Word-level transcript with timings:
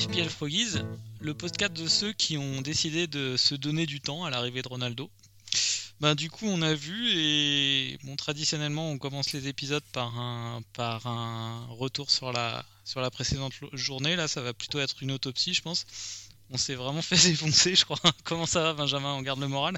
FPL 0.00 0.28
le 1.20 1.34
podcast 1.34 1.74
de 1.74 1.86
ceux 1.86 2.14
qui 2.14 2.38
ont 2.38 2.62
décidé 2.62 3.06
de 3.06 3.36
se 3.36 3.54
donner 3.54 3.84
du 3.84 4.00
temps 4.00 4.24
à 4.24 4.30
l'arrivée 4.30 4.62
de 4.62 4.68
Ronaldo. 4.68 5.10
Ben, 6.00 6.14
du 6.14 6.30
coup, 6.30 6.46
on 6.46 6.62
a 6.62 6.72
vu 6.72 7.10
et 7.12 7.98
bon, 8.04 8.16
traditionnellement, 8.16 8.90
on 8.90 8.96
commence 8.96 9.34
les 9.34 9.46
épisodes 9.46 9.82
par 9.92 10.18
un, 10.18 10.62
par 10.72 11.06
un 11.06 11.66
retour 11.68 12.10
sur 12.10 12.32
la, 12.32 12.64
sur 12.86 13.02
la 13.02 13.10
précédente 13.10 13.52
journée. 13.74 14.16
Là, 14.16 14.26
ça 14.26 14.40
va 14.40 14.54
plutôt 14.54 14.80
être 14.80 15.02
une 15.02 15.12
autopsie, 15.12 15.52
je 15.52 15.60
pense. 15.60 15.84
On 16.48 16.56
s'est 16.56 16.76
vraiment 16.76 17.02
fait 17.02 17.22
défoncer, 17.28 17.74
je 17.74 17.84
crois. 17.84 18.00
Comment 18.24 18.46
ça 18.46 18.62
va, 18.62 18.72
Benjamin? 18.72 19.12
On 19.12 19.20
garde 19.20 19.40
le 19.40 19.48
moral? 19.48 19.76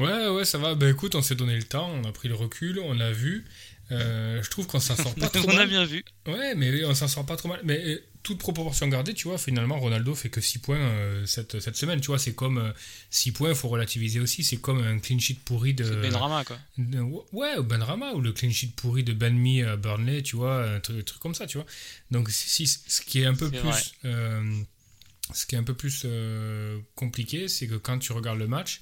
Ouais, 0.00 0.28
ouais, 0.30 0.44
ça 0.44 0.58
va. 0.58 0.74
Bah 0.74 0.90
écoute, 0.90 1.14
on 1.14 1.22
s'est 1.22 1.36
donné 1.36 1.54
le 1.54 1.62
temps, 1.62 1.88
on 1.90 2.02
a 2.08 2.12
pris 2.12 2.28
le 2.28 2.34
recul, 2.34 2.80
on 2.80 2.98
a 2.98 3.12
vu. 3.12 3.46
Euh, 3.92 4.42
je 4.42 4.50
trouve 4.50 4.66
qu'on 4.66 4.80
s'en 4.80 4.96
sort 4.96 5.14
pas 5.20 5.28
trop 5.28 5.44
on 5.44 5.52
mal. 5.52 5.60
a 5.62 5.66
bien 5.66 5.84
vu. 5.84 6.04
Ouais, 6.26 6.54
mais 6.56 6.84
on 6.84 6.94
s'en 6.94 7.08
sort 7.08 7.26
pas 7.26 7.36
trop 7.36 7.48
mal. 7.48 7.60
Mais 7.64 7.78
euh, 7.84 8.02
toute 8.22 8.38
proportion 8.38 8.86
gardée, 8.88 9.14
tu 9.14 9.28
vois, 9.28 9.38
finalement, 9.38 9.78
Ronaldo 9.80 10.14
fait 10.14 10.28
que 10.28 10.40
6 10.40 10.58
points 10.58 10.76
euh, 10.78 11.24
cette, 11.26 11.58
cette 11.60 11.76
semaine. 11.76 12.00
Tu 12.00 12.08
vois, 12.08 12.18
c'est 12.18 12.34
comme 12.34 12.72
6 13.10 13.32
points, 13.32 13.48
il 13.50 13.54
faut 13.54 13.68
relativiser 13.68 14.20
aussi. 14.20 14.44
C'est 14.44 14.58
comme 14.58 14.82
un 14.82 14.98
clean 14.98 15.18
sheet 15.18 15.40
pourri 15.44 15.72
de. 15.74 15.84
C'est 15.84 15.96
Benrama, 16.10 16.44
quoi. 16.44 16.58
de- 16.78 17.00
ouais, 17.32 17.56
ou 17.58 17.62
Benrama, 17.62 18.12
ou 18.12 18.20
le 18.20 18.32
clean 18.32 18.50
sheet 18.50 18.72
pourri 18.76 19.04
de 19.04 19.12
Ben 19.14 19.34
Mee 19.36 19.62
à 19.64 19.76
Burnley, 19.76 20.22
tu 20.22 20.36
vois, 20.36 20.64
un 20.68 20.80
truc, 20.80 21.06
comme 21.18 21.34
ça, 21.34 21.46
tu 21.46 21.56
vois. 21.58 21.66
Donc, 22.10 22.30
si, 22.30 22.66
ce 22.66 23.00
qui 23.00 23.20
est 23.22 23.26
un 23.26 23.34
peu 23.34 23.50
plus. 23.62 23.92
euh, 24.04 24.60
ce 25.32 25.46
qui 25.46 25.54
est 25.54 25.58
un 25.58 25.62
peu 25.64 25.74
plus 25.74 26.02
euh, 26.04 26.78
compliqué, 26.96 27.46
c'est 27.48 27.68
que 27.68 27.76
quand 27.76 27.98
tu 28.00 28.12
regardes 28.12 28.38
le 28.40 28.48
match 28.48 28.80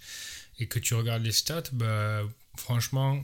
et 0.58 0.66
que 0.66 0.78
tu 0.78 0.94
regardes 0.94 1.22
les 1.22 1.30
stats, 1.32 1.64
bah, 1.72 2.22
franchement, 2.56 3.22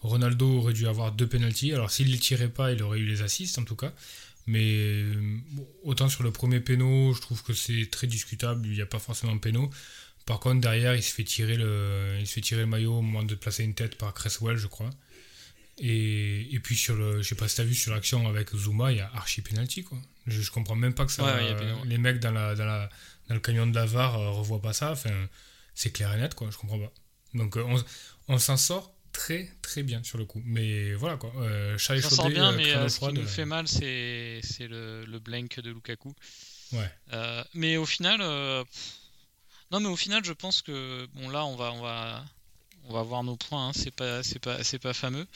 Ronaldo 0.00 0.58
aurait 0.58 0.72
dû 0.72 0.86
avoir 0.88 1.12
deux 1.12 1.26
penalties. 1.26 1.72
Alors 1.74 1.90
s'il 1.90 2.06
ne 2.06 2.12
les 2.12 2.18
tirait 2.18 2.48
pas, 2.48 2.72
il 2.72 2.82
aurait 2.82 2.98
eu 2.98 3.04
les 3.06 3.22
assists 3.22 3.58
en 3.58 3.64
tout 3.64 3.76
cas. 3.76 3.92
Mais 4.50 4.64
euh, 4.64 5.14
bon, 5.52 5.68
autant 5.84 6.08
sur 6.08 6.24
le 6.24 6.32
premier 6.32 6.58
péno, 6.58 7.14
je 7.14 7.20
trouve 7.20 7.40
que 7.44 7.52
c'est 7.52 7.88
très 7.88 8.08
discutable, 8.08 8.66
il 8.66 8.72
n'y 8.72 8.80
a 8.80 8.86
pas 8.86 8.98
forcément 8.98 9.34
de 9.36 9.38
péno. 9.38 9.70
Par 10.26 10.40
contre, 10.40 10.60
derrière, 10.60 10.96
il 10.96 11.04
se 11.04 11.14
fait 11.14 11.22
tirer 11.22 11.56
le, 11.56 12.16
il 12.18 12.26
se 12.26 12.32
fait 12.34 12.40
tirer 12.40 12.62
le 12.62 12.66
maillot 12.66 12.94
au 12.98 13.02
moment 13.02 13.22
de 13.22 13.36
placer 13.36 13.62
une 13.62 13.74
tête 13.74 13.96
par 13.96 14.12
Cresswell, 14.12 14.56
je 14.56 14.66
crois. 14.66 14.90
Et, 15.78 16.52
et 16.52 16.58
puis 16.58 16.76
sur 16.76 16.96
le, 16.96 17.22
je 17.22 17.28
sais 17.28 17.36
pas 17.36 17.46
si 17.46 17.56
t'as 17.56 17.64
vu 17.64 17.74
sur 17.76 17.92
l'action 17.94 18.26
avec 18.28 18.50
Zuma, 18.56 18.90
il 18.90 18.98
y 18.98 19.00
a 19.00 19.10
archi 19.14 19.40
penalty 19.40 19.84
quoi. 19.84 19.98
Je, 20.26 20.42
je 20.42 20.50
comprends 20.50 20.76
même 20.76 20.94
pas 20.94 21.06
que 21.06 21.12
ça, 21.12 21.24
Ouais, 21.24 21.56
les 21.86 21.98
mecs 21.98 22.18
dans 22.18 22.32
la, 22.32 22.56
dans 22.56 22.66
la, 22.66 22.90
dans 23.28 23.34
le 23.36 23.40
canyon 23.40 23.70
de 23.70 23.76
la 23.76 23.86
VAR 23.86 24.18
euh, 24.18 24.30
revoient 24.30 24.60
pas 24.60 24.72
ça. 24.72 24.90
Enfin, 24.90 25.14
c'est 25.76 25.92
clair 25.92 26.12
et 26.12 26.18
net 26.18 26.34
quoi. 26.34 26.50
Je 26.50 26.58
comprends 26.58 26.78
pas. 26.78 26.92
Donc 27.34 27.56
euh, 27.56 27.62
on, 27.66 27.82
on 28.26 28.38
s'en 28.38 28.56
sort 28.56 28.92
très 29.20 29.42
très 29.62 29.82
bien 29.82 30.02
sur 30.02 30.18
le 30.18 30.24
coup. 30.24 30.42
Mais 30.44 30.94
voilà 30.94 31.16
quoi. 31.16 31.32
Euh, 31.36 31.76
chat 31.78 32.00
sort 32.00 32.28
bien, 32.30 32.52
euh, 32.52 32.56
mais 32.56 32.70
euh, 32.74 32.88
ce 32.88 33.00
qui 33.00 33.12
nous 33.12 33.22
euh, 33.22 33.26
fait 33.26 33.44
mal, 33.44 33.68
c'est 33.68 34.40
c'est 34.42 34.68
le, 34.68 35.04
le 35.04 35.18
blank 35.18 35.60
de 35.60 35.70
Lukaku. 35.70 36.12
Ouais. 36.72 36.90
Euh, 37.12 37.44
mais 37.54 37.76
au 37.76 37.84
final, 37.86 38.20
euh, 38.22 38.64
pff, 38.64 38.92
non, 39.72 39.80
mais 39.80 39.88
au 39.88 39.96
final, 39.96 40.24
je 40.24 40.32
pense 40.32 40.62
que 40.62 41.06
bon 41.14 41.28
là, 41.28 41.44
on 41.44 41.56
va, 41.56 41.72
on 41.72 41.82
va, 41.82 42.24
on 42.88 42.92
va 42.94 43.02
voir 43.02 43.22
nos 43.24 43.36
points. 43.36 43.68
hein, 43.68 43.72
c'est 43.74 43.90
pas, 43.94 44.22
c'est 44.22 44.38
pas, 44.38 44.62
c'est 44.64 44.78
pas 44.78 44.94
fameux. 44.94 45.26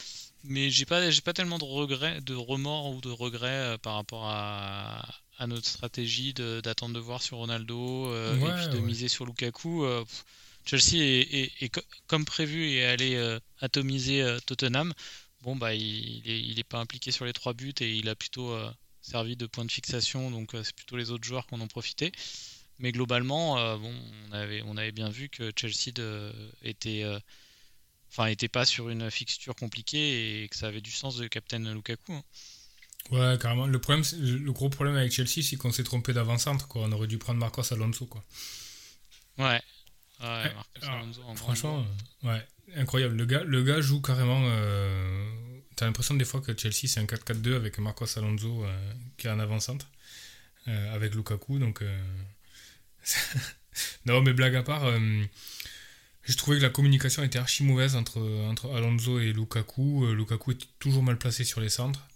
Mais 0.44 0.70
j'ai 0.70 0.86
pas, 0.86 1.10
j'ai 1.10 1.22
pas 1.22 1.32
tellement 1.32 1.59
de 1.59 1.64
regrets, 1.64 2.20
de 2.20 2.34
remords 2.34 2.91
ou 2.94 3.00
de 3.00 3.10
regrets 3.10 3.75
euh, 3.75 3.78
par 3.78 3.94
rapport 3.94 4.25
à, 4.26 5.03
à 5.38 5.47
notre 5.47 5.66
stratégie 5.66 6.32
de- 6.34 6.60
d'attendre 6.62 6.94
de 6.94 7.00
voir 7.00 7.20
sur 7.22 7.38
Ronaldo 7.38 8.09
euh, 8.09 8.36
Ouais, 8.38 8.48
et 8.50 8.53
puis 8.54 8.69
de 8.69 8.78
ouais. 8.78 8.86
miser 8.86 9.09
sur 9.09 9.25
Lukaku. 9.26 9.84
euh, 9.84 10.04
pff, 10.04 10.25
Chelsea 10.64 10.97
est, 10.97 11.20
est- 11.34 11.52
est 11.62 11.69
co- 11.70 11.82
comme 12.06 12.25
prévu 12.25 12.69
et 12.70 12.84
allé 12.84 13.14
euh, 13.16 13.38
atomiser 13.60 14.22
euh, 14.22 14.38
Tottenham. 14.47 14.92
Bon 15.42 15.56
bah 15.56 15.75
il, 15.75 15.82
il 16.26 16.30
est, 16.30 16.41
il 16.41 16.58
est 16.58 16.64
pas 16.64 16.78
impliqué 16.80 17.10
sur 17.12 17.25
les 17.26 17.32
trois 17.32 17.52
buts 17.54 17.75
et 17.80 17.94
il 17.94 18.08
a 18.08 18.14
plutôt 18.16 18.50
euh, 18.52 18.70
servi 19.03 19.36
de 19.36 19.47
point 19.47 19.64
de 19.64 19.72
fixation, 19.72 20.30
donc 20.30 20.53
c'est 20.62 20.74
plutôt 20.74 20.97
les 20.97 21.10
autres 21.10 21.24
joueurs 21.24 21.47
qui 21.47 21.54
en 21.54 21.60
ont 21.60 21.69
profité. 21.69 22.12
Mais 22.78 22.92
globalement, 22.92 23.78
bon, 23.78 23.94
on 24.28 24.32
avait, 24.32 24.62
on 24.66 24.76
avait 24.76 24.92
bien 24.92 25.08
vu 25.10 25.28
que 25.28 25.53
Chelsea 25.56 25.92
de- 25.94 26.32
était, 26.62 27.04
enfin, 28.10 28.26
était 28.26 28.48
pas 28.48 28.64
sur 28.64 28.88
une 28.88 29.10
fixture 29.10 29.54
compliquée 29.54 30.42
et 30.44 30.48
que 30.48 30.56
ça 30.56 30.69
avait 30.69 30.80
du 30.80 30.91
sens 30.91 31.16
de 31.16 31.26
captain 31.26 31.58
Lukaku. 31.74 32.12
hein. 32.14 32.22
Ouais, 33.10 33.36
carrément. 33.41 33.66
Le, 33.66 33.78
problème, 33.78 34.04
le 34.19 34.53
gros 34.53 34.70
problème 34.70 34.97
avec 34.97 35.12
Chelsea, 35.12 35.42
c'est 35.42 35.56
qu'on 35.56 35.72
s'est 35.72 35.84
trompé 35.84 36.12
d'avant-centre. 36.12 36.66
quoi. 36.69 36.82
On 36.82 36.92
aurait 36.92 37.06
dû 37.06 37.19
prendre 37.19 37.38
Marcos 37.38 37.72
Alonso. 37.72 38.06
Quoi. 38.06 38.24
Ouais. 39.38 39.60
Ouais, 40.24 40.52
Alonso 40.82 41.22
en 41.26 41.34
Franchement, 41.36 41.84
euh, 42.24 42.28
ouais, 42.28 42.46
incroyable. 42.76 43.14
Le 43.16 43.26
gars, 43.26 43.44
le 43.44 43.62
gars 43.62 43.80
joue 43.80 44.00
carrément. 44.00 44.42
euh, 44.46 45.30
T'as 45.76 45.86
l'impression 45.86 46.14
des 46.14 46.24
fois 46.24 46.40
que 46.40 46.56
Chelsea 46.56 46.86
c'est 46.86 47.00
un 47.00 47.04
4-4-2 47.04 47.56
avec 47.56 47.78
Marcos 47.78 48.06
Alonso 48.16 48.64
euh, 48.64 48.92
qui 49.16 49.26
est 49.26 49.30
en 49.30 49.40
avant-centre 49.40 49.86
euh, 50.68 50.94
avec 50.94 51.14
Lukaku. 51.14 51.58
Donc, 51.58 51.82
euh, 51.82 52.00
non, 54.06 54.22
mais 54.22 54.32
blague 54.32 54.54
à 54.56 54.62
part, 54.62 54.84
euh, 54.84 55.24
j'ai 56.24 56.34
trouvé 56.36 56.58
que 56.58 56.62
la 56.62 56.70
communication 56.70 57.22
était 57.24 57.38
archi 57.41 57.64
mauvaise 57.64 57.96
entre, 57.96 58.20
entre 58.48 58.74
Alonso 58.74 59.18
et 59.18 59.32
Lukaku. 59.32 60.06
Euh, 60.06 60.14
Lukaku 60.14 60.52
est 60.52 60.68
toujours 60.78 61.02
mal 61.02 61.18
placé 61.18 61.42
sur 61.44 61.60
les 61.60 61.68
centres. 61.68 62.06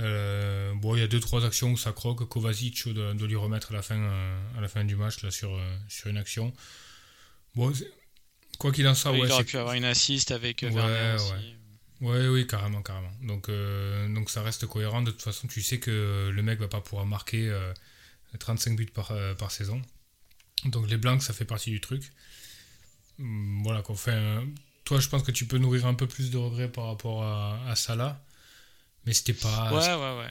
Euh, 0.00 0.72
bon, 0.74 0.94
il 0.96 1.00
y 1.00 1.02
a 1.04 1.08
deux 1.08 1.20
trois 1.20 1.44
actions 1.46 1.70
où 1.72 1.76
ça 1.76 1.92
croque. 1.92 2.28
Kovacic 2.28 2.88
doit, 2.88 3.14
doit 3.14 3.28
lui 3.28 3.36
remettre 3.36 3.70
à 3.72 3.74
la 3.74 3.82
fin, 3.82 3.96
euh, 3.98 4.40
à 4.56 4.60
la 4.60 4.68
fin 4.68 4.84
du 4.84 4.96
match 4.96 5.22
là, 5.22 5.30
sur, 5.30 5.54
euh, 5.54 5.76
sur 5.88 6.08
une 6.08 6.18
action. 6.18 6.52
Bon, 7.58 7.72
quoi 8.58 8.70
qu'il 8.72 8.86
en 8.86 8.94
soit, 8.94 9.10
ouais, 9.12 9.18
il 9.24 9.32
aurait 9.32 9.44
pu 9.44 9.56
avoir 9.58 9.74
une 9.74 9.84
assist 9.84 10.30
avec 10.30 10.62
euh, 10.62 10.68
Ouais, 10.70 10.74
Werner 10.76 11.14
aussi. 11.16 11.32
ouais. 12.00 12.28
Oui, 12.28 12.46
carrément, 12.46 12.82
carrément. 12.82 13.10
Donc, 13.22 13.48
euh, 13.48 14.08
donc 14.14 14.30
ça 14.30 14.42
reste 14.42 14.66
cohérent. 14.66 15.02
De 15.02 15.10
toute 15.10 15.22
façon, 15.22 15.48
tu 15.48 15.60
sais 15.62 15.80
que 15.80 16.30
le 16.32 16.42
mec 16.42 16.60
va 16.60 16.68
pas 16.68 16.80
pouvoir 16.80 17.04
marquer 17.06 17.48
euh, 17.48 17.72
35 18.38 18.76
buts 18.76 18.86
par, 18.86 19.10
euh, 19.10 19.34
par 19.34 19.50
saison. 19.50 19.82
Donc 20.66 20.88
les 20.88 20.96
blancs, 20.96 21.20
ça 21.22 21.32
fait 21.32 21.44
partie 21.44 21.70
du 21.70 21.80
truc. 21.80 22.12
Hum, 23.18 23.62
Voilà 23.64 23.82
quoi. 23.82 23.94
Enfin, 23.96 24.46
toi, 24.84 25.00
je 25.00 25.08
pense 25.08 25.24
que 25.24 25.32
tu 25.32 25.46
peux 25.46 25.58
nourrir 25.58 25.86
un 25.86 25.94
peu 25.94 26.06
plus 26.06 26.30
de 26.30 26.36
regrets 26.36 26.70
par 26.70 26.86
rapport 26.86 27.24
à, 27.24 27.60
à 27.68 27.74
Salah. 27.74 28.24
Mais 29.04 29.12
c'était 29.14 29.34
pas. 29.34 29.72
Ouais, 29.72 29.94
ouais, 29.94 30.18
ouais. 30.20 30.30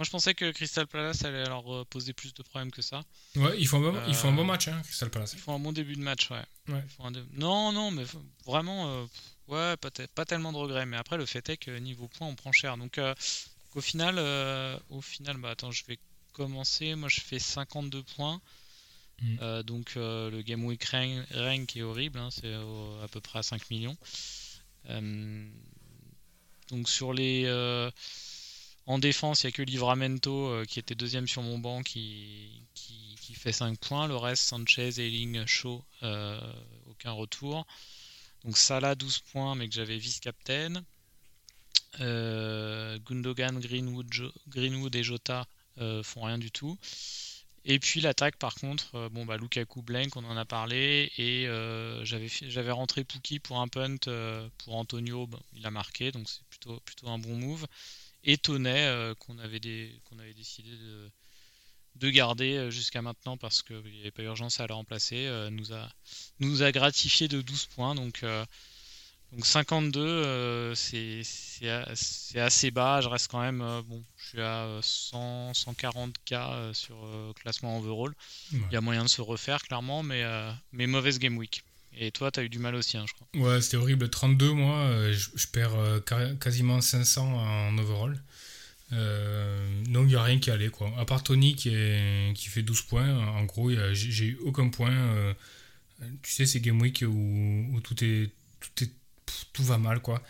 Moi, 0.00 0.06
je 0.06 0.10
pensais 0.12 0.32
que 0.32 0.50
Crystal 0.52 0.86
Palace 0.86 1.24
allait 1.26 1.44
leur 1.44 1.70
euh, 1.74 1.84
poser 1.84 2.14
plus 2.14 2.32
de 2.32 2.42
problèmes 2.42 2.70
que 2.70 2.80
ça. 2.80 3.02
Ouais, 3.36 3.52
ils 3.58 3.68
font 3.68 3.76
un 3.86 3.92
bon, 3.92 4.00
ils 4.08 4.14
font 4.14 4.28
un 4.30 4.32
bon 4.32 4.40
Euh, 4.40 4.46
match, 4.46 4.66
hein, 4.68 4.80
Crystal 4.82 5.10
Palace. 5.10 5.34
Ils 5.34 5.38
font 5.40 5.54
un 5.54 5.58
bon 5.58 5.72
début 5.72 5.92
de 5.94 6.00
match, 6.00 6.30
ouais. 6.30 6.42
Ouais. 6.68 6.82
Un 7.00 7.10
dé- 7.10 7.22
Non, 7.34 7.70
non, 7.70 7.90
mais 7.90 8.04
vraiment, 8.46 8.88
euh, 8.88 9.04
ouais, 9.48 9.76
pas, 9.76 9.90
te- 9.90 10.06
pas 10.06 10.24
tellement 10.24 10.52
de 10.52 10.56
regrets. 10.56 10.86
Mais 10.86 10.96
après, 10.96 11.18
le 11.18 11.26
fait 11.26 11.46
est 11.50 11.58
que 11.58 11.70
niveau 11.78 12.08
points, 12.08 12.26
on 12.28 12.34
prend 12.34 12.50
cher. 12.50 12.78
Donc, 12.78 12.96
euh, 12.96 13.14
au 13.74 13.82
final, 13.82 14.18
au 14.88 15.02
final, 15.02 15.36
bah 15.36 15.50
attends, 15.50 15.70
je 15.70 15.84
vais 15.86 15.98
commencer. 16.32 16.94
Moi, 16.94 17.10
je 17.10 17.20
fais 17.20 17.38
52 17.38 18.02
points. 18.02 18.40
Mm. 19.20 19.62
Donc, 19.64 19.92
le 19.96 20.40
Game 20.40 20.64
Week 20.64 20.82
rank, 20.86 21.26
rank 21.34 21.76
est 21.76 21.82
horrible. 21.82 22.18
hein, 22.20 22.30
c'est 22.32 22.54
à 22.54 23.08
peu 23.12 23.20
près 23.20 23.40
à 23.40 23.42
5 23.42 23.68
millions. 23.68 23.98
Donc, 26.70 26.88
sur 26.88 27.12
les. 27.12 27.44
En 28.90 28.98
défense, 28.98 29.44
il 29.44 29.46
n'y 29.46 29.48
a 29.50 29.52
que 29.52 29.62
Livramento 29.62 30.48
euh, 30.48 30.64
qui 30.64 30.80
était 30.80 30.96
deuxième 30.96 31.28
sur 31.28 31.42
mon 31.42 31.58
banc 31.58 31.82
qui, 31.82 32.66
fait 33.34 33.52
5 33.52 33.78
points. 33.78 34.08
Le 34.08 34.16
reste, 34.16 34.42
Sanchez, 34.42 35.00
Eiling, 35.00 35.46
Shaw, 35.46 35.82
euh, 36.02 36.40
aucun 36.90 37.12
retour. 37.12 37.64
Donc 38.44 38.58
Salah 38.58 38.96
12 38.96 39.20
points, 39.32 39.54
mais 39.54 39.68
que 39.68 39.74
j'avais 39.74 39.96
vice-captain. 39.96 40.82
Euh, 42.00 42.98
Gundogan, 43.06 43.60
Greenwood, 43.60 44.96
et 44.96 45.02
Jota 45.04 45.46
font 46.02 46.24
rien 46.24 46.38
du 46.38 46.50
tout. 46.50 46.76
Et 47.64 47.78
puis 47.78 48.00
l'attaque, 48.00 48.36
par 48.36 48.56
contre, 48.56 49.08
bon 49.10 49.24
bah 49.24 49.36
Lukaku 49.36 49.82
blank, 49.82 50.16
on 50.16 50.24
en 50.24 50.36
a 50.36 50.44
parlé, 50.44 51.12
et 51.16 51.46
j'avais 52.02 52.72
rentré 52.72 53.04
Pookie 53.04 53.38
pour 53.38 53.60
un 53.60 53.68
punt 53.68 53.96
pour 54.58 54.74
Antonio, 54.74 55.28
il 55.54 55.64
a 55.64 55.70
marqué, 55.70 56.10
donc 56.10 56.28
c'est 56.28 56.42
plutôt 56.48 57.08
un 57.08 57.18
bon 57.18 57.36
move. 57.36 57.66
Et 58.24 58.36
Tonnet 58.38 58.86
euh, 58.86 59.14
qu'on 59.14 59.38
avait 59.38 59.60
des, 59.60 60.00
qu'on 60.04 60.18
avait 60.18 60.34
décidé 60.34 60.70
de 60.70 61.10
de 61.96 62.10
garder 62.10 62.56
euh, 62.56 62.70
jusqu'à 62.70 63.02
maintenant 63.02 63.36
parce 63.36 63.62
qu'il 63.62 63.82
n'y 63.82 64.00
avait 64.00 64.10
pas 64.10 64.22
urgence 64.22 64.60
à 64.60 64.66
le 64.66 64.74
remplacer, 64.74 65.26
euh, 65.26 65.50
nous 65.50 65.72
a 65.72 65.88
nous 66.38 66.62
a 66.62 66.72
gratifié 66.72 67.28
de 67.28 67.40
12 67.42 67.66
points, 67.66 67.94
donc 67.94 68.24
Donc 69.32 69.46
52, 69.46 70.00
euh, 70.00 70.74
c'est 70.74 71.22
assez 72.40 72.70
bas. 72.72 73.00
Je 73.00 73.08
reste 73.08 73.30
quand 73.30 73.40
même. 73.40 73.58
Bon, 73.86 74.02
je 74.16 74.28
suis 74.28 74.40
à 74.40 74.80
100, 74.82 75.52
140K 75.52 76.74
sur 76.74 76.96
classement 77.36 77.78
overall. 77.78 78.12
Il 78.50 78.72
y 78.72 78.76
a 78.76 78.80
moyen 78.80 79.04
de 79.04 79.08
se 79.08 79.20
refaire, 79.20 79.62
clairement, 79.62 80.02
mais, 80.02 80.24
mais 80.72 80.88
mauvaise 80.88 81.20
game 81.20 81.36
week. 81.36 81.62
Et 81.96 82.10
toi, 82.10 82.30
tu 82.30 82.40
as 82.40 82.44
eu 82.44 82.48
du 82.48 82.58
mal 82.58 82.74
aussi, 82.74 82.96
hein, 82.96 83.04
je 83.06 83.14
crois. 83.14 83.26
Ouais, 83.34 83.60
c'était 83.60 83.76
horrible. 83.76 84.08
32, 84.08 84.52
moi, 84.52 85.12
je, 85.12 85.46
perds 85.48 85.76
quasiment 86.40 86.80
500 86.80 87.34
en 87.34 87.78
overall. 87.78 88.20
donc 88.90 90.04
il 90.04 90.06
n'y 90.06 90.14
a 90.14 90.22
rien 90.22 90.38
qui 90.38 90.50
allait 90.50 90.70
quoi. 90.70 90.92
À 90.98 91.04
part 91.04 91.22
Tony 91.22 91.54
qui, 91.54 91.70
qui 92.34 92.48
fait 92.48 92.62
12 92.62 92.82
points, 92.82 93.26
en 93.28 93.44
gros 93.44 93.70
j'ai 93.92 94.24
eu 94.24 94.38
aucun 94.42 94.68
point. 94.68 95.34
tu 96.22 96.32
sais 96.32 96.46
ces 96.46 96.60
game 96.60 96.80
week 96.80 97.04
où, 97.06 97.66
où 97.72 97.80
tout, 97.80 98.02
est, 98.04 98.30
tout 98.60 98.84
est 98.84 98.90
tout 99.52 99.64
va 99.64 99.78
mal 99.78 100.00
quoi. 100.00 100.22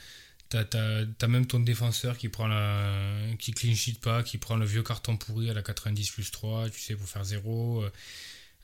T'as 0.48 0.64
as, 0.74 1.28
même 1.28 1.46
ton 1.46 1.60
défenseur 1.60 2.18
qui 2.18 2.28
prend 2.28 2.48
la 2.48 3.16
qui 3.38 3.52
clean 3.52 3.74
sheet 3.74 4.00
pas, 4.00 4.24
qui 4.24 4.36
prend 4.36 4.56
le 4.56 4.66
vieux 4.66 4.82
carton 4.82 5.16
pourri 5.16 5.48
à 5.48 5.54
la 5.54 5.62
90 5.62 6.10
plus 6.10 6.30
3, 6.32 6.70
tu 6.70 6.80
sais, 6.80 6.96
pour 6.96 7.08
faire 7.08 7.22
0. 7.24 7.84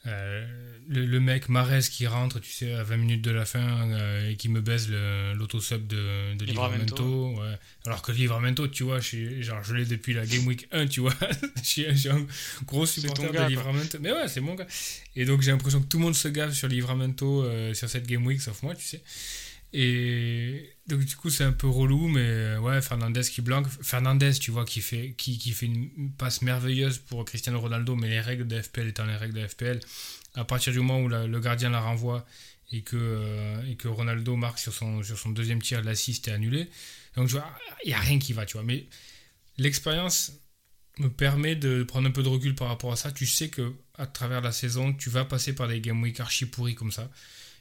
Euh, 0.07 0.47
le, 0.89 1.19
mec 1.21 1.49
Marès 1.49 1.89
qui 1.89 2.07
rentre, 2.07 2.39
tu 2.41 2.51
sais, 2.51 2.73
à 2.73 2.83
20 2.83 2.97
minutes 2.97 3.23
de 3.23 3.31
la 3.31 3.45
fin 3.45 3.91
euh, 3.91 4.31
et 4.31 4.37
qui 4.37 4.49
me 4.49 4.61
baise 4.61 4.89
l'autosub 5.35 5.87
de, 5.87 6.35
de 6.37 6.45
Livramento. 6.45 7.35
Ouais. 7.35 7.59
Alors 7.87 8.03
que 8.03 8.13
Livramento, 8.13 8.69
tu 8.69 8.85
vois, 8.85 9.01
je, 9.01 9.43
genre, 9.43 9.63
je 9.65 9.75
l'ai 9.75 9.85
depuis 9.85 10.15
la 10.15 10.27
Game 10.27 10.47
Week 10.47 10.69
1, 10.71 10.87
tu 10.87 11.01
vois. 11.01 11.15
je 11.57 11.63
suis 11.63 12.09
un 12.09 12.27
gros 12.67 12.87
supporter 12.87 13.33
de 13.33 13.49
Livramento. 13.49 13.99
Mais 14.01 14.13
ouais, 14.13 14.29
c'est 14.29 14.41
mon 14.41 14.55
gars. 14.55 14.67
Et 15.17 15.25
donc 15.25 15.43
j'ai 15.43 15.51
l'impression 15.51 15.81
que 15.81 15.87
tout 15.87 15.99
le 15.99 16.05
monde 16.05 16.15
se 16.15 16.29
gave 16.29 16.53
sur 16.53 16.69
Livramento 16.69 17.43
euh, 17.43 17.75
sur 17.75 17.89
cette 17.89 18.07
Game 18.07 18.25
Week, 18.27 18.41
sauf 18.41 18.63
moi, 18.63 18.75
tu 18.75 18.85
sais. 18.85 19.03
Et 19.73 20.71
donc 20.87 21.01
du 21.01 21.17
coup 21.17 21.31
c'est 21.31 21.45
un 21.45 21.53
peu 21.53 21.69
relou, 21.69 22.09
mais 22.09 22.21
euh, 22.21 22.61
ouais, 22.61 22.81
Fernandez 22.81 23.23
qui 23.23 23.43
blanque. 23.43 23.67
Fernandez, 23.83 24.33
tu 24.35 24.51
vois, 24.51 24.65
qui 24.65 24.81
fait, 24.81 25.15
qui, 25.19 25.39
qui 25.39 25.53
fait 25.53 25.67
une 25.67 26.13
passe 26.13 26.43
merveilleuse 26.43 26.99
pour 26.99 27.25
Cristiano 27.25 27.61
Ronaldo, 27.61 27.97
mais 27.97 28.09
les 28.09 28.21
règles 28.21 28.47
de 28.47 28.61
FPL 28.61 28.89
étant 28.89 29.07
les 29.07 29.17
règles 29.17 29.35
de 29.35 29.47
FPL, 29.47 29.81
à 30.35 30.45
partir 30.45 30.73
du 30.73 30.79
moment 30.79 31.01
où 31.01 31.09
le 31.09 31.41
gardien 31.41 31.71
la 31.71 31.81
renvoie 31.81 32.27
et 32.73 32.83
que, 32.83 32.97
euh, 32.97 33.71
et 33.71 33.77
que 33.77 33.89
Ronaldo 33.89 34.37
marque 34.37 34.59
sur 34.59 34.73
son, 34.73 35.03
sur 35.03 35.19
son 35.19 35.31
deuxième 35.31 35.63
tir, 35.63 35.83
l'assist 35.83 36.27
est 36.29 36.33
annulé. 36.33 36.69
Donc 37.17 37.31
il 37.85 37.89
n'y 37.89 37.95
a 37.95 38.01
rien 38.01 38.19
qui 38.19 38.33
va, 38.33 38.47
tu 38.47 38.55
vois. 38.55 38.65
Mais 38.65 38.87
l'expérience 39.59 40.33
me 40.99 41.09
permet 41.09 41.55
de 41.57 41.83
prendre 41.83 42.09
un 42.09 42.11
peu 42.11 42.23
de 42.23 42.29
recul 42.29 42.55
par 42.55 42.69
rapport 42.69 42.93
à 42.93 42.97
ça. 42.97 43.13
Tu 43.13 43.27
sais 43.27 43.49
que 43.49 43.75
à 43.99 44.07
travers 44.07 44.41
la 44.41 44.53
saison, 44.53 44.93
tu 44.93 45.11
vas 45.11 45.25
passer 45.25 45.55
par 45.55 45.69
des 45.69 45.81
game 45.81 46.03
week 46.03 46.21
archi 46.21 46.47
pourris 46.47 46.75
comme 46.75 46.93
ça 46.93 47.11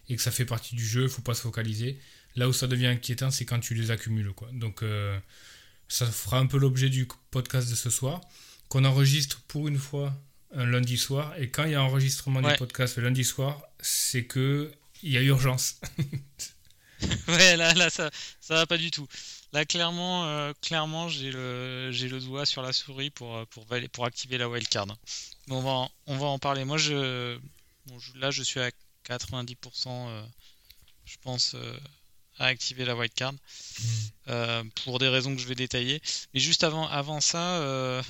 et 0.09 0.15
que 0.15 0.21
ça 0.21 0.31
fait 0.31 0.45
partie 0.45 0.75
du 0.75 0.85
jeu, 0.85 1.03
il 1.03 1.09
faut 1.09 1.21
pas 1.21 1.33
se 1.33 1.41
focaliser. 1.41 1.99
Là 2.35 2.47
où 2.49 2.53
ça 2.53 2.67
devient 2.67 2.87
inquiétant, 2.87 3.31
c'est 3.31 3.45
quand 3.45 3.59
tu 3.59 3.73
les 3.73 3.91
accumules. 3.91 4.33
Quoi. 4.33 4.49
Donc 4.53 4.83
euh, 4.83 5.17
ça 5.87 6.05
fera 6.05 6.39
un 6.39 6.47
peu 6.47 6.57
l'objet 6.57 6.89
du 6.89 7.07
podcast 7.31 7.69
de 7.69 7.75
ce 7.75 7.89
soir, 7.89 8.21
qu'on 8.69 8.85
enregistre 8.85 9.41
pour 9.47 9.67
une 9.67 9.77
fois 9.77 10.13
un 10.53 10.65
lundi 10.65 10.97
soir, 10.97 11.33
et 11.37 11.49
quand 11.49 11.65
il 11.65 11.71
y 11.71 11.75
a 11.75 11.83
enregistrement 11.83 12.41
du 12.41 12.55
podcast 12.57 12.97
le 12.97 13.03
lundi 13.03 13.23
soir, 13.23 13.61
c'est 13.79 14.25
que 14.25 14.71
il 15.03 15.11
y 15.11 15.17
a 15.17 15.21
urgence. 15.21 15.79
ouais, 17.27 17.57
là, 17.57 17.73
là 17.73 17.89
ça, 17.89 18.09
ça 18.39 18.55
va 18.55 18.65
pas 18.65 18.77
du 18.77 18.91
tout. 18.91 19.07
Là, 19.53 19.65
clairement, 19.65 20.25
euh, 20.25 20.53
clairement 20.61 21.07
j'ai 21.07 21.31
le, 21.31 21.89
j'ai 21.91 22.09
le 22.09 22.19
doigt 22.19 22.45
sur 22.45 22.61
la 22.61 22.73
souris 22.73 23.09
pour, 23.09 23.37
euh, 23.37 23.45
pour, 23.45 23.65
pour 23.91 24.05
activer 24.05 24.37
la 24.37 24.49
wildcard. 24.49 24.87
On, 25.49 25.61
va, 25.61 25.87
on 26.07 26.17
va 26.17 26.25
en 26.25 26.39
parler. 26.39 26.65
Moi, 26.65 26.77
je, 26.77 27.37
là, 28.15 28.31
je 28.31 28.43
suis 28.43 28.59
à 28.59 28.71
90%, 29.05 29.87
euh, 29.87 30.25
je 31.05 31.17
pense, 31.21 31.53
euh, 31.55 31.77
à 32.37 32.45
activer 32.47 32.85
la 32.85 32.95
white 32.95 33.13
card 33.13 33.33
mm. 33.33 33.37
euh, 34.29 34.63
pour 34.83 34.99
des 34.99 35.07
raisons 35.07 35.35
que 35.35 35.41
je 35.41 35.47
vais 35.47 35.55
détailler. 35.55 36.01
Mais 36.33 36.39
juste 36.39 36.63
avant, 36.63 36.87
avant 36.87 37.21
ça, 37.21 38.01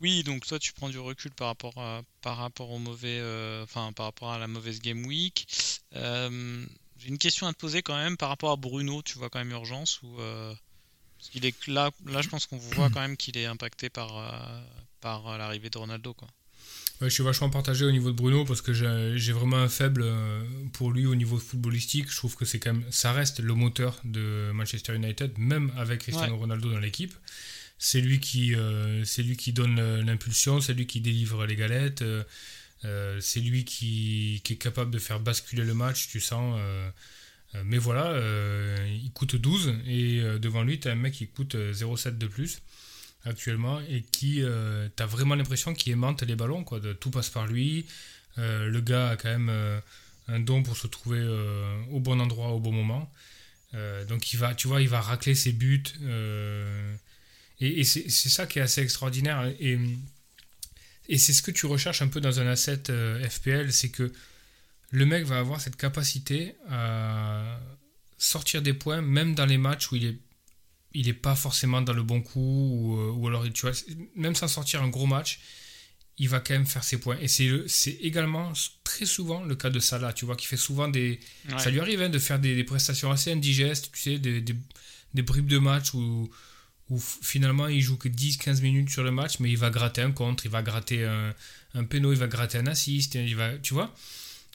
oui, 0.00 0.22
donc 0.22 0.46
toi 0.46 0.58
tu 0.58 0.72
prends 0.72 0.88
du 0.88 0.98
recul 0.98 1.30
par 1.32 1.48
rapport 1.48 1.78
à, 1.78 2.02
par 2.20 2.36
rapport 2.36 2.70
au 2.70 2.78
mauvais, 2.78 3.20
enfin 3.62 3.92
par 3.92 4.06
rapport 4.06 4.32
à 4.32 4.38
la 4.38 4.46
mauvaise 4.46 4.80
game 4.80 5.04
week. 5.06 5.46
J'ai 5.92 7.08
une 7.08 7.18
question 7.18 7.46
à 7.46 7.52
te 7.52 7.58
poser 7.58 7.82
quand 7.82 7.96
même 7.96 8.16
par 8.16 8.28
rapport 8.28 8.50
à 8.50 8.56
Bruno. 8.56 9.02
Tu 9.02 9.18
vois 9.18 9.30
quand 9.30 9.38
même 9.38 9.50
urgence 9.50 10.02
ou 10.02 10.16
parce 10.16 11.30
qu'il 11.30 11.46
est 11.46 11.66
là, 11.66 11.90
là 12.06 12.22
je 12.22 12.28
pense 12.28 12.46
qu'on 12.46 12.58
voit 12.58 12.90
quand 12.90 13.00
même 13.00 13.16
qu'il 13.16 13.36
est 13.38 13.46
impacté 13.46 13.88
par 13.88 14.12
par 15.00 15.38
l'arrivée 15.38 15.70
de 15.70 15.78
Ronaldo 15.78 16.12
quoi 16.14 16.28
je 17.00 17.08
suis 17.08 17.22
vachement 17.22 17.50
partagé 17.50 17.84
au 17.84 17.90
niveau 17.90 18.10
de 18.10 18.16
Bruno 18.16 18.44
parce 18.44 18.62
que 18.62 18.72
j'ai 18.72 19.32
vraiment 19.32 19.56
un 19.56 19.68
faible 19.68 20.02
euh, 20.04 20.42
pour 20.72 20.92
lui 20.92 21.06
au 21.06 21.14
niveau 21.14 21.38
footballistique. 21.38 22.10
Je 22.10 22.16
trouve 22.16 22.36
que 22.36 22.44
c'est 22.44 22.58
quand 22.58 22.72
même, 22.72 22.84
ça 22.90 23.12
reste 23.12 23.40
le 23.40 23.54
moteur 23.54 24.00
de 24.04 24.50
Manchester 24.52 24.94
United, 24.94 25.36
même 25.38 25.72
avec 25.76 26.00
Cristiano 26.00 26.36
Ronaldo 26.36 26.70
dans 26.70 26.78
l'équipe. 26.78 27.14
C'est 27.78 28.00
lui 28.00 28.20
qui, 28.20 28.54
euh, 28.54 29.04
c'est 29.04 29.22
lui 29.22 29.36
qui 29.36 29.52
donne 29.52 30.00
l'impulsion, 30.00 30.60
c'est 30.60 30.74
lui 30.74 30.86
qui 30.86 31.00
délivre 31.00 31.44
les 31.44 31.56
galettes, 31.56 32.02
euh, 32.02 33.20
c'est 33.20 33.40
lui 33.40 33.64
qui, 33.64 34.40
qui, 34.44 34.52
est 34.54 34.56
capable 34.56 34.90
de 34.90 34.98
faire 34.98 35.18
basculer 35.18 35.64
le 35.64 35.74
match, 35.74 36.08
tu 36.08 36.20
sens. 36.20 36.58
mais 37.64 37.78
voilà, 37.78 38.16
il 38.86 39.10
coûte 39.12 39.36
12 39.36 39.74
et 39.86 40.22
devant 40.38 40.62
lui, 40.62 40.78
tu 40.78 40.88
as 40.88 40.92
un 40.92 40.96
mec 40.96 41.14
qui 41.14 41.26
coûte 41.26 41.56
0,7 41.56 42.18
de 42.18 42.26
plus 42.26 42.60
actuellement 43.24 43.80
et 43.88 44.02
qui, 44.02 44.42
euh, 44.42 44.88
t'as 44.96 45.06
vraiment 45.06 45.34
l'impression 45.34 45.74
qu'il 45.74 45.92
aimante 45.92 46.22
les 46.22 46.36
ballons, 46.36 46.64
quoi. 46.64 46.80
De, 46.80 46.92
tout 46.92 47.10
passe 47.10 47.30
par 47.30 47.46
lui. 47.46 47.86
Euh, 48.38 48.68
le 48.68 48.80
gars 48.80 49.10
a 49.10 49.16
quand 49.16 49.28
même 49.28 49.48
euh, 49.48 49.80
un 50.28 50.40
don 50.40 50.62
pour 50.62 50.76
se 50.76 50.86
trouver 50.86 51.22
au 51.90 52.00
bon 52.00 52.20
endroit 52.20 52.48
au 52.48 52.60
bon 52.60 52.72
moment. 52.72 53.10
donc 54.08 54.32
il 54.32 54.38
va, 54.38 54.54
tu 54.54 54.68
vois, 54.68 54.80
il 54.80 54.88
va 54.88 55.00
racler 55.00 55.34
ses 55.34 55.52
buts. 55.52 55.82
et, 57.60 57.84
c'est 57.84 58.08
ça 58.08 58.46
qui 58.46 58.58
est 58.58 58.62
assez 58.62 58.82
extraordinaire. 58.82 59.52
Et, 59.60 59.78
et 61.08 61.18
c'est 61.18 61.32
ce 61.32 61.42
que 61.42 61.50
tu 61.50 61.66
recherches 61.66 62.02
un 62.02 62.08
peu 62.08 62.20
dans 62.20 62.40
un 62.40 62.46
asset 62.46 62.84
FPL, 63.28 63.72
c'est 63.72 63.90
que 63.90 64.10
le 64.90 65.06
mec 65.06 65.24
va 65.24 65.38
avoir 65.38 65.60
cette 65.60 65.76
capacité 65.76 66.54
à 66.70 67.60
sortir 68.16 68.62
des 68.62 68.72
points, 68.72 69.02
même 69.02 69.34
dans 69.34 69.46
les 69.46 69.58
matchs 69.58 69.90
où 69.92 69.96
il 69.96 70.06
est 70.06 70.18
il 70.94 71.06
n'est 71.06 71.12
pas 71.12 71.34
forcément 71.34 71.82
dans 71.82 71.92
le 71.92 72.02
bon 72.02 72.22
coup, 72.22 72.40
ou, 72.40 72.98
euh, 72.98 73.10
ou, 73.10 73.28
alors, 73.28 73.44
tu 73.52 73.66
vois, 73.66 73.74
même 74.14 74.34
sans 74.34 74.48
sortir 74.48 74.82
un 74.82 74.88
gros 74.88 75.06
match, 75.06 75.40
il 76.18 76.28
va 76.28 76.40
quand 76.40 76.54
même 76.54 76.66
faire 76.66 76.84
ses 76.84 76.98
points. 76.98 77.18
Et 77.20 77.28
c'est 77.28 77.90
également 78.00 78.52
très 78.84 79.04
souvent 79.04 79.42
le 79.42 79.56
cas 79.56 79.70
de 79.70 79.80
Salah, 79.80 80.12
tu 80.12 80.24
vois, 80.24 80.36
qui 80.36 80.46
fait 80.46 80.56
souvent 80.56 80.88
des. 80.88 81.18
Ça 81.58 81.70
lui 81.70 81.80
arrive 81.80 82.00
hein, 82.02 82.08
de 82.08 82.18
faire 82.18 82.38
des, 82.38 82.62
prestations 82.64 83.10
assez 83.10 83.32
indigestes, 83.32 83.90
tu 83.92 84.00
sais, 84.00 84.18
des, 84.18 84.40
des, 84.40 85.22
bribes 85.22 85.48
de 85.48 85.58
match 85.58 85.92
où, 85.94 86.30
où 86.90 87.00
finalement 87.00 87.66
il 87.66 87.80
joue 87.80 87.96
que 87.96 88.08
10-15 88.08 88.62
minutes 88.62 88.90
sur 88.90 89.02
le 89.02 89.10
match, 89.10 89.40
mais 89.40 89.50
il 89.50 89.58
va 89.58 89.70
gratter 89.70 90.02
un 90.02 90.12
contre, 90.12 90.46
il 90.46 90.52
va 90.52 90.62
gratter 90.62 91.04
un, 91.04 91.34
un 91.74 91.84
péno, 91.84 92.12
il 92.12 92.18
va 92.18 92.28
gratter 92.28 92.58
un 92.58 92.66
assist, 92.68 93.16
il 93.16 93.34
va, 93.34 93.58
tu 93.58 93.74
vois. 93.74 93.92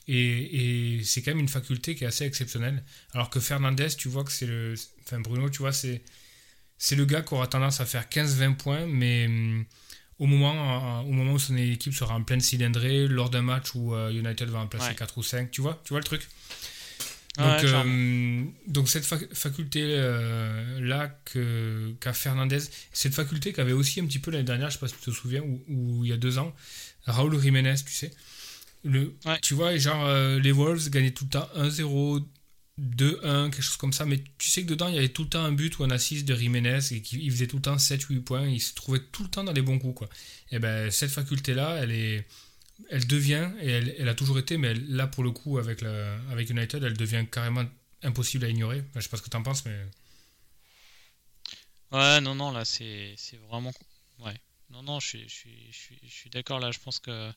Et, 0.07 0.95
et 0.97 1.03
c'est 1.03 1.21
quand 1.21 1.31
même 1.31 1.39
une 1.39 1.49
faculté 1.49 1.93
qui 1.93 2.05
est 2.05 2.07
assez 2.07 2.23
exceptionnelle. 2.23 2.83
Alors 3.13 3.29
que 3.29 3.41
Fernandez, 3.41 3.89
tu 3.97 4.07
vois 4.07 4.23
que 4.23 4.31
c'est 4.31 4.47
le. 4.47 4.75
Enfin, 5.05 5.19
Bruno, 5.19 5.49
tu 5.49 5.59
vois, 5.59 5.73
c'est 5.73 6.01
c'est 6.79 6.95
le 6.95 7.05
gars 7.05 7.21
qui 7.21 7.33
aura 7.33 7.45
tendance 7.45 7.81
à 7.81 7.85
faire 7.85 8.05
15-20 8.05 8.55
points, 8.55 8.85
mais 8.87 9.27
hum, 9.27 9.65
au, 10.17 10.25
moment, 10.25 11.01
au 11.01 11.11
moment 11.11 11.33
où 11.33 11.39
son 11.39 11.57
équipe 11.57 11.93
sera 11.93 12.15
en 12.15 12.23
pleine 12.23 12.39
cylindrée, 12.39 13.07
lors 13.07 13.29
d'un 13.29 13.41
match 13.41 13.75
où 13.75 13.93
euh, 13.93 14.11
United 14.11 14.49
va 14.49 14.59
en 14.59 14.67
placer 14.67 14.95
4 14.95 15.17
ou 15.17 15.23
5, 15.23 15.51
tu 15.51 15.61
vois, 15.61 15.79
tu 15.83 15.89
vois 15.89 15.99
le 15.99 16.05
truc? 16.05 16.27
Donc, 17.37 17.63
hum, 17.63 18.51
donc, 18.67 18.89
cette 18.89 19.05
faculté-là 19.05 21.15
euh, 21.35 21.91
qu'a 21.99 22.13
Fernandez, 22.13 22.59
cette 22.91 23.13
faculté 23.13 23.53
qu'avait 23.53 23.73
aussi 23.73 23.99
un 23.99 24.05
petit 24.05 24.19
peu 24.19 24.31
l'année 24.31 24.43
dernière, 24.43 24.69
je 24.69 24.75
ne 24.75 24.79
sais 24.79 24.79
pas 24.79 24.87
si 24.87 24.95
tu 24.95 25.11
te 25.11 25.13
souviens, 25.15 25.41
ou, 25.41 26.03
il 26.03 26.09
y 26.09 26.13
a 26.13 26.17
deux 26.17 26.37
ans, 26.37 26.53
Raúl 27.05 27.39
Jiménez, 27.39 27.75
tu 27.85 27.93
sais. 27.93 28.11
Le, 28.85 29.13
Tu 29.41 29.53
vois, 29.53 29.75
genre, 29.77 30.05
euh, 30.05 30.39
les 30.39 30.53
Wolves 30.53 30.89
gagnaient 30.89 31.11
tout 31.11 31.25
le 31.25 31.31
temps 31.31 31.49
1-0, 31.57 32.23
2-1, 32.79 33.49
quelque 33.51 33.61
chose 33.61 33.77
comme 33.77 33.93
ça, 33.93 34.05
mais 34.05 34.23
tu 34.37 34.49
sais 34.49 34.63
que 34.63 34.69
dedans 34.69 34.87
il 34.87 34.95
y 34.95 34.97
avait 34.97 35.09
tout 35.09 35.23
le 35.23 35.29
temps 35.29 35.43
un 35.43 35.51
but 35.51 35.77
ou 35.79 35.83
un 35.83 35.91
assist 35.91 36.25
de 36.25 36.35
Jiménez 36.35 36.79
et 36.91 37.01
qu'il 37.01 37.29
faisait 37.31 37.47
tout 37.47 37.57
le 37.57 37.61
temps 37.61 37.75
7-8 37.75 38.21
points, 38.21 38.47
il 38.47 38.61
se 38.61 38.73
trouvait 38.73 39.01
tout 39.11 39.23
le 39.23 39.29
temps 39.29 39.43
dans 39.43 39.51
les 39.51 39.61
bons 39.61 39.79
coups. 39.79 39.97
Quoi. 39.97 40.09
Et 40.51 40.59
ben 40.59 40.89
cette 40.91 41.11
faculté-là, 41.11 41.77
elle 41.81 41.91
est. 41.91 42.25
Elle 42.89 43.05
devient, 43.07 43.51
et 43.61 43.69
elle, 43.69 43.95
elle 43.99 44.07
a 44.07 44.15
toujours 44.15 44.39
été, 44.39 44.55
mais 44.55 44.73
là 44.73 45.05
pour 45.05 45.21
le 45.21 45.31
coup 45.31 45.57
avec, 45.57 45.81
la, 45.81 46.15
avec 46.31 46.49
United, 46.49 46.81
elle 46.81 46.95
devient 46.95 47.25
carrément 47.29 47.65
impossible 48.03 48.45
à 48.45 48.49
ignorer. 48.49 48.85
je 48.95 49.01
sais 49.01 49.09
pas 49.09 49.17
ce 49.17 49.21
que 49.21 49.29
tu 49.29 49.35
en 49.35 49.43
penses, 49.43 49.65
mais. 49.65 49.77
Ouais, 51.91 52.21
non, 52.21 52.35
non, 52.35 52.51
là 52.51 52.63
c'est 52.63 53.15
vraiment. 53.49 53.73
Ouais. 54.19 54.39
Non, 54.69 54.83
non, 54.83 54.99
je 54.99 55.07
suis, 55.07 55.27
je 55.27 55.33
suis, 55.33 55.99
je 56.03 56.13
suis 56.13 56.29
d'accord 56.29 56.59
là, 56.59 56.71
je 56.71 56.79
pense 56.79 56.99
que. 56.99 57.31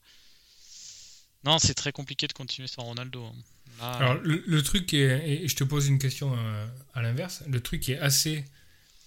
Non, 1.44 1.58
c'est 1.58 1.74
très 1.74 1.92
compliqué 1.92 2.26
de 2.26 2.32
continuer 2.32 2.68
sans 2.68 2.82
Ronaldo. 2.82 3.24
Hein. 3.24 3.34
Ah. 3.80 3.96
Alors, 3.96 4.14
le, 4.22 4.62
truc 4.62 4.94
est, 4.94 5.42
et 5.42 5.48
je 5.48 5.56
te 5.56 5.64
pose 5.64 5.88
une 5.88 5.98
question 5.98 6.36
euh, 6.36 6.66
à, 6.94 7.02
l'inverse, 7.02 7.42
le 7.48 7.60
truc 7.60 7.80
qui 7.80 7.92
est 7.92 7.98
assez, 7.98 8.44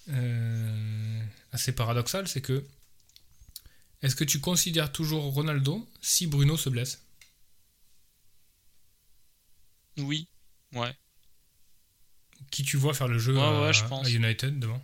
euh, 0.10 1.24
assez 1.52 1.72
paradoxal, 1.72 2.28
c'est 2.28 2.42
que 2.42 2.66
est-ce 4.02 4.16
que 4.16 4.24
tu 4.24 4.40
considères 4.40 4.92
toujours 4.92 5.24
Ronaldo 5.24 5.88
si 6.02 6.28
Bruno 6.28 6.58
se 6.58 6.70
blesse? 6.70 7.02
Oui, 9.98 10.28
ouais. 10.74 10.94
Qui 12.52 12.64
tu 12.64 12.76
vois 12.76 12.94
faire 12.94 13.08
le 13.08 13.18
jeu 13.18 13.36
Ouais, 13.36 13.42
à, 13.42 13.62
ouais, 13.62 13.74
je 13.74 13.86
pense. 13.86 14.06
à 14.06 14.10
United 14.10 14.60
devant? 14.60 14.84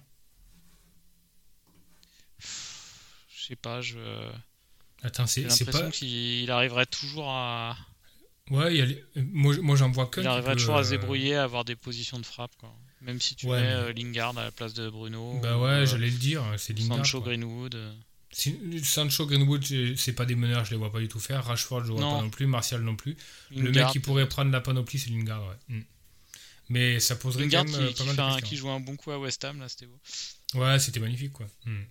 Je 2.40 3.48
sais 3.48 3.56
pas, 3.58 3.82
je. 3.82 4.00
Attends, 5.04 5.26
c'est 5.28 5.44
pas. 5.72 5.90
qu'il 5.92 6.50
arriverait 6.52 6.86
toujours 6.86 7.28
à. 7.30 7.76
Ouais, 8.50 8.74
il 8.76 8.78
y 8.78 8.82
a 8.82 8.86
les- 8.86 9.04
moi, 9.16 9.56
moi 9.62 9.76
j'en 9.76 9.90
vois 9.92 10.08
qu'un. 10.08 10.22
Il 10.22 10.28
arriverait 10.28 10.54
peut, 10.54 10.60
toujours 10.60 10.78
à 10.78 10.84
se 10.84 10.90
euh, 10.94 10.98
débrouiller, 10.98 11.36
à 11.36 11.44
avoir 11.44 11.64
des 11.66 11.76
positions 11.76 12.20
de 12.20 12.26
frappe, 12.26 12.52
quoi. 12.60 12.74
Même 13.02 13.20
si 13.20 13.36
tu 13.36 13.48
Ouais, 13.48 13.60
mets 13.62 13.68
mais- 13.68 13.74
euh, 13.74 13.94
Lingard 13.94 14.38
à 14.38 14.44
la 14.44 14.52
place 14.52 14.74
de 14.74 14.90
Bruno. 14.90 15.40
Bah 15.42 15.58
ou, 15.58 15.64
ouais, 15.64 15.70
euh, 15.70 15.86
j'allais 15.86 16.10
le 16.10 16.18
dire, 16.18 16.44
c'est 16.58 16.78
Lingard. 16.78 16.98
Sancho 16.98 17.22
quoi. 17.22 17.30
Greenwood. 17.30 17.78
Sancho, 18.84 19.26
Greenwood, 19.26 19.66
c'est- 19.98 20.14
pas 20.14 20.26
des 20.26 20.36
meneurs, 20.36 20.66
je 20.66 20.72
les 20.72 20.78
vois 20.78 20.92
pas 20.92 21.00
du 21.00 21.08
tout 21.08 21.20
faire. 21.20 21.44
Rashford, 21.44 21.84
je 21.86 21.92
vois 21.92 22.02
Non. 22.02 22.18
pas 22.18 22.24
non 22.24 22.30
plus. 22.30 22.46
Martial 22.46 22.82
non 22.82 22.96
plus. 22.96 23.18
Le 23.56 23.72
mec 23.72 23.88
qui 23.88 24.00
pourrait 24.00 24.28
prendre 24.30 24.52
la 24.52 24.62
panoplie, 24.62 25.00
c'est 25.00 25.10
Lingard, 25.10 25.44
ouais. 25.48 25.76
Mm. 25.78 25.82
Mais 26.70 27.00
ça 27.00 27.16
poserait 27.16 27.44
Lingard 27.44 27.66
quand 27.66 27.72
même 27.78 27.88
qui 27.90 27.94
pas 27.96 28.04
mal 28.06 28.16
de 28.16 28.22
un- 28.22 28.42
qui 28.42 28.56
joue 28.56 28.70
un 28.70 28.80
bon 28.80 28.96
coup 28.96 29.12
à 29.12 29.20
West 29.20 29.44
Ham, 29.44 29.60
là, 29.60 29.68
c'était 29.68 29.88
beau. 29.88 30.00
Ouais, 30.54 30.80
c'était 30.80 31.00
magnifique, 31.02 31.34
quoi. 31.34 31.48
Mm. 31.66 31.82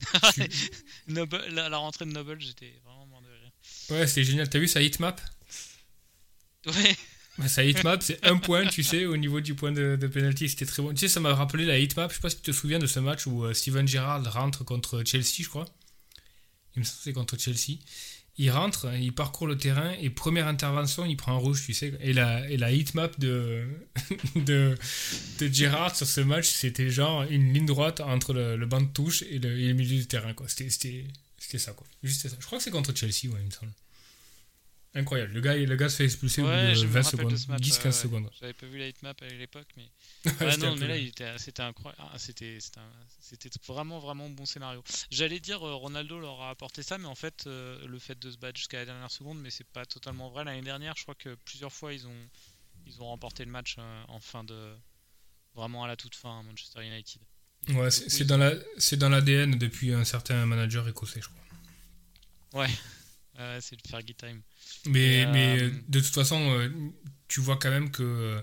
Su- 0.34 0.48
Noble- 1.08 1.46
la, 1.50 1.68
la 1.68 1.76
rentrée 1.78 2.04
de 2.04 2.10
Noble, 2.12 2.40
j'étais 2.40 2.80
vraiment 2.84 3.06
mort 3.06 3.22
de 3.22 3.28
rire. 3.28 3.50
ouais, 3.90 4.06
c'était 4.06 4.24
génial. 4.24 4.48
T'as 4.48 4.58
vu 4.58 4.68
sa 4.68 4.82
hitmap 4.82 5.20
Ouais, 6.66 6.96
Bah, 7.38 7.48
Sa 7.48 7.64
hitmap, 7.64 8.02
c'est 8.02 8.24
un 8.24 8.36
point, 8.38 8.66
tu 8.66 8.82
sais, 8.82 9.04
au 9.06 9.16
niveau 9.16 9.40
du 9.40 9.54
point 9.54 9.72
de, 9.72 9.96
de 10.00 10.06
penalty. 10.06 10.48
C'était 10.48 10.66
très 10.66 10.82
bon. 10.82 10.90
Tu 10.92 11.00
sais, 11.00 11.08
ça 11.08 11.20
m'a 11.20 11.34
rappelé 11.34 11.64
la 11.64 11.78
hitmap. 11.78 12.10
Je 12.10 12.16
sais 12.16 12.20
pas 12.22 12.30
si 12.30 12.36
tu 12.36 12.42
te 12.42 12.52
souviens 12.52 12.78
de 12.78 12.86
ce 12.86 13.00
match 13.00 13.26
où 13.26 13.44
euh, 13.44 13.54
Steven 13.54 13.86
Gerrard 13.86 14.24
rentre 14.32 14.64
contre 14.64 15.02
Chelsea, 15.04 15.42
je 15.42 15.48
crois. 15.48 15.66
Il 16.76 16.80
me 16.80 16.84
semble 16.84 16.96
que 16.98 17.04
c'est 17.04 17.12
contre 17.12 17.38
Chelsea. 17.38 17.78
Il 18.36 18.50
rentre, 18.50 18.92
il 19.00 19.12
parcourt 19.12 19.46
le 19.46 19.56
terrain 19.56 19.92
et 20.00 20.10
première 20.10 20.48
intervention, 20.48 21.04
il 21.04 21.16
prend 21.16 21.32
un 21.32 21.38
rouge, 21.38 21.62
tu 21.64 21.72
sais. 21.72 21.92
Et 22.00 22.12
la, 22.12 22.48
et 22.50 22.56
la 22.56 22.72
hitmap 22.72 23.18
de, 23.20 23.64
de, 24.36 24.76
de 25.38 25.48
Gerrard 25.52 25.94
sur 25.94 26.06
ce 26.06 26.20
match, 26.20 26.48
c'était 26.48 26.90
genre 26.90 27.22
une 27.22 27.52
ligne 27.52 27.66
droite 27.66 28.00
entre 28.00 28.34
le, 28.34 28.66
banc 28.66 28.80
de 28.80 28.88
touche 28.88 29.22
et 29.22 29.38
le, 29.38 29.72
milieu 29.72 29.98
du 29.98 30.06
terrain, 30.06 30.34
c'était, 30.48 30.70
c'était 30.70 31.58
ça, 31.58 31.72
quoi. 31.72 31.86
Juste 32.02 32.28
ça. 32.28 32.36
Je 32.40 32.44
crois 32.44 32.58
que 32.58 32.64
c'est 32.64 32.72
contre 32.72 32.94
Chelsea, 32.94 33.32
ouais, 33.32 33.40
il 33.40 33.46
me 33.46 33.50
semble. 33.50 33.72
Incroyable. 34.96 35.32
Le 35.32 35.40
gars, 35.40 35.56
le 35.56 35.76
gars 35.76 35.88
se 35.88 35.96
fait 35.96 36.04
expulser 36.04 36.40
au 36.40 36.46
ouais 36.46 36.72
bout 36.72 36.80
de 36.80 36.86
me 36.86 36.92
20 36.92 37.02
rappelle 37.02 37.18
secondes, 37.18 37.32
de 37.32 37.36
ce 37.36 37.50
match. 37.50 37.62
10-15 37.62 37.84
ouais, 37.84 37.92
secondes. 37.92 38.30
J'avais 38.40 38.52
pas 38.52 38.66
vu 38.66 38.78
la 38.78 38.86
hitmap 38.88 39.20
à 39.22 39.26
l'époque, 39.26 39.66
mais. 39.76 39.88
Ah 40.40 40.56
non, 40.56 40.76
mais 40.76 40.86
là, 40.86 40.96
était, 40.96 41.36
c'était 41.38 41.62
incroyable. 41.62 42.00
Ah, 42.12 42.18
C'était, 42.18 42.58
vraiment, 43.66 43.98
vraiment 43.98 44.30
bon 44.30 44.46
scénario. 44.46 44.84
J'allais 45.10 45.40
dire 45.40 45.66
euh, 45.66 45.74
Ronaldo 45.74 46.20
leur 46.20 46.40
a 46.42 46.50
apporté 46.50 46.82
ça, 46.84 46.96
mais 46.98 47.06
en 47.08 47.16
fait, 47.16 47.44
euh, 47.46 47.84
le 47.88 47.98
fait 47.98 48.16
de 48.18 48.30
se 48.30 48.36
battre 48.36 48.56
jusqu'à 48.56 48.78
la 48.78 48.84
dernière 48.84 49.10
seconde, 49.10 49.40
mais 49.40 49.50
c'est 49.50 49.66
pas 49.66 49.84
totalement 49.84 50.30
vrai. 50.30 50.44
L'année 50.44 50.62
dernière, 50.62 50.94
je 50.96 51.02
crois 51.02 51.16
que 51.16 51.34
plusieurs 51.44 51.72
fois, 51.72 51.92
ils 51.92 52.06
ont, 52.06 52.28
ils 52.86 53.02
ont 53.02 53.06
remporté 53.06 53.44
le 53.44 53.50
match 53.50 53.74
euh, 53.78 54.02
en 54.08 54.20
fin 54.20 54.44
de. 54.44 54.74
Vraiment 55.56 55.84
à 55.84 55.88
la 55.88 55.96
toute 55.96 56.14
fin, 56.14 56.38
à 56.38 56.42
Manchester 56.42 56.84
United. 56.86 57.20
Ils- 57.68 57.74
Ouais, 57.76 57.84
la 57.84 57.90
c'est 57.90 58.96
dans 58.96 59.08
l'ADN 59.08 59.56
depuis 59.58 59.92
un 59.92 60.04
certain 60.04 60.44
manager 60.46 60.86
écossais, 60.88 61.20
je 61.22 61.28
crois. 61.28 62.62
Ouais, 62.62 62.70
Ouais, 63.38 63.58
c'est 63.60 63.76
le 63.76 63.88
Fergie 63.88 64.14
Time. 64.14 64.40
Mais, 64.86 65.22
Et, 65.22 65.26
mais 65.26 65.62
euh, 65.62 65.70
de 65.88 66.00
toute 66.00 66.14
façon, 66.14 66.40
euh, 66.58 66.68
tu 67.28 67.40
vois 67.40 67.56
quand 67.56 67.70
même 67.70 67.90
que 67.90 68.02
euh, 68.02 68.40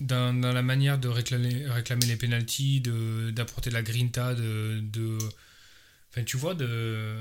dans, 0.00 0.38
dans 0.38 0.52
la 0.52 0.62
manière 0.62 0.98
de 0.98 1.08
réclamer, 1.08 1.66
réclamer 1.66 2.06
les 2.06 2.16
pénalties, 2.16 2.80
de 2.80 3.30
d'apporter 3.30 3.70
la 3.70 3.82
grinta, 3.82 4.34
de, 4.34 4.80
de 4.82 5.18
enfin 6.10 6.24
tu 6.24 6.36
vois 6.36 6.54
de 6.54 7.16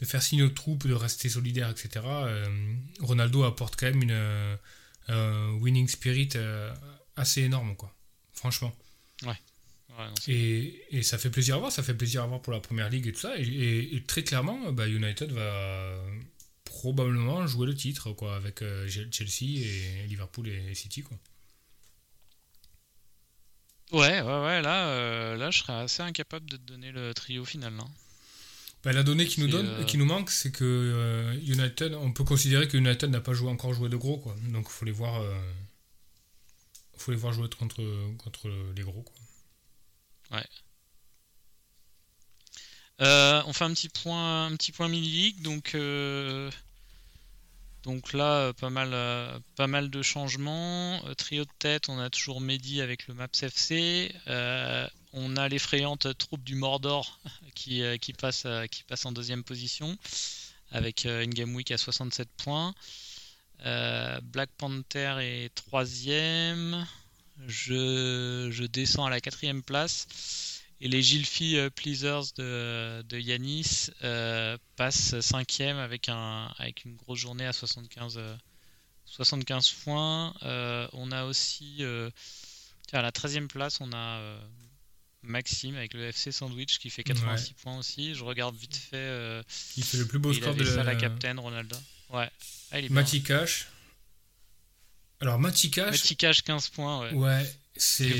de 0.00 0.06
faire 0.06 0.22
signe 0.22 0.42
aux 0.42 0.48
troupes, 0.50 0.86
de 0.86 0.94
rester 0.94 1.28
solidaire, 1.28 1.70
etc. 1.70 2.04
euh, 2.04 2.74
Ronaldo 3.00 3.42
apporte 3.44 3.74
quand 3.76 3.86
même 3.86 4.02
une 4.02 4.12
euh, 4.12 4.56
un 5.08 5.52
winning 5.54 5.88
spirit 5.88 6.28
euh, 6.36 6.72
assez 7.16 7.42
énorme, 7.42 7.74
quoi. 7.76 7.92
Franchement. 8.34 8.72
Ouais, 9.24 9.40
non, 10.06 10.14
Et, 10.28 10.82
et 10.90 11.02
ça 11.02 11.18
fait 11.18 11.30
plaisir 11.30 11.56
à 11.56 11.58
voir, 11.58 11.72
ça 11.72 11.82
fait 11.82 11.94
plaisir 11.94 12.22
à 12.22 12.26
voir 12.26 12.40
pour 12.40 12.52
la 12.52 12.60
première 12.60 12.88
ligue 12.90 13.06
et 13.08 13.12
tout 13.12 13.20
ça. 13.20 13.36
Et, 13.38 13.42
et- 13.42 13.96
et 13.96 14.02
très 14.04 14.22
clairement, 14.24 14.70
bah, 14.72 14.86
United 14.88 15.30
va 15.32 16.00
probablement 16.64 17.46
jouer 17.46 17.66
le 17.66 17.74
titre 17.74 18.12
quoi, 18.12 18.36
avec 18.36 18.62
euh, 18.62 18.86
Chelsea 18.88 19.58
et 19.60 20.06
Liverpool 20.06 20.48
et 20.48 20.74
City. 20.74 21.02
Quoi. 21.02 21.18
ouais, 23.92 24.20
ouais, 24.20 24.40
ouais, 24.44 24.62
là, 24.62 24.88
euh, 24.90 25.36
là, 25.36 25.50
je 25.50 25.58
serais 25.60 25.72
assez 25.74 26.02
incapable 26.02 26.48
de 26.50 26.56
te 26.56 26.62
donner 26.62 26.92
le 26.92 27.12
trio 27.14 27.44
final. 27.44 27.72
hein. 27.80 27.88
Bah, 28.84 28.92
la 28.92 29.02
donnée 29.02 29.26
qui 29.26 29.40
nous, 29.40 29.48
donne, 29.48 29.66
euh, 29.66 29.84
qui 29.84 29.98
nous 29.98 30.04
manque, 30.04 30.30
c'est 30.30 30.52
que 30.52 31.34
United, 31.44 31.94
on 31.94 32.12
peut 32.12 32.22
considérer 32.24 32.68
que 32.68 32.76
United 32.76 33.10
n'a 33.10 33.20
pas 33.20 33.32
joué, 33.34 33.50
encore 33.50 33.74
joué 33.74 33.88
de 33.88 33.96
gros. 33.96 34.18
Quoi. 34.18 34.36
Donc 34.52 34.66
il 34.68 34.72
faut 34.72 34.84
les 34.84 34.92
voir. 34.92 35.20
faut 36.96 37.10
les 37.10 37.16
voir 37.16 37.32
jouer 37.32 37.48
contre, 37.48 37.82
contre 38.18 38.48
les 38.76 38.82
gros. 38.82 39.02
Quoi. 39.02 39.14
Euh, 43.00 43.42
on 43.46 43.52
fait 43.52 43.64
un 43.64 43.72
petit 43.74 43.88
point, 43.88 44.46
un 44.46 44.56
petit 44.56 44.72
point 44.72 44.88
mini-league, 44.88 45.40
donc 45.42 45.74
euh, 45.74 46.50
donc 47.84 48.12
là 48.12 48.24
euh, 48.24 48.52
pas 48.52 48.70
mal, 48.70 48.90
pas 49.54 49.66
mal 49.66 49.88
de 49.90 50.02
changements. 50.02 51.00
Trio 51.16 51.44
de 51.44 51.50
tête, 51.58 51.88
on 51.88 51.98
a 52.00 52.10
toujours 52.10 52.40
Mehdi 52.40 52.80
avec 52.80 53.06
le 53.06 53.14
Maps 53.14 53.28
FC. 53.40 54.12
On 55.14 55.36
a 55.36 55.48
l'effrayante 55.48 56.18
troupe 56.18 56.44
du 56.44 56.54
Mordor 56.54 57.18
qui, 57.54 57.82
passe, 58.18 58.46
qui 58.70 58.82
passe 58.84 59.06
en 59.06 59.12
deuxième 59.12 59.42
position 59.42 59.96
avec 60.70 61.06
une 61.06 61.32
game 61.32 61.54
week 61.54 61.70
à 61.70 61.78
67 61.78 62.28
points. 62.36 62.74
Black 63.64 64.50
Panther 64.58 65.16
est 65.20 65.54
troisième. 65.54 66.86
Je, 67.46 68.48
je 68.50 68.64
descends 68.64 69.04
à 69.04 69.10
la 69.10 69.20
quatrième 69.20 69.62
place. 69.62 70.06
Et 70.80 70.88
les 70.88 71.02
Gilfi 71.02 71.56
euh, 71.56 71.70
Pleasers 71.70 72.32
de, 72.36 73.02
de 73.02 73.18
Yanis 73.18 73.90
euh, 74.04 74.56
passent 74.76 75.18
cinquième 75.20 75.76
avec, 75.76 76.08
un, 76.08 76.54
avec 76.58 76.84
une 76.84 76.94
grosse 76.94 77.18
journée 77.18 77.46
à 77.46 77.52
75, 77.52 78.14
euh, 78.18 78.36
75 79.06 79.70
points. 79.84 80.34
Euh, 80.44 80.86
on 80.92 81.10
a 81.10 81.24
aussi, 81.24 81.78
euh, 81.80 82.10
tiens, 82.86 83.00
à 83.00 83.02
la 83.02 83.10
13e 83.10 83.48
place, 83.48 83.80
on 83.80 83.92
a 83.92 84.20
Maxime 85.22 85.74
avec 85.74 85.94
le 85.94 86.04
FC 86.04 86.30
Sandwich 86.30 86.78
qui 86.78 86.90
fait 86.90 87.02
86 87.02 87.54
points 87.54 87.76
aussi. 87.76 88.14
Je 88.14 88.22
regarde 88.22 88.54
vite 88.54 88.76
fait. 88.76 89.42
Il 89.76 89.82
fait 89.82 89.98
le 89.98 90.06
plus 90.06 90.20
beau 90.20 90.32
score 90.32 90.54
de 90.54 90.62
la, 90.62 90.84
la 90.84 90.94
captain, 90.94 91.36
Ronaldo. 91.40 91.76
Ouais. 92.10 92.30
Ah, 92.70 92.78
il 92.78 92.84
est 92.84 92.88
bien. 92.88 92.94
Mati 92.94 93.22
Cash. 93.22 93.66
Alors 95.20 95.38
Mati 95.38 95.70
Cash, 95.70 95.90
Mati 95.92 96.16
Cash, 96.16 96.42
15 96.42 96.68
points. 96.68 97.00
Ouais. 97.02 97.12
Ouais, 97.14 97.54
c'est 97.76 98.12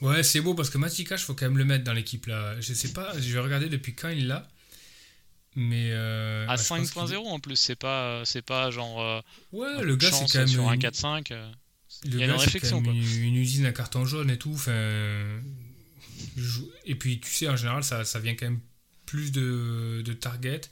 ouais, 0.00 0.22
c'est 0.22 0.40
beau 0.40 0.54
parce 0.54 0.70
que 0.70 0.78
Matika, 0.78 1.16
il 1.16 1.20
faut 1.20 1.34
quand 1.34 1.46
même 1.46 1.58
le 1.58 1.64
mettre 1.64 1.84
dans 1.84 1.92
l'équipe 1.92 2.26
là. 2.26 2.58
Je 2.60 2.72
sais 2.72 2.92
pas, 2.92 3.12
je 3.20 3.32
vais 3.32 3.38
regarder 3.40 3.68
depuis 3.68 3.94
quand 3.94 4.08
il 4.08 4.26
l'a. 4.28 4.48
Mais 5.54 5.90
euh, 5.92 6.46
À 6.48 6.52
ouais, 6.52 6.62
je 6.62 6.66
pense 6.68 6.78
5.0 6.94 7.06
qu'il- 7.08 7.16
en 7.18 7.38
plus, 7.38 7.56
c'est 7.56 7.76
pas, 7.76 8.22
c'est 8.24 8.40
pas 8.40 8.70
genre. 8.70 9.02
euh, 9.02 9.20
Ouais, 9.52 9.82
le 9.82 9.96
gars 9.96 10.10
c'est 10.10 10.24
quand 10.32 10.38
même 10.38 10.48
sur 10.48 10.66
un 10.68 10.72
une- 10.74 10.80
4-5. 10.80 11.30
euh, 11.30 11.50
le 12.04 12.10
il 12.12 12.20
y 12.20 12.22
a 12.22 12.26
gars, 12.26 12.32
une 12.34 12.40
réflexion, 12.40 12.82
quoi. 12.82 12.92
une, 12.94 13.36
usine 13.36 13.66
à 13.66 13.72
carton 13.72 14.06
jaune 14.06 14.30
et 14.30 14.38
tout. 14.38 14.52
Enfin, 14.54 14.72
et 16.86 16.94
puis 16.94 17.20
tu 17.20 17.30
sais 17.30 17.48
en 17.48 17.56
général 17.56 17.84
ça, 17.84 18.04
ça 18.04 18.18
vient 18.18 18.34
quand 18.34 18.46
même 18.46 18.60
plus 19.06 19.32
de, 19.32 20.02
de 20.04 20.12
target 20.14 20.62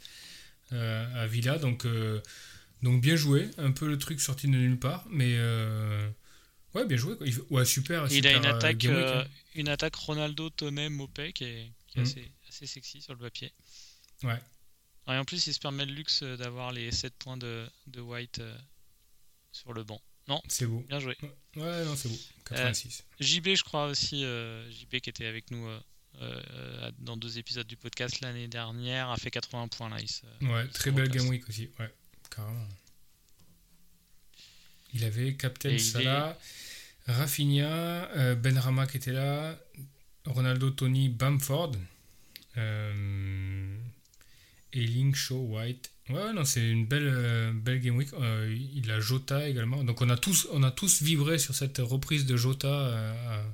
euh, 0.73 1.23
à 1.23 1.26
Villa, 1.26 1.59
donc 1.59 1.85
euh, 1.85 2.21
donc 2.82 3.00
bien 3.02 3.16
joué. 3.16 3.50
Un 3.58 3.72
peu 3.72 3.87
le 3.88 3.99
truc 3.99 4.20
sorti 4.20 4.46
de 4.46 4.52
nulle 4.52 4.78
part, 4.78 5.04
mais 5.10 5.34
euh, 5.37 6.08
ouais 6.75 6.84
bien 6.87 6.96
joué. 6.96 7.16
Quoi. 7.16 7.26
Ouais 7.50 7.64
super. 7.64 8.06
Il 8.12 8.26
a 8.26 8.32
une 8.37 8.46
euh, 8.46 8.54
attaque, 8.56 8.76
week, 8.76 8.87
euh, 8.87 9.22
hein. 9.22 9.28
une 9.54 9.68
attaque 9.68 9.94
Ronaldo, 9.96 10.50
Toney, 10.50 10.88
Mopé 10.88 11.32
qui 11.32 11.44
est, 11.44 11.72
qui 11.88 11.99
est 11.99 12.02
Mm. 12.02 12.04
assez, 12.04 12.32
assez 12.49 12.66
sexy 12.66 13.00
sur 13.02 13.12
le 13.14 13.18
papier. 13.20 13.52
Ouais. 14.22 14.38
Et 15.08 15.12
en 15.12 15.25
plus, 15.25 15.46
il 15.46 15.54
se 15.54 15.58
permet 15.58 15.87
le 15.87 15.92
luxe 15.92 16.22
euh, 16.22 16.37
d'avoir 16.37 16.72
les 16.72 16.90
7 16.92 17.14
points 17.18 17.37
de, 17.37 17.66
de 17.88 18.00
White 18.00 18.38
euh, 18.38 18.56
sur 19.52 19.72
le 19.72 19.82
banc. 19.84 20.00
Non, 20.28 20.40
C'est 20.49 20.66
beau. 20.66 20.84
bien 20.88 21.00
joué. 21.00 21.16
Ouais 21.56 21.84
non 21.84 21.96
c'est 21.96 22.08
beau. 22.08 22.18
86. 22.44 23.04
JB, 23.18 23.49
je 23.56 23.62
crois 23.64 23.87
aussi, 23.87 24.25
euh, 24.25 24.70
JB 24.70 25.00
qui 25.00 25.10
était 25.10 25.26
avec 25.26 25.50
nous 25.50 25.66
euh, 25.66 25.80
euh, 26.20 26.92
dans 27.00 27.16
deux 27.16 27.38
épisodes 27.38 27.66
du 27.66 27.76
podcast 27.76 28.20
l'année 28.20 28.46
dernière, 28.46 29.10
a 29.10 29.16
fait 29.16 29.30
80 29.32 29.66
points 29.68 29.88
là. 29.88 29.96
Il 30.00 30.08
se- 30.08 30.22
Ouais, 30.42 30.64
il 30.66 30.70
très 30.70 30.92
belle 30.92 31.08
game 31.08 31.26
week 31.26 31.49
aussi, 31.49 31.68
ouais, 31.80 31.92
carrément. 32.34 32.68
Il 34.92 35.04
avait 35.04 35.34
Captain 35.34 35.78
Salah, 35.78 36.37
Rafinha, 37.06 38.10
euh, 38.16 38.34
Benrama 38.34 38.87
qui 38.87 38.96
était 38.96 39.12
là, 39.12 39.56
Ronaldo, 40.26 40.70
Tony, 40.70 41.08
Bamford, 41.08 41.72
euh, 42.56 43.76
et 44.72 44.84
Link, 44.87 45.14
Shaw, 45.14 45.37
White. 45.49 45.90
Ouais, 46.08 46.32
non, 46.32 46.44
c'est 46.44 46.68
une 46.68 46.87
belle, 46.87 47.06
euh, 47.08 47.52
belle 47.54 47.80
game 47.80 47.96
week. 47.96 48.08
Euh, 48.14 48.52
il 48.75 48.90
a 48.90 48.99
Jota 48.99 49.49
également. 49.49 49.84
Donc 49.84 50.00
on 50.02 50.10
a 50.10 50.16
tous, 50.16 50.49
on 50.52 50.62
a 50.64 50.72
tous 50.72 51.02
vibré 51.02 51.38
sur 51.38 51.54
cette 51.54 51.78
reprise 51.78 52.26
de 52.26 52.37
Jota 52.37 52.68
à, 52.68 53.44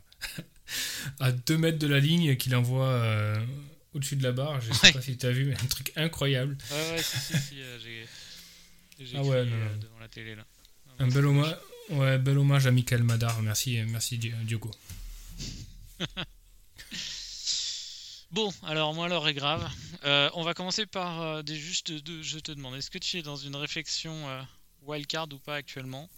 à 1.27 1.33
2 1.33 1.59
mètres 1.59 1.79
de 1.79 1.87
la 1.87 2.01
ligne 2.01 2.37
qu'il 2.37 2.57
envoie 2.57 3.03
au-dessus 3.93 4.17
de 4.17 4.23
la 4.23 4.33
barre. 4.33 4.61
Je 4.63 4.73
sais 4.73 4.87
Ouais. 4.87 4.93
pas 4.95 5.03
si 5.03 5.19
tu 5.19 5.27
as 5.27 5.33
vu, 5.33 5.45
mais 5.45 5.55
un 5.55 5.67
truc 5.67 5.93
incroyable. 5.97 6.57
Ouais, 6.71 6.91
ouais, 6.93 7.03
si, 7.03 7.19
si, 7.19 7.39
si, 7.39 7.55
j'ai 7.57 7.79
j'ai 7.83 8.07
Ah 9.15 9.23
ouais, 9.23 9.45
non, 9.45 9.53
euh, 9.53 9.71
non. 9.73 9.77
devant 9.79 9.99
la 9.99 10.09
télé 10.09 10.35
là. 10.35 10.45
Un 10.99 11.09
bel, 11.09 11.27
hommage, 11.27 11.57
Ouais, 11.91 12.19
bel 12.19 12.39
hommage 12.39 12.67
à 12.67 12.71
Michael 12.71 13.03
Madar. 13.03 13.43
Merci, 13.43 13.83
merci 13.87 14.19
Diogo. 14.19 14.71
Bon, 18.33 18.53
alors 18.65 18.93
moi 18.93 19.09
l'heure 19.09 19.27
est 19.29 19.35
grave. 19.35 19.67
Euh, 20.05 20.29
on 20.35 20.43
va 20.43 20.53
commencer 20.53 20.85
par 20.85 21.23
euh, 21.23 21.43
des 21.43 21.57
juste 21.57 21.93
de, 21.93 22.23
je 22.23 22.39
te 22.39 22.53
demande, 22.53 22.75
est-ce 22.75 22.91
que 22.91 22.99
tu 22.99 23.19
es 23.19 23.23
dans 23.23 23.37
une 23.37 23.55
réflexion 23.55 24.29
euh, 24.29 24.43
wildcard 24.83 25.29
ou 25.33 25.39
pas 25.39 25.55
actuellement? 25.55 26.09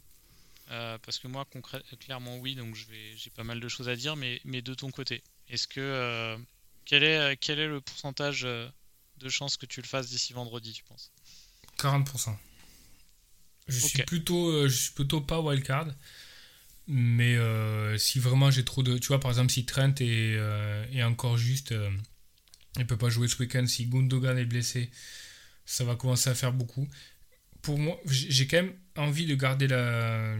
Parce 0.68 1.18
que 1.18 1.28
moi 1.28 1.46
clairement 2.00 2.36
oui, 2.38 2.54
donc 2.54 2.74
j'ai 2.74 3.30
pas 3.30 3.44
mal 3.44 3.60
de 3.60 3.68
choses 3.68 3.88
à 3.88 3.96
dire, 3.96 4.16
mais, 4.16 4.40
mais 4.44 4.60
de 4.60 4.74
ton 4.74 4.90
côté, 4.90 5.22
est-ce 5.48 5.66
que 5.66 6.36
quel 6.84 7.04
est 7.04 7.36
quel 7.36 7.58
est 7.58 7.68
le 7.68 7.80
pourcentage 7.80 8.42
de 8.42 9.28
chances 9.28 9.56
que 9.56 9.64
tu 9.64 9.80
le 9.80 9.86
fasses 9.86 10.10
d'ici 10.10 10.34
vendredi, 10.34 10.72
tu 10.72 10.84
penses? 10.84 11.10
40%. 11.78 12.36
Je 13.68 13.78
suis 13.78 14.02
plutôt, 14.02 14.66
je 14.66 14.74
suis 14.74 14.92
plutôt 14.92 15.20
pas 15.20 15.40
wildcard. 15.40 15.88
Mais 16.88 17.36
euh, 17.36 17.98
si 17.98 18.18
vraiment 18.18 18.50
j'ai 18.50 18.64
trop 18.64 18.82
de. 18.82 18.96
Tu 18.96 19.08
vois, 19.08 19.20
par 19.20 19.30
exemple, 19.30 19.52
si 19.52 19.66
Trent 19.66 19.94
est, 20.00 20.36
euh, 20.38 21.04
encore 21.04 21.36
juste. 21.36 21.72
Euh, 21.72 21.90
il 22.78 22.86
peut 22.86 22.96
pas 22.96 23.10
jouer 23.10 23.28
ce 23.28 23.36
week-end. 23.38 23.66
Si 23.66 23.86
Gundogan 23.86 24.38
est 24.38 24.46
blessé, 24.46 24.90
ça 25.66 25.84
va 25.84 25.96
commencer 25.96 26.30
à 26.30 26.34
faire 26.34 26.52
beaucoup. 26.52 26.88
Pour 27.60 27.78
moi, 27.78 28.00
j'ai 28.06 28.46
quand 28.46 28.56
même 28.56 28.72
envie 28.96 29.26
de 29.26 29.34
garder 29.34 29.66
la. 29.68 30.34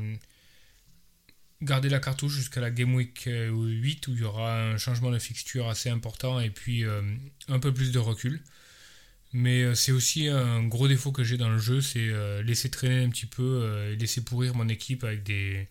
Garder 1.60 1.88
la 1.88 1.98
cartouche 1.98 2.32
jusqu'à 2.32 2.60
la 2.60 2.70
Game 2.70 2.94
Week 2.94 3.24
8 3.26 4.06
où 4.06 4.14
il 4.14 4.20
y 4.20 4.22
aura 4.22 4.70
un 4.70 4.78
changement 4.78 5.10
de 5.10 5.18
fixture 5.18 5.68
assez 5.68 5.90
important 5.90 6.38
et 6.40 6.50
puis 6.50 6.84
un 7.48 7.58
peu 7.58 7.74
plus 7.74 7.90
de 7.90 7.98
recul. 7.98 8.40
Mais 9.32 9.74
c'est 9.74 9.92
aussi 9.92 10.28
un 10.28 10.64
gros 10.64 10.88
défaut 10.88 11.12
que 11.12 11.22
j'ai 11.22 11.36
dans 11.36 11.50
le 11.50 11.58
jeu, 11.58 11.80
c'est 11.80 12.10
laisser 12.42 12.70
traîner 12.70 13.04
un 13.04 13.10
petit 13.10 13.26
peu 13.26 13.90
et 13.92 13.96
laisser 13.96 14.24
pourrir 14.24 14.54
mon 14.54 14.68
équipe 14.68 15.04
avec 15.04 15.22
des, 15.22 15.68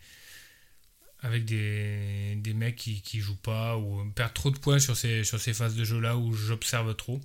avec 1.21 1.45
des, 1.45 2.35
des 2.35 2.53
mecs 2.53 2.75
qui, 2.75 3.01
qui 3.01 3.19
jouent 3.19 3.35
pas 3.35 3.77
ou 3.77 4.05
perdent 4.11 4.33
trop 4.33 4.51
de 4.51 4.59
points 4.59 4.79
sur 4.79 4.95
ces, 4.95 5.23
sur 5.23 5.39
ces 5.39 5.53
phases 5.53 5.75
de 5.75 5.83
jeu 5.83 5.99
là 5.99 6.17
où 6.17 6.33
j'observe 6.33 6.95
trop. 6.95 7.19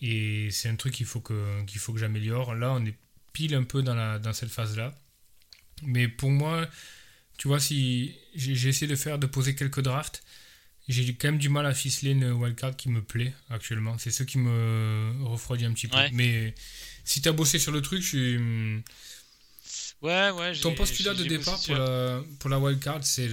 Et 0.00 0.48
c'est 0.50 0.68
un 0.68 0.76
truc 0.76 0.94
qu'il 0.94 1.06
faut 1.06 1.20
que, 1.20 1.64
qu'il 1.64 1.80
que 1.80 1.98
j'améliore. 1.98 2.54
Là, 2.54 2.72
on 2.72 2.84
est 2.84 2.96
pile 3.32 3.54
un 3.54 3.62
peu 3.62 3.82
dans, 3.82 3.94
la, 3.94 4.18
dans 4.18 4.32
cette 4.32 4.50
phase 4.50 4.76
là. 4.76 4.92
Mais 5.84 6.08
pour 6.08 6.30
moi, 6.30 6.68
tu 7.38 7.48
vois, 7.48 7.60
si 7.60 8.14
j'ai 8.34 8.68
essayé 8.68 8.86
de 8.88 8.96
faire, 8.96 9.18
de 9.18 9.26
poser 9.26 9.54
quelques 9.54 9.80
drafts, 9.80 10.22
j'ai 10.88 11.14
quand 11.14 11.28
même 11.28 11.38
du 11.38 11.48
mal 11.48 11.66
à 11.66 11.74
ficeler 11.74 12.10
une 12.10 12.32
wildcard 12.32 12.76
qui 12.76 12.88
me 12.88 13.02
plaît 13.02 13.32
actuellement. 13.50 13.98
C'est 13.98 14.10
ce 14.10 14.22
qui 14.22 14.38
me 14.38 15.12
refroidit 15.24 15.64
un 15.64 15.72
petit 15.72 15.88
peu. 15.88 15.98
Mais 16.12 16.54
si 17.04 17.20
tu 17.20 17.28
as 17.28 17.32
bossé 17.32 17.58
sur 17.58 17.72
le 17.72 17.82
truc, 17.82 18.02
je 18.02 18.08
suis 18.08 18.82
Ouais, 20.02 20.30
ouais. 20.30 20.52
Ton 20.56 20.74
postulat 20.74 21.14
de 21.14 21.22
départ 21.24 21.60
pour 21.64 21.76
la, 21.76 22.22
pour 22.40 22.50
la 22.50 22.58
wildcard, 22.58 23.04
c'est 23.04 23.28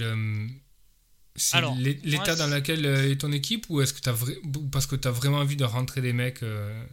l'état 2.04 2.36
dans 2.36 2.46
lequel 2.46 2.86
euh, 2.86 3.10
est 3.10 3.20
ton 3.20 3.32
équipe 3.32 3.66
ou 3.68 3.80
est-ce 3.80 3.92
que 3.92 4.08
as 4.08 4.14
parce 4.70 4.86
que 4.86 4.96
tu 4.96 5.08
as 5.08 5.10
vraiment 5.10 5.38
envie 5.38 5.56
de 5.56 5.64
rentrer 5.64 6.00
des 6.00 6.12
mecs 6.12 6.42
euh, 6.42 6.84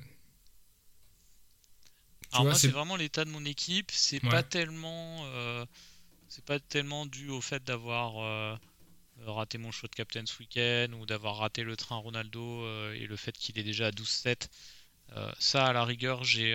Alors 2.31 2.45
moi 2.45 2.55
c'est 2.55 2.69
vraiment 2.69 2.95
l'état 2.95 3.23
de 3.23 3.29
mon 3.29 3.45
équipe, 3.45 3.91
c'est 3.91 4.19
pas 4.19 4.43
tellement 4.43 5.25
euh, 5.25 5.65
c'est 6.27 6.43
pas 6.43 6.59
tellement 6.59 7.05
dû 7.05 7.29
au 7.29 7.41
fait 7.41 7.63
d'avoir 7.63 8.59
raté 9.25 9.57
mon 9.57 9.71
choix 9.71 9.89
de 9.89 9.95
captain 9.95 10.25
ce 10.25 10.37
week-end 10.39 10.93
ou 10.93 11.05
d'avoir 11.05 11.37
raté 11.37 11.63
le 11.63 11.75
train 11.75 11.97
Ronaldo 11.97 12.65
et 12.93 13.07
le 13.07 13.15
fait 13.15 13.37
qu'il 13.37 13.57
est 13.59 13.63
déjà 13.63 13.87
à 13.87 13.91
12-7. 13.91 14.47
ça 15.39 15.65
à 15.65 15.73
la 15.73 15.83
rigueur 15.83 16.23
j'ai 16.23 16.53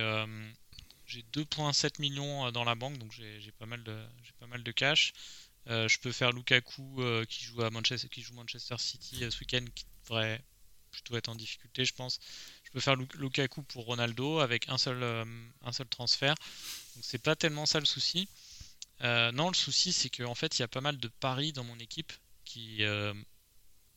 j'ai 1.13 1.25
2,7 1.35 2.01
millions 2.01 2.47
euh, 2.47 2.51
dans 2.51 2.65
la 2.65 2.75
banque, 2.75 2.97
donc 2.97 3.13
j'ai 3.13 3.53
pas, 3.59 3.67
mal 3.67 3.83
de, 3.83 3.95
pas 4.41 4.47
mal 4.47 4.63
de 4.63 4.73
cash. 4.73 5.13
Euh, 5.69 5.87
je 5.87 5.99
peux 5.99 6.11
faire 6.11 6.33
Lukaku 6.33 7.03
euh, 7.03 7.27
qui, 7.27 7.45
joue 7.45 7.63
à 7.63 7.71
Manchester, 7.71 8.09
qui 8.09 8.23
joue 8.23 8.33
Manchester 8.33 8.77
City 8.79 9.19
ce 9.31 9.39
week-end, 9.41 9.65
qui 9.75 9.85
devrait 10.05 10.43
plutôt 10.91 11.17
être 11.17 11.29
en 11.29 11.35
difficulté, 11.35 11.85
je 11.85 11.93
pense. 11.93 12.19
Je 12.65 12.71
peux 12.71 12.81
faire 12.81 12.97
Lukaku 12.97 13.63
pour 13.63 13.85
Ronaldo 13.85 14.41
avec 14.41 14.71
un 14.71 14.79
seul, 14.79 15.03
un 15.03 15.73
seul 15.73 15.87
transfert. 15.89 16.35
Donc 16.95 17.05
c'est 17.05 17.23
pas 17.23 17.37
tellement 17.37 17.67
ça 17.67 17.79
le 17.79 17.87
souci. 17.87 18.29
non, 19.01 19.49
le 19.49 19.55
souci 19.55 19.93
c'est 19.93 20.11
qu'en 20.11 20.35
fait 20.35 20.59
il 20.59 20.63
y 20.63 20.65
a 20.65 20.69
pas 20.69 20.81
mal 20.81 20.99
de 20.99 21.09
paris 21.09 21.53
dans 21.53 21.65
mon 21.65 21.79
équipe 21.79 22.13
qui, 22.53 22.83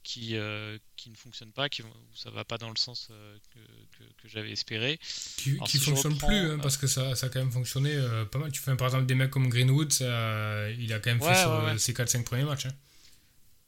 qui, 0.05 0.37
euh, 0.37 0.77
qui 0.95 1.09
ne 1.09 1.15
fonctionne 1.15 1.51
pas, 1.51 1.67
qui, 1.67 1.81
où 1.81 1.87
ça 2.13 2.29
va 2.29 2.45
pas 2.45 2.57
dans 2.57 2.69
le 2.69 2.77
sens 2.77 3.09
euh, 3.09 3.37
que, 3.51 4.03
que, 4.21 4.29
j'avais 4.29 4.51
espéré. 4.51 4.99
Qui 5.35 5.57
ne 5.59 5.65
fonctionne 5.65 6.17
plus, 6.17 6.51
hein, 6.51 6.59
parce 6.61 6.77
que 6.77 6.87
ça, 6.87 7.15
ça 7.15 7.25
a 7.25 7.29
quand 7.29 7.39
même 7.39 7.51
fonctionné 7.51 7.91
euh, 7.91 8.23
pas 8.23 8.37
mal. 8.37 8.51
Tu 8.51 8.61
fais 8.61 8.75
par 8.77 8.87
exemple 8.87 9.07
des 9.07 9.15
mecs 9.15 9.31
comme 9.31 9.49
Greenwood, 9.49 9.91
ça, 9.91 10.69
il 10.71 10.93
a 10.93 10.99
quand 10.99 11.09
même 11.09 11.21
fait 11.21 11.35
sur 11.41 11.79
ses 11.79 11.93
4-5 11.93 12.23
premiers 12.23 12.45
matchs. 12.45 12.67
Hein. 12.67 12.75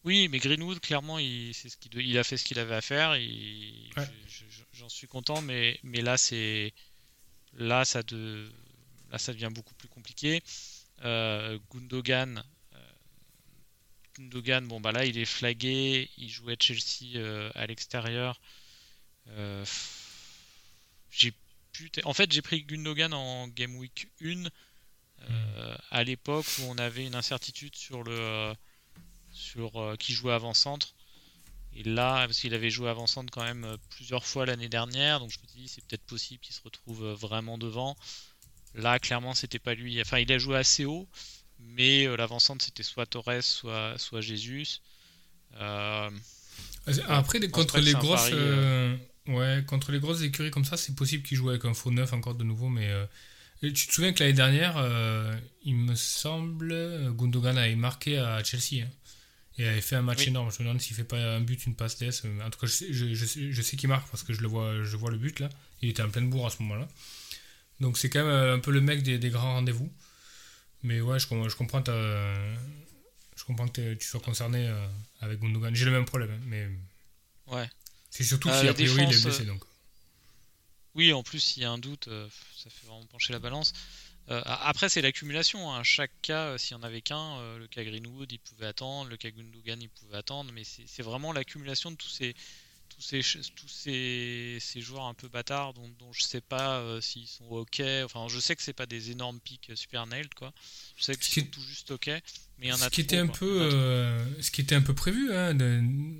Oui, 0.03 0.29
mais 0.29 0.37
Greenwood, 0.37 0.79
clairement, 0.79 1.17
il, 1.17 1.53
ce 1.53 1.67
il 1.95 2.17
a 2.17 2.23
fait 2.23 2.37
ce 2.37 2.45
qu'il 2.45 2.59
avait 2.59 2.75
à 2.75 2.81
faire. 2.81 3.17
J'en 4.73 4.89
suis 4.89 5.07
content, 5.07 5.41
mais, 5.41 5.79
mais 5.83 6.01
là, 6.01 6.17
c'est 6.17 6.71
là, 7.57 7.83
ça 7.83 8.03
de, 8.03 8.47
là, 9.11 9.17
ça 9.17 9.33
devient 9.33 9.49
beaucoup 9.51 9.73
plus 9.73 9.89
compliqué. 9.89 10.43
Gundogan, 11.01 12.43
Gundogan, 14.17 14.67
bon 14.67 14.81
bah 14.81 14.91
là 14.91 15.05
il 15.05 15.17
est 15.17 15.25
flagué, 15.25 16.09
il 16.17 16.29
jouait 16.29 16.57
Chelsea 16.59 17.15
euh, 17.15 17.51
à 17.55 17.67
l'extérieur. 17.67 18.39
Euh, 19.29 19.63
en 22.03 22.13
fait 22.13 22.31
j'ai 22.31 22.41
pris 22.41 22.63
Gundogan 22.63 23.13
en 23.13 23.47
Game 23.47 23.75
Week 23.75 24.09
1 24.21 24.45
euh, 25.29 25.77
à 25.91 26.03
l'époque 26.03 26.45
où 26.59 26.63
on 26.63 26.77
avait 26.77 27.05
une 27.05 27.15
incertitude 27.15 27.75
sur 27.75 28.03
le 28.03 28.53
sur 29.31 29.95
qui 29.99 30.13
jouait 30.13 30.33
avant-centre. 30.33 30.95
Et 31.73 31.83
là, 31.83 32.25
parce 32.25 32.39
qu'il 32.39 32.55
avait 32.55 32.71
joué 32.71 32.89
avant-centre 32.89 33.31
quand 33.31 33.43
même 33.43 33.77
plusieurs 33.89 34.25
fois 34.25 34.47
l'année 34.47 34.69
dernière, 34.69 35.19
donc 35.19 35.29
je 35.29 35.37
me 35.39 35.45
dit 35.45 35.67
c'est 35.67 35.85
peut-être 35.85 36.05
possible 36.05 36.41
qu'il 36.41 36.55
se 36.55 36.61
retrouve 36.63 37.05
vraiment 37.11 37.59
devant. 37.59 37.95
Là, 38.73 38.97
clairement, 38.99 39.33
c'était 39.33 39.59
pas 39.59 39.75
lui. 39.75 40.01
Enfin, 40.01 40.19
il 40.19 40.31
a 40.31 40.37
joué 40.37 40.57
assez 40.57 40.85
haut, 40.85 41.07
mais 41.59 42.07
euh, 42.07 42.15
l'avancante 42.15 42.61
c'était 42.61 42.83
soit 42.83 43.05
Torres, 43.05 43.41
soit, 43.41 43.97
soit 43.97 44.21
Jesus. 44.21 44.81
Euh, 45.59 46.09
Après, 47.07 47.39
contre 47.49 47.79
les 47.79 47.93
grosses. 47.93 48.29
Euh, 48.31 48.95
ouais, 49.27 49.63
contre 49.67 49.91
les 49.91 49.99
grosses 49.99 50.21
écuries 50.21 50.51
comme 50.51 50.65
ça, 50.65 50.77
c'est 50.77 50.95
possible 50.95 51.23
qu'il 51.23 51.37
joue 51.37 51.49
avec 51.49 51.65
un 51.65 51.73
faux 51.73 51.91
neuf 51.91 52.13
encore 52.13 52.35
de 52.35 52.43
nouveau, 52.43 52.69
mais. 52.69 52.89
tu 53.61 53.73
te 53.73 53.93
souviens 53.93 54.13
que 54.13 54.23
l'année 54.23 54.33
dernière, 54.33 54.75
il 55.63 55.75
me 55.75 55.95
semble, 55.95 57.13
Gundogan 57.15 57.57
avait 57.57 57.75
marqué 57.75 58.17
à 58.17 58.43
Chelsea. 58.43 58.83
Hein, 58.83 58.89
et 59.59 59.67
avait 59.67 59.81
fait 59.81 59.95
un 59.95 60.03
match 60.03 60.27
énorme. 60.27 60.51
Je 60.51 60.59
me 60.59 60.67
demande 60.67 60.81
s'il 60.81 60.95
fait 60.95 61.03
pas 61.03 61.17
un 61.17 61.41
but, 61.41 61.65
une 61.65 61.75
passe 61.75 61.97
d'ess. 61.97 62.23
En 62.45 62.49
tout 62.51 62.59
cas, 62.59 62.67
je 62.67 62.71
sais, 62.71 62.93
je, 62.93 63.13
je 63.15 63.61
sais, 63.61 63.75
qu'il 63.75 63.89
marque 63.89 64.07
parce 64.11 64.21
que 64.23 64.33
je 64.33 64.41
le 64.41 64.47
vois, 64.47 64.83
je 64.83 64.95
vois 64.95 65.09
le 65.09 65.17
but 65.17 65.39
là. 65.39 65.49
Il 65.81 65.89
était 65.89 66.03
en 66.03 66.09
pleine 66.09 66.29
bourre 66.29 66.47
à 66.47 66.49
ce 66.49 66.61
moment-là. 66.61 66.87
Donc 67.79 67.97
c'est 67.97 68.09
quand 68.09 68.23
même 68.23 68.53
un 68.55 68.59
peu 68.59 68.71
le 68.71 68.81
mec 68.81 69.03
des, 69.03 69.17
des 69.17 69.29
grands 69.29 69.53
rendez-vous. 69.53 69.91
Mais 70.87 71.01
ouais, 71.01 71.19
je, 71.19 71.27
je 71.27 71.55
comprends 71.55 71.83
je 71.85 73.43
comprends 73.43 73.67
que 73.67 73.93
tu 73.95 74.07
sois 74.07 74.21
concerné 74.21 74.69
euh, 74.69 74.87
avec 75.19 75.39
Gundogan. 75.39 75.75
J'ai 75.75 75.83
le 75.83 75.91
même 75.91 76.05
problème, 76.05 76.31
hein, 76.31 76.39
mais 76.45 76.69
ouais. 77.47 77.69
C'est 78.09 78.23
surtout 78.23 78.47
euh, 78.47 78.61
si 78.61 78.69
a 78.69 78.73
priori 78.73 79.03
il 79.03 79.13
est 79.13 79.21
blessé 79.21 79.43
euh, 79.43 79.45
donc. 79.45 79.63
Oui, 80.95 81.11
en 81.11 81.23
plus 81.23 81.41
s'il 81.41 81.63
y 81.63 81.65
a 81.65 81.71
un 81.71 81.77
doute, 81.77 82.09
ça 82.55 82.69
fait 82.69 82.87
vraiment 82.87 83.05
pencher 83.07 83.33
la 83.33 83.39
balance. 83.39 83.73
après, 84.29 84.87
c'est 84.87 85.01
l'accumulation. 85.01 85.71
Hein. 85.71 85.83
Chaque 85.83 86.13
cas, 86.21 86.57
s'il 86.57 86.77
n'y 86.77 86.83
en 86.83 86.87
avait 86.87 87.01
qu'un, 87.01 87.57
le 87.57 87.67
cas 87.67 87.83
Greenwood, 87.83 88.31
il 88.31 88.39
pouvait 88.39 88.65
attendre, 88.65 89.09
le 89.09 89.17
cas 89.17 89.29
Gundogan, 89.29 89.81
il 89.81 89.89
pouvait 89.89 90.17
attendre, 90.17 90.51
mais 90.53 90.63
c'est 90.63 91.03
vraiment 91.03 91.33
l'accumulation 91.33 91.91
de 91.91 91.97
tous 91.97 92.09
ces, 92.09 92.33
tous 92.97 93.03
ces, 93.03 93.21
tous 93.55 93.67
ces, 93.67 94.57
ces, 94.59 94.81
joueurs 94.81 95.05
un 95.05 95.13
peu 95.13 95.27
bâtards 95.27 95.73
dont, 95.73 95.87
dont 95.99 96.11
je 96.11 96.23
sais 96.23 96.41
pas 96.41 96.79
euh, 96.79 96.99
s'ils 96.99 97.27
sont 97.27 97.45
ok. 97.45 97.81
Enfin, 98.03 98.25
je 98.27 98.39
sais 98.39 98.55
que 98.55 98.63
c'est 98.63 98.73
pas 98.73 98.87
des 98.87 99.11
énormes 99.11 99.39
pics 99.39 99.71
super 99.75 100.07
nailed 100.07 100.33
quoi. 100.33 100.51
Je 100.95 101.03
sais 101.03 101.15
qu'ils 101.15 101.43
sont 101.43 101.49
tout 101.51 101.61
juste 101.61 101.91
ok, 101.91 102.07
mais 102.07 102.21
il 102.65 102.69
y 102.69 102.71
en 102.71 102.81
a 102.81 102.85
ce 102.85 102.89
qui 102.89 103.01
était 103.01 103.17
un 103.17 103.27
peu, 103.27 103.69
euh, 103.71 104.41
ce 104.41 104.49
qui 104.49 104.61
était 104.61 104.73
un 104.73 104.81
peu 104.81 104.95
prévu 104.95 105.31
hein, 105.31 105.51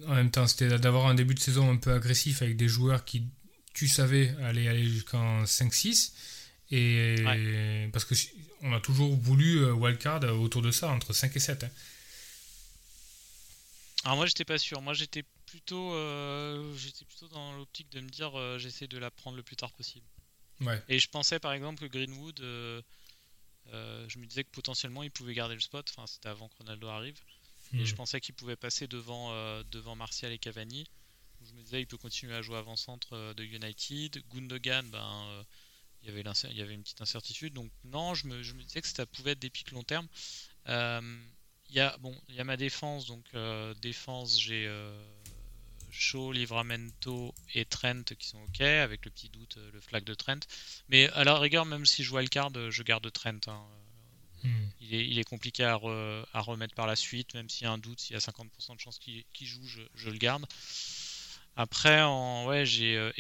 en 0.08 0.16
même 0.16 0.30
temps, 0.30 0.46
c'était 0.46 0.78
d'avoir 0.78 1.08
un 1.08 1.16
début 1.16 1.34
de 1.34 1.40
saison 1.40 1.72
un 1.72 1.78
peu 1.78 1.92
agressif 1.94 2.44
avec 2.44 2.58
des 2.58 2.68
joueurs 2.68 3.06
qui, 3.06 3.24
tu 3.74 3.88
savais, 3.88 4.36
allaient 4.44 4.68
aller 4.68 4.86
jusqu'en 4.86 5.46
5-6 5.46 6.12
et 6.70 7.16
parce 7.92 8.06
que 8.06 8.14
on 8.62 8.74
a 8.74 8.80
toujours 8.80 9.16
voulu 9.16 9.64
euh, 9.64 9.74
wildcard 9.74 10.24
autour 10.40 10.62
de 10.62 10.72
ça 10.72 10.90
entre 10.90 11.14
5 11.14 11.36
et 11.36 11.40
7. 11.40 11.64
Hein. 11.64 11.70
Alors 14.04 14.18
moi 14.18 14.26
j'étais 14.26 14.46
pas 14.46 14.58
sûr, 14.58 14.82
moi 14.82 14.94
j'étais 14.94 15.24
plutôt, 15.46 15.94
euh, 15.94 16.76
j'étais 16.76 17.06
plutôt 17.06 17.28
dans 17.30 17.58
l'optique 17.58 17.90
de 17.92 18.00
me 18.00 18.10
dire 18.10 18.38
euh, 18.38 18.58
j'essaie 18.58 18.88
de 18.88 18.98
la 18.98 19.10
prendre 19.10 19.38
le 19.38 19.44
plus 19.44 19.56
tard 19.56 19.72
possible. 19.72 20.06
Et 20.88 21.00
je 21.00 21.08
pensais 21.10 21.40
par 21.40 21.54
exemple 21.54 21.80
que 21.80 21.86
Greenwood, 21.86 22.40
euh, 22.40 22.82
je 23.72 24.20
me 24.20 24.26
disais 24.26 24.44
que 24.44 24.52
potentiellement 24.52 25.04
il 25.04 25.12
pouvait 25.12 25.34
garder 25.34 25.56
le 25.56 25.62
spot, 25.62 25.88
enfin 25.90 26.08
c'était 26.08 26.30
avant 26.30 26.48
que 26.48 26.58
Ronaldo 26.60 26.88
arrive, 26.88 27.20
et 27.74 27.86
je 27.86 27.94
hmm. 27.94 27.98
pensais 27.98 28.22
qu'il 28.22 28.34
pouvait 28.34 28.56
passer 28.56 28.88
devant, 28.88 29.32
devant 29.72 29.96
Martial 29.96 30.32
et 30.32 30.38
Cavani. 30.38 30.86
Je 31.46 31.54
me 31.54 31.62
disais 31.62 31.82
il 31.82 31.88
peut 31.88 31.98
continuer 31.98 32.34
à 32.34 32.42
jouer 32.42 32.58
avant-centre 32.58 33.34
de 33.34 33.44
United. 33.44 34.24
Gundogan, 34.34 34.90
ben, 34.90 35.46
il, 36.02 36.08
y 36.08 36.12
avait 36.12 36.24
il 36.50 36.58
y 36.58 36.62
avait 36.62 36.74
une 36.74 36.82
petite 36.82 37.02
incertitude, 37.02 37.54
donc 37.54 37.70
non, 37.84 38.16
je 38.16 38.26
me, 38.28 38.42
je 38.42 38.54
me 38.54 38.64
disais 38.64 38.82
que 38.82 38.88
ça 38.88 39.06
pouvait 39.06 39.32
être 39.32 39.40
des 39.40 39.50
pics 39.50 39.72
long 39.72 39.84
terme. 39.84 40.08
Il 41.70 41.76
y, 41.76 41.80
a, 41.80 41.98
bon, 41.98 42.16
y 42.30 42.40
a 42.40 42.44
ma 42.44 42.56
défense, 42.58 43.08
donc 43.08 43.26
défense, 43.82 44.40
j'ai 44.40 44.72
Shaw, 45.92 46.32
Livramento 46.32 47.34
et 47.56 47.66
Trent 47.66 48.04
qui 48.18 48.28
sont 48.28 48.42
ok, 48.44 48.62
avec 48.62 49.04
le 49.04 49.12
petit 49.12 49.30
doute, 49.30 49.58
le 49.74 49.82
flag 49.82 50.04
de 50.04 50.14
Trent. 50.14 50.40
Mais 50.90 51.10
à 51.10 51.24
la 51.24 51.38
rigueur, 51.38 51.66
même 51.66 51.86
si 51.86 52.04
je 52.04 52.10
vois 52.10 52.22
le 52.22 52.30
card, 52.30 52.52
je 52.70 52.84
garde 52.84 53.12
Trent. 53.12 53.48
Hein. 53.48 53.66
Hmm. 54.44 54.68
Il, 54.82 55.18
est, 55.18 55.24
compliqué 55.24 55.64
à, 55.64 55.76
remettre 55.76 56.76
par 56.76 56.88
la 56.88 56.96
suite, 56.96 57.34
même 57.34 57.50
s'il 57.50 57.64
y 57.64 57.68
a 57.68 57.72
un 57.72 57.78
doute, 57.78 58.00
s'il 58.00 58.14
y 58.14 58.18
a 58.18 58.20
50% 58.20 58.76
de 58.76 58.80
chance 58.80 59.00
qu'il 59.00 59.26
joue, 59.48 59.66
je, 59.66 60.10
le 60.10 60.18
garde. 60.18 60.46
Après, 61.56 62.04
en, 62.04 62.46
ouais, 62.46 62.68
j'ai 62.68 62.96
euh, 62.96 63.12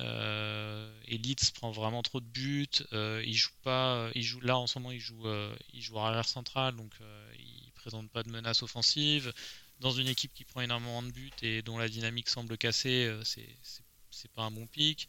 euh, 0.00 1.00
Elite 1.06 1.52
prend 1.54 1.70
vraiment 1.70 2.02
trop 2.02 2.20
de 2.20 2.26
buts. 2.26 2.66
Euh, 2.92 3.22
il 3.24 3.34
joue 3.34 3.52
pas. 3.62 4.10
Il 4.16 4.24
joue 4.24 4.40
là 4.40 4.58
en 4.58 4.66
ce 4.66 4.80
moment. 4.80 4.90
Il 4.90 4.98
joue. 4.98 5.28
Euh, 5.28 5.54
il 5.72 5.80
joue 5.80 5.96
arrière 5.98 6.28
central, 6.28 6.74
donc 6.74 6.92
il 7.38 7.41
présente 7.82 8.10
pas 8.10 8.22
de 8.22 8.30
menace 8.30 8.62
offensive. 8.62 9.32
Dans 9.80 9.90
une 9.90 10.08
équipe 10.08 10.32
qui 10.32 10.44
prend 10.44 10.60
énormément 10.60 11.02
de 11.02 11.10
buts 11.10 11.30
et 11.42 11.62
dont 11.62 11.76
la 11.78 11.88
dynamique 11.88 12.28
semble 12.28 12.56
casser, 12.56 13.12
c'est 13.24 14.30
pas 14.32 14.42
un 14.42 14.50
bon 14.50 14.66
pic. 14.66 15.08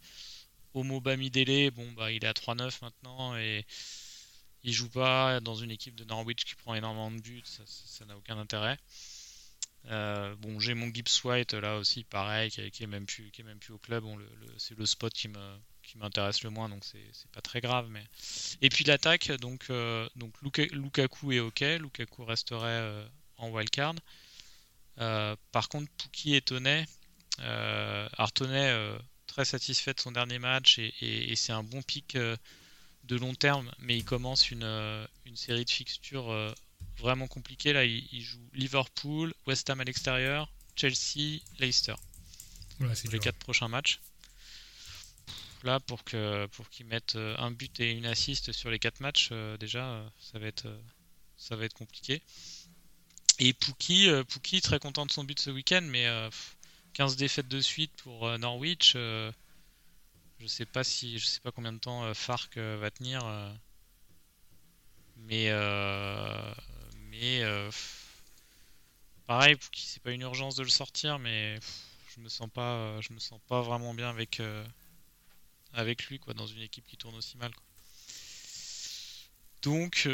Homo 0.74 1.00
Bamidele, 1.00 1.70
bon 1.70 1.92
bah 1.92 2.12
il 2.12 2.24
est 2.24 2.28
à 2.28 2.34
3-9 2.34 2.80
maintenant 2.82 3.38
et 3.38 3.64
il 4.64 4.74
joue 4.74 4.90
pas 4.90 5.40
dans 5.40 5.56
une 5.56 5.70
équipe 5.70 5.96
de 5.96 6.04
Norwich 6.04 6.46
qui 6.46 6.56
prend 6.56 6.74
énormément 6.74 7.12
de 7.12 7.22
buts, 7.22 7.44
ça 7.46 8.06
n'a 8.06 8.18
aucun 8.18 8.38
intérêt. 8.40 8.80
Euh, 9.88 10.36
bon, 10.38 10.60
j'ai 10.60 10.74
mon 10.74 10.92
Gibbs 10.94 11.24
White 11.24 11.54
là 11.54 11.78
aussi, 11.78 12.04
pareil, 12.06 12.50
qui, 12.50 12.84
est 12.84 12.88
même 12.88 13.06
plus, 13.06 13.30
qui 13.32 13.42
est 13.42 13.44
même 13.44 13.60
plus 13.60 13.74
au 13.74 13.78
club. 13.78 14.06
C'est 14.58 14.78
le 14.78 14.86
spot 14.86 15.14
qui 15.14 15.28
me 15.28 15.60
qui 15.84 15.98
m'intéresse 15.98 16.44
le 16.44 16.50
moins, 16.50 16.70
donc 16.70 16.84
c'est 16.84 17.32
pas 17.32 17.42
très 17.42 17.62
grave. 17.62 17.88
Mais 17.90 18.04
et 18.62 18.70
puis 18.70 18.84
l'attaque, 18.84 19.32
donc 19.34 19.68
euh, 19.70 20.08
donc 20.16 20.34
Lukaku 20.42 21.34
est 21.34 21.40
ok, 21.40 21.60
Lukaku 21.80 22.26
resterait 22.26 22.82
euh, 22.82 23.08
en 23.38 23.50
wildcard. 23.50 23.96
par 24.98 25.70
contre, 25.70 25.92
Pouki 25.98 26.36
et 26.36 26.42
Tonnet, 26.42 26.86
Artonnet 27.40 28.98
très 29.28 29.46
satisfait 29.46 29.94
de 29.94 30.00
son 30.00 30.12
dernier 30.12 30.40
match 30.40 30.80
et, 30.80 30.94
et 31.02 31.36
c'est 31.36 31.54
un 31.54 31.64
bon 31.64 31.82
pic 31.82 32.18
de 33.04 33.16
long 33.18 33.36
terme, 33.36 33.72
mais 33.80 33.98
il 33.98 34.06
commence 34.06 34.52
une, 34.52 34.64
euh, 34.64 35.06
une 35.26 35.36
série 35.36 35.66
de 35.66 35.70
fixtures 35.70 36.32
euh, 36.32 36.54
vraiment 36.98 37.28
compliquées. 37.28 37.74
Là, 37.74 37.84
il, 37.84 38.22
joue 38.22 38.40
Liverpool, 38.54 39.34
West 39.46 39.70
Ham 39.70 39.82
à 39.82 39.84
l'extérieur, 39.84 40.52
Chelsea, 40.76 41.42
Leicester. 41.60 41.96
c'est 42.94 43.12
les 43.12 43.20
quatre 43.20 43.38
prochains 43.38 43.68
matchs. 43.68 44.00
Là, 45.64 45.80
pour 45.80 46.04
que 46.04 46.46
pour 46.48 46.70
qu'ils 46.70 46.86
mettent 46.86 47.16
euh, 47.16 47.36
un 47.38 47.52
but 47.52 47.80
et 47.80 47.92
une 47.92 48.06
assist 48.06 48.52
sur 48.52 48.70
les 48.70 48.80
quatre 48.80 49.00
matchs, 49.00 49.32
déjà, 49.60 50.04
ça 50.20 50.40
va 50.40 50.48
être 50.48 50.68
ça 51.38 51.56
va 51.56 51.66
être 51.66 51.74
compliqué. 51.74 52.22
Et 53.40 53.54
Pouki, 53.54 54.10
Pouki 54.30 54.62
très 54.62 54.80
content 54.80 55.06
de 55.06 55.12
son 55.12 55.24
but 55.24 55.40
ce 55.40 55.50
week-end, 55.50 55.82
mais 55.84 56.08
15 56.94 57.16
défaites 57.16 57.48
de 57.48 57.62
suite 57.62 57.92
pour 58.04 58.38
Norwich. 58.38 58.96
Je 60.44 60.50
sais 60.50 60.66
pas 60.66 60.84
si, 60.84 61.20
je 61.20 61.26
sais 61.26 61.40
pas 61.40 61.54
combien 61.54 61.72
de 61.72 61.78
temps 61.78 62.04
euh, 62.04 62.14
euh, 62.58 62.78
va 62.78 62.92
tenir, 62.92 63.26
euh, 63.26 63.50
mais 65.16 65.50
mais 67.10 67.42
pareil, 69.26 69.56
c'est 69.74 70.04
pas 70.04 70.12
une 70.12 70.22
urgence 70.22 70.58
de 70.58 70.64
le 70.64 70.70
sortir, 70.70 71.18
mais 71.18 71.58
je 72.14 72.20
me 72.20 72.28
sens 72.28 72.50
pas, 72.54 73.00
je 73.00 73.14
me 73.14 73.20
sens 73.20 73.40
pas 73.48 73.62
vraiment 73.62 73.94
bien 73.94 74.10
avec 74.10 74.42
avec 75.74 76.06
lui 76.06 76.20
quoi, 76.20 76.34
dans 76.34 76.48
une 76.48 76.62
équipe 76.62 76.86
qui 76.88 76.98
tourne 76.98 77.16
aussi 77.16 77.38
mal. 77.38 77.52
Donc 79.62 80.08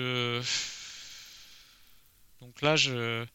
donc 2.40 2.62
là 2.62 2.76
je 2.76 3.26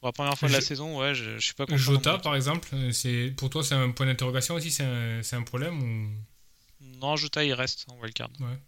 pour 0.00 0.08
la 0.08 0.12
première 0.12 0.38
fois 0.38 0.48
de 0.48 0.52
la 0.52 0.60
saison, 0.60 0.98
ouais, 1.00 1.14
je, 1.14 1.38
suis 1.38 1.54
pas 1.54 1.64
content. 1.64 1.78
Jota, 1.78 2.18
par 2.18 2.36
exemple, 2.36 2.68
c'est 2.92 3.32
pour 3.36 3.48
toi, 3.48 3.64
c'est 3.64 3.74
un 3.74 3.90
point 3.90 4.04
d'interrogation 4.04 4.54
aussi, 4.54 4.70
c'est 4.70 4.84
un, 4.84 5.20
un, 5.20 5.42
problème 5.42 5.82
ou? 5.82 6.10
Non, 6.80 7.16
Jota 7.16 7.42
il 7.44 7.54
reste 7.54 7.86
en 7.88 7.98
wildcard. 7.98 8.28
Ouais. 8.40 8.58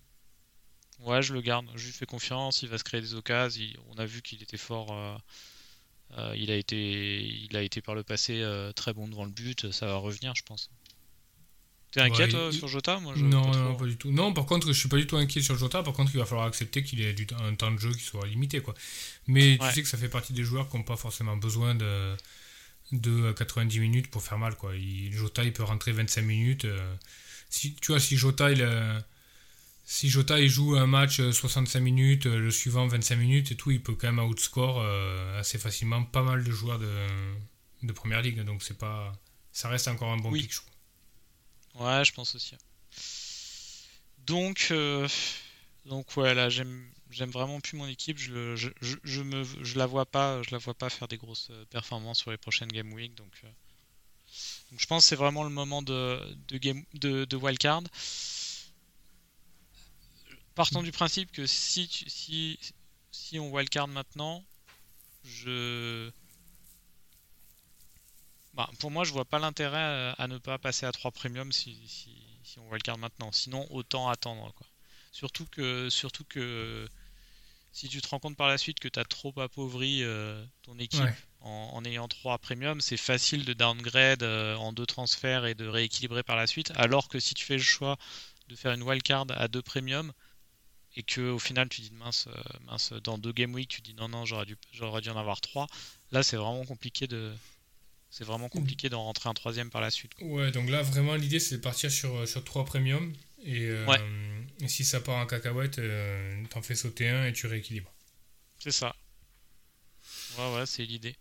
Ouais, 1.00 1.22
je 1.22 1.32
le 1.32 1.40
garde. 1.40 1.66
Je 1.74 1.86
lui 1.86 1.92
fais 1.92 2.06
confiance. 2.06 2.62
Il 2.62 2.68
va 2.68 2.78
se 2.78 2.84
créer 2.84 3.00
des 3.00 3.14
occasions. 3.14 3.80
On 3.88 3.98
a 3.98 4.04
vu 4.04 4.22
qu'il 4.22 4.42
était 4.42 4.56
fort. 4.56 4.92
Euh, 4.92 5.16
euh, 6.16 6.34
il, 6.36 6.50
a 6.50 6.56
été, 6.56 7.24
il 7.24 7.56
a 7.56 7.62
été 7.62 7.80
par 7.80 7.94
le 7.94 8.02
passé 8.02 8.40
euh, 8.40 8.72
très 8.72 8.92
bon 8.92 9.06
devant 9.06 9.24
le 9.24 9.30
but. 9.30 9.70
Ça 9.70 9.86
va 9.86 9.96
revenir, 9.96 10.34
je 10.34 10.42
pense. 10.42 10.70
T'es 11.90 12.00
inquiet 12.00 12.28
sur 12.52 12.68
Jota? 12.68 13.00
Moi, 13.00 13.14
non, 13.16 13.50
pas, 13.50 13.58
non, 13.58 13.74
pas 13.74 13.86
du 13.86 13.96
tout. 13.96 14.10
Non, 14.10 14.32
par 14.32 14.46
contre, 14.46 14.66
je 14.68 14.78
suis 14.78 14.88
pas 14.88 14.96
du 14.98 15.06
tout 15.06 15.16
inquiet 15.16 15.40
sur 15.40 15.56
Jota. 15.56 15.82
Par 15.82 15.94
contre, 15.94 16.10
il 16.14 16.18
va 16.18 16.26
falloir 16.26 16.46
accepter 16.46 16.82
qu'il 16.82 17.00
ait 17.00 17.14
un 17.40 17.54
temps 17.54 17.70
de 17.70 17.78
jeu 17.78 17.92
qui 17.92 18.02
soit 18.02 18.26
limité. 18.26 18.60
Quoi. 18.60 18.74
Mais 19.26 19.58
tu 19.58 19.72
sais 19.72 19.82
que 19.82 19.88
ça 19.88 19.96
fait 19.96 20.08
partie 20.08 20.32
des 20.32 20.44
joueurs 20.44 20.68
qui 20.68 20.76
n'ont 20.76 20.82
pas 20.82 20.96
forcément 20.96 21.36
besoin 21.36 21.74
de, 21.74 22.14
de 22.92 23.32
90 23.32 23.80
minutes 23.80 24.10
pour 24.10 24.22
faire 24.22 24.38
mal. 24.38 24.54
Quoi. 24.54 24.72
Jota, 25.10 25.44
il 25.44 25.52
peut 25.52 25.64
rentrer 25.64 25.92
25 25.92 26.22
minutes 26.22 26.66
si 27.50 27.74
tu 27.74 27.92
vois 27.92 28.00
si 28.00 28.16
Jota 28.16 28.50
il, 28.50 28.62
euh, 28.62 29.00
si 29.84 30.08
Jota 30.08 30.38
il 30.40 30.48
joue 30.48 30.76
un 30.76 30.86
match 30.86 31.20
65 31.20 31.78
euh, 31.78 31.82
minutes, 31.82 32.26
euh, 32.26 32.38
le 32.38 32.50
suivant 32.50 32.86
25 32.86 33.16
minutes 33.16 33.52
et 33.52 33.56
tout, 33.56 33.70
il 33.70 33.82
peut 33.82 33.94
quand 33.94 34.12
même 34.12 34.24
outscore 34.24 34.84
assez 35.38 35.58
facilement 35.58 36.02
pas 36.04 36.22
mal 36.22 36.44
de 36.44 36.50
joueurs 36.50 36.78
de, 36.78 37.06
de 37.82 37.92
première 37.92 38.22
ligue. 38.22 38.40
Donc 38.42 38.62
c'est 38.62 38.78
pas, 38.78 39.12
ça 39.52 39.68
reste 39.68 39.88
encore 39.88 40.12
un 40.12 40.18
bon 40.18 40.32
pick, 40.32 40.52
je 40.52 40.60
Ouais, 41.78 42.04
je 42.04 42.12
pense 42.12 42.34
aussi. 42.34 42.56
Donc, 44.26 44.72
donc 45.86 46.16
ouais, 46.16 46.34
là 46.34 46.48
j'aime, 46.48 46.90
j'aime 47.10 47.30
vraiment 47.30 47.60
plus 47.60 47.76
mon 47.76 47.86
équipe. 47.86 48.18
Je, 48.18 48.56
je, 48.56 48.68
je, 48.80 48.96
je, 49.04 49.22
me, 49.22 49.44
je 49.44 49.78
la 49.78 49.86
vois 49.86 50.06
pas, 50.06 50.42
je 50.42 50.50
la 50.50 50.58
vois 50.58 50.74
pas 50.74 50.90
faire 50.90 51.08
des 51.08 51.16
grosses 51.16 51.50
performances 51.70 52.18
sur 52.18 52.30
les 52.30 52.36
prochaines 52.36 52.68
game 52.68 52.92
week. 52.92 53.14
Donc 53.14 53.42
donc 54.70 54.80
je 54.80 54.86
pense 54.86 55.04
que 55.04 55.08
c'est 55.08 55.16
vraiment 55.16 55.44
le 55.44 55.50
moment 55.50 55.82
de, 55.82 56.20
de, 56.48 56.58
game, 56.58 56.84
de, 56.94 57.36
wildcard. 57.36 57.82
Partant 60.54 60.82
du 60.82 60.92
principe 60.92 61.30
que 61.32 61.46
si, 61.46 61.88
si, 62.06 62.58
si 63.10 63.38
on 63.38 63.50
wildcard 63.50 63.88
maintenant, 63.88 64.44
je. 65.24 66.10
Bah, 68.58 68.68
pour 68.80 68.90
moi, 68.90 69.04
je 69.04 69.12
vois 69.12 69.24
pas 69.24 69.38
l'intérêt 69.38 70.14
à, 70.18 70.26
ne 70.26 70.36
pas 70.36 70.58
passer 70.58 70.84
à 70.84 70.90
3 70.90 71.12
premium 71.12 71.52
si, 71.52 71.78
si, 71.86 72.10
si 72.42 72.58
on 72.58 72.68
wildcard 72.68 72.98
maintenant. 72.98 73.30
Sinon, 73.30 73.64
autant 73.70 74.08
attendre. 74.08 74.52
Quoi. 74.52 74.66
Surtout 75.12 75.46
que, 75.46 75.88
surtout 75.90 76.24
que 76.24 76.88
si 77.70 77.88
tu 77.88 78.02
te 78.02 78.08
rends 78.08 78.18
compte 78.18 78.36
par 78.36 78.48
la 78.48 78.58
suite 78.58 78.80
que 78.80 78.88
tu 78.88 78.98
as 78.98 79.04
trop 79.04 79.32
appauvri 79.38 80.02
euh, 80.02 80.44
ton 80.62 80.76
équipe 80.80 81.04
en, 81.40 81.84
ayant 81.84 82.08
3 82.08 82.38
premium, 82.38 82.80
c'est 82.80 82.96
facile 82.96 83.44
de 83.44 83.52
downgrade 83.52 84.24
euh, 84.24 84.56
en 84.56 84.72
deux 84.72 84.86
transferts 84.86 85.46
et 85.46 85.54
de 85.54 85.68
rééquilibrer 85.68 86.24
par 86.24 86.34
la 86.34 86.48
suite. 86.48 86.72
Alors 86.74 87.06
que 87.06 87.20
si 87.20 87.34
tu 87.34 87.44
fais 87.44 87.58
le 87.58 87.62
choix 87.62 87.96
de 88.48 88.56
faire 88.56 88.72
une 88.72 88.82
wildcard 88.82 89.26
à 89.36 89.46
2 89.46 89.62
premium 89.62 90.12
et 90.96 91.04
que 91.04 91.20
au 91.30 91.38
final 91.38 91.68
tu 91.68 91.80
dis 91.80 91.92
mince, 91.92 92.26
euh, 92.26 92.42
mince 92.66 92.92
dans 93.04 93.18
deux 93.18 93.32
game 93.32 93.54
week 93.54 93.68
tu 93.68 93.82
dis 93.82 93.94
non 93.94 94.08
non 94.08 94.24
j'aurais 94.24 94.46
dû, 94.46 94.56
j'aurais 94.72 95.00
dû 95.00 95.10
en 95.10 95.16
avoir 95.16 95.40
3, 95.40 95.68
là 96.10 96.24
c'est 96.24 96.36
vraiment 96.36 96.64
compliqué 96.64 97.06
de, 97.06 97.32
c'est 98.10 98.24
vraiment 98.24 98.48
compliqué 98.48 98.88
d'en 98.88 99.02
rentrer 99.04 99.28
un 99.28 99.34
troisième 99.34 99.70
par 99.70 99.80
la 99.80 99.90
suite. 99.90 100.12
Ouais, 100.20 100.50
donc 100.50 100.68
là 100.70 100.82
vraiment 100.82 101.14
l'idée 101.14 101.40
c'est 101.40 101.56
de 101.56 101.60
partir 101.62 101.90
sur, 101.90 102.26
sur 102.26 102.42
3 102.44 102.64
premium 102.64 103.12
et, 103.44 103.70
et 104.60 104.68
si 104.68 104.84
ça 104.84 105.00
part 105.00 105.16
en 105.16 105.26
cacahuète, 105.26 105.78
euh, 105.78 106.44
t'en 106.50 106.62
fais 106.62 106.74
sauter 106.74 107.08
un 107.08 107.26
et 107.26 107.32
tu 107.32 107.46
rééquilibres. 107.46 107.92
C'est 108.58 108.72
ça. 108.72 108.94
Ouais, 110.38 110.54
ouais, 110.56 110.66
c'est 110.66 110.84
l'idée. 110.84 111.14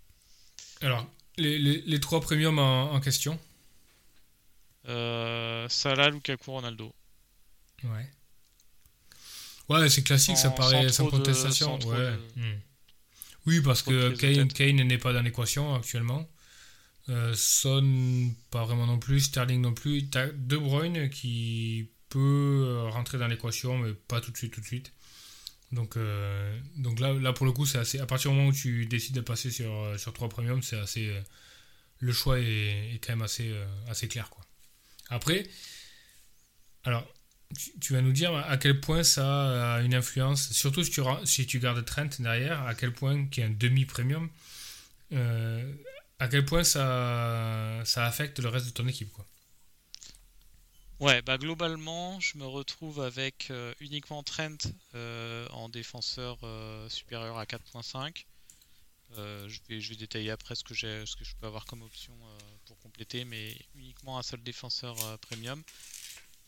Alors, 0.82 1.08
les, 1.38 1.60
les, 1.60 1.82
les, 1.82 2.00
trois 2.00 2.20
premiums 2.22 2.58
en, 2.60 2.94
en 2.94 3.00
question 3.00 3.40
euh, 4.88 5.68
Salah, 5.70 6.10
Lukaku, 6.10 6.52
Ronaldo. 6.52 6.94
Ouais. 7.84 8.10
Ouais, 9.70 9.90
c'est 9.90 10.04
classique, 10.04 10.38
ça 10.38 10.50
paraît 10.50 10.90
sans 10.90 11.08
contestation. 11.08 11.78
ouais. 11.80 12.12
Hmm. 12.36 12.60
Oui, 13.46 13.62
parce 13.62 13.82
que 13.82 14.16
Kane, 14.16 14.48
Kane 14.52 14.76
n'est 14.84 14.98
pas 14.98 15.14
dans 15.14 15.22
l'équation 15.22 15.76
actuellement. 15.76 16.28
Euh, 17.10 17.34
Son, 17.36 18.34
pas 18.52 18.66
vraiment 18.66 18.86
non 18.86 19.00
plus. 19.00 19.22
Sterling 19.22 19.62
non 19.62 19.74
plus. 19.74 20.10
T'as 20.10 20.28
De 20.28 20.58
Bruyne 20.58 21.10
qui 21.10 21.90
peut 22.10 22.66
euh, 22.68 22.90
rentrer 22.90 23.18
dans 23.18 23.28
l'équation, 23.28 23.78
mais 23.78 23.94
pas 23.94 24.22
tout 24.22 24.32
de 24.32 24.38
suite, 24.38 24.54
tout 24.54 24.62
de 24.62 24.66
suite. 24.66 24.94
Donc, 25.72 25.98
euh, 25.98 26.58
donc 26.78 27.00
là, 27.00 27.14
là, 27.14 27.34
pour 27.34 27.46
le 27.46 27.52
coup, 27.52 27.66
c'est 27.66 27.78
assez. 27.78 28.00
À 28.00 28.06
partir 28.06 28.32
du 28.32 28.38
moment 28.38 28.50
où 28.50 28.54
tu 28.54 28.86
décides 28.86 29.16
de 29.16 29.22
passer 29.22 29.52
sur, 29.52 29.74
euh, 29.74 29.98
sur 29.98 30.14
3 30.14 30.30
premium, 30.30 30.62
c'est 30.62 30.78
assez. 30.78 31.14
le 32.00 32.14
choix 32.14 32.40
est, 32.40 33.00
quand 33.04 33.14
même 33.14 33.24
assez, 33.24 33.54
assez 33.90 34.08
clair. 34.08 34.30
Quoi. 34.30 34.46
Après, 35.10 35.48
alors, 36.84 37.06
tu, 37.82 37.94
vas 37.94 38.02
nous 38.02 38.12
dire 38.12 38.36
à 38.36 38.58
quel 38.58 38.80
point 38.80 39.04
ça 39.04 39.76
a 39.76 39.82
une 39.82 39.94
influence, 39.94 40.52
surtout 40.52 40.84
si 40.84 40.92
tu, 40.92 41.02
si 41.26 41.46
tu 41.46 41.60
gardes 41.60 41.84
Trent 41.86 42.10
derrière, 42.20 42.62
à 42.64 42.76
quel 42.76 42.94
point, 42.94 43.28
qui 43.28 43.42
est 43.42 43.46
un 43.46 43.50
demi-premium, 43.50 44.30
à 46.20 46.28
quel 46.28 46.46
point 46.46 46.64
ça, 46.64 47.82
ça 47.86 48.06
affecte 48.06 48.40
le 48.40 48.50
reste 48.50 48.68
de 48.68 48.72
ton 48.72 48.88
équipe. 48.88 49.12
Quoi. 49.12 49.26
Ouais, 51.00 51.22
bah 51.22 51.38
globalement, 51.38 52.20
je 52.20 52.40
me 52.40 52.46
retrouve 52.46 53.02
avec 53.02 53.52
euh, 53.52 53.72
uniquement 53.80 54.24
Trent 54.24 54.58
euh, 54.96 55.48
en 55.50 55.70
défenseur 55.70 56.40
euh, 56.42 56.90
supérieur 56.90 57.38
à 57.38 57.46
4.5. 57.46 58.26
je, 59.12 59.60
vais, 59.70 59.80
je 59.80 59.90
vais 59.92 59.96
détailler 59.96 60.32
après 60.32 60.56
ce 60.56 60.64
que, 60.64 60.74
j'ai, 60.74 61.06
ce 61.06 61.16
que 61.16 61.24
je 61.24 61.36
peux 61.36 61.46
avoir 61.46 61.66
comme 61.66 61.84
option 61.84 62.14
pour 62.66 62.80
compléter, 62.80 63.26
mais 63.26 63.56
uniquement 63.76 64.18
un 64.18 64.24
seul 64.24 64.42
défenseur 64.42 64.96
premium. 65.20 65.62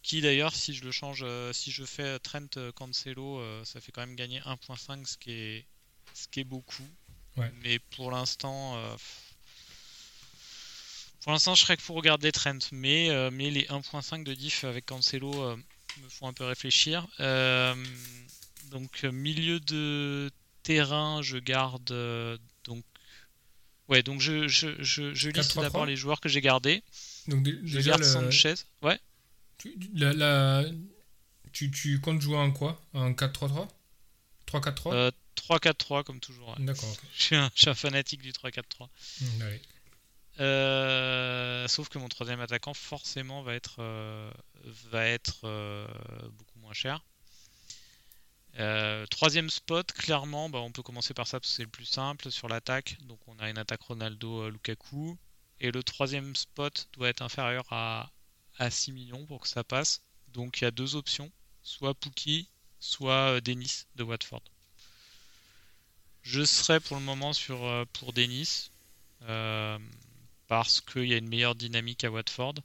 Qui 0.02 0.22
d'ailleurs, 0.22 0.56
si 0.56 0.74
je 0.74 0.84
le 0.84 0.92
change, 0.92 1.24
si 1.52 1.72
je 1.72 1.86
fais 1.86 2.18
Trent 2.18 2.72
Cancelo, 2.74 3.44
ça 3.66 3.80
fait 3.82 3.92
quand 3.92 4.02
même 4.02 4.16
gagner 4.16 4.40
1.5, 4.40 5.06
ce 5.06 5.18
qui 5.18 5.32
est, 5.32 5.66
ce 6.16 6.28
qui 6.28 6.40
est 6.40 6.44
beaucoup. 6.44 6.88
Mais 7.62 7.78
pour 7.78 8.12
l'instant, 8.12 8.98
pour 11.22 11.32
l'instant, 11.32 11.56
je 11.56 11.62
serais 11.62 11.78
que 11.78 11.82
pour 11.82 11.96
regarder 11.96 12.32
Trent, 12.32 12.60
mais, 12.72 13.10
euh, 13.10 13.30
mais 13.32 13.52
les 13.52 13.64
1.5 13.64 14.24
de 14.24 14.34
diff 14.34 14.64
avec 14.64 14.86
Cancelo 14.86 15.34
euh, 15.44 15.58
me 16.02 16.10
font 16.10 16.28
un 16.28 16.34
peu 16.34 16.46
réfléchir. 16.46 17.08
Euh, 17.20 17.76
donc, 18.72 19.04
milieu 19.04 19.60
de 19.60 20.32
terrain, 20.64 21.22
je 21.22 21.38
garde. 21.38 22.40
donc, 22.64 22.84
ouais, 23.90 24.04
donc 24.04 24.22
je, 24.22 24.48
je, 24.48 24.82
je, 24.82 25.30
liste 25.30 25.60
d'abord 25.60 25.86
les 25.86 25.96
joueurs 25.96 26.22
que 26.22 26.30
j'ai 26.30 26.42
gardés. 26.42 26.84
Donc, 27.28 27.48
je 27.64 27.80
garde 27.80 28.04
Sanchez. 28.04 28.56
Ouais. 28.82 29.00
Tu, 29.58 29.76
la, 29.94 30.64
Tu, 31.52 31.70
tu, 31.70 32.00
comptes 32.00 32.22
jouer 32.22 32.38
en 32.38 32.52
quoi? 32.52 32.82
En 32.94 33.12
4-3-3 33.12 33.68
3-4-3 34.48 35.12
3-4-3 35.36 36.04
comme 36.04 36.20
toujours. 36.20 36.56
D'accord. 36.60 36.96
Je, 37.18 37.24
suis 37.56 37.70
un, 37.70 37.74
fanatique 37.74 38.22
du 38.22 38.32
3-4-3. 38.32 38.62
Mmh, 39.22 39.26
euh, 40.40 41.68
sauf 41.68 41.90
que 41.90 41.98
mon 41.98 42.08
troisième 42.08 42.40
attaquant 42.40 42.74
forcément 42.74 43.42
va 43.42 43.54
être, 43.56 43.78
euh, 43.80 44.32
euh, 45.44 45.88
beaucoup 46.32 46.60
moins 46.60 46.74
cher. 46.74 47.04
troisième 49.10 49.50
spot, 49.50 49.92
clairement, 49.92 50.50
bah, 50.50 50.60
on 50.60 50.72
peut 50.72 50.84
commencer 50.84 51.14
par 51.14 51.28
ça 51.28 51.40
parce 51.40 51.52
que 51.52 51.56
c'est 51.58 51.64
le 51.64 51.70
plus 51.70 51.86
simple 51.86 52.32
sur 52.32 52.48
l'attaque. 52.48 52.98
Donc 53.04 53.20
on 53.28 53.38
a 53.40 53.50
une 53.50 53.58
attaque 53.58 53.82
Ronaldo-Lukaku. 53.82 55.18
Et 55.62 55.72
le 55.72 55.84
troisième 55.84 56.36
spot 56.38 56.88
doit 56.94 57.10
être 57.10 57.22
inférieur 57.22 57.66
à, 57.72 58.12
à 58.60 58.70
6 58.70 58.94
millions 58.94 59.26
pour 59.26 59.42
que 59.42 59.48
ça 59.48 59.64
passe. 59.66 60.02
Donc 60.30 60.62
il 60.62 60.64
y 60.64 60.68
a 60.68 60.72
deux 60.72 60.96
options, 60.96 61.30
soit 61.64 61.94
Pookie, 61.94 62.48
soit 62.80 63.42
Denis 63.42 63.84
de 63.96 64.04
Watford. 64.04 64.44
Je 66.22 66.46
serai 66.46 66.80
pour 66.80 66.96
le 66.96 67.04
moment 67.04 67.32
pour 67.92 68.14
Denis 68.14 68.72
parce 70.50 70.82
qu'il 70.82 71.06
y 71.06 71.14
a 71.14 71.18
une 71.18 71.30
meilleure 71.30 71.56
dynamique 71.56 72.04
à 72.04 72.12
Watford 72.12 72.56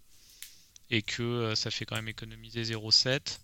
et 0.91 1.03
que 1.03 1.23
euh, 1.23 1.55
ça 1.55 1.71
fait 1.71 1.85
quand 1.85 1.97
même 1.97 2.09
économiser 2.09 2.63
0,7 2.63 3.39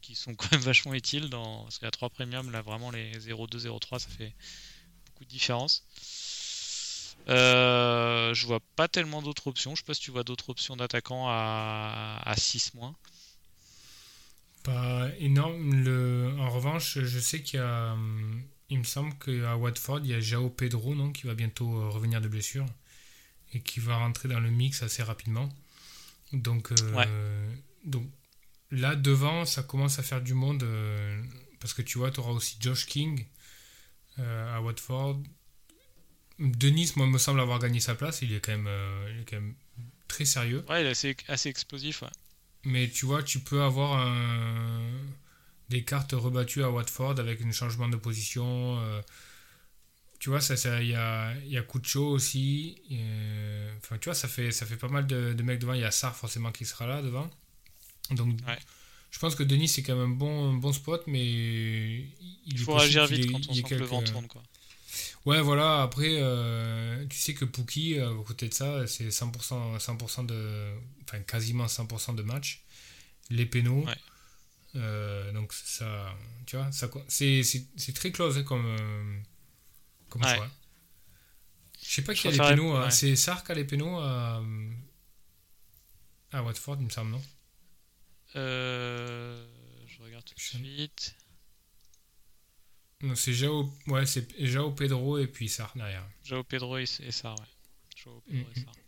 qui 0.00 0.14
sont 0.14 0.34
quand 0.34 0.50
même 0.50 0.60
vachement 0.72 0.94
utiles 0.94 1.28
dans 1.28 1.62
parce 1.62 1.78
qu'à 1.78 1.90
3 1.90 2.08
premium 2.10 2.50
là 2.50 2.62
vraiment 2.62 2.90
les 2.90 3.12
0,2 3.18 3.66
0,3 3.68 3.98
ça 4.00 4.08
fait 4.08 4.32
beaucoup 5.06 5.24
de 5.24 5.28
différence. 5.28 5.84
Euh, 7.28 8.32
je 8.32 8.46
vois 8.46 8.60
pas 8.74 8.88
tellement 8.88 9.20
d'autres 9.20 9.48
options. 9.48 9.74
Je 9.74 9.82
sais 9.82 9.86
pas 9.86 9.92
si 9.92 10.00
tu 10.00 10.10
vois 10.10 10.24
d'autres 10.24 10.48
options 10.48 10.76
d'attaquants 10.76 11.28
à, 11.28 12.22
à 12.24 12.36
6 12.36 12.72
moins. 12.72 12.96
Pas 14.62 15.10
énorme 15.18 16.38
en 16.40 16.50
revanche 16.50 16.98
je 16.98 17.18
sais 17.18 17.42
qu'il 17.42 17.60
hum, 17.60 18.42
me 18.70 18.82
semble 18.82 19.14
qu'à 19.18 19.56
Watford 19.56 20.00
il 20.04 20.10
y 20.10 20.14
a 20.14 20.20
Jao 20.20 20.48
Pedro 20.48 20.94
non 20.94 21.12
qui 21.12 21.26
va 21.26 21.34
bientôt 21.34 21.80
euh, 21.80 21.90
revenir 21.90 22.22
de 22.22 22.28
blessure 22.28 22.66
et 23.52 23.60
qui 23.60 23.80
va 23.80 23.96
rentrer 23.96 24.28
dans 24.28 24.40
le 24.40 24.50
mix 24.50 24.82
assez 24.82 25.02
rapidement. 25.02 25.48
Donc, 26.32 26.72
euh, 26.72 27.54
donc 27.84 28.06
là, 28.70 28.94
devant, 28.94 29.44
ça 29.44 29.62
commence 29.62 29.98
à 29.98 30.02
faire 30.02 30.20
du 30.20 30.34
monde 30.34 30.62
euh, 30.62 31.22
parce 31.60 31.72
que 31.72 31.82
tu 31.82 31.98
vois, 31.98 32.10
tu 32.10 32.20
auras 32.20 32.32
aussi 32.32 32.56
Josh 32.60 32.86
King 32.86 33.24
euh, 34.18 34.56
à 34.56 34.60
Watford. 34.60 35.22
Denis, 36.38 36.92
moi, 36.96 37.06
me 37.06 37.18
semble 37.18 37.40
avoir 37.40 37.58
gagné 37.58 37.80
sa 37.80 37.94
place. 37.94 38.22
Il 38.22 38.32
est 38.32 38.40
quand 38.40 38.52
même, 38.52 38.68
il 39.10 39.22
est 39.22 39.24
quand 39.24 39.40
même 39.40 39.54
très 40.06 40.24
sérieux. 40.24 40.64
Ouais, 40.68 40.82
il 40.82 40.86
est 40.86 40.90
assez, 40.90 41.16
assez 41.26 41.48
explosif. 41.48 42.04
Mais 42.64 42.88
tu 42.88 43.06
vois, 43.06 43.22
tu 43.22 43.40
peux 43.40 43.62
avoir 43.62 44.06
des 45.68 45.82
cartes 45.82 46.12
rebattues 46.12 46.62
à 46.62 46.70
Watford 46.70 47.18
avec 47.18 47.42
un 47.42 47.50
changement 47.50 47.88
de 47.88 47.96
position 47.96 48.78
tu 50.18 50.30
vois, 50.30 50.38
il 50.38 50.58
ça, 50.58 50.82
y, 50.82 50.94
a, 50.94 51.34
y 51.46 51.56
a 51.56 51.62
Kucho 51.62 52.08
aussi. 52.08 52.80
enfin, 53.78 53.98
tu 53.98 54.06
vois, 54.06 54.14
ça 54.14 54.28
fait, 54.28 54.50
ça 54.50 54.66
fait 54.66 54.76
pas 54.76 54.88
mal 54.88 55.06
de, 55.06 55.42
mecs 55.42 55.58
devant. 55.60 55.74
Il 55.74 55.80
y 55.80 55.84
a 55.84 55.90
Sar 55.90 56.14
forcément 56.16 56.52
qui 56.52 56.64
sera 56.64 56.86
là 56.86 57.02
devant. 57.02 57.30
Donc, 58.10 58.38
je 59.10 59.18
pense 59.18 59.34
que 59.34 59.42
Denis, 59.42 59.68
c'est 59.68 59.82
quand 59.82 59.96
même 59.96 60.12
un 60.12 60.14
bon, 60.14 60.54
bon 60.54 60.72
spot, 60.72 61.04
mais 61.06 61.24
il, 62.46 62.58
faut 62.58 62.76
agir 62.76 63.06
vite 63.06 63.30
quand 63.30 63.40
on 63.48 63.54
sent 63.54 63.62
que 63.62 63.74
le 63.74 63.84
vent 63.84 64.02
tourne. 64.02 64.26
Quoi. 64.26 64.42
Ouais, 65.24 65.40
voilà. 65.40 65.82
Après, 65.82 66.16
euh, 66.20 67.04
tu 67.08 67.18
sais 67.18 67.34
que 67.34 67.44
Pookie, 67.44 67.98
euh, 67.98 68.20
à 68.20 68.24
côté 68.24 68.48
de 68.48 68.54
ça, 68.54 68.86
c'est 68.86 69.08
100%, 69.08 69.78
100% 69.78 70.26
de. 70.26 70.72
Enfin, 71.04 71.20
quasiment 71.20 71.66
100% 71.66 72.14
de 72.14 72.22
match. 72.22 72.62
Les 73.30 73.46
pénaux. 73.46 73.84
Euh, 74.76 75.32
donc, 75.32 75.52
ça. 75.52 76.14
Tu 76.46 76.56
vois, 76.56 76.70
ça, 76.72 76.88
c'est, 77.08 77.42
très 77.94 78.10
close 78.10 78.38
hein, 78.38 78.42
comme 78.42 78.74
comme 80.08 80.22
ouais. 80.22 80.36
choix. 80.36 80.50
Je 81.82 81.94
sais 81.94 82.02
pas 82.02 82.14
qui 82.14 82.28
a 82.28 82.30
les 82.30 82.38
pénaux. 82.38 82.76
Hein. 82.76 82.90
C'est 82.90 83.16
Sark 83.16 83.46
qui 83.46 83.52
a 83.52 83.54
les 83.54 83.64
pénaux 83.64 83.98
à, 83.98 84.42
à 86.32 86.42
Watford, 86.42 86.76
il 86.80 86.86
me 86.86 86.90
semble, 86.90 87.12
non? 87.12 87.22
Euh... 88.36 89.46
Je 89.86 90.02
regarde 90.02 90.24
tout 90.24 90.34
de 90.34 90.40
suite. 90.40 91.16
Non, 93.00 93.14
c'est 93.14 93.32
Jao, 93.32 93.72
ouais, 93.86 94.06
c'est 94.06 94.26
Jao 94.44 94.72
Pedro 94.72 95.18
et 95.18 95.28
puis 95.28 95.48
Sark 95.48 95.76
derrière. 95.76 96.04
Jao 96.24 96.42
Pedro 96.42 96.78
et, 96.78 96.84
et 97.00 97.12
Sark, 97.12 97.38
ouais. 97.38 97.46
Jao 97.96 98.20
Pedro 98.26 98.48
et 98.54 98.60
Sark. 98.60 98.78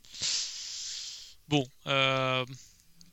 Bon, 1.48 1.64
euh, 1.86 2.44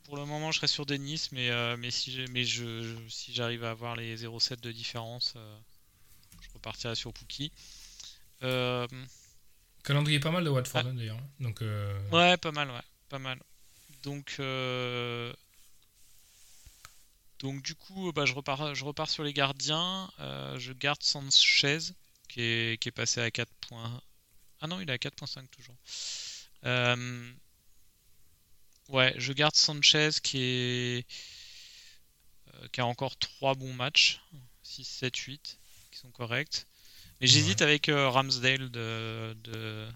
pour 0.04 0.16
le 0.16 0.24
moment, 0.24 0.52
je 0.52 0.58
serai 0.58 0.68
sur 0.68 0.86
Denis, 0.86 1.28
mais, 1.32 1.50
euh, 1.50 1.76
mais 1.76 1.90
si 1.90 2.24
mais 2.30 2.44
je, 2.44 2.96
si 3.08 3.32
j'arrive 3.32 3.64
à 3.64 3.70
avoir 3.70 3.96
les 3.96 4.16
0,7 4.24 4.60
de 4.60 4.72
différence, 4.72 5.34
euh, 5.36 5.58
je 6.40 6.48
repartirai 6.54 6.94
sur 6.94 7.12
Pookie. 7.12 7.52
Euh... 8.42 8.86
Calendrier 9.84 10.20
pas 10.20 10.30
mal 10.30 10.44
de 10.44 10.50
Watford 10.50 10.86
hein, 10.86 10.94
d'ailleurs. 10.94 11.20
Donc, 11.40 11.62
euh, 11.62 11.98
Ouais, 12.10 12.36
pas 12.36 12.52
mal, 12.52 12.70
ouais. 12.70 12.82
Pas 13.08 13.18
mal. 13.18 13.38
Donc, 14.02 14.36
euh, 14.38 15.32
donc 17.38 17.62
du 17.62 17.74
coup, 17.74 18.12
bah, 18.12 18.26
je, 18.26 18.34
repars, 18.34 18.74
je 18.74 18.84
repars 18.84 19.08
sur 19.08 19.24
les 19.24 19.32
gardiens. 19.32 20.10
Euh, 20.20 20.58
je 20.58 20.72
garde 20.72 21.02
Sanchez, 21.02 21.78
qui 22.28 22.42
est, 22.42 22.80
qui 22.80 22.88
est 22.88 22.92
passé 22.92 23.20
à 23.20 23.30
4 23.30 23.50
points. 23.68 24.00
Ah 24.60 24.66
non, 24.66 24.80
il 24.80 24.90
est 24.90 24.92
à 24.92 24.96
4.5 24.96 25.46
toujours. 25.48 25.76
Ouais, 28.88 29.14
je 29.18 29.32
garde 29.32 29.54
Sanchez 29.54 30.10
qui 30.22 30.38
est 30.40 31.06
qui 32.72 32.80
a 32.80 32.86
encore 32.86 33.16
3 33.16 33.54
bons 33.54 33.72
matchs. 33.72 34.20
6, 34.62 34.84
7, 34.84 35.16
8 35.16 35.58
qui 35.90 35.98
sont 35.98 36.10
corrects. 36.10 36.67
Mais 37.20 37.26
j'hésite 37.26 37.62
avec 37.62 37.88
euh, 37.88 38.08
Ramsdale 38.08 38.70
de, 38.70 39.86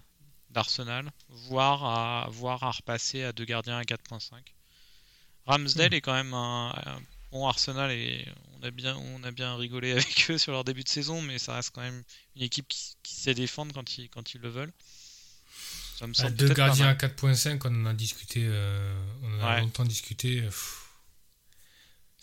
d'Arsenal, 0.49 1.09
voire 1.29 1.83
à, 1.85 2.29
voir 2.29 2.63
à 2.63 2.71
repasser 2.71 3.23
à 3.23 3.31
deux 3.31 3.45
gardiens 3.45 3.77
à 3.77 3.83
4.5. 3.83 4.33
Ramsdale 5.45 5.91
hmm. 5.91 5.93
est 5.93 6.01
quand 6.01 6.13
même 6.13 6.33
un, 6.33 6.73
bon 7.31 7.47
Arsenal 7.47 7.91
et 7.91 8.25
on 8.59 8.63
a 8.63 8.71
bien 8.71 8.95
on 8.95 9.23
a 9.23 9.31
bien 9.31 9.55
rigolé 9.55 9.91
avec 9.93 10.27
eux 10.29 10.37
sur 10.37 10.51
leur 10.51 10.63
début 10.63 10.83
de 10.83 10.89
saison, 10.89 11.21
mais 11.21 11.39
ça 11.39 11.55
reste 11.55 11.71
quand 11.73 11.81
même 11.81 12.03
une 12.35 12.43
équipe 12.43 12.67
qui, 12.67 13.15
sait 13.15 13.33
défendre 13.33 13.73
quand 13.73 13.97
ils 13.97 14.09
quand 14.09 14.33
ils 14.33 14.41
le 14.41 14.49
veulent. 14.49 14.73
Ça 15.97 16.07
me 16.07 16.13
semble 16.13 16.35
deux 16.35 16.49
gardiens 16.49 16.87
à 16.87 16.95
4.5, 16.95 17.61
on 17.65 17.83
en 17.83 17.85
a 17.85 17.93
discuté, 17.93 18.41
euh, 18.43 18.93
on 19.21 19.39
a 19.39 19.59
longtemps 19.59 19.85
discuté 19.85 20.43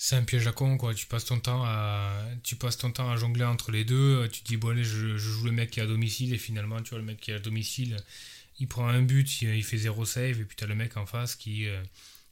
c'est 0.03 0.17
un 0.17 0.25
piège 0.25 0.47
à 0.47 0.53
con 0.53 0.79
quoi. 0.79 0.95
Tu 0.95 1.05
passes 1.05 1.27
ton 1.27 1.39
temps 1.39 1.63
à 1.63 2.25
tu 2.43 2.57
passes 2.57 2.79
ton 2.79 2.91
temps 2.91 3.11
à 3.11 3.17
jongler 3.19 3.45
entre 3.45 3.71
les 3.71 3.85
deux. 3.85 4.27
Tu 4.33 4.41
te 4.41 4.49
dis 4.49 4.57
bon 4.57 4.71
allez 4.71 4.83
je, 4.83 5.19
joue 5.19 5.45
le 5.45 5.53
mec 5.53 5.73
qui 5.73 5.81
est 5.81 5.83
à 5.83 5.87
domicile 5.87 6.33
et 6.33 6.39
finalement 6.39 6.81
tu 6.81 6.91
vois 6.91 7.01
le 7.01 7.05
mec 7.05 7.21
qui 7.21 7.33
est 7.33 7.35
à 7.35 7.39
domicile 7.39 7.99
il 8.59 8.67
prend 8.67 8.89
un 8.89 9.03
but 9.03 9.43
il, 9.43 9.63
fait 9.63 9.77
0 9.77 10.07
save 10.07 10.41
et 10.41 10.45
puis 10.47 10.57
tu 10.57 10.65
as 10.65 10.67
le 10.67 10.75
mec 10.75 10.97
en 10.97 11.05
face 11.05 11.37
qui 11.37 11.69
euh, 11.69 11.83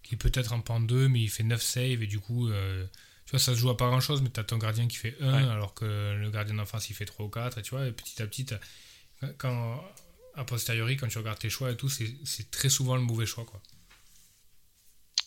qui 0.02 0.16
peut-être 0.16 0.54
en 0.54 0.62
prend 0.62 0.80
deux 0.80 1.08
mais 1.08 1.20
il 1.20 1.28
fait 1.28 1.42
9 1.42 1.60
save 1.60 2.02
et 2.02 2.06
du 2.06 2.18
coup 2.18 2.48
euh, 2.48 2.86
tu 3.26 3.32
vois 3.32 3.38
ça 3.38 3.52
se 3.52 3.58
joue 3.58 3.68
à 3.68 3.76
pas 3.76 3.88
grand 3.88 4.00
chose 4.00 4.22
mais 4.22 4.30
tu 4.30 4.40
as 4.40 4.44
ton 4.44 4.56
gardien 4.56 4.88
qui 4.88 4.96
fait 4.96 5.16
1 5.20 5.50
alors 5.50 5.74
que 5.74 5.84
le 6.18 6.30
gardien 6.30 6.54
d'en 6.54 6.64
face 6.64 6.88
il 6.88 6.94
fait 6.94 7.04
3 7.04 7.26
ou 7.26 7.28
4 7.28 7.58
et 7.58 7.62
tu 7.62 7.74
vois 7.74 7.86
et 7.86 7.92
petit 7.92 8.22
à 8.22 8.26
petit 8.26 8.46
quand 9.36 9.84
a 10.36 10.44
posteriori 10.44 10.96
quand 10.96 11.08
tu 11.08 11.18
regardes 11.18 11.38
tes 11.38 11.50
choix 11.50 11.70
et 11.70 11.76
tout 11.76 11.90
c'est 11.90 12.50
très 12.50 12.70
souvent 12.70 12.96
le 12.96 13.02
mauvais 13.02 13.26
choix 13.26 13.44
quoi. 13.44 13.60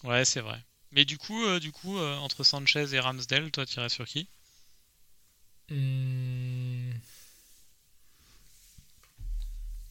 Ouais 0.04 0.26
c'est 0.26 0.42
vrai 0.42 0.66
mais 0.92 1.06
du 1.06 1.18
coup, 1.18 1.44
euh, 1.46 1.60
du 1.60 1.72
coup 1.72 1.98
euh, 1.98 2.16
entre 2.18 2.44
Sanchez 2.44 2.94
et 2.94 3.00
Ramsdale, 3.00 3.52
toi, 3.52 3.66
tu 3.66 3.78
irais 3.78 3.90
sur 3.90 4.06
qui 4.06 4.28
hmm. 5.70 6.92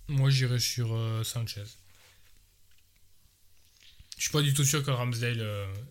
Moi, 0.08 0.28
j'irais 0.30 0.58
sur 0.58 0.92
euh, 0.92 1.24
Sanchez. 1.24 1.64
Je 4.16 4.22
suis 4.24 4.32
pas 4.32 4.42
du 4.42 4.52
tout 4.52 4.64
sûr 4.64 4.84
que 4.84 4.90
Ramsdale 4.90 5.40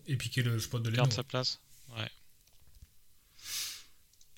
ait 0.06 0.16
piqué 0.16 0.42
le 0.42 0.60
spot 0.60 0.82
de 0.82 0.90
Leno. 0.90 1.02
Garde 1.02 1.12
sa 1.12 1.24
place. 1.24 1.58
Ouais. 1.96 2.10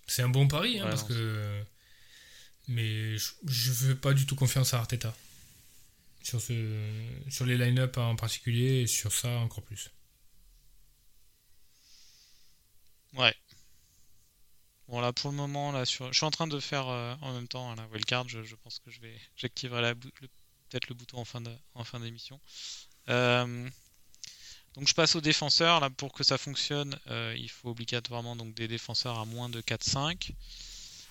C'est 0.07 0.23
un 0.23 0.31
bon 0.31 0.49
pari, 0.49 0.79
hein, 0.79 0.85
Ouais, 0.85 0.91
parce 0.91 1.03
non, 1.03 1.09
que. 1.09 1.65
Mais 2.69 3.19
je, 3.19 3.33
je 3.45 3.73
fais 3.73 3.95
pas 3.95 4.15
du 4.15 4.25
tout 4.25 4.37
confiance 4.37 4.73
à 4.73 4.79
Arteta. 4.79 5.15
Sur, 6.23 6.41
ce, 6.41 6.87
sur 7.29 7.45
les 7.45 7.59
line-up 7.59 7.99
en 7.99 8.15
particulier 8.15 8.83
et 8.83 8.87
sur 8.87 9.13
ça 9.13 9.29
encore 9.41 9.65
plus. 9.65 9.91
Ouais. 13.17 13.35
Bon 14.89 15.01
là 15.01 15.13
pour 15.13 15.31
le 15.31 15.37
moment 15.37 15.73
là 15.73 15.85
je 15.85 15.91
suis 16.13 16.25
en 16.25 16.31
train 16.31 16.47
de 16.47 16.61
faire 16.61 16.89
euh, 16.89 17.15
en 17.23 17.33
même 17.33 17.49
temps 17.49 17.71
hein, 17.71 17.75
la 17.77 17.87
wildcard. 17.89 18.29
Je, 18.29 18.43
je 18.43 18.55
pense 18.57 18.79
que 18.79 18.91
je 18.91 19.01
vais, 19.01 19.17
j'activerai 19.37 19.83
le- 19.95 19.95
peut-être 19.97 20.89
le 20.89 20.95
bouton 20.95 21.19
en 21.19 21.85
fin 21.85 22.01
d'émission. 22.01 22.41
Euh, 23.09 23.69
donc 24.75 24.89
je 24.89 24.95
passe 24.95 25.15
aux 25.17 25.21
défenseurs 25.21 25.81
là 25.81 25.91
pour 25.91 26.13
que 26.13 26.25
ça 26.25 26.39
fonctionne. 26.39 26.99
euh, 27.09 27.35
il 27.39 27.51
faut 27.51 27.71
obligatoirement 27.71 28.37
donc 28.37 28.55
des 28.55 28.69
défenseurs 28.69 29.19
à 29.19 29.25
moins 29.25 29.49
de 29.49 29.61
4-5. 29.61 30.33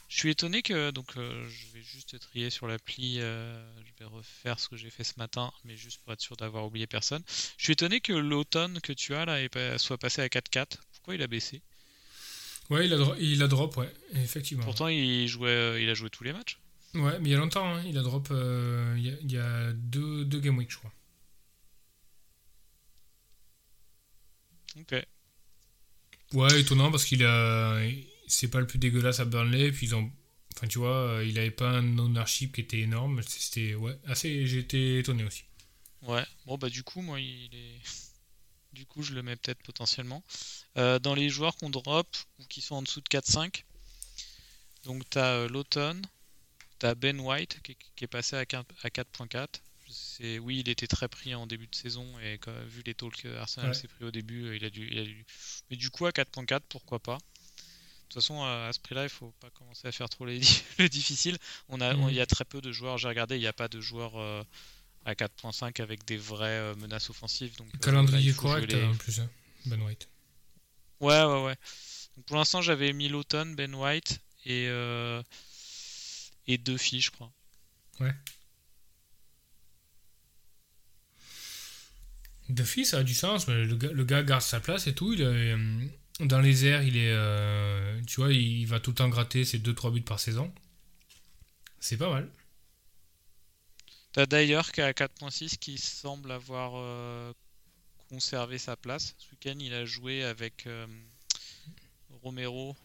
Je 0.10 0.18
suis 0.20 0.30
étonné 0.32 0.62
que 0.62 0.92
donc 0.92 1.14
je 1.16 1.68
vais 1.74 1.82
juste 1.84 2.20
trier 2.20 2.50
sur 2.50 2.68
l'appli. 2.68 3.16
je 3.18 3.94
vais 4.00 4.06
refaire 4.06 4.60
ce 4.60 4.68
que 4.70 4.76
j'ai 4.78 4.90
fait 4.90 5.04
ce 5.06 5.14
matin, 5.18 5.52
mais 5.64 5.78
juste 5.78 6.02
pour 6.04 6.14
être 6.14 6.22
sûr 6.22 6.36
d'avoir 6.38 6.66
oublié 6.66 6.88
personne. 6.88 7.24
Je 7.58 7.64
suis 7.64 7.74
étonné 7.74 8.02
que 8.02 8.14
l'automne 8.14 8.82
que 8.82 8.94
tu 8.94 9.16
as 9.16 9.26
là 9.26 9.40
soit 9.78 9.98
passé 9.98 10.22
à 10.22 10.30
4-4. 10.30 10.84
Pourquoi 10.94 11.16
il 11.16 11.22
a 11.22 11.28
baissé? 11.28 11.62
Ouais, 12.72 12.86
il 12.88 12.94
a, 12.94 12.98
dro- 12.98 13.16
il 13.20 13.44
a 13.44 13.48
drop, 13.48 13.78
ouais, 13.78 13.94
effectivement. 14.16 14.64
Pourtant, 14.64 14.88
il 14.88 15.28
jouait, 15.28 15.50
euh, 15.50 15.80
il 15.82 15.90
a 15.90 15.94
joué 15.94 16.10
tous 16.10 16.24
les 16.24 16.34
matchs. 16.34 16.58
Ouais, 16.96 17.20
mais 17.20 17.30
il 17.30 17.32
y 17.32 17.36
a 17.36 17.38
longtemps, 17.38 17.66
hein, 17.76 17.84
il 17.86 17.98
a 17.98 18.02
drop. 18.02 18.30
euh, 18.32 18.96
il 18.98 19.06
y 19.06 19.10
a, 19.10 19.14
il 19.22 19.32
y 19.32 19.38
a 19.38 19.72
deux, 19.74 20.26
deux 20.26 20.40
game 20.40 20.58
week, 20.58 20.72
je 20.72 20.78
crois. 20.78 20.92
Ok. 24.80 24.94
Ouais, 26.34 26.62
étonnant 26.62 26.92
parce 26.92 27.06
qu'il 27.06 27.24
a. 27.26 27.80
C'est 28.28 28.50
pas 28.50 28.60
le 28.62 28.68
plus 28.68 28.80
dégueulasse 28.80 29.20
à 29.20 29.26
Burnley, 29.26 29.72
puis 29.72 29.88
ils 29.88 29.96
ont. 29.96 30.10
Enfin, 30.56 30.68
tu 30.68 30.80
vois, 30.80 30.96
euh, 31.18 31.26
il 31.26 31.38
avait 31.40 31.52
pas 31.52 31.70
un 31.70 31.98
ownership 31.98 32.54
qui 32.56 32.62
était 32.62 32.80
énorme. 32.80 33.22
C'était. 33.24 33.76
Ouais, 33.76 33.98
assez. 34.06 34.58
Été 34.58 35.00
étonné 35.00 35.24
aussi. 35.26 35.44
Ouais. 36.04 36.24
Bon, 36.46 36.58
bah, 36.58 36.70
du 36.70 36.84
coup, 36.84 37.02
moi, 37.02 37.20
il 37.20 37.50
est. 37.54 37.82
Du 38.82 38.88
coup, 38.88 39.04
je 39.04 39.14
le 39.14 39.22
mets 39.22 39.36
peut-être 39.36 39.62
potentiellement. 39.62 40.24
Euh, 40.76 40.98
dans 40.98 41.14
les 41.14 41.30
joueurs 41.30 41.56
qu'on 41.56 41.70
drop 41.70 42.08
ou 42.40 42.46
qui 42.46 42.62
sont 42.62 42.74
en 42.74 42.82
dessous 42.82 43.00
de 43.00 43.08
4-5, 43.10 43.64
donc 44.86 45.08
t'as 45.08 45.34
euh, 45.36 45.48
Lawton, 45.50 46.02
t'as 46.80 46.96
Ben 46.96 47.20
White 47.20 47.62
qui, 47.62 47.78
qui 47.96 48.04
est 48.06 48.08
passé 48.08 48.36
à 48.38 48.44
4 48.48 48.66
à 48.82 48.88
4.4. 48.90 49.48
C'est, 49.88 50.40
oui, 50.40 50.62
il 50.62 50.70
était 50.70 50.88
très 50.88 51.08
pris 51.08 51.36
en 51.36 51.46
début 51.46 51.68
de 51.68 51.76
saison 51.76 52.18
et 52.22 52.40
quand- 52.40 52.60
vu 52.66 52.82
les 52.84 52.96
taux 52.96 53.12
que 53.12 53.28
Arsenal 53.36 53.70
Ouais. 53.70 53.76
s'est 53.76 53.88
pris 53.88 54.04
au 54.04 54.10
début, 54.10 54.46
euh, 54.48 54.56
il 54.56 54.66
a 54.66 54.72
dû, 54.72 54.88
il 54.92 54.98
a 54.98 55.04
dû- 55.04 55.26
Mais 55.70 55.78
du 55.78 55.92
coup, 55.92 56.08
à 56.08 56.12
4.4, 56.12 56.66
pourquoi 56.68 56.98
pas? 56.98 57.18
De 57.18 57.22
toute 58.10 58.14
façon, 58.16 58.42
à 58.44 58.72
ce 58.74 58.80
prix-là, 58.80 59.04
il 59.04 59.10
faut 59.10 59.30
pas 59.40 59.52
commencer 59.52 59.88
à 59.88 59.92
faire 59.92 60.10
trop 60.10 60.26
les, 60.26 60.40
le 60.80 60.90
difficile. 60.90 61.38
On 61.70 61.82
a, 61.82 61.94
on- 61.96 62.10
il 62.10 62.16
y 62.16 62.20
a 62.20 62.26
très 62.26 62.46
peu 62.46 62.62
de 62.62 62.72
joueurs. 62.72 62.98
J'ai 62.98 63.10
regardé, 63.10 63.36
il 63.36 63.42
n'y 63.42 63.48
a 63.48 63.54
pas 63.54 63.68
de 63.68 63.80
joueurs 63.80 64.18
euh, 64.20 64.44
à 65.06 65.14
4.5 65.16 65.80
avec 65.82 66.06
des 66.06 66.18
vraies 66.18 66.48
euh, 66.60 66.76
menaces 66.76 67.10
offensives. 67.10 67.56
Donc, 67.58 67.68
euh, 67.68 67.72
là, 67.74 67.80
Calendrier 67.80 68.34
correct 68.34 68.72
les- 68.72 68.84
en 68.84 68.96
plus, 68.96 69.20
hein, 69.20 69.30
Ben 69.66 69.82
White. 69.82 70.08
Ouais, 71.00 71.24
ouais, 71.24 71.44
ouais. 71.46 71.56
Donc, 72.18 72.26
pour 72.26 72.36
l'instant, 72.38 72.62
j'avais 72.62 72.94
mis 72.94 73.10
Lawton, 73.10 73.56
Ben 73.56 73.74
White 73.74 74.20
et, 74.46 74.68
euh, 74.70 75.22
et 76.48 76.58
Duffy, 76.58 77.02
je 77.02 77.12
crois. 77.12 77.32
Duffy, 82.50 82.86
ça 82.86 83.00
a 83.00 83.04
du 83.04 83.14
sens, 83.14 83.48
mais 83.48 83.64
le 83.64 83.76
gars, 83.76 83.92
le 83.92 84.04
gars 84.04 84.24
garde 84.24 84.42
sa 84.42 84.60
place 84.60 84.88
et 84.88 84.94
tout. 84.94 85.14
Il 85.14 85.22
est, 85.22 85.26
euh, 85.26 85.86
dans 86.22 86.42
les 86.42 86.66
airs, 86.66 86.84
il 86.84 86.98
est. 86.98 87.12
euh, 87.14 88.02
tu 88.08 88.18
vois, 88.20 88.32
il 88.34 88.66
va 88.66 88.80
tout 88.80 88.92
le 88.92 88.96
temps 88.96 89.10
gratter 89.10 89.46
ses 89.46 89.60
2-3 89.60 89.92
buts 89.92 90.02
par 90.02 90.20
saison. 90.20 90.54
C'est 91.80 91.98
pas 91.98 92.10
mal. 92.10 92.30
T'as 94.14 94.26
d'ailleurs 94.26 94.72
qu'à 94.72 94.92
4.6 94.92 95.58
qui 95.58 95.78
semble 95.78 96.32
avoir 96.32 96.74
euh, 96.76 97.32
conservé 98.10 98.58
sa 98.58 98.76
place. 98.76 99.16
Ce 99.18 99.32
week-end, 99.32 99.58
il 99.60 99.74
a 99.74 99.86
joué 99.86 100.24
avec 100.24 100.68
euh, 100.68 100.86
Romero 102.22 102.76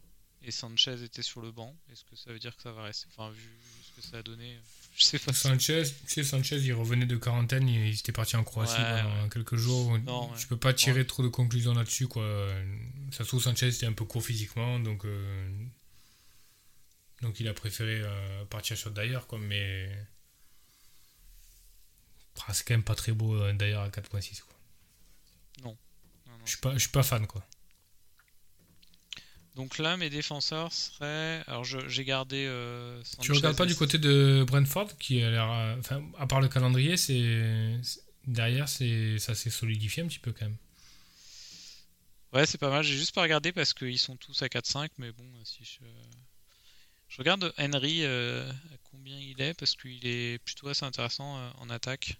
et 0.42 0.52
Sanchez 0.52 1.02
était 1.02 1.22
sur 1.22 1.40
le 1.40 1.50
banc. 1.50 1.74
Est-ce 1.92 2.04
que 2.04 2.14
ça 2.14 2.32
veut 2.32 2.38
dire 2.38 2.54
que 2.54 2.62
ça 2.62 2.70
va 2.70 2.84
rester? 2.84 3.08
Enfin, 3.10 3.30
vu, 3.30 3.42
ce 3.82 4.00
que 4.00 4.06
ça 4.06 4.18
a 4.18 4.22
donné, 4.22 4.56
je 4.96 5.02
sais 5.02 5.18
pas. 5.18 5.32
Sanchez, 5.32 5.82
tu 6.06 6.12
sais, 6.14 6.22
Sanchez, 6.22 6.58
il 6.58 6.72
revenait 6.72 7.06
de 7.06 7.16
quarantaine, 7.16 7.68
il, 7.68 7.88
il 7.88 7.98
était 7.98 8.12
parti 8.12 8.36
en 8.36 8.44
Croatie 8.44 8.74
Ouais, 8.80 9.02
pendant 9.02 9.28
quelques 9.28 9.56
jours. 9.56 9.98
Non, 9.98 10.30
ouais. 10.30 10.38
Tu 10.38 10.46
peux 10.46 10.56
pas 10.56 10.74
tirer 10.74 11.04
trop 11.06 11.24
de 11.24 11.28
conclusions 11.28 11.74
là-dessus, 11.74 12.06
quoi. 12.06 12.24
Ça 13.10 13.24
se 13.24 13.28
trouve, 13.28 13.42
Sanchez 13.42 13.66
était 13.68 13.86
un 13.86 13.92
peu 13.92 14.04
court 14.04 14.22
physiquement, 14.24 14.78
donc. 14.78 15.04
euh, 15.04 15.48
donc 17.22 17.40
il 17.40 17.48
a 17.48 17.54
préféré 17.54 18.02
partir 18.48 18.76
sur 18.76 18.92
d'ailleurs, 18.92 19.26
quoi, 19.26 19.40
mais. 19.40 19.90
Ah, 22.48 22.54
c'est 22.54 22.64
quand 22.66 22.74
même 22.74 22.82
pas 22.84 22.94
très 22.94 23.12
beau 23.12 23.34
euh, 23.34 23.52
d'ailleurs 23.52 23.82
à 23.82 23.88
4.6, 23.90 24.42
quoi. 24.42 24.54
Non, 25.62 25.76
non. 26.26 26.32
Je 26.44 26.50
suis 26.50 26.58
pas, 26.60 26.72
je 26.74 26.78
suis 26.78 26.90
pas 26.90 27.02
fan, 27.02 27.26
quoi. 27.26 27.44
Donc 29.54 29.78
là, 29.78 29.96
mes 29.96 30.10
défenseurs 30.10 30.70
seraient. 30.72 31.42
Alors, 31.46 31.64
j'ai 31.64 32.04
gardé. 32.04 32.44
euh, 32.46 33.02
Tu 33.20 33.32
regardes 33.32 33.56
pas 33.56 33.64
du 33.64 33.74
côté 33.74 33.96
de 33.98 34.44
Brentford, 34.46 34.98
qui 34.98 35.22
a 35.22 35.30
l'air. 35.30 35.50
euh, 35.50 35.76
Enfin, 35.78 36.04
à 36.18 36.26
part 36.26 36.40
le 36.40 36.48
calendrier, 36.48 36.96
c'est. 36.96 37.80
Derrière, 38.26 38.68
c'est 38.68 39.18
ça 39.18 39.34
s'est 39.34 39.50
solidifié 39.50 40.02
un 40.02 40.08
petit 40.08 40.18
peu 40.18 40.32
quand 40.32 40.44
même. 40.46 40.56
Ouais, 42.32 42.44
c'est 42.44 42.58
pas 42.58 42.68
mal. 42.70 42.82
J'ai 42.84 42.96
juste 42.96 43.14
pas 43.14 43.22
regardé 43.22 43.52
parce 43.52 43.72
qu'ils 43.72 43.98
sont 43.98 44.16
tous 44.16 44.42
à 44.42 44.48
4-5, 44.48 44.90
mais 44.98 45.10
bon, 45.12 45.24
si 45.44 45.64
je. 45.64 45.78
Je 47.08 47.18
regarde 47.18 47.54
Henry 47.56 48.00
euh, 48.02 48.50
à 48.50 48.76
combien 48.90 49.16
il 49.16 49.40
est 49.40 49.54
parce 49.54 49.76
qu'il 49.76 50.04
est 50.06 50.38
plutôt 50.44 50.68
assez 50.68 50.84
intéressant 50.84 51.38
en 51.56 51.70
attaque. 51.70 52.16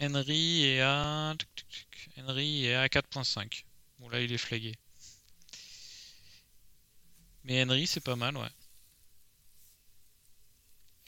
Henry 0.00 0.64
est 0.64 0.80
à. 0.80 1.34
Henry 2.18 2.66
est 2.66 2.74
à 2.74 2.86
4.5. 2.88 3.64
Bon 3.98 4.08
là 4.08 4.20
il 4.20 4.32
est 4.32 4.38
flagué. 4.38 4.74
Mais 7.44 7.62
Henry 7.62 7.86
c'est 7.86 8.00
pas 8.04 8.16
mal 8.16 8.36
ouais. 8.36 8.48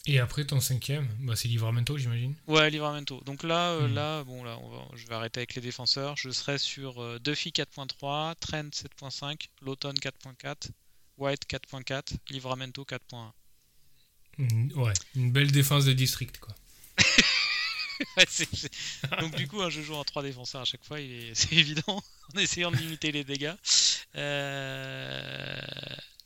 Et 0.07 0.18
après, 0.18 0.46
ton 0.46 0.61
cinquième, 0.61 1.07
bah, 1.20 1.37
c'est 1.37 1.46
Livramento, 1.46 1.98
j'imagine. 1.98 2.35
Ouais, 2.46 2.70
Livramento. 2.70 3.20
Donc 3.26 3.42
là, 3.42 3.72
euh, 3.72 3.87
Hmm. 3.87 3.94
là, 3.94 4.24
bon, 4.24 4.42
là, 4.42 4.59
on 4.62 4.68
va- 4.70 4.88
je 4.96 5.07
vais 5.07 5.14
arrêter 5.14 5.40
avec 5.40 5.55
les 5.55 5.61
défenseurs. 5.61 6.16
Je 6.16 6.31
serai 6.31 6.57
sur 6.57 7.03
euh, 7.03 7.18
Duffy 7.18 7.53
4.3, 7.53 8.35
Trent 8.40 8.70
7.5, 8.72 9.50
Lawton 9.61 9.92
4.4, 10.00 10.70
White 11.18 11.46
4.4, 11.46 12.14
Livramento 12.31 12.83
4.1. 12.87 13.35
Une- 14.38 14.72
ouais, 14.72 14.94
une 15.16 15.31
belle 15.33 15.53
défense 15.53 15.85
de 15.85 15.92
district, 15.92 16.38
quoi. 16.38 16.55
Ouais, 18.16 19.20
Donc 19.20 19.35
du 19.37 19.46
coup, 19.49 19.62
hein, 19.62 19.70
je 19.70 19.81
joue 19.83 19.94
en 19.94 20.05
3 20.05 20.23
défenseurs 20.23 20.62
à 20.62 20.64
chaque 20.64 20.85
fois, 20.85 21.01
est- 21.01 21.31
c'est 21.35 21.53
évident, 21.53 22.03
en 22.35 22.38
essayant 22.38 22.70
de 22.70 22.77
limiter 22.77 23.12
les 23.12 23.25
dégâts. 23.25 23.55
Euh, 24.16 25.57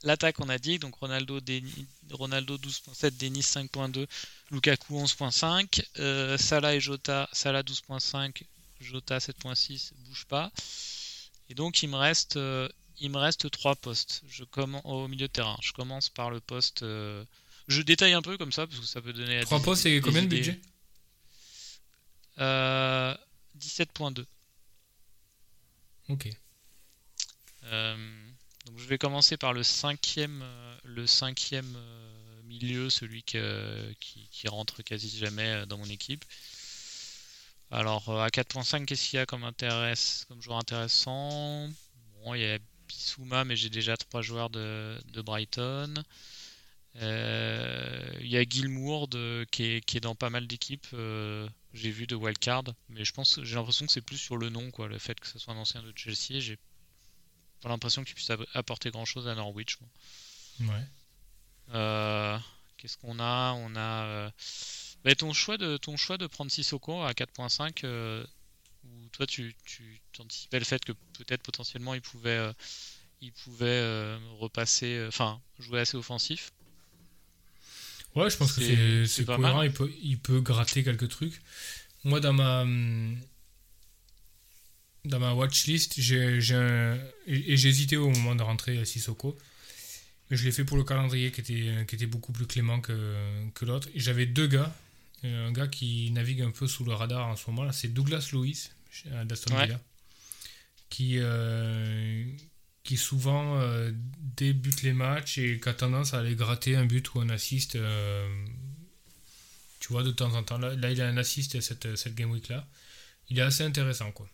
L'attaque, 0.03 0.39
on 0.41 0.51
a 0.51 0.59
dit, 0.59 0.79
donc 0.79 0.97
Ronaldo, 0.97 1.41
Deni- 1.41 1.87
Ronaldo 2.11 2.59
12.7, 2.59 3.17
Denis 3.17 3.41
5.2, 3.41 4.07
Lukaku 4.51 5.01
11.5, 5.03 5.83
euh, 5.99 6.37
Salah 6.37 6.75
et 6.75 6.81
Jota, 6.81 7.27
Salah 7.33 7.63
12.5, 7.63 8.43
Jota 8.83 9.17
7.6, 9.19 9.93
bouge 10.07 10.27
pas. 10.27 10.53
Et 11.49 11.55
donc 11.55 11.83
il 11.83 11.89
me 11.89 11.97
reste, 11.97 12.37
euh, 12.37 12.69
il 13.01 13.11
me 13.11 13.17
reste 13.17 13.51
trois 13.51 13.75
postes. 13.77 14.23
Je 14.29 14.45
commence 14.45 14.83
au 14.85 15.09
milieu 15.09 15.27
de 15.27 15.33
terrain. 15.33 15.57
Je 15.63 15.73
commence 15.73 16.11
par 16.11 16.29
le 16.31 16.41
poste. 16.41 16.83
euh, 16.83 17.25
Je 17.69 17.81
détaille 17.81 18.13
un 18.13 18.21
peu 18.23 18.37
comme 18.37 18.53
ça 18.53 18.67
parce 18.67 18.81
que 18.81 18.87
ça 18.87 19.01
peut 19.01 19.15
donner. 19.15 19.41
Trois 19.45 19.59
des- 19.59 19.65
postes, 19.65 19.85
c'est 19.85 19.91
des 19.91 20.01
combien 20.03 20.23
de 20.23 20.27
budget 20.29 20.61
Euh, 22.39 23.15
17.2. 23.55 24.27
Ok. 26.09 26.27
Euh, 27.65 27.97
donc 28.67 28.79
je 28.79 28.85
vais 28.87 28.99
commencer 28.99 29.37
par 29.37 29.53
le 29.53 29.63
cinquième, 29.63 30.41
euh, 30.43 30.77
le 30.85 31.07
cinquième 31.07 31.75
euh, 31.77 32.43
milieu, 32.45 32.91
celui 32.91 33.23
que- 33.23 33.93
qui, 34.01 34.29
qui 34.31 34.49
rentre 34.49 34.83
quasi 34.83 35.09
jamais 35.19 35.49
euh, 35.49 35.67
dans 35.67 35.79
mon 35.79 35.87
équipe. 35.87 36.25
Alors 37.71 38.09
euh, 38.09 38.21
à 38.23 38.31
4.5, 38.31 38.87
qu'est-ce 38.87 39.09
qu'il 39.11 39.17
y 39.19 39.21
a 39.21 39.27
comme, 39.27 39.45
intéress- 39.45 40.25
comme 40.29 40.41
joueur 40.41 40.59
intéressant? 40.59 41.69
Bon, 42.25 42.35
il 42.35 42.41
y 42.43 42.47
a 42.51 42.59
Bissouma, 42.89 43.45
mais 43.45 43.57
j'ai 43.57 43.71
déjà 43.71 43.97
trois 43.97 44.23
joueurs 44.23 44.51
de, 44.51 45.01
de 45.13 45.21
Brighton. 45.23 45.95
Euh, 46.97 48.11
il 48.21 48.29
y 48.29 48.37
a 48.37 48.45
Gilmour 48.45 49.09
de- 49.09 49.47
qui, 49.51 49.65
est, 49.65 49.81
qui 49.85 49.97
est 49.97 50.01
dans 50.01 50.15
pas 50.15 50.31
mal 50.31 50.47
d'équipes. 50.47 50.87
euh, 50.95 51.49
j'ai 51.75 51.91
vu 51.91 52.07
de 52.07 52.17
wildcard, 52.17 52.65
mais 52.89 53.05
je 53.05 53.13
pense, 53.13 53.41
j'ai 53.43 53.57
l'impression 53.57 53.87
que 53.87 53.93
c'est 53.93 54.01
plus 54.01 54.17
sur 54.19 54.37
le 54.39 54.49
nom, 54.49 54.71
quoi, 54.71 54.89
le 54.89 54.99
fait 54.99 55.19
que 55.21 55.27
ce 55.29 55.39
soit 55.39 55.55
un 55.55 55.59
ancien 55.59 55.83
de 55.83 55.93
Chelsea. 55.97 56.41
J'ai 56.41 56.59
pas 57.61 57.69
l'impression 57.69 58.05
qu'il 58.05 58.15
puisse 58.15 58.31
app- 58.31 58.47
apporter 58.55 58.91
grand 58.91 59.05
chose 59.05 59.29
à 59.29 59.35
Norwich. 59.35 59.79
moi. 59.81 60.75
Ouais. 60.75 60.85
Euh, 61.75 62.39
Qu'est-ce 62.77 62.99
qu'on 62.99 63.19
a? 63.19 63.53
On 63.55 63.75
a 63.77 64.05
euh, 64.05 64.31
Mais 65.05 65.15
ton 65.15 65.33
choix 65.33 65.57
de 65.57 65.77
ton 65.79 65.97
choix 65.97 66.19
de 66.19 66.27
prendre 66.27 66.51
Sissoko 66.51 67.03
à 67.03 67.15
4.5, 67.15 67.85
euh, 67.85 68.25
ou 68.85 69.09
toi 69.13 69.27
tu, 69.27 69.55
tu 69.65 70.01
anticipais 70.19 70.59
le 70.59 70.65
fait 70.65 70.85
que 70.85 70.93
peut-être 70.93 71.43
potentiellement 71.43 71.95
il 71.95 72.03
pouvait 72.03 72.31
euh, 72.31 72.53
il 73.23 73.33
pouvait 73.33 74.17
repasser, 74.39 75.05
enfin 75.09 75.41
jouer 75.59 75.81
assez 75.81 75.97
offensif? 75.97 76.53
Ouais, 78.15 78.31
je 78.31 78.37
pense 78.37 78.53
que 78.53 79.05
c'est 79.07 79.25
cohérent. 79.25 79.63
Il 79.63 79.73
peut, 79.73 79.91
il 80.03 80.19
peut 80.19 80.41
gratter 80.41 80.85
quelques 80.85 81.09
trucs. 81.09 81.41
Moi, 82.05 82.21
dans 82.21 82.33
ma 82.33 82.65
dans 85.05 85.19
ma 85.19 85.35
watchlist, 85.35 85.95
j'ai 85.99 86.39
et 87.27 87.57
j'ai 87.57 87.69
hésité 87.69 87.97
au 87.97 88.11
moment 88.11 88.35
de 88.35 88.43
rentrer 88.43 88.79
à 88.79 88.85
Sissoko. 88.85 89.37
Mais 90.31 90.37
je 90.37 90.45
l'ai 90.45 90.53
fait 90.53 90.65
pour 90.65 90.79
le 90.79 90.85
calendrier 90.85 91.31
qui 91.31 91.41
était, 91.43 91.85
qui 91.87 91.97
était 91.97 92.07
beaucoup 92.07 92.33
plus 92.33 92.47
clément 92.47 92.81
que, 92.81 93.15
que 93.55 93.65
l'autre. 93.67 93.89
J'avais 93.95 94.25
deux 94.27 94.47
gars. 94.47 94.75
Un 95.23 95.53
gars 95.53 95.69
qui 95.69 96.11
navigue 96.11 96.43
un 96.43 96.51
peu 96.51 96.67
sous 96.67 96.85
le 96.85 96.93
radar 96.93 97.29
en 97.29 97.37
ce 97.37 97.49
moment, 97.51 97.65
là, 97.65 97.73
c'est 97.73 97.89
Douglas 97.89 98.31
Lewis 98.33 98.71
d'Aston 99.25 99.57
Villa. 99.57 99.81
Qui, 100.91 101.19
euh, 101.19 102.25
qui 102.85 102.99
souvent 102.99 103.59
euh, 103.61 103.91
débute 104.37 104.83
les 104.83 104.93
matchs 104.93 105.39
et 105.39 105.59
qui 105.59 105.69
a 105.69 105.75
tendance 105.75 106.13
à 106.13 106.21
aller 106.21 106.37
gratter 106.37 106.77
un 106.77 106.85
but 106.85 107.15
ou 107.15 107.21
un 107.21 107.31
assist. 107.31 107.77
Euh, 107.77 108.47
tu 109.81 109.89
vois, 109.89 110.03
de 110.03 110.13
temps 110.13 110.35
en 110.35 110.43
temps. 110.43 110.59
Là, 110.59 110.75
là 110.75 110.91
il 110.91 111.01
a 111.01 111.09
un 111.09 111.17
assist 111.17 111.61
cette, 111.61 111.97
cette 111.97 112.15
game 112.15 112.31
week 112.31 112.49
là. 112.49 112.69
Il 113.31 113.39
est 113.39 113.43
assez 113.43 113.65
intéressant, 113.65 114.13
quoi. 114.13 114.29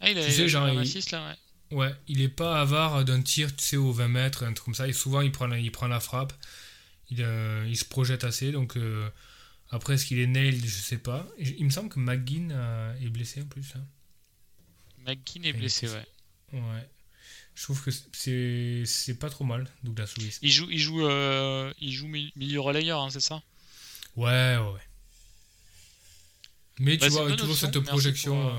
Ah, 0.00 0.10
il 0.10 0.18
a, 0.18 0.24
tu 0.24 0.32
sais, 0.32 0.48
genre, 0.48 0.64
un 0.64 0.78
assist 0.78 1.10
là, 1.10 1.28
ouais. 1.28 1.76
Ouais, 1.76 1.94
il 2.06 2.22
est 2.22 2.30
pas 2.30 2.62
avare 2.62 3.04
d'un 3.04 3.20
tir, 3.20 3.54
tu 3.54 3.62
sais, 3.62 3.76
aux 3.76 3.92
20 3.92 4.08
mètres, 4.08 4.42
un 4.44 4.54
truc 4.54 4.64
comme 4.64 4.74
ça. 4.74 4.88
Et 4.88 4.94
souvent, 4.94 5.20
il 5.20 5.30
prend 5.30 5.46
la, 5.46 5.58
il 5.58 5.70
prend 5.70 5.86
la 5.86 6.00
frappe. 6.00 6.32
Il, 7.10 7.18
il 7.66 7.76
se 7.76 7.84
projette 7.84 8.24
assez. 8.24 8.52
Donc, 8.52 8.78
après, 9.68 9.94
est-ce 9.94 10.06
qu'il 10.06 10.18
est 10.18 10.26
nailed 10.26 10.64
Je 10.64 10.80
sais 10.80 10.96
pas. 10.96 11.26
Il 11.38 11.62
me 11.66 11.70
semble 11.70 11.90
que 11.90 11.98
McGinn 11.98 12.52
est 13.02 13.10
blessé 13.10 13.42
en 13.42 13.46
plus. 13.46 13.74
Hein. 13.76 13.84
McGinn 15.06 15.44
est 15.44 15.52
blessé, 15.52 15.88
ouais. 15.88 16.06
Ouais. 16.52 16.88
Je 17.58 17.64
trouve 17.64 17.82
que 17.82 17.90
c'est, 18.12 18.84
c'est 18.86 19.18
pas 19.18 19.30
trop 19.30 19.44
mal, 19.44 19.68
Douglas 19.82 20.14
Lewis. 20.16 20.38
Il 20.42 20.52
joue, 20.52 20.68
il 20.70 20.78
joue, 20.78 21.04
euh, 21.04 21.72
il 21.80 21.92
joue 21.92 22.06
milieu 22.06 22.60
relayeur, 22.60 23.00
hein, 23.00 23.10
c'est 23.10 23.20
ça? 23.20 23.42
Ouais, 24.14 24.56
ouais. 24.56 24.80
Mais 26.78 26.96
bah, 26.98 27.06
tu 27.06 27.12
vois, 27.12 27.32
toujours 27.34 27.56
cette 27.56 27.80
projection, 27.80 28.48
euh, 28.48 28.52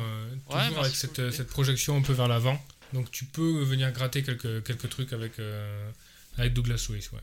euh, 0.51 0.59
toujours 0.59 0.79
avec 0.79 0.95
cette, 0.95 1.31
cette, 1.31 1.47
projection 1.47 1.95
un 1.95 2.01
peu 2.01 2.11
vers 2.11 2.27
l'avant. 2.27 2.61
Donc 2.91 3.09
tu 3.09 3.23
peux 3.23 3.63
venir 3.63 3.89
gratter 3.93 4.21
quelques, 4.21 4.65
quelques 4.65 4.89
trucs 4.89 5.13
avec, 5.13 5.39
avec 6.37 6.51
Douglas 6.51 6.85
Lewis, 6.89 7.07
ouais. 7.13 7.21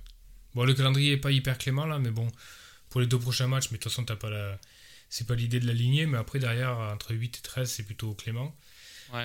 Bon, 0.55 0.65
le 0.65 0.73
calendrier 0.73 1.13
est 1.13 1.19
pas 1.19 1.31
hyper 1.31 1.59
clément 1.59 1.85
là, 1.85 1.99
mais 1.99 2.11
bon, 2.11 2.33
pour 2.89 3.03
les 3.03 3.07
deux 3.07 3.19
prochains 3.19 3.49
matchs, 3.49 3.71
mais 3.71 3.77
de 3.77 3.83
toute 3.83 3.93
façon, 3.93 4.05
t'as 4.05 4.17
pas 4.17 4.31
la... 4.31 4.59
c'est 5.11 5.27
pas 5.27 5.35
l'idée 5.35 5.61
de 5.61 5.67
l'aligner, 5.67 6.07
mais 6.07 6.17
après, 6.17 6.39
derrière, 6.39 6.79
entre 6.79 7.15
8 7.15 7.37
et 7.37 7.43
13, 7.43 7.71
c'est 7.71 7.83
plutôt 7.83 8.15
clément. 8.15 8.57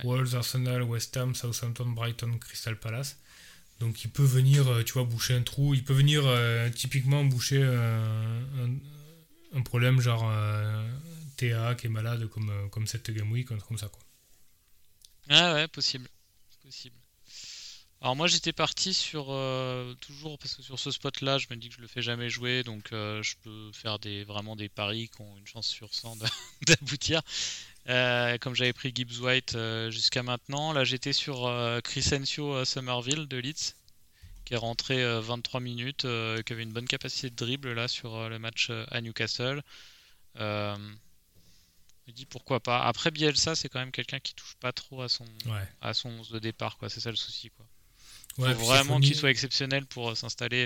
Wolves, 0.03 0.35
Arsenal, 0.35 0.83
West 0.83 1.15
Ham, 1.17 1.35
Southampton, 1.35 1.87
Brighton, 1.87 2.37
Crystal 2.39 2.77
Palace. 2.77 3.17
Donc 3.81 4.03
il 4.03 4.11
peut 4.11 4.23
venir, 4.23 4.67
euh, 4.67 4.83
tu 4.83 4.93
vois, 4.93 5.05
boucher 5.05 5.33
un 5.33 5.41
trou. 5.41 5.73
Il 5.73 5.83
peut 5.83 5.93
venir 5.93 6.21
euh, 6.25 6.69
typiquement 6.69 7.25
boucher 7.25 7.61
euh, 7.63 8.67
un, 9.53 9.61
problème 9.63 9.99
genre 9.99 10.31
TA 11.35 11.73
qui 11.75 11.87
est 11.87 11.89
malade 11.89 12.27
comme, 12.27 12.69
comme 12.69 12.85
cette 12.85 13.09
game 13.09 13.31
week, 13.31 13.47
comme 13.47 13.77
ça 13.77 13.87
quoi. 13.87 13.99
Ah 15.29 15.53
ouais, 15.53 15.67
possible. 15.67 16.07
Possible. 16.63 16.95
Alors 18.01 18.15
moi 18.15 18.27
j'étais 18.27 18.53
parti 18.53 18.93
sur 18.93 19.25
toujours 19.99 20.37
parce 20.39 20.55
que 20.55 20.63
sur 20.63 20.79
ce 20.79 20.89
spot 20.89 21.21
là 21.21 21.37
je 21.37 21.47
me 21.51 21.55
dis 21.55 21.69
que 21.69 21.75
je 21.75 21.81
le 21.81 21.87
fais 21.87 22.01
jamais 22.01 22.29
jouer 22.31 22.63
donc 22.63 22.87
je 22.91 23.35
peux 23.43 23.71
faire 23.73 23.99
des 23.99 24.23
vraiment 24.23 24.55
des 24.55 24.69
paris 24.69 25.09
qui 25.15 25.21
ont 25.21 25.37
une 25.37 25.45
chance 25.45 25.67
sur 25.67 25.93
100 25.93 26.17
d'aboutir. 26.67 27.21
Euh, 27.89 28.37
comme 28.37 28.53
j'avais 28.53 28.73
pris 28.73 28.91
Gibbs 28.93 29.19
White 29.21 29.55
euh, 29.55 29.89
jusqu'à 29.89 30.21
maintenant, 30.21 30.71
là 30.71 30.83
j'étais 30.83 31.13
sur 31.13 31.47
euh, 31.47 31.79
Crescencio 31.81 32.63
Somerville 32.63 33.27
de 33.27 33.37
Leeds, 33.37 33.73
qui 34.45 34.53
est 34.53 34.57
rentré 34.57 35.03
23 35.21 35.59
minutes, 35.59 36.05
qui 36.45 36.53
avait 36.53 36.63
une 36.63 36.73
bonne 36.73 36.87
capacité 36.87 37.29
de 37.29 37.35
dribble 37.35 37.73
là 37.73 37.87
sur 37.87 38.29
le 38.29 38.37
match 38.39 38.69
à 38.89 39.01
Newcastle. 39.01 39.63
je 40.35 40.77
me 42.07 42.11
dis 42.13 42.25
pourquoi 42.25 42.59
pas. 42.59 42.83
Après 42.83 43.11
Bielsa, 43.11 43.55
c'est 43.55 43.69
quand 43.69 43.79
même 43.79 43.91
quelqu'un 43.91 44.19
qui 44.19 44.35
touche 44.35 44.55
pas 44.59 44.71
trop 44.71 45.01
à 45.01 45.09
son 45.09 45.25
à 45.81 45.93
son 45.93 46.09
11 46.09 46.29
de 46.31 46.39
départ, 46.39 46.77
quoi. 46.77 46.89
C'est 46.89 46.99
ça 46.99 47.09
le 47.09 47.15
souci, 47.15 47.49
quoi. 47.49 47.65
Ouais, 48.37 48.53
faut 48.55 48.65
vraiment 48.65 48.99
qu'il 48.99 49.15
soit 49.15 49.31
exceptionnel 49.31 49.85
pour 49.85 50.15
s'installer 50.15 50.65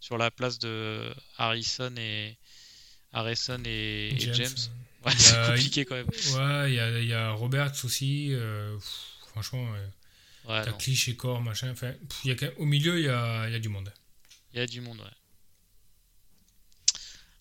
sur 0.00 0.18
la 0.18 0.30
place 0.30 0.58
de 0.58 1.14
Harrison 1.38 1.94
et 1.96 2.36
Harrison 3.12 3.62
et 3.64 4.14
James. 4.18 4.56
Ouais, 5.06 5.12
c'est 5.16 5.46
compliqué 5.46 5.84
quand 5.84 5.94
même. 5.94 6.06
Ouais, 6.06 6.72
il 6.72 6.74
y 6.74 6.80
a, 6.80 7.00
y 7.00 7.12
a 7.12 7.30
Roberts 7.30 7.84
aussi. 7.84 8.28
Euh, 8.32 8.76
franchement, 9.30 9.64
ouais, 9.70 10.64
t'as 10.64 10.72
Clich 10.72 11.08
et 11.08 11.16
Core, 11.16 11.40
machin. 11.40 11.70
Enfin, 11.70 11.92
y 12.24 12.32
a, 12.32 12.34
au 12.58 12.64
milieu, 12.64 12.98
il 12.98 13.04
y 13.04 13.08
a, 13.08 13.48
y 13.48 13.54
a, 13.54 13.58
du 13.60 13.68
monde. 13.68 13.92
Il 14.52 14.58
y 14.58 14.62
a 14.62 14.66
du 14.66 14.80
monde, 14.80 14.98
ouais. 14.98 15.06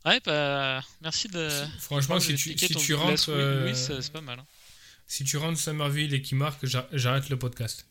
Ouais, 0.05 0.19
bah, 0.23 0.83
merci 1.01 1.27
de. 1.27 1.49
Franchement, 1.79 2.19
si 2.19 2.35
tu, 2.35 2.55
si 2.55 2.75
tu 2.75 2.93
rentres. 2.93 3.29
Euh, 3.29 3.73
c'est 3.73 4.11
pas 4.11 4.21
mal. 4.21 4.37
Hein. 4.39 4.45
Si 5.07 5.23
tu 5.23 5.37
rentres 5.37 5.59
Summerville 5.59 6.13
et 6.13 6.21
qui 6.21 6.35
marque, 6.35 6.65
j'arrête 6.91 7.29
le 7.29 7.37
podcast. 7.37 7.87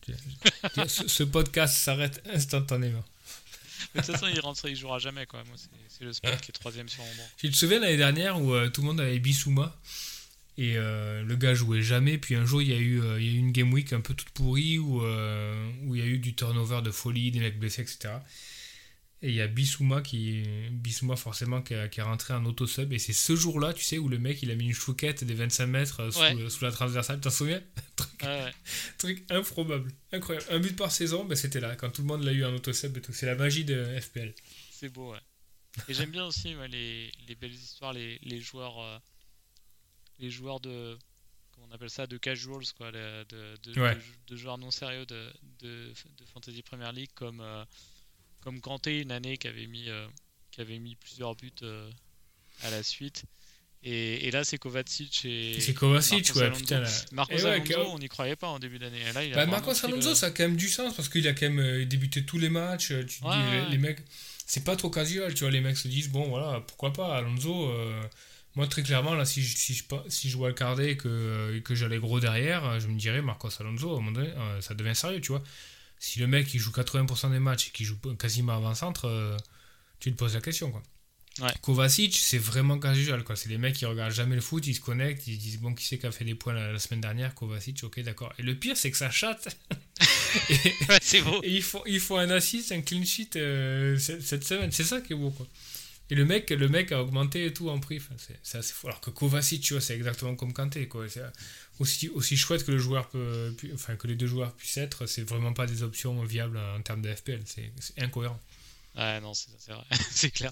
ce, 0.87 1.07
ce 1.07 1.23
podcast 1.23 1.75
s'arrête 1.75 2.21
instantanément. 2.33 3.03
De 3.93 4.01
toute 4.01 4.11
façon, 4.11 4.27
il 4.27 4.39
rentre, 4.39 4.67
il 4.67 4.75
jouera 4.75 4.99
jamais. 4.99 5.25
Quoi. 5.25 5.43
Moi, 5.45 5.55
c'est 5.87 6.03
le 6.03 6.13
spot 6.13 6.39
qui 6.41 6.51
est 6.51 6.53
troisième 6.53 6.89
sur 6.89 7.03
mon 7.03 7.09
banc. 7.09 7.29
Tu 7.37 7.49
te 7.49 7.55
souviens 7.55 7.79
l'année 7.79 7.97
dernière 7.97 8.41
où 8.41 8.53
euh, 8.53 8.69
tout 8.69 8.81
le 8.81 8.87
monde 8.87 8.99
avait 8.99 9.19
Bissouma 9.19 9.75
et 10.57 10.77
euh, 10.77 11.23
le 11.23 11.35
gars 11.35 11.53
jouait 11.53 11.81
jamais. 11.81 12.17
Puis 12.17 12.35
un 12.35 12.45
jour, 12.45 12.61
il 12.61 12.69
y, 12.69 12.73
a 12.73 12.77
eu, 12.77 13.01
euh, 13.01 13.19
il 13.19 13.25
y 13.25 13.29
a 13.29 13.33
eu 13.33 13.37
une 13.37 13.51
game 13.51 13.71
week 13.73 13.93
un 13.93 14.01
peu 14.01 14.13
toute 14.13 14.29
pourrie 14.29 14.79
où, 14.79 15.01
où 15.01 15.95
il 15.95 16.01
y 16.01 16.03
a 16.03 16.07
eu 16.07 16.17
du 16.17 16.33
turnover 16.33 16.81
de 16.81 16.91
folie, 16.91 17.31
des 17.31 17.39
mecs 17.39 17.59
blessés, 17.59 17.81
etc. 17.81 18.15
Et 19.21 19.29
il 19.29 19.35
y 19.35 19.41
a 19.41 19.47
Bissouma 19.47 20.01
qui 20.01 20.43
Bissouma 20.71 21.15
forcément 21.15 21.61
qui, 21.61 21.73
est 21.73 22.01
rentré 22.01 22.33
en 22.33 22.45
auto-sub 22.45 22.91
et 22.93 22.99
c'est 22.99 23.13
ce 23.13 23.35
jour-là, 23.35 23.73
tu 23.73 23.83
sais, 23.83 23.97
où 23.97 24.09
le 24.09 24.19
mec 24.19 24.43
il 24.43 24.51
a 24.51 24.55
mis 24.55 24.65
une 24.65 24.73
chouquette 24.73 25.23
des 25.23 25.33
25 25.33 25.65
mètres 25.67 26.11
sous, 26.11 26.49
sous 26.49 26.63
la 26.63 26.71
transversale. 26.71 27.19
T'en 27.21 27.29
souviens? 27.29 27.61
Truc, 28.97 29.23
improbable, 29.29 29.91
incroyable. 30.11 30.45
Un 30.49 30.59
but 30.59 30.75
par 30.75 30.91
saison, 30.91 31.25
ben, 31.25 31.35
c'était 31.35 31.59
là 31.59 31.75
quand 31.75 31.89
tout 31.89 32.01
le 32.01 32.07
monde 32.07 32.23
l'a 32.23 32.33
eu 32.33 32.43
en 32.45 32.53
auto-sub 32.53 32.97
et 32.97 33.01
tout. 33.01 33.13
C'est 33.13 33.25
la 33.25 33.35
magie 33.35 33.65
de 33.65 33.99
FPL. 33.99 34.33
C'est 34.71 34.89
beau, 34.89 35.13
ouais. 35.13 35.19
Et 35.87 35.93
j'aime 35.93 36.11
bien 36.11 36.25
aussi 36.25 36.53
les, 36.69 37.11
les, 37.27 37.35
belles 37.35 37.53
histoires, 37.53 37.93
les, 37.93 38.19
les 38.23 38.39
joueurs, 38.39 38.79
euh, 38.79 38.97
les 40.19 40.29
joueurs 40.29 40.59
de, 40.59 40.97
comment 41.51 41.67
on 41.69 41.75
appelle 41.75 41.89
ça, 41.89 42.07
de 42.07 42.17
casuals 42.17 42.65
quoi, 42.77 42.91
de, 42.91 43.25
de, 43.25 43.55
de, 44.27 44.35
joueurs 44.35 44.57
non 44.57 44.71
sérieux 44.71 45.05
de, 45.05 45.33
de, 45.59 45.93
Fantasy 46.33 46.61
Premier 46.61 46.91
League 46.93 47.11
comme 47.13 47.41
euh, 47.41 47.65
comme 48.45 48.61
Kanté 48.61 49.01
une 49.01 49.11
année 49.11 49.37
qui 49.37 49.47
avait 49.47 49.65
mis, 49.65 49.89
euh, 49.89 50.05
qui 50.51 50.61
avait 50.61 50.77
mis 50.77 50.95
plusieurs 50.95 51.35
buts 51.35 51.51
euh, 51.63 51.89
à 52.61 52.69
la 52.69 52.83
suite. 52.83 53.23
Et, 53.83 54.27
et, 54.27 54.31
là, 54.31 54.43
c'est 54.43 54.57
Kovacic 54.57 55.25
et. 55.25 55.59
C'est 55.59 55.73
Kovacic, 55.73 56.33
ouais, 56.35 56.51
putain. 56.51 56.79
Là. 56.79 56.89
Marcos 57.11 57.35
eh 57.39 57.45
Alonso, 57.45 57.91
on 57.91 57.99
n'y 57.99 58.07
croyait 58.07 58.35
pas 58.35 58.47
en 58.47 58.59
début 58.59 58.79
d'année. 58.79 58.99
Bah, 59.33 59.45
Marcos 59.47 59.73
Alonso, 59.83 60.15
ça 60.15 60.27
a 60.27 60.31
quand 60.31 60.43
même 60.43 60.55
du 60.55 60.69
sens 60.69 60.95
parce 60.95 61.09
qu'il 61.09 61.27
a 61.27 61.33
quand 61.33 61.47
même 61.47 61.59
euh, 61.59 61.85
débuté 61.85 62.23
tous 62.23 62.37
les 62.37 62.49
matchs. 62.49 62.87
Tu 62.87 63.21
dis, 63.21 63.69
les, 63.71 63.77
mecs, 63.77 63.99
c'est 64.45 64.63
pas 64.63 64.75
trop 64.75 64.89
casual, 64.89 65.33
tu 65.33 65.43
vois. 65.43 65.51
Les 65.51 65.61
mecs 65.61 65.77
se 65.77 65.87
disent, 65.87 66.09
bon, 66.09 66.29
voilà, 66.29 66.61
pourquoi 66.61 66.93
pas, 66.93 67.17
Alonso. 67.17 67.71
moi, 68.55 68.67
très 68.67 68.83
clairement, 68.83 69.15
là, 69.15 69.25
si 69.25 69.41
je, 69.41 69.57
si 69.57 69.73
je, 69.73 69.83
si 70.07 70.29
je 70.29 70.33
jouais 70.33 70.49
à 70.49 70.53
Cardé 70.53 70.89
et 70.89 70.97
que, 70.97 71.59
que 71.59 71.75
j'allais 71.75 71.99
gros 71.99 72.19
derrière, 72.19 72.79
je 72.79 72.87
me 72.87 72.97
dirais, 72.97 73.21
Marcos 73.23 73.49
Alonso, 73.59 73.89
à 73.89 73.97
un 73.97 74.01
moment 74.01 74.11
donné, 74.11 74.31
ça 74.61 74.75
devient 74.75 74.95
sérieux, 74.95 75.21
tu 75.21 75.31
vois 75.31 75.43
si 75.99 76.19
le 76.19 76.27
mec 76.27 76.53
il 76.53 76.59
joue 76.59 76.71
80% 76.71 77.31
des 77.31 77.39
matchs 77.39 77.67
et 77.67 77.71
qu'il 77.71 77.85
joue 77.85 77.97
quasiment 78.17 78.53
avant-centre, 78.53 79.05
euh, 79.05 79.37
tu 79.99 80.11
te 80.11 80.17
poses 80.17 80.33
la 80.33 80.41
question. 80.41 80.71
Quoi. 80.71 80.83
Kovacic, 81.61 82.15
c'est 82.15 82.37
vraiment 82.37 82.79
casual. 82.79 83.23
Quoi. 83.23 83.35
C'est 83.35 83.49
les 83.49 83.57
mecs 83.57 83.75
qui 83.75 83.85
regardent 83.85 84.13
jamais 84.13 84.35
le 84.35 84.41
foot, 84.41 84.65
ils 84.67 84.75
se 84.75 84.79
connectent, 84.79 85.27
ils 85.27 85.37
disent 85.37 85.59
Bon, 85.59 85.73
qui 85.73 85.85
c'est 85.85 85.97
qui 85.97 86.05
a 86.05 86.11
fait 86.11 86.23
des 86.23 86.35
points 86.35 86.53
la, 86.53 86.79
semaine 86.79 87.01
dernière? 87.01 87.35
Kovacic, 87.35 87.83
ok, 87.83 87.99
d'accord. 88.01 88.33
Et 88.39 88.43
le 88.43 88.55
pire, 88.55 88.77
c'est 88.77 88.89
que 88.89 88.97
ça 88.97 89.11
chatte. 89.11 89.57
et, 90.49 90.73
c'est 91.01 91.21
beau. 91.21 91.41
Et 91.43 91.51
il 91.51 91.63
faut, 91.63 91.83
il 91.87 91.99
faut 91.99 92.15
un 92.15 92.29
assist, 92.29 92.71
un 92.71 92.81
clean 92.81 93.03
sheet 93.03 93.31
euh, 93.35 93.97
cette 93.97 94.45
semaine. 94.45 94.71
C'est 94.71 94.85
ça 94.85 95.01
qui 95.01 95.13
est 95.13 95.15
beau. 95.15 95.31
Quoi. 95.31 95.47
Et 96.09 96.15
le 96.15 96.25
mec, 96.25 96.51
le 96.51 96.69
mec 96.69 96.91
a 96.91 97.01
augmenté 97.01 97.45
et 97.45 97.53
tout 97.53 97.69
en 97.69 97.79
prix. 97.79 97.99
Alors 98.83 99.01
que 99.01 99.09
Kovacic, 99.09 99.61
tu 99.61 99.73
vois, 99.73 99.81
c'est 99.81 99.95
exactement 99.95 100.35
comme 100.35 100.53
Kanté. 100.53 100.87
Quoi 100.87 101.05
aussi, 101.79 102.37
chouette 102.37 102.63
que 102.63 102.71
le 102.71 102.77
joueur 102.77 103.09
peut, 103.09 103.55
enfin 103.73 103.95
que 103.95 104.07
les 104.07 104.15
deux 104.15 104.27
joueurs 104.27 104.53
puissent 104.53 104.77
être, 104.77 105.07
c'est 105.07 105.23
vraiment 105.23 105.53
pas 105.53 105.65
des 105.65 105.83
options 105.83 106.23
viables 106.23 106.57
en 106.57 106.81
termes 106.81 107.01
de 107.01 107.13
FPL. 107.13 107.41
C'est 107.45 107.71
incohérent. 107.97 108.39
Ouais, 108.95 109.19
non, 109.19 109.33
c'est 109.33 109.71
vrai, 109.71 109.83
c'est 110.11 110.31
clair. 110.31 110.51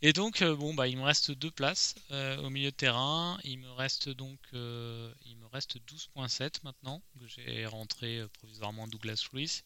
Et 0.00 0.12
donc, 0.12 0.42
euh, 0.42 0.54
bon, 0.54 0.74
bah, 0.74 0.86
il 0.86 0.96
me 0.96 1.02
reste 1.02 1.32
deux 1.32 1.50
places 1.50 1.96
euh, 2.12 2.36
au 2.38 2.50
milieu 2.50 2.70
de 2.70 2.76
terrain. 2.76 3.38
Il 3.42 3.58
me 3.58 3.70
reste 3.70 4.08
donc, 4.08 4.38
euh, 4.54 5.12
il 5.26 5.36
me 5.36 5.46
reste 5.46 5.78
12.7 5.78 6.60
maintenant 6.62 7.02
que 7.18 7.26
j'ai 7.26 7.66
rentré 7.66 8.24
provisoirement 8.34 8.86
Douglas 8.86 9.26
Lewis. 9.32 9.62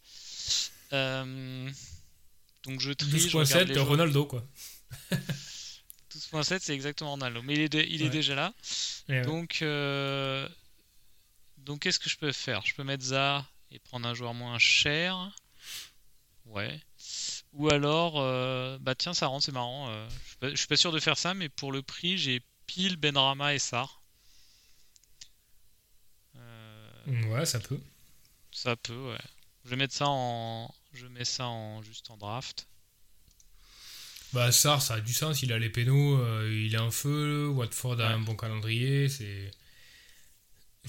Donc 2.62 2.80
je 2.80 2.92
trie. 2.92 3.10
12.7 3.10 3.72
de 3.72 3.80
Ronaldo, 3.80 4.26
quoi. 4.26 4.44
12.7, 6.14 6.58
c'est 6.60 6.74
exactement 6.74 7.12
Ronaldo. 7.12 7.42
Mais 7.42 7.54
il 7.54 7.60
est, 7.62 7.86
il 7.88 8.02
est 8.02 8.10
déjà 8.10 8.34
là. 8.34 8.54
Donc, 9.24 9.60
euh, 9.62 10.48
donc 11.58 11.80
qu'est-ce 11.80 11.98
que 11.98 12.10
je 12.10 12.16
peux 12.16 12.32
faire? 12.32 12.64
Je 12.64 12.74
peux 12.74 12.84
mettre 12.84 13.04
ça 13.04 13.46
et 13.70 13.78
prendre 13.78 14.06
un 14.06 14.14
joueur 14.14 14.34
moins 14.34 14.58
cher. 14.58 15.30
Ouais. 16.46 16.80
Ou 17.52 17.70
alors, 17.70 18.20
euh, 18.20 18.78
bah 18.80 18.94
tiens, 18.94 19.14
ça 19.14 19.26
rend, 19.26 19.40
c'est 19.40 19.52
marrant. 19.52 19.88
Euh, 19.88 20.08
je, 20.42 20.54
suis 20.54 20.66
pas, 20.66 20.76
sûr 20.76 20.92
de 20.92 21.00
faire 21.00 21.18
ça, 21.18 21.34
mais 21.34 21.48
pour 21.48 21.72
le 21.72 21.82
prix, 21.82 22.18
j'ai 22.18 22.42
pile 22.66 22.96
Benrama 22.96 23.54
et 23.54 23.58
Sar. 23.58 24.02
ouais, 27.06 27.46
ça 27.46 27.60
peut. 27.60 27.80
Ça 28.50 28.76
peut, 28.76 29.10
ouais. 29.10 29.18
Je 29.64 29.70
vais 29.70 29.76
mettre 29.76 29.94
ça 29.94 30.06
en, 30.08 30.72
je 30.92 31.06
mets 31.06 31.24
ça 31.24 31.46
en 31.46 31.82
juste 31.82 32.10
en 32.10 32.16
draft. 32.16 32.68
Bah 34.32 34.50
Sar, 34.50 34.80
ça 34.80 34.94
a 34.94 35.00
du 35.00 35.12
sens. 35.12 35.42
Il 35.42 35.52
a 35.52 35.58
les 35.58 35.68
pénaux, 35.68 36.18
il 36.46 36.74
est 36.74 36.78
en 36.78 36.90
feu. 36.90 37.48
Watford 37.48 38.00
a 38.00 38.08
un 38.08 38.20
bon 38.20 38.34
calendrier. 38.34 39.08
C'est 39.08 39.50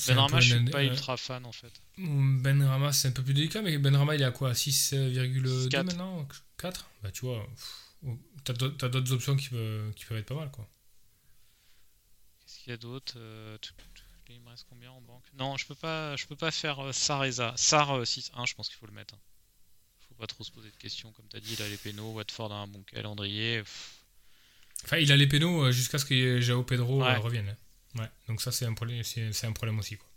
Benrama, 0.08 0.40
je 0.40 0.56
suis 0.56 0.66
pas 0.66 0.84
ultra 0.84 1.18
fan 1.18 1.46
en 1.46 1.52
fait. 1.52 1.72
Benrama, 1.98 2.92
c'est 2.92 3.10
un 3.10 3.12
peu 3.12 3.24
plus 3.24 3.34
délicat, 3.34 3.62
mais 3.62 3.78
Benrama, 3.78 4.16
il 4.16 4.22
est 4.22 4.26
à 4.26 4.32
quoi? 4.32 4.54
6,2 4.54 5.84
maintenant? 5.84 6.28
4 6.58 6.90
Bah, 7.04 7.12
tu 7.12 7.26
vois, 7.26 7.48
t'as 8.44 8.54
d'autres 8.54 9.14
options 9.14 9.36
qui 9.36 9.50
peuvent, 9.50 9.94
qui 9.94 10.06
peuvent 10.06 10.18
être 10.18 10.26
pas 10.26 10.36
mal, 10.36 10.50
quoi. 10.52 10.68
Qu'est-ce 12.40 12.60
qu'il 12.60 12.72
y 12.72 12.74
a 12.74 12.78
d'autre 12.78 13.14
euh, 13.18 13.58
Il 14.30 14.40
me 14.42 14.50
reste 14.50 14.66
combien 14.70 14.92
en 14.92 15.02
banque? 15.02 15.24
Non, 15.38 15.58
je 15.58 15.66
peux 15.66 15.76
pas, 15.76 16.16
je 16.16 16.26
peux 16.26 16.36
pas 16.36 16.52
faire 16.52 16.80
euh, 16.80 16.92
Sar 16.92 17.26
et 17.26 17.32
Sar 17.32 17.54
6-1, 17.56 17.98
euh, 17.98 18.46
je 18.46 18.56
pense 18.56 18.68
qu'il 18.68 18.78
faut 18.78 18.88
le 18.88 18.94
mettre. 18.94 19.14
Hein. 19.14 19.20
Faut 20.08 20.16
pas 20.16 20.28
trop 20.28 20.44
se 20.44 20.52
poser 20.52 20.70
de 20.72 20.76
questions, 20.76 21.12
comme 21.12 21.28
t'as 21.28 21.40
dit, 21.40 21.54
il 21.54 21.62
a 21.62 21.68
les 21.68 21.78
pénaux, 21.78 22.14
Watford 22.14 22.52
a 22.52 22.56
un 22.56 22.68
bon 22.68 22.84
calendrier. 22.84 23.64
Enfin, 24.86 24.98
il 24.98 25.12
a 25.12 25.18
les 25.18 25.28
pénaux 25.28 25.72
jusqu'à 25.72 25.98
ce 25.98 26.06
que 26.06 26.40
Jao 26.42 26.64
Pedro 26.64 27.00
revienne. 27.00 27.56
Ouais, 27.96 28.10
donc 28.28 28.42
ça 28.42 28.52
c'est 28.52 28.66
un 28.66 28.74
problème, 28.74 29.04
c'est, 29.04 29.46
un 29.46 29.52
problème 29.52 29.78
aussi 29.78 29.98
quoi. 29.98 30.10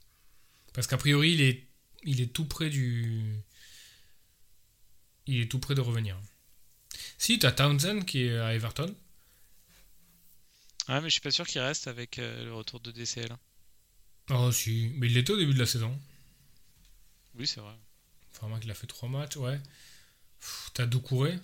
Parce 0.73 0.87
qu'a 0.87 0.97
priori 0.97 1.33
il 1.33 1.43
est, 1.43 1.67
il 2.05 2.23
est 2.23 2.33
tout 2.33 2.47
près 2.47 2.71
du, 2.71 3.37
il 5.27 5.41
est 5.41 5.51
tout 5.51 5.59
près 5.59 5.75
de 5.75 5.81
revenir. 5.81 6.19
Si 7.19 7.39
t'as 7.39 7.53
Townsend 7.53 8.05
qui 8.05 8.23
est 8.23 8.39
à 8.39 8.55
Everton. 8.55 8.95
Ouais, 10.89 11.01
mais 11.01 11.09
je 11.09 11.15
suis 11.15 11.21
pas 11.21 11.31
sûr 11.31 11.47
qu'il 11.47 11.61
reste 11.61 11.89
avec 11.89 12.19
euh, 12.19 12.45
le 12.45 12.55
retour 12.55 12.81
de 12.81 12.93
DCL. 12.93 13.37
Oh 14.31 14.51
si, 14.51 14.93
mais 14.97 15.07
il 15.07 15.15
l'était 15.15 15.33
au 15.33 15.37
début 15.37 15.55
de 15.55 15.59
la 15.59 15.67
saison. 15.67 15.97
Oui, 17.37 17.47
c'est 17.47 17.61
vrai. 17.61 17.75
Enfin, 18.33 18.59
qu'il 18.59 18.71
a 18.71 18.75
fait 18.75 18.87
3 18.87 19.09
matchs, 19.09 19.37
ouais. 19.37 19.61
T'as 20.75 20.87
Doucouré. 20.87 21.39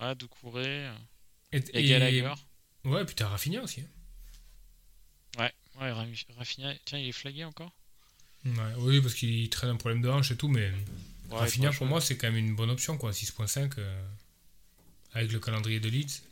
Ouais, 0.00 0.14
Doucouré. 0.14 0.90
Et, 1.52 1.62
et, 1.72 1.88
Gallagher. 1.88 2.32
Ouais, 2.84 3.04
puis 3.04 3.14
t'as 3.14 3.28
Rafinha 3.28 3.62
aussi. 3.62 3.80
Hein. 3.80 3.86
Ouais, 5.38 5.54
ouais, 5.80 5.92
Rafinha, 6.36 6.74
tiens, 6.84 6.98
il 6.98 7.08
est 7.08 7.12
flagué 7.12 7.44
encore 7.44 7.72
Oui, 8.78 9.00
parce 9.00 9.14
qu'il 9.14 9.48
traîne 9.50 9.70
un 9.70 9.76
problème 9.76 10.02
de 10.02 10.08
hanche 10.08 10.30
et 10.30 10.36
tout, 10.36 10.48
mais 10.48 10.72
Rafinha, 11.30 11.72
pour 11.72 11.86
moi, 11.86 12.00
c'est 12.00 12.16
quand 12.16 12.28
même 12.28 12.36
une 12.36 12.56
bonne 12.56 12.70
option, 12.70 12.96
quoi. 12.98 13.12
6.5 13.12 13.74
euh, 13.78 14.08
avec 15.12 15.32
le 15.32 15.40
calendrier 15.40 15.80
de 15.80 15.88
Leeds. 15.88 16.22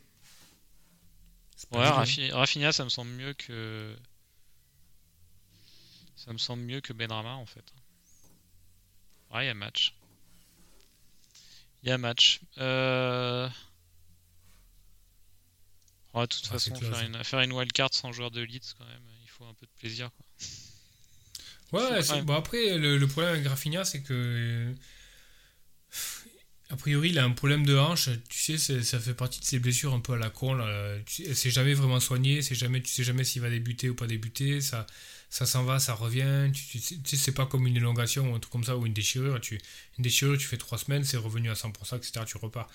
Ouais, 1.71 1.87
Rafinha, 2.31 2.71
ça 2.71 2.83
me 2.83 2.89
semble 2.89 3.11
mieux 3.11 3.33
que. 3.33 3.95
Ça 6.27 6.33
me 6.33 6.37
semble 6.37 6.63
mieux 6.63 6.81
que 6.81 6.93
Benrama, 6.93 7.35
en 7.35 7.45
fait. 7.47 7.63
Ouais, 9.33 9.45
il 9.45 9.47
y 9.47 9.49
a 9.49 9.53
match. 9.55 9.95
Il 11.81 11.89
y 11.89 11.91
a 11.91 11.97
match. 11.97 12.41
Euh 12.59 13.49
de 16.25 16.33
toute 16.33 16.47
façon, 16.47 16.73
faire 16.75 16.99
une, 17.01 17.23
faire 17.23 17.41
une 17.41 17.53
wildcard 17.53 17.93
sans 17.93 18.11
joueur 18.11 18.31
de 18.31 18.41
Leeds, 18.41 18.73
quand 18.77 18.85
même, 18.85 19.03
il 19.23 19.29
faut 19.29 19.45
un 19.45 19.53
peu 19.53 19.65
de 19.65 19.71
plaisir. 19.79 20.09
Quoi. 21.69 21.81
Ouais, 21.81 22.21
bon, 22.23 22.33
après, 22.33 22.77
le, 22.77 23.05
problème 23.07 23.33
avec 23.33 23.47
Rafinha, 23.47 23.85
c'est 23.85 24.01
que. 24.01 24.73
A 26.69 26.75
priori, 26.75 27.09
il 27.09 27.19
a 27.19 27.23
un 27.23 27.31
problème 27.31 27.65
de 27.65 27.77
hanche. 27.77 28.09
Tu 28.29 28.57
sais, 28.57 28.83
ça 28.83 28.99
fait 28.99 29.13
partie 29.13 29.39
de 29.39 29.45
ses 29.45 29.59
blessures 29.59 29.93
un 29.93 30.01
peu 30.01 30.13
à 30.13 30.17
la 30.17 30.29
con. 30.29 30.53
Là. 30.53 30.97
C'est 31.07 31.51
jamais 31.51 31.73
vraiment 31.73 31.99
soigné. 31.99 32.41
C'est 32.41 32.55
jamais, 32.55 32.81
tu 32.81 32.89
sais 32.89 33.03
jamais 33.03 33.23
s'il 33.23 33.41
va 33.41 33.49
débuter 33.49 33.89
ou 33.89 33.95
pas 33.95 34.07
débuter. 34.07 34.59
Ça, 34.59 34.85
ça 35.29 35.45
s'en 35.45 35.63
va, 35.63 35.79
ça 35.79 35.93
revient. 35.93 36.51
Tu, 36.53 36.79
sais, 36.79 36.97
c'est 37.03 37.33
pas 37.33 37.45
comme 37.45 37.67
une 37.67 37.77
élongation 37.77 38.31
ou 38.31 38.35
un 38.35 38.39
truc 38.39 38.51
comme 38.51 38.63
ça 38.63 38.77
ou 38.77 38.85
une 38.85 38.93
déchirure. 38.93 39.39
Tu, 39.41 39.59
une 39.97 40.03
déchirure, 40.03 40.37
tu 40.37 40.47
fais 40.47 40.57
trois 40.57 40.77
semaines, 40.77 41.03
c'est 41.03 41.17
revenu 41.17 41.49
à 41.49 41.53
100%, 41.53 41.97
etc. 41.97 42.25
Tu 42.25 42.37
repars 42.37 42.69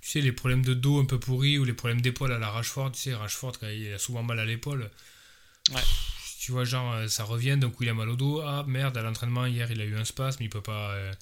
tu 0.00 0.10
sais, 0.10 0.20
les 0.20 0.32
problèmes 0.32 0.64
de 0.64 0.74
dos 0.74 1.00
un 1.00 1.04
peu 1.04 1.18
pourris 1.18 1.58
ou 1.58 1.64
les 1.64 1.72
problèmes 1.72 2.00
d'épaule 2.00 2.32
à 2.32 2.38
la 2.38 2.50
Rashford, 2.50 2.92
tu 2.92 3.00
sais, 3.00 3.14
Rashford, 3.14 3.58
quand 3.58 3.68
il 3.68 3.92
a 3.92 3.98
souvent 3.98 4.22
mal 4.22 4.38
à 4.38 4.44
l'épaule. 4.44 4.90
Ouais. 5.72 5.82
Tu 6.40 6.52
vois, 6.52 6.64
genre, 6.64 6.92
euh, 6.94 7.08
ça 7.08 7.24
revient, 7.24 7.56
donc 7.58 7.74
il 7.80 7.88
a 7.88 7.94
mal 7.94 8.08
au 8.08 8.16
dos. 8.16 8.40
Ah 8.40 8.64
merde, 8.66 8.96
à 8.96 9.02
l'entraînement, 9.02 9.46
hier, 9.46 9.70
il 9.70 9.80
a 9.80 9.84
eu 9.84 9.96
un 9.96 10.04
spasme, 10.04 10.42
il 10.42 10.48
peut 10.48 10.62
pas, 10.62 10.92
euh, 10.92 11.12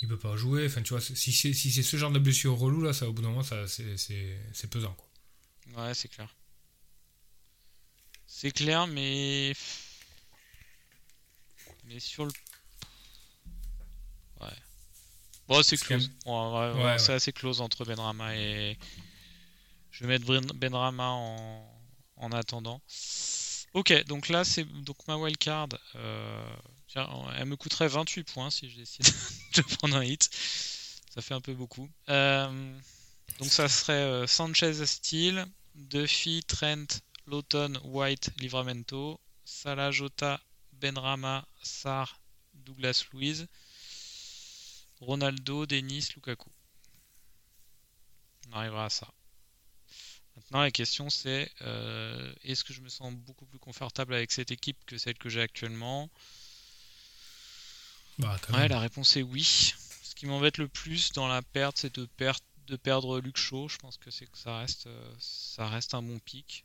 il 0.00 0.08
peut 0.08 0.18
pas 0.18 0.36
jouer. 0.36 0.66
Enfin, 0.66 0.82
tu 0.82 0.90
vois, 0.90 1.00
si 1.00 1.32
c'est 1.32 1.52
si 1.52 1.70
ce 1.70 1.96
genre 1.96 2.10
de 2.10 2.18
blessure 2.18 2.56
relou, 2.56 2.82
là, 2.82 2.92
ça, 2.92 3.08
au 3.08 3.12
bout 3.12 3.22
d'un 3.22 3.28
moment, 3.28 3.44
c'est 3.44 4.70
pesant, 4.70 4.94
quoi. 4.94 5.84
Ouais, 5.84 5.94
c'est 5.94 6.08
clair. 6.08 6.34
C'est 8.26 8.50
clair, 8.50 8.86
mais. 8.88 9.54
Mais 11.88 12.00
sur 12.00 12.24
le 12.24 12.32
Bon, 15.48 15.62
c'est 15.62 15.78
close. 15.78 16.10
c'est 16.98 17.14
assez 17.14 17.32
close 17.32 17.60
entre 17.62 17.84
Benrama 17.84 18.36
et. 18.36 18.78
Je 19.90 20.04
vais 20.04 20.18
mettre 20.18 20.54
Benrama 20.54 21.08
en, 21.08 21.80
en 22.16 22.32
attendant. 22.32 22.82
Ok, 23.72 24.04
donc 24.04 24.28
là, 24.28 24.44
c'est 24.44 24.64
donc 24.64 24.96
ma 25.08 25.16
wildcard. 25.16 25.68
Euh... 25.96 26.56
elle 27.36 27.46
me 27.46 27.56
coûterait 27.56 27.88
28 27.88 28.24
points 28.24 28.50
si 28.50 28.70
je 28.70 28.76
décide 28.76 29.06
de 29.56 29.62
prendre 29.62 29.96
un 29.96 30.04
hit. 30.04 30.28
Ça 31.14 31.22
fait 31.22 31.34
un 31.34 31.40
peu 31.40 31.54
beaucoup. 31.54 31.88
Euh, 32.10 32.78
donc 33.38 33.48
ça 33.48 33.68
serait 33.68 33.92
euh, 33.94 34.26
Sanchez 34.26 34.84
Steel, 34.86 35.46
Duffy, 35.74 36.44
Trent, 36.46 36.86
Lawton, 37.26 37.78
White, 37.84 38.30
Livramento, 38.38 39.18
Salah, 39.44 39.90
Jota, 39.90 40.40
Benrama, 40.80 41.46
Sar, 41.62 42.20
Douglas 42.54 43.04
Louise. 43.12 43.48
Ronaldo, 45.00 45.66
Denis, 45.66 46.08
Lukaku. 46.14 46.50
On 48.50 48.52
arrivera 48.56 48.86
à 48.86 48.90
ça. 48.90 49.08
Maintenant, 50.36 50.60
la 50.60 50.70
question 50.70 51.10
c'est 51.10 51.50
euh, 51.62 52.32
est-ce 52.44 52.64
que 52.64 52.72
je 52.72 52.80
me 52.80 52.88
sens 52.88 53.12
beaucoup 53.12 53.46
plus 53.46 53.58
confortable 53.58 54.14
avec 54.14 54.30
cette 54.32 54.50
équipe 54.50 54.78
que 54.86 54.96
celle 54.96 55.18
que 55.18 55.28
j'ai 55.28 55.40
actuellement? 55.40 56.10
Bah, 58.18 58.36
Ouais, 58.50 58.68
la 58.68 58.80
réponse 58.80 59.16
est 59.16 59.22
oui. 59.22 59.74
Ce 60.02 60.14
qui 60.14 60.26
m'embête 60.26 60.58
le 60.58 60.68
plus 60.68 61.12
dans 61.12 61.28
la 61.28 61.42
perte, 61.42 61.78
c'est 61.78 61.94
de, 61.94 62.08
de 62.66 62.76
perdre 62.76 63.20
Luke 63.20 63.36
Shaw. 63.36 63.68
Je 63.68 63.78
pense 63.78 63.96
que 63.96 64.10
c'est 64.10 64.26
que 64.26 64.38
ça 64.38 64.58
reste, 64.58 64.86
euh, 64.86 65.14
ça 65.18 65.68
reste 65.68 65.94
un 65.94 66.02
bon 66.02 66.18
pic. 66.20 66.64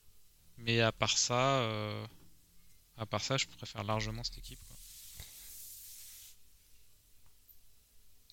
Mais 0.57 0.81
à 0.81 0.91
part 0.91 1.17
ça, 1.17 1.59
euh, 1.61 2.05
à 2.97 3.05
part 3.05 3.21
ça, 3.21 3.37
je 3.37 3.45
préfère 3.47 3.83
largement 3.83 4.23
cette 4.23 4.37
équipe. 4.37 4.59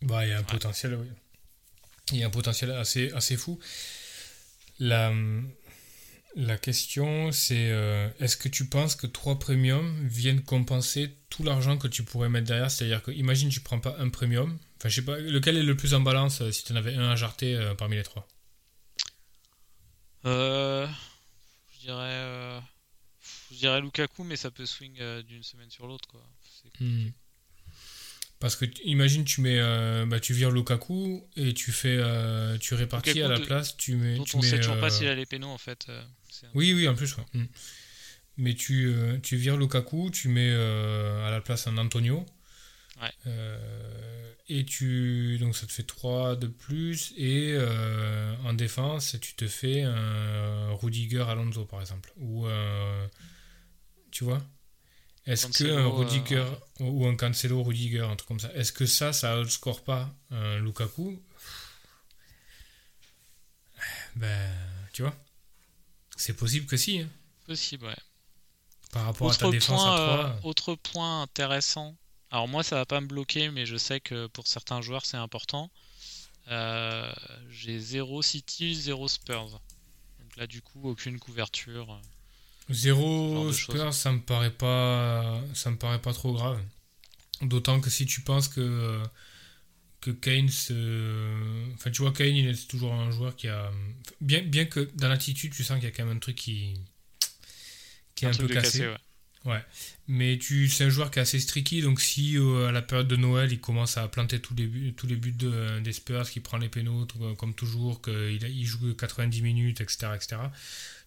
Bah, 0.03 0.27
il 0.27 0.31
y 0.31 0.33
a 0.33 0.39
un 0.39 0.43
potentiel, 0.43 0.95
oui. 0.95 1.09
Il 2.13 2.19
y 2.19 2.23
a 2.23 2.27
un 2.27 2.31
potentiel 2.31 2.71
assez, 2.73 3.13
assez 3.13 3.37
fou. 3.37 3.59
La, 4.79 5.13
la 6.37 6.57
question, 6.57 7.33
c'est 7.33 7.71
euh, 7.71 8.09
est-ce 8.19 8.37
que 8.37 8.49
tu 8.49 8.67
penses 8.67 8.95
que 8.97 9.07
3 9.07 9.39
premiums 9.39 10.07
viennent 10.09 10.43
compenser 10.43 11.15
tout 11.29 11.43
l'argent 11.43 11.77
que 11.77 11.89
tu 11.89 12.03
pourrais 12.03 12.29
mettre 12.29 12.47
derrière? 12.47 12.71
C'est-à-dire 12.71 13.03
que, 13.03 13.11
imagine, 13.11 13.51
tu 13.51 13.61
prends 13.61 13.79
pas 13.79 13.97
un 13.99 14.09
premium. 14.09 14.59
Enfin, 14.79 14.89
je 14.89 14.97
sais 14.97 15.05
pas, 15.05 15.19
lequel 15.19 15.57
est 15.57 15.63
le 15.63 15.77
plus 15.77 15.95
en 15.95 16.01
balance 16.01 16.41
euh, 16.41 16.51
si 16.51 16.65
tu 16.65 16.73
en 16.73 16.77
avais 16.77 16.95
un 16.95 17.11
à 17.11 17.17
jarter 17.17 17.55
euh, 17.55 17.75
parmi 17.75 17.97
les 17.97 18.03
trois? 18.03 18.27
Je 20.25 20.89
dirais. 21.81 22.61
Je 23.51 23.57
dirais 23.57 23.81
Lukaku, 23.81 24.25
mais 24.25 24.37
ça 24.37 24.51
peut 24.51 24.67
swing 24.67 24.99
d'une 25.23 25.43
semaine 25.43 25.71
sur 25.71 25.87
l'autre, 25.87 26.09
quoi. 26.09 26.23
Hmm. 26.81 27.09
Parce 28.41 28.57
que 28.57 28.65
imagine 28.85 29.25
tu 29.25 29.43
mets 29.43 29.59
euh, 29.61 30.07
bah, 30.07 30.19
tu 30.19 30.33
vires 30.33 30.51
Lukaku 30.51 31.23
et 31.37 31.53
tu 31.53 31.73
fais 31.73 31.99
euh, 32.01 32.57
tu 32.57 32.73
répartis 32.73 33.21
à 33.21 33.29
la 33.29 33.39
place 33.39 33.77
tu 33.77 33.97
mets 33.97 34.17
dont 34.17 34.25
tu 34.25 34.37
on 34.37 34.41
mets, 34.41 34.49
sait 34.49 34.57
toujours 34.57 34.81
pas 34.81 34.89
s'il 34.89 35.07
a 35.09 35.15
les 35.15 35.27
pénaux 35.27 35.51
en 35.51 35.59
fait 35.59 35.89
oui 36.55 36.73
oui 36.73 36.89
en 36.89 36.95
plus 36.95 37.15
mm. 37.35 37.45
mais 38.39 38.55
tu 38.55 38.97
tu 39.23 39.37
vires 39.37 39.59
Lukaku 39.59 40.11
tu 40.11 40.29
mets 40.29 40.55
à 40.55 41.31
la 41.31 41.43
place 41.43 41.67
un 41.67 41.77
Antonio 41.77 42.25
ouais. 43.03 43.31
et 44.49 44.65
tu 44.65 45.37
donc 45.39 45.55
ça 45.55 45.67
te 45.67 45.73
fait 45.73 45.83
3 45.83 46.37
de 46.37 46.47
plus 46.47 47.13
et 47.19 47.59
en 48.43 48.55
défense 48.55 49.17
tu 49.21 49.35
te 49.35 49.47
fais 49.47 49.83
un 49.83 50.73
Rudiger 50.73 51.25
Alonso 51.29 51.67
par 51.67 51.83
exemple 51.83 52.11
ou 52.17 52.47
tu 54.11 54.25
vois 54.25 54.43
est-ce 55.27 55.47
que 55.47 55.71
un 55.71 55.89
Rudiger 55.89 56.37
euh, 56.37 56.55
ou 56.81 57.07
un 57.07 57.15
Cancelo 57.15 57.63
Rudiger, 57.63 58.01
un 58.01 58.17
truc 58.17 58.29
comme 58.29 58.41
ça, 58.41 58.53
est-ce 58.55 58.73
que 58.73 58.87
ça, 58.87 59.13
ça 59.13 59.39
outscore 59.41 59.85
pas 59.85 60.13
un 60.31 60.59
Lukaku? 60.59 61.23
Ben, 64.17 64.51
tu 64.93 65.03
vois, 65.03 65.15
c'est 66.17 66.35
possible 66.35 66.67
que 66.67 66.77
si. 66.77 67.01
Hein. 67.01 67.09
Possible, 67.47 67.87
ouais. 67.87 67.97
Par 68.93 69.05
rapport 69.05 69.29
Autre 69.29 69.37
à 69.37 69.47
ta 69.47 69.51
défense 69.51 69.81
point, 69.81 69.95
à 69.95 70.01
euh, 70.01 70.39
3. 70.39 70.51
autre 70.51 70.75
point 70.75 71.23
intéressant. 71.23 71.97
Alors 72.31 72.49
moi, 72.49 72.63
ça 72.63 72.77
va 72.77 72.87
pas 72.87 73.01
me 73.01 73.07
bloquer, 73.07 73.51
mais 73.51 73.67
je 73.67 73.77
sais 73.77 74.01
que 74.01 74.27
pour 74.29 74.47
certains 74.47 74.81
joueurs, 74.81 75.07
c'est 75.07 75.17
important. 75.17 75.71
Euh, 76.49 77.13
J'ai 77.51 77.79
0 77.79 78.23
City, 78.23 78.75
0 78.75 79.07
Spurs. 79.09 79.61
Donc 80.19 80.37
là, 80.37 80.47
du 80.47 80.61
coup, 80.63 80.89
aucune 80.89 81.19
couverture. 81.19 82.01
Zéro 82.71 83.53
Spurs, 83.53 83.93
ça 83.95 84.13
me 84.13 84.21
paraît 84.21 84.51
pas, 84.53 85.41
ça 85.55 85.71
me 85.71 85.77
paraît 85.77 86.01
pas 86.01 86.13
trop 86.13 86.33
grave. 86.35 86.61
D'autant 87.43 87.81
que 87.81 87.91
si 87.91 88.07
tu 88.07 88.23
penses 88.23 88.49
que 88.49 89.01
que 90.01 90.11
Kane, 90.11 90.49
se- 90.49 91.73
enfin 91.75 91.91
tu 91.91 92.03
vois 92.03 92.13
Kane, 92.13 92.35
il 92.35 92.49
est 92.49 92.69
toujours 92.69 92.95
un 92.95 93.11
joueur 93.11 93.37
qui 93.37 93.49
a 93.49 93.71
bien 94.21 94.43
bien 94.43 94.65
que 94.67 94.89
dans 94.95 95.09
l'attitude, 95.09 95.53
tu 95.53 95.63
sens 95.65 95.77
qu'il 95.79 95.85
y 95.89 95.93
a 95.93 95.95
quand 95.95 96.05
même 96.05 96.17
un 96.17 96.21
truc 96.21 96.37
qui 96.37 96.75
qui 98.15 98.25
est 98.25 98.29
un, 98.29 98.33
peu 98.35 98.49
cassé. 98.49 98.79
cassé, 98.81 98.89
ouais. 98.89 98.97
Ouais. 99.47 99.65
Mais 100.07 100.37
tu, 100.37 100.69
c'est 100.69 100.85
un 100.85 100.91
joueur 100.91 101.11
qui 101.11 101.19
est 101.19 101.23
assez 101.23 101.41
streaky, 101.41 101.81
donc 101.81 102.01
si 102.01 102.37
euh, 102.37 102.69
à 102.69 102.73
la 102.73 102.83
période 102.83 103.09
de 103.09 103.17
Noël, 103.17 103.51
il 103.51 103.61
commence 103.61 103.97
à 103.97 104.07
planter 104.07 104.39
tous 104.39 104.55
les 104.55 104.67
buts, 104.67 104.93
tous 104.95 105.07
les 105.07 105.17
buts 105.17 105.33
de- 105.33 105.81
des 105.81 105.93
Spurs, 105.95 106.29
qu'il 106.29 106.43
prend 106.43 106.59
les 106.59 106.69
pénaux 106.69 107.07
tout- 107.07 107.35
comme 107.37 107.55
toujours, 107.55 108.03
qu'il 108.03 108.39
il 108.43 108.67
joue 108.67 108.95
90 108.95 109.41
minutes, 109.41 109.81
etc., 109.81 110.09
etc., 110.15 110.37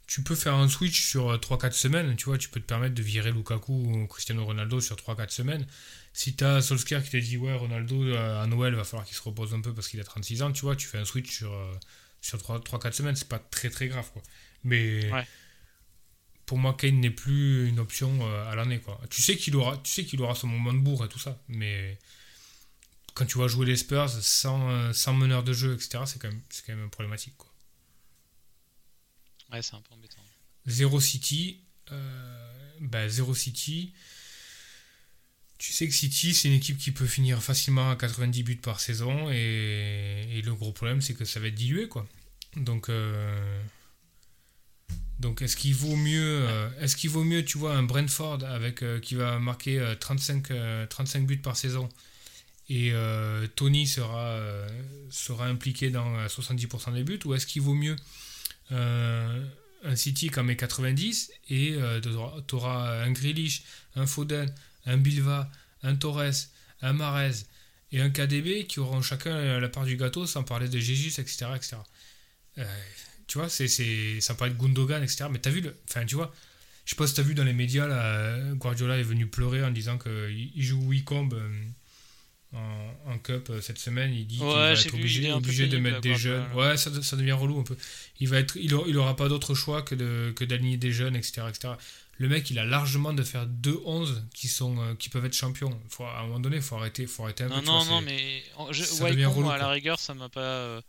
tu 0.07 0.21
peux 0.23 0.35
faire 0.35 0.55
un 0.55 0.67
switch 0.67 1.01
sur 1.01 1.29
euh, 1.31 1.37
3-4 1.37 1.71
semaines, 1.71 2.15
tu 2.15 2.25
vois, 2.25 2.37
tu 2.37 2.49
peux 2.49 2.59
te 2.59 2.65
permettre 2.65 2.93
de 2.95 3.01
virer 3.03 3.31
Lukaku 3.31 3.73
ou 3.73 4.07
Cristiano 4.07 4.43
Ronaldo 4.45 4.81
sur 4.81 4.95
3-4 4.95 5.29
semaines. 5.29 5.65
Si 6.13 6.35
tu 6.35 6.43
as 6.43 6.61
Solskjaer 6.61 7.01
qui 7.03 7.09
te 7.11 7.17
dit, 7.17 7.37
ouais, 7.37 7.53
Ronaldo, 7.55 8.03
euh, 8.03 8.43
à 8.43 8.45
Noël, 8.47 8.75
va 8.75 8.83
falloir 8.83 9.05
qu'il 9.05 9.15
se 9.15 9.21
repose 9.23 9.53
un 9.53 9.61
peu 9.61 9.73
parce 9.73 9.87
qu'il 9.87 9.99
a 9.99 10.03
36 10.03 10.41
ans, 10.43 10.51
tu 10.51 10.61
vois, 10.61 10.75
tu 10.75 10.87
fais 10.87 10.97
un 10.99 11.05
switch 11.05 11.31
sur, 11.31 11.51
euh, 11.53 11.73
sur 12.21 12.37
3-4 12.39 12.91
semaines, 12.93 13.15
c'est 13.15 13.27
pas 13.29 13.39
très 13.39 13.69
très 13.69 13.87
grave, 13.87 14.09
quoi. 14.11 14.21
Mais 14.63 15.11
Ouais. 15.11 15.25
pour 16.45 16.57
moi, 16.57 16.75
Kane 16.77 16.99
n'est 16.99 17.09
plus 17.09 17.67
une 17.69 17.79
option 17.79 18.19
euh, 18.21 18.51
à 18.51 18.55
l'année. 18.55 18.79
Quoi. 18.79 18.99
Tu 19.09 19.21
sais 19.21 19.37
qu'il 19.37 19.55
aura, 19.55 19.77
tu 19.77 19.91
sais 19.91 20.05
qu'il 20.05 20.21
aura 20.21 20.35
son 20.35 20.47
moment 20.47 20.73
de 20.73 20.79
bourre 20.79 21.05
et 21.05 21.09
tout 21.09 21.19
ça, 21.19 21.41
mais 21.47 21.97
quand 23.13 23.25
tu 23.25 23.37
vas 23.37 23.47
jouer 23.47 23.65
les 23.65 23.75
Spurs 23.77 24.09
sans, 24.09 24.69
euh, 24.69 24.91
sans 24.93 25.13
meneur 25.13 25.43
de 25.43 25.53
jeu, 25.53 25.73
etc., 25.73 26.03
c'est 26.05 26.19
quand 26.21 26.27
même, 26.29 26.41
c'est 26.49 26.65
quand 26.65 26.75
même 26.75 26.89
problématique. 26.89 27.35
Quoi. 27.37 27.49
C'est 29.61 29.75
un 29.75 29.81
peu 29.81 29.93
embêtant. 29.93 30.21
Zero 30.67 30.99
City, 30.99 31.59
euh, 31.91 32.75
bah, 32.79 33.07
Zero 33.09 33.35
City, 33.35 33.93
tu 35.63 35.71
sais 35.71 35.87
que 35.87 35.93
City, 35.93 36.33
c'est 36.33 36.49
une 36.49 36.55
équipe 36.55 36.77
qui 36.77 36.91
peut 36.91 37.05
finir 37.05 37.41
facilement 37.41 37.91
à 37.91 37.95
90 37.95 38.43
buts 38.43 38.55
par 38.57 38.79
saison, 38.79 39.29
et, 39.29 40.41
le 40.43 40.53
gros 40.53 40.73
problème, 40.73 41.01
c'est 41.01 41.13
que 41.13 41.23
ça 41.23 41.39
va 41.39 41.47
être 41.47 41.55
dilué. 41.55 41.87
Quoi. 41.87 42.05
Donc, 42.57 42.89
euh, 42.89 43.61
est-ce 45.39 45.55
qu'il 45.55 45.73
vaut 45.73 45.95
mieux, 45.95 46.45
euh, 46.49 46.69
est-ce 46.81 46.97
qu'il 46.97 47.09
vaut 47.09 47.23
mieux, 47.23 47.45
tu 47.45 47.57
vois, 47.57 47.75
un 47.75 47.83
Brentford 47.83 48.43
avec, 48.43 48.83
euh, 48.83 48.99
qui 48.99 49.15
va 49.15 49.39
marquer 49.39 49.79
euh, 49.79 49.95
35, 49.95 50.51
euh, 50.51 50.85
35 50.85 51.25
buts 51.25 51.37
par 51.37 51.55
saison, 51.55 51.87
et 52.69 52.93
Tony 53.55 53.87
sera, 53.87 54.39
sera 55.09 55.47
impliqué 55.47 55.89
dans 55.91 56.15
euh, 56.17 56.27
70% 56.27 56.93
des 56.93 57.03
buts, 57.03 57.19
ou 57.25 57.33
est-ce 57.33 57.45
qu'il 57.45 57.61
vaut 57.61 57.73
mieux 57.73 57.95
un 58.71 59.95
City 59.95 60.31
en 60.37 60.43
met 60.43 60.55
90 60.55 61.31
et 61.49 61.77
tu 62.01 62.55
auras 62.55 63.03
un 63.03 63.11
Grealish, 63.11 63.63
un 63.95 64.05
Foden, 64.05 64.53
un 64.85 64.97
Bilva, 64.97 65.51
un 65.83 65.95
Torres, 65.95 66.47
un 66.81 66.93
Marez 66.93 67.45
et 67.91 68.01
un 68.01 68.09
KDB 68.09 68.65
qui 68.67 68.79
auront 68.79 69.01
chacun 69.01 69.59
la 69.59 69.69
part 69.69 69.85
du 69.85 69.97
gâteau 69.97 70.25
sans 70.25 70.43
parler 70.43 70.67
de 70.67 70.79
Jesus, 70.79 71.19
etc. 71.21 71.45
etc. 71.55 71.77
Euh, 72.57 72.65
tu 73.27 73.37
vois, 73.37 73.49
c'est, 73.49 73.67
c'est, 73.67 74.19
sans 74.19 74.35
parler 74.35 74.53
de 74.53 74.59
Gundogan, 74.59 75.01
etc. 75.01 75.25
Mais 75.31 75.39
t'as 75.39 75.49
vu, 75.49 75.61
le, 75.61 75.75
enfin, 75.89 76.05
tu 76.05 76.15
vois, 76.15 76.33
je 76.85 76.91
sais 76.91 76.95
pas 76.95 77.07
si 77.07 77.13
t'as 77.13 77.21
vu 77.21 77.33
dans 77.33 77.43
les 77.43 77.53
médias, 77.53 77.87
là, 77.87 78.53
Guardiola 78.55 78.97
est 78.97 79.03
venu 79.03 79.27
pleurer 79.27 79.63
en 79.63 79.71
disant 79.71 79.97
qu'il 79.97 80.51
il 80.55 80.63
joue 80.63 80.81
Wycombe 80.81 81.33
euh, 81.33 81.65
en, 82.53 83.11
en 83.11 83.17
Cup 83.19 83.49
euh, 83.49 83.61
cette 83.61 83.79
semaine. 83.79 84.13
Il 84.13 84.25
dit 84.27 84.37
qu'il 84.37 84.45
va 84.45 84.71
être 84.73 84.93
obligé, 84.93 85.67
de 85.67 85.77
mettre 85.77 86.01
des 86.01 86.15
jeunes. 86.15 86.47
là. 86.49 86.55
Ouais, 86.55 86.77
ça, 86.77 86.89
ça 87.01 87.15
devient 87.15 87.31
relou 87.33 87.59
un 87.59 87.63
peu. 87.63 87.75
Il 88.19 88.29
va 88.29 88.37
être, 88.39 88.55
il, 88.57 88.73
aura, 88.73 88.87
il 88.87 88.97
aura 88.97 89.15
pas 89.15 89.27
d'autre 89.29 89.55
choix 89.55 89.81
que, 89.81 89.95
de, 89.95 90.31
que 90.35 90.43
d'aligner 90.45 90.77
des 90.77 90.91
jeunes, 90.91 91.15
etc., 91.15 91.43
etc. 91.49 91.73
Le 92.19 92.29
mec, 92.29 92.49
il 92.51 92.59
a 92.59 92.63
largement 92.65 93.11
de 93.11 93.23
faire 93.23 93.47
2-11 93.47 94.21
qui, 94.35 94.47
sont, 94.47 94.79
euh, 94.79 94.93
qui 94.95 95.09
peuvent 95.09 95.25
être 95.25 95.33
champions. 95.35 95.79
Faut, 95.89 96.03
à 96.05 96.19
un 96.19 96.23
moment 96.27 96.39
donné, 96.39 96.57
il 96.57 96.61
faut 96.61 96.75
arrêter, 96.75 97.07
faut 97.07 97.23
arrêter 97.23 97.43
un. 97.45 97.49
Non, 97.49 97.61
non, 97.63 97.79
vois, 97.79 97.85
non, 97.95 98.01
mais 98.01 98.43
je, 98.71 98.83
ça 98.83 98.93
Wycombe, 99.03 99.09
devient 99.11 99.25
relou, 99.25 99.49
à 99.49 99.57
la 99.57 99.69
rigueur, 99.69 99.99
ça 99.99 100.13
m'a 100.13 100.29
pas. 100.29 100.39
euh, 100.41 100.81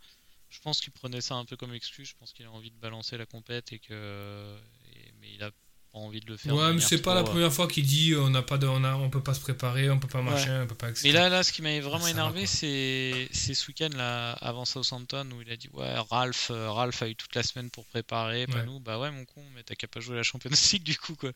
Je 0.51 0.61
pense 0.61 0.81
qu'il 0.83 0.93
prenait 0.93 1.23
ça 1.23 1.35
un 1.37 1.47
peu 1.47 1.57
comme 1.57 1.73
excuse. 1.73 2.09
Je 2.09 2.15
pense 2.21 2.33
qu'il 2.35 2.45
a 2.45 2.51
envie 2.51 2.71
de 2.71 2.77
balancer 2.79 3.17
la 3.17 3.25
compète 3.27 3.73
et 3.73 3.79
que. 3.79 4.55
et- 4.95 5.13
Mais 5.21 5.29
il 5.35 5.43
a 5.43 5.51
pas 5.95 6.01
envie 6.01 6.21
de 6.21 6.27
le 6.27 6.37
faire. 6.37 6.55
Ouais, 6.55 6.73
mais 6.75 6.81
c'est 6.81 7.01
pas 7.01 7.15
la 7.15 7.21
trop, 7.23 7.31
euh, 7.31 7.33
première 7.35 7.53
fois 7.53 7.69
qu'il 7.69 7.87
dit 7.87 8.15
on 8.17 8.29
n'a 8.31 8.43
pas 8.43 8.59
de, 8.59 8.67
on, 8.67 8.83
a, 8.85 8.95
on 8.97 9.09
peut 9.11 9.23
pas 9.23 9.33
se 9.33 9.41
préparer, 9.41 9.89
on 9.91 9.99
peut 9.99 10.09
pas 10.09 10.23
machin, 10.23 10.63
on 10.65 10.67
peut 10.67 10.75
pas. 10.75 10.91
etc. 10.91 11.03
Mais 11.09 11.13
là, 11.13 11.29
là, 11.29 11.43
ce 11.45 11.53
qui 11.53 11.63
m'avait 11.63 11.81
vraiment 11.81 12.07
énervé, 12.09 12.47
c'est 12.47 13.29
c'est 13.33 13.55
ce 13.55 13.67
week-end 13.69 13.91
là, 13.97 14.33
avant 14.33 14.65
Southampton 14.65 15.27
où 15.37 15.41
il 15.43 15.51
a 15.51 15.57
dit 15.57 15.69
ouais, 15.73 15.95
Ralph, 16.11 16.49
euh, 16.51 16.71
Ralph 16.71 17.01
a 17.03 17.09
eu 17.09 17.15
toute 17.15 17.35
la 17.35 17.43
semaine 17.43 17.71
pour 17.71 17.85
préparer, 17.87 18.47
pas 18.47 18.59
Ouais. 18.59 18.67
nous. 18.67 18.81
Bah 18.81 18.99
ouais, 18.99 19.11
mon 19.11 19.25
con, 19.25 19.43
mais 19.55 19.63
t'as 19.63 19.75
qu'à 19.77 19.87
pas 19.87 20.01
jouer 20.01 20.17
la 20.17 20.23
Champions 20.25 20.51
League 20.73 20.83
du 20.83 20.99
coup 20.99 21.15
quoi. 21.15 21.31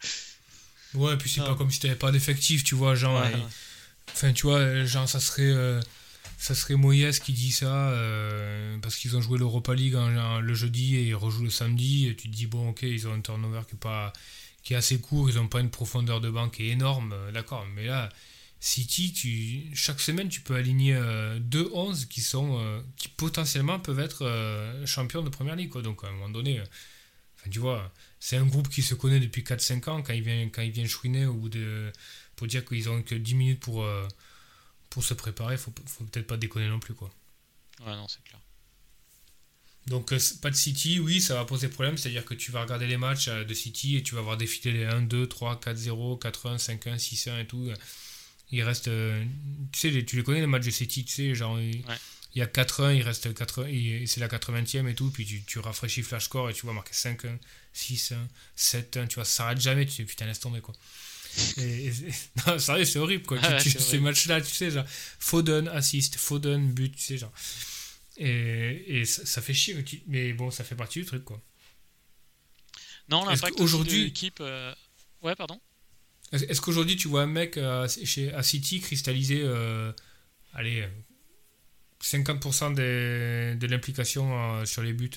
Ouais, 0.95 1.17
puis 1.17 1.31
c'est 1.31 1.41
Non. 1.41 1.47
pas 1.49 1.55
comme 1.55 1.71
si 1.71 1.81
t'avais 1.81 1.95
pas 1.97 2.11
d'effectif, 2.11 2.65
tu 2.65 2.75
vois, 2.75 2.95
genre. 2.95 3.21
Ouais. 3.23 3.31
et- 3.33 3.43
Enfin, 4.13 4.33
tu 4.33 4.45
vois, 4.47 4.59
euh, 4.59 4.87
genre, 4.87 5.07
ça 5.09 5.21
serait. 5.21 5.43
euh, 5.43 5.81
ça 6.39 6.55
serait 6.55 6.77
Moyes 6.77 7.19
qui 7.23 7.33
dit 7.33 7.51
ça 7.53 7.91
euh, 7.91 8.79
parce 8.81 8.97
qu'ils 8.97 9.17
ont 9.17 9.21
joué 9.21 9.39
l'Europa 9.39 9.75
League 9.75 9.97
en- 9.97 10.17
en- 10.17 10.41
le 10.41 10.55
jeudi 10.55 10.97
et 10.97 11.03
ils 11.09 11.15
rejouent 11.15 11.43
le 11.45 11.51
samedi. 11.51 12.07
Et 12.07 12.17
tu 12.17 12.31
te 12.31 12.35
dis, 12.35 12.47
bon, 12.47 12.71
ok, 12.71 12.83
ils 12.83 13.07
ont 13.09 13.13
un 13.13 13.21
turnover 13.21 13.61
qui 13.69 13.75
est, 13.75 13.79
pas, 13.79 14.13
qui 14.63 14.75
est 14.75 14.77
assez 14.77 15.01
court, 15.01 15.31
ils 15.31 15.37
n'ont 15.37 15.49
pas 15.49 15.61
une 15.61 15.71
profondeur 15.71 16.21
de 16.21 16.29
est 16.29 16.67
énorme, 16.67 17.13
euh, 17.13 17.33
d'accord. 17.33 17.67
Mais 17.75 17.87
là, 17.87 18.11
City, 18.61 19.13
tu, 19.13 19.75
chaque 19.75 20.01
semaine, 20.01 20.29
tu 20.29 20.41
peux 20.41 20.57
aligner 20.57 20.95
euh, 20.95 21.39
deux 21.39 21.71
11 21.73 22.07
qui, 22.07 22.21
sont, 22.21 22.59
euh, 22.61 22.83
qui 22.97 23.09
potentiellement 23.09 23.79
peuvent 23.79 24.01
être 24.01 24.25
euh, 24.25 24.85
champions 24.85 25.23
de 25.23 25.29
première 25.29 25.55
ligue. 25.55 25.71
Quoi. 25.71 25.83
Donc, 25.83 26.03
à 26.03 26.09
un 26.09 26.13
moment 26.13 26.29
donné, 26.29 26.61
tu 27.51 27.61
vois, 27.61 27.93
c'est 28.19 28.37
un 28.37 28.47
groupe 28.47 28.69
qui 28.69 28.83
se 28.83 28.95
connaît 28.95 29.21
depuis 29.21 29.43
4-5 29.43 29.89
ans. 29.91 30.03
Quand 30.03 30.13
ils 30.13 30.23
viennent, 30.23 30.51
quand 30.51 30.63
ils 30.63 30.73
viennent 30.73 30.89
chouiner 30.89 31.27
au 31.27 31.35
bout 31.35 31.49
de. 31.49 31.93
pour 32.35 32.49
dire 32.49 32.65
qu'ils 32.65 32.89
ont 32.89 33.03
que 33.03 33.15
10 33.15 33.35
minutes 33.35 33.61
pour. 33.61 33.87
pour 34.91 35.05
se 35.05 35.15
préparer, 35.15 35.57
faut, 35.57 35.73
faut 35.87 36.05
peut-être 36.05 36.27
pas 36.27 36.37
déconner 36.37 36.69
non 36.69 36.81
plus 36.81 36.95
quoi. 36.95 37.11
Ouais, 37.87 37.95
non, 37.95 38.09
c'est 38.09 38.23
clair. 38.25 38.41
Donc 39.89 40.13
euh, 40.13 40.19
pas 40.43 40.51
de 40.51 40.57
City, 40.57 41.01
oui, 41.01 41.21
ça 41.21 41.35
va 41.35 41.45
poser 41.45 41.69
problème, 41.69 41.97
c'est-à-dire 41.97 42.25
que 42.25 42.35
tu 42.35 42.51
vas 42.51 42.63
regarder 42.63 42.87
les 42.87 42.97
matchs 42.97 43.29
euh, 43.29 43.45
de 43.45 43.55
City 43.55 43.97
et 43.97 44.03
tu 44.03 44.15
vas 44.15 44.21
voir 44.21 44.37
défiler 44.37 44.73
les 44.73 44.85
1, 44.85 45.03
2, 45.03 45.27
3, 45.27 45.61
4, 45.61 45.77
0, 45.77 46.17
4, 46.17 46.47
1, 46.51 46.59
5, 46.59 46.87
1, 46.87 46.99
6, 46.99 47.29
1 47.29 47.39
et 47.41 47.47
tout. 47.47 47.71
Il 48.51 48.63
reste, 48.63 48.89
euh, 48.89 49.25
tu 49.73 49.79
sais, 49.81 49.91
les- 49.91 50.05
tu 50.05 50.17
les 50.17 50.23
connais 50.23 50.41
les 50.41 50.47
matchs 50.47 50.65
de 50.67 50.71
City, 50.71 51.05
tu 51.05 51.13
sais, 51.13 51.35
genre 51.35 51.61
il, 51.61 51.77
Ouais. 51.87 51.95
il 52.35 52.39
y 52.39 52.43
a 52.43 52.47
4, 52.47 52.83
1, 52.85 52.93
il 52.95 53.03
reste 53.03 53.33
4, 53.35 53.65
1, 53.65 53.69
il- 53.69 54.09
c'est 54.09 54.21
la 54.21 54.29
80e 54.29 54.89
et 54.89 54.95
tout, 54.95 55.11
puis 55.11 55.25
tu, 55.27 55.43
tu 55.45 55.59
rafraîchis 55.59 56.03
Flash 56.03 56.25
Score 56.25 56.51
et 56.51 56.55
tu 56.55 56.63
vois 56.63 56.73
marquer 56.75 56.95
5, 56.95 57.25
1, 57.25 57.39
6, 57.73 58.13
1, 58.13 58.29
7, 58.57 58.97
1, 58.97 59.07
tu 59.07 59.17
vois, 59.17 59.25
ça 59.25 59.33
s'arrête 59.39 59.61
jamais, 59.61 59.87
tu 59.87 60.03
dis 60.03 60.05
putain 60.05 60.27
laisse 60.27 60.41
tomber 60.41 60.61
quoi. 60.61 60.75
Et, 61.59 61.87
et- 61.89 61.93
non, 62.47 62.59
sérieux, 62.59 62.85
c'est 62.85 62.99
horrible 62.99 63.25
quoi. 63.25 63.39
Tu- 63.43 63.47
Ouais, 63.47 63.63
tu- 63.63 63.71
c'est 63.71 63.81
ces 63.81 63.99
matchs-là, 63.99 64.41
tu 64.41 64.53
sais, 64.55 64.71
genre 64.71 64.85
Foden 65.19 65.69
assist, 65.69 66.17
Foden 66.17 66.73
but, 66.73 66.95
tu 66.97 67.03
sais, 67.03 67.19
genre. 67.19 67.33
Et, 68.19 69.01
et 69.01 69.05
ça, 69.05 69.25
ça 69.25 69.41
fait 69.43 69.55
chier, 69.55 69.77
mais 70.07 70.33
bon, 70.33 70.51
ça 70.51 70.65
fait 70.65 70.75
partie 70.75 71.01
du 71.01 71.05
truc 71.07 71.25
quoi. 71.25 71.41
Non, 73.09 73.25
l'impact 73.25 73.61
aujourd'hui 73.61 74.05
l'équipe. 74.05 74.41
euh, 74.41 74.75
Ouais, 75.23 75.35
pardon. 75.35 75.61
Est-ce 76.33 76.61
qu'aujourd'hui 76.61 76.97
tu 76.97 77.09
vois 77.09 77.23
un 77.23 77.27
mec 77.27 77.57
euh, 77.57 77.89
chez, 77.89 78.33
à 78.35 78.43
City 78.43 78.81
cristalliser, 78.81 79.41
euh, 79.43 79.93
allez, 80.53 80.83
euh, 80.83 80.89
50% 82.03 82.71
des- 82.75 83.57
de 83.57 83.67
l'implication 83.67 84.57
euh, 84.61 84.65
sur 84.67 84.83
les 84.83 84.93
buts? 84.93 85.11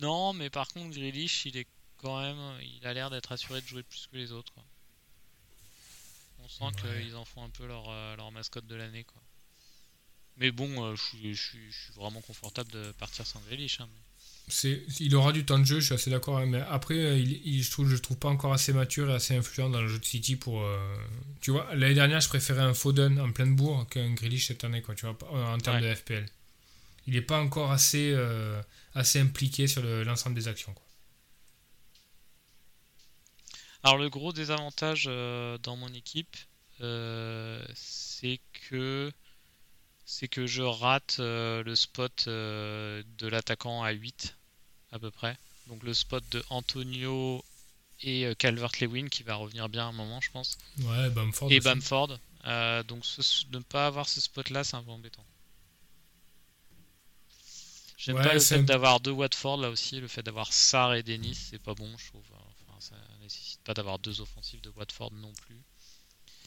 Non, 0.00 0.32
mais 0.32 0.50
par 0.50 0.68
contre, 0.68 0.90
Grealish, 0.96 1.46
il 1.46 1.56
est 1.56 1.66
quand 1.98 2.20
même. 2.20 2.58
Il 2.80 2.86
a 2.86 2.92
l'air 2.92 3.10
d'être 3.10 3.32
assuré 3.32 3.60
de 3.60 3.66
jouer 3.66 3.82
plus 3.82 4.06
que 4.10 4.16
les 4.16 4.32
autres. 4.32 4.52
quoi. 4.52 4.64
On 6.40 6.48
sent 6.48 6.64
Ouais. 6.84 7.02
qu'ils 7.04 7.16
en 7.16 7.24
font 7.24 7.44
un 7.44 7.50
peu 7.50 7.66
leur, 7.66 7.84
leur 8.16 8.30
mascotte 8.32 8.66
de 8.66 8.74
l'année. 8.74 9.04
quoi. 9.04 9.22
Mais 10.38 10.50
bon, 10.50 10.84
euh, 10.84 10.94
je 10.96 11.02
suis- 11.34 11.92
vraiment 11.94 12.20
confortable 12.20 12.70
de 12.72 12.92
partir 12.92 13.26
sans 13.26 13.40
Grealish. 13.40 13.80
hein, 13.80 13.88
mais- 13.92 13.98
il 15.00 15.14
aura 15.14 15.32
du 15.32 15.44
temps 15.44 15.58
de 15.58 15.64
jeu, 15.64 15.78
je 15.80 15.86
suis 15.86 15.94
assez 15.94 16.10
d'accord. 16.10 16.38
hein, 16.38 16.46
mais 16.46 16.60
après, 16.68 16.94
euh, 16.96 17.18
il, 17.18 17.40
il- 17.46 17.62
je 17.62 17.70
trouve, 17.70 17.88
je 17.88 17.94
le 17.94 18.00
trouve 18.00 18.16
pas 18.18 18.28
encore 18.28 18.52
assez 18.52 18.72
mature 18.72 19.08
et 19.10 19.14
assez 19.14 19.36
influent 19.36 19.70
dans 19.70 19.80
le 19.80 19.88
jeu 19.88 19.98
de 19.98 20.04
City 20.04 20.36
pour. 20.36 20.62
euh, 20.62 20.78
tu 21.40 21.50
vois, 21.52 21.72
l'année 21.74 21.94
dernière, 21.94 22.20
je 22.20 22.28
préférais 22.28 22.60
un 22.62 22.74
Foden 22.74 23.20
en 23.20 23.30
pleine 23.32 23.54
bourre 23.54 23.86
qu'un 23.88 24.12
Grealish 24.14 24.48
cette 24.48 24.64
année, 24.64 24.82
quoi. 24.82 24.94
Tu 24.94 25.06
vois, 25.06 25.16
en 25.54 25.58
termes 25.58 25.76
Ouais. 25.76 25.82
de 25.90 25.94
FPL. 25.94 26.26
Il 27.06 27.14
n'est 27.14 27.20
pas 27.22 27.40
encore 27.40 27.72
assez, 27.72 28.12
euh, 28.14 28.60
assez 28.94 29.20
impliqué 29.20 29.66
sur 29.66 29.82
le- 29.82 30.02
l'ensemble 30.04 30.34
des 30.36 30.48
actions. 30.48 30.72
Quoi. 30.74 30.84
Alors 33.84 33.98
le 33.98 34.08
gros 34.10 34.32
désavantage 34.32 35.06
euh, 35.08 35.58
dans 35.58 35.76
mon 35.76 35.92
équipe, 35.94 36.36
c'est 37.74 38.40
que 38.70 39.10
c'est 40.04 40.28
que 40.28 40.46
je 40.46 40.62
rate 40.62 41.16
euh, 41.20 41.62
le 41.62 41.74
spot 41.76 42.24
euh, 42.28 43.02
de 43.18 43.26
l'attaquant 43.28 43.82
à 43.82 43.90
8 43.92 44.36
à 44.92 44.98
peu 44.98 45.10
près. 45.10 45.36
Donc 45.68 45.82
le 45.84 45.94
spot 45.94 46.24
de 46.32 46.42
Antonio 46.50 47.44
et 48.00 48.26
euh, 48.26 48.34
Calvert-Lewin 48.34 49.08
qui 49.08 49.22
va 49.22 49.36
revenir 49.36 49.68
bien 49.68 49.84
à 49.86 49.88
un 49.88 49.92
moment, 49.92 50.20
je 50.20 50.30
pense. 50.30 50.58
Ouais, 50.80 51.08
Bamford. 51.10 51.50
Et 51.52 51.58
aussi. 51.58 51.64
Bamford. 51.68 52.18
Donc 52.88 53.04
ce- 53.06 53.46
ne 53.52 53.60
pas 53.60 53.86
avoir 53.86 54.08
ce 54.08 54.20
spot-là, 54.20 54.64
c'est 54.64 54.76
un 54.76 54.82
peu 54.82 54.90
embêtant. 54.90 55.24
J'aime 57.96 58.16
Ouais, 58.16 58.22
pas 58.24 58.34
le 58.34 58.40
fait 58.40 58.62
d'avoir 58.64 58.98
deux 58.98 59.12
Watford 59.12 59.58
là 59.58 59.70
aussi, 59.70 60.00
le 60.00 60.08
fait 60.08 60.22
d'avoir 60.24 60.52
Sarr 60.52 60.94
et 60.94 61.04
Dennis, 61.04 61.36
c'est 61.50 61.60
pas 61.62 61.74
bon, 61.74 61.88
je 61.96 62.08
trouve. 62.08 62.24
Enfin, 62.32 62.80
ça 62.80 62.96
nécessite 63.20 63.60
pas 63.62 63.74
d'avoir 63.74 64.00
deux 64.00 64.20
offensifs 64.20 64.60
de 64.60 64.70
Watford 64.70 65.12
non 65.12 65.32
plus. 65.32 65.60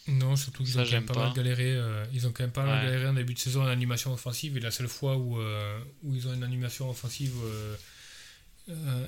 Non, 0.08 0.36
surtout 0.36 0.64
qu'ils 0.64 0.78
ont 0.80 0.84
quand 0.84 0.92
même 0.92 1.06
pas, 1.06 1.16
mal 1.16 1.34
galéré. 1.34 1.64
euh, 1.72 2.06
ils 2.14 2.28
ont 2.28 2.32
quand 2.32 2.44
même 2.44 2.52
pas 2.52 2.64
mal 2.64 2.80
Ouais. 2.80 2.86
galéré 2.92 3.08
en 3.08 3.14
début 3.14 3.34
de 3.34 3.40
saison 3.40 3.64
en 3.64 3.68
animation 3.68 4.14
offensive. 4.14 4.56
Et 4.56 4.60
la 4.60 4.70
seule 4.72 4.88
fois 4.88 5.18
où, 5.18 5.40
euh, 5.40 5.80
où 6.04 6.14
ils 6.14 6.28
ont 6.28 6.34
une 6.34 6.44
animation 6.44 6.90
offensive 6.90 7.34
euh, 7.44 7.76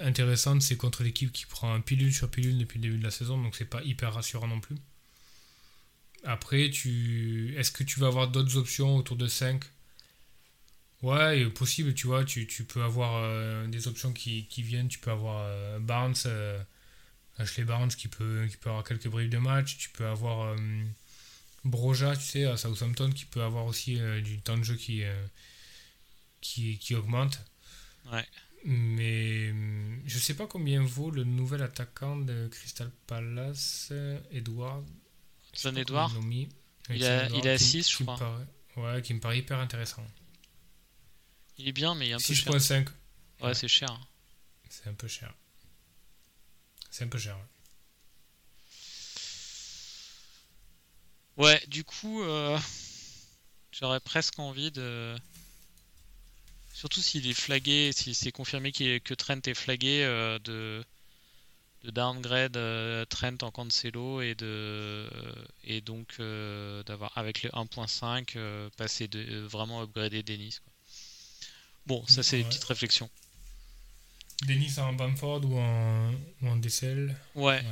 intéressante, 0.01 0.61
c'est 0.63 0.75
contre 0.75 1.03
l'équipe 1.03 1.31
qui 1.31 1.45
prend 1.45 1.71
un 1.73 1.81
pilule 1.81 2.13
sur 2.13 2.29
pilule 2.31 2.57
depuis 2.57 2.79
le 2.79 2.83
début 2.83 2.97
de 2.97 3.03
la 3.03 3.11
saison. 3.11 3.41
Donc 3.41 3.55
c'est 3.55 3.65
pas 3.65 3.83
hyper 3.83 4.13
rassurant 4.13 4.47
non 4.47 4.59
plus. 4.59 4.75
Après, 6.23 6.69
tu... 6.71 7.53
est-ce 7.57 7.71
que 7.71 7.83
tu 7.83 7.99
vas 7.99 8.07
avoir 8.07 8.27
d'autres 8.29 8.57
options 8.57 8.95
autour 8.95 9.17
de 9.17 9.27
5 9.27 9.63
Ouais, 11.03 11.47
possible, 11.51 11.93
tu 11.93 12.07
vois. 12.07 12.25
Tu, 12.25 12.47
tu 12.47 12.63
peux 12.63 12.81
avoir 12.81 13.67
des 13.67 13.87
options 13.87 14.11
qui, 14.13 14.47
qui 14.47 14.63
viennent. 14.63 14.87
Tu 14.87 14.97
peux 14.97 15.11
avoir 15.11 15.47
Barnes. 15.79 16.15
Ashley 17.39 17.63
Barnes 17.63 17.89
qui 17.89 18.07
peut, 18.07 18.47
qui 18.49 18.57
peut 18.57 18.69
avoir 18.69 18.83
quelques 18.83 19.07
briefs 19.07 19.29
de 19.29 19.37
match. 19.37 19.77
Tu 19.77 19.89
peux 19.89 20.07
avoir 20.07 20.47
euh, 20.47 20.57
Broja, 21.63 22.15
tu 22.15 22.23
sais, 22.23 22.45
à 22.45 22.57
Southampton, 22.57 23.11
qui 23.11 23.25
peut 23.25 23.43
avoir 23.43 23.65
aussi 23.65 23.99
euh, 23.99 24.21
du 24.21 24.39
temps 24.41 24.57
de 24.57 24.63
jeu 24.63 24.75
qui, 24.75 25.03
euh, 25.03 25.27
qui, 26.41 26.77
qui 26.79 26.95
augmente. 26.95 27.39
Ouais. 28.11 28.25
Mais 28.65 29.53
je 30.05 30.17
sais 30.19 30.33
pas 30.33 30.47
combien 30.47 30.81
vaut 30.83 31.11
le 31.11 31.23
nouvel 31.23 31.61
attaquant 31.61 32.17
de 32.17 32.47
Crystal 32.51 32.91
Palace, 33.05 33.93
Edward. 34.31 34.85
Son 36.09 36.21
mis. 36.23 36.49
Il 36.89 37.03
a- 37.05 37.29
il 37.29 37.47
a 37.47 37.57
qui- 37.57 37.63
6, 37.63 37.91
je 37.91 38.03
crois. 38.03 38.17
paraît- 38.17 38.47
ouais, 38.95 39.01
qui 39.01 39.13
me 39.13 39.19
paraît 39.19 39.39
hyper 39.39 39.59
intéressant. 39.59 40.05
Il 41.57 41.67
est 41.67 41.71
bien, 41.71 41.95
mais 41.95 42.07
il 42.07 42.11
est 42.11 42.13
un 42.13 42.17
peu 42.17 42.23
cher. 42.33 42.53
6.5, 42.53 42.87
Ouais, 43.41 43.53
c'est 43.53 43.67
cher. 43.67 43.91
hein. 43.91 43.99
c'est 44.69 44.87
un 44.87 44.93
peu 44.93 45.07
cher. 45.07 45.33
C'est 46.97 47.03
un 47.03 47.09
peu 47.09 47.19
cher. 47.19 47.37
ouais. 51.37 51.43
Ouais, 51.43 51.63
du 51.67 51.83
coup, 51.83 52.23
euh, 52.23 52.57
j'aurais 53.71 53.99
presque 53.99 54.39
envie 54.39 54.71
de. 54.71 55.15
Surtout 56.73 56.99
s'il 56.99 57.27
est 57.29 57.35
flagué, 57.35 57.91
si 57.93 58.15
c'est 58.15 58.31
confirmé 58.31 58.71
que 58.71 59.13
Trent 59.13 59.41
est 59.45 59.53
flagué, 59.53 60.03
euh, 60.05 60.39
de, 60.39 60.83
de 61.83 61.91
downgrade 61.91 62.57
euh, 62.57 63.05
Trent 63.05 63.37
en 63.43 63.51
Cancelo 63.51 64.21
et 64.21 64.33
de 64.33 65.07
et 65.65 65.81
donc 65.81 66.17
d'avoir 66.17 67.15
avec 67.15 67.43
le 67.43 67.51
1.5 67.51 68.33
euh, 68.37 68.71
passer 68.75 69.07
de 69.07 69.41
vraiment 69.41 69.83
upgrader 69.83 70.23
Dennis. 70.23 70.61
quoi. 70.63 70.73
Bon, 71.85 72.07
ça 72.07 72.23
c'est 72.23 72.39
une 72.39 72.47
petite 72.47 72.63
réflexion. 72.63 73.07
Denis 74.45 74.77
en 74.79 74.93
Bamford 74.93 75.43
ou 75.45 75.57
en, 75.57 76.13
ou 76.41 76.47
en 76.47 76.55
DCL 76.57 77.15
Ouais, 77.35 77.63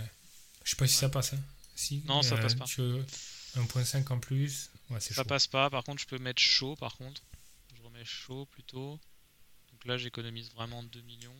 Je 0.63 0.71
sais 0.71 0.75
pas 0.75 0.87
si 0.87 0.95
ça 0.95 1.09
passe. 1.09 1.33
hein. 1.33 1.39
Si, 1.75 2.01
Non, 2.05 2.21
ça 2.21 2.37
passe 2.37 2.55
pas. 2.55 2.65
Tu 2.65 2.81
veux 2.81 3.05
1.5 3.57 4.11
en 4.11 4.19
plus 4.19 4.71
Ouais, 4.89 4.99
ça 4.99 5.13
chaud. 5.13 5.23
passe 5.25 5.47
pas. 5.47 5.69
Par 5.69 5.83
contre, 5.83 6.01
je 6.01 6.07
peux 6.07 6.17
mettre 6.17 6.41
chaud. 6.41 6.75
Par 6.75 6.95
contre, 6.97 7.21
je 7.75 7.81
remets 7.83 8.05
chaud 8.05 8.45
plutôt. 8.47 8.99
Donc 9.71 9.85
là, 9.85 9.97
j'économise 9.97 10.51
vraiment 10.51 10.81
2 10.83 11.01
millions. 11.01 11.35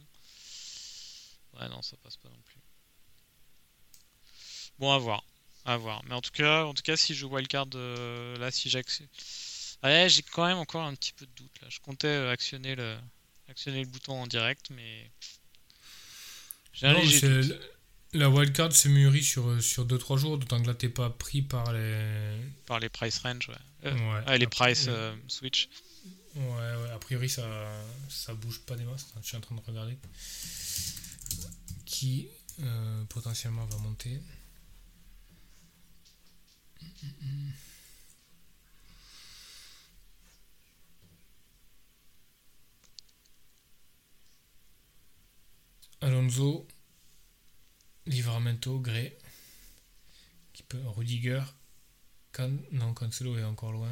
Ouais, 1.60 1.70
non, 1.70 1.82
ça 1.82 1.96
passe 2.04 2.18
pas 2.18 2.30
non 2.30 2.42
plus. 2.46 2.60
Bon, 4.78 4.92
à 4.92 4.98
voir, 4.98 5.24
à 5.64 5.78
voir. 5.78 6.04
Mais 6.06 6.14
en 6.16 6.22
tout 6.22 6.32
cas, 6.32 6.66
en 6.66 6.74
tout 6.74 6.84
cas, 6.84 6.98
si 6.98 7.16
je 7.16 7.26
wildcard 7.26 7.68
euh, 7.76 8.38
là, 8.38 8.52
si 8.52 8.70
j'actionne, 8.70 9.08
ouais, 9.84 10.10
j'ai 10.10 10.22
quand 10.22 10.46
même 10.46 10.58
encore 10.58 10.84
un 10.84 10.94
petit 10.96 11.14
peu 11.14 11.26
de 11.26 11.32
doute 11.32 11.62
là. 11.62 11.70
Je 11.70 11.80
comptais 11.80 12.08
euh, 12.08 12.32
actionner 12.32 12.76
le, 12.76 12.98
actionner 13.56 13.82
le 13.84 13.90
bouton 13.90 14.22
en 14.24 14.28
direct, 14.28 14.70
mais 14.70 15.10
j'ai 16.74 16.88
un 16.88 16.94
Non, 16.94 17.00
léger 17.00 17.20
c'est- 17.20 17.42
doute 17.48 17.60
La 18.14 18.30
wildcard 18.30 18.72
se 18.74 18.88
mûrit 18.90 19.24
sur, 19.24 19.62
sur 19.62 19.86
2-3 19.86 20.18
jours, 20.18 20.38
d'autant 20.38 20.62
que 20.62 20.68
là 20.68 20.74
t'es 20.74 20.88
pas 20.90 21.10
pris 21.10 21.42
par 21.42 21.72
les. 21.74 22.38
par 22.66 22.80
les 22.80 22.90
price 22.90 23.18
range. 23.20 23.50
Ouais. 23.50 23.56
Euh, 23.86 23.94
Ouais. 23.94 24.24
ah, 24.28 24.38
les 24.38 24.48
price 24.48 24.86
euh, 24.88 25.14
switch. 25.28 25.68
Ouais, 26.36 26.42
ouais, 26.44 26.92
a 26.94 26.98
priori 27.00 27.30
ça, 27.30 27.44
ça 28.10 28.34
bouge 28.34 28.60
pas 28.62 28.76
des 28.76 28.84
masses. 28.84 29.08
Je 29.22 29.28
suis 29.28 29.38
en 29.38 29.42
train 29.42 29.56
de 29.56 29.62
regarder. 29.62 29.98
Qui 31.86 32.28
euh, 32.62 33.04
potentiellement 33.06 33.66
va 33.66 33.78
monter. 33.78 34.20
Alonso, 46.06 46.68
Livramento, 48.06 48.80
Gray, 48.80 49.18
qui 50.54 50.62
peut, 50.64 50.82
Rudiger, 50.86 51.42
Can, 52.32 52.52
non 52.72 52.94
Cancelo 52.94 53.38
est 53.40 53.44
encore 53.44 53.72
loin. 53.72 53.90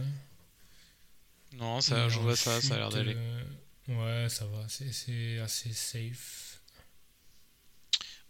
Non, 1.53 1.81
ça, 1.81 2.09
je 2.09 2.19
vois 2.19 2.35
ça, 2.35 2.61
ça 2.61 2.75
a 2.75 2.77
l'air 2.77 2.89
d'aller. 2.89 3.15
euh, 3.15 3.43
ouais, 3.87 4.29
ça 4.29 4.45
va, 4.45 4.67
c'est- 4.69 5.39
assez 5.39 5.73
safe. 5.73 6.61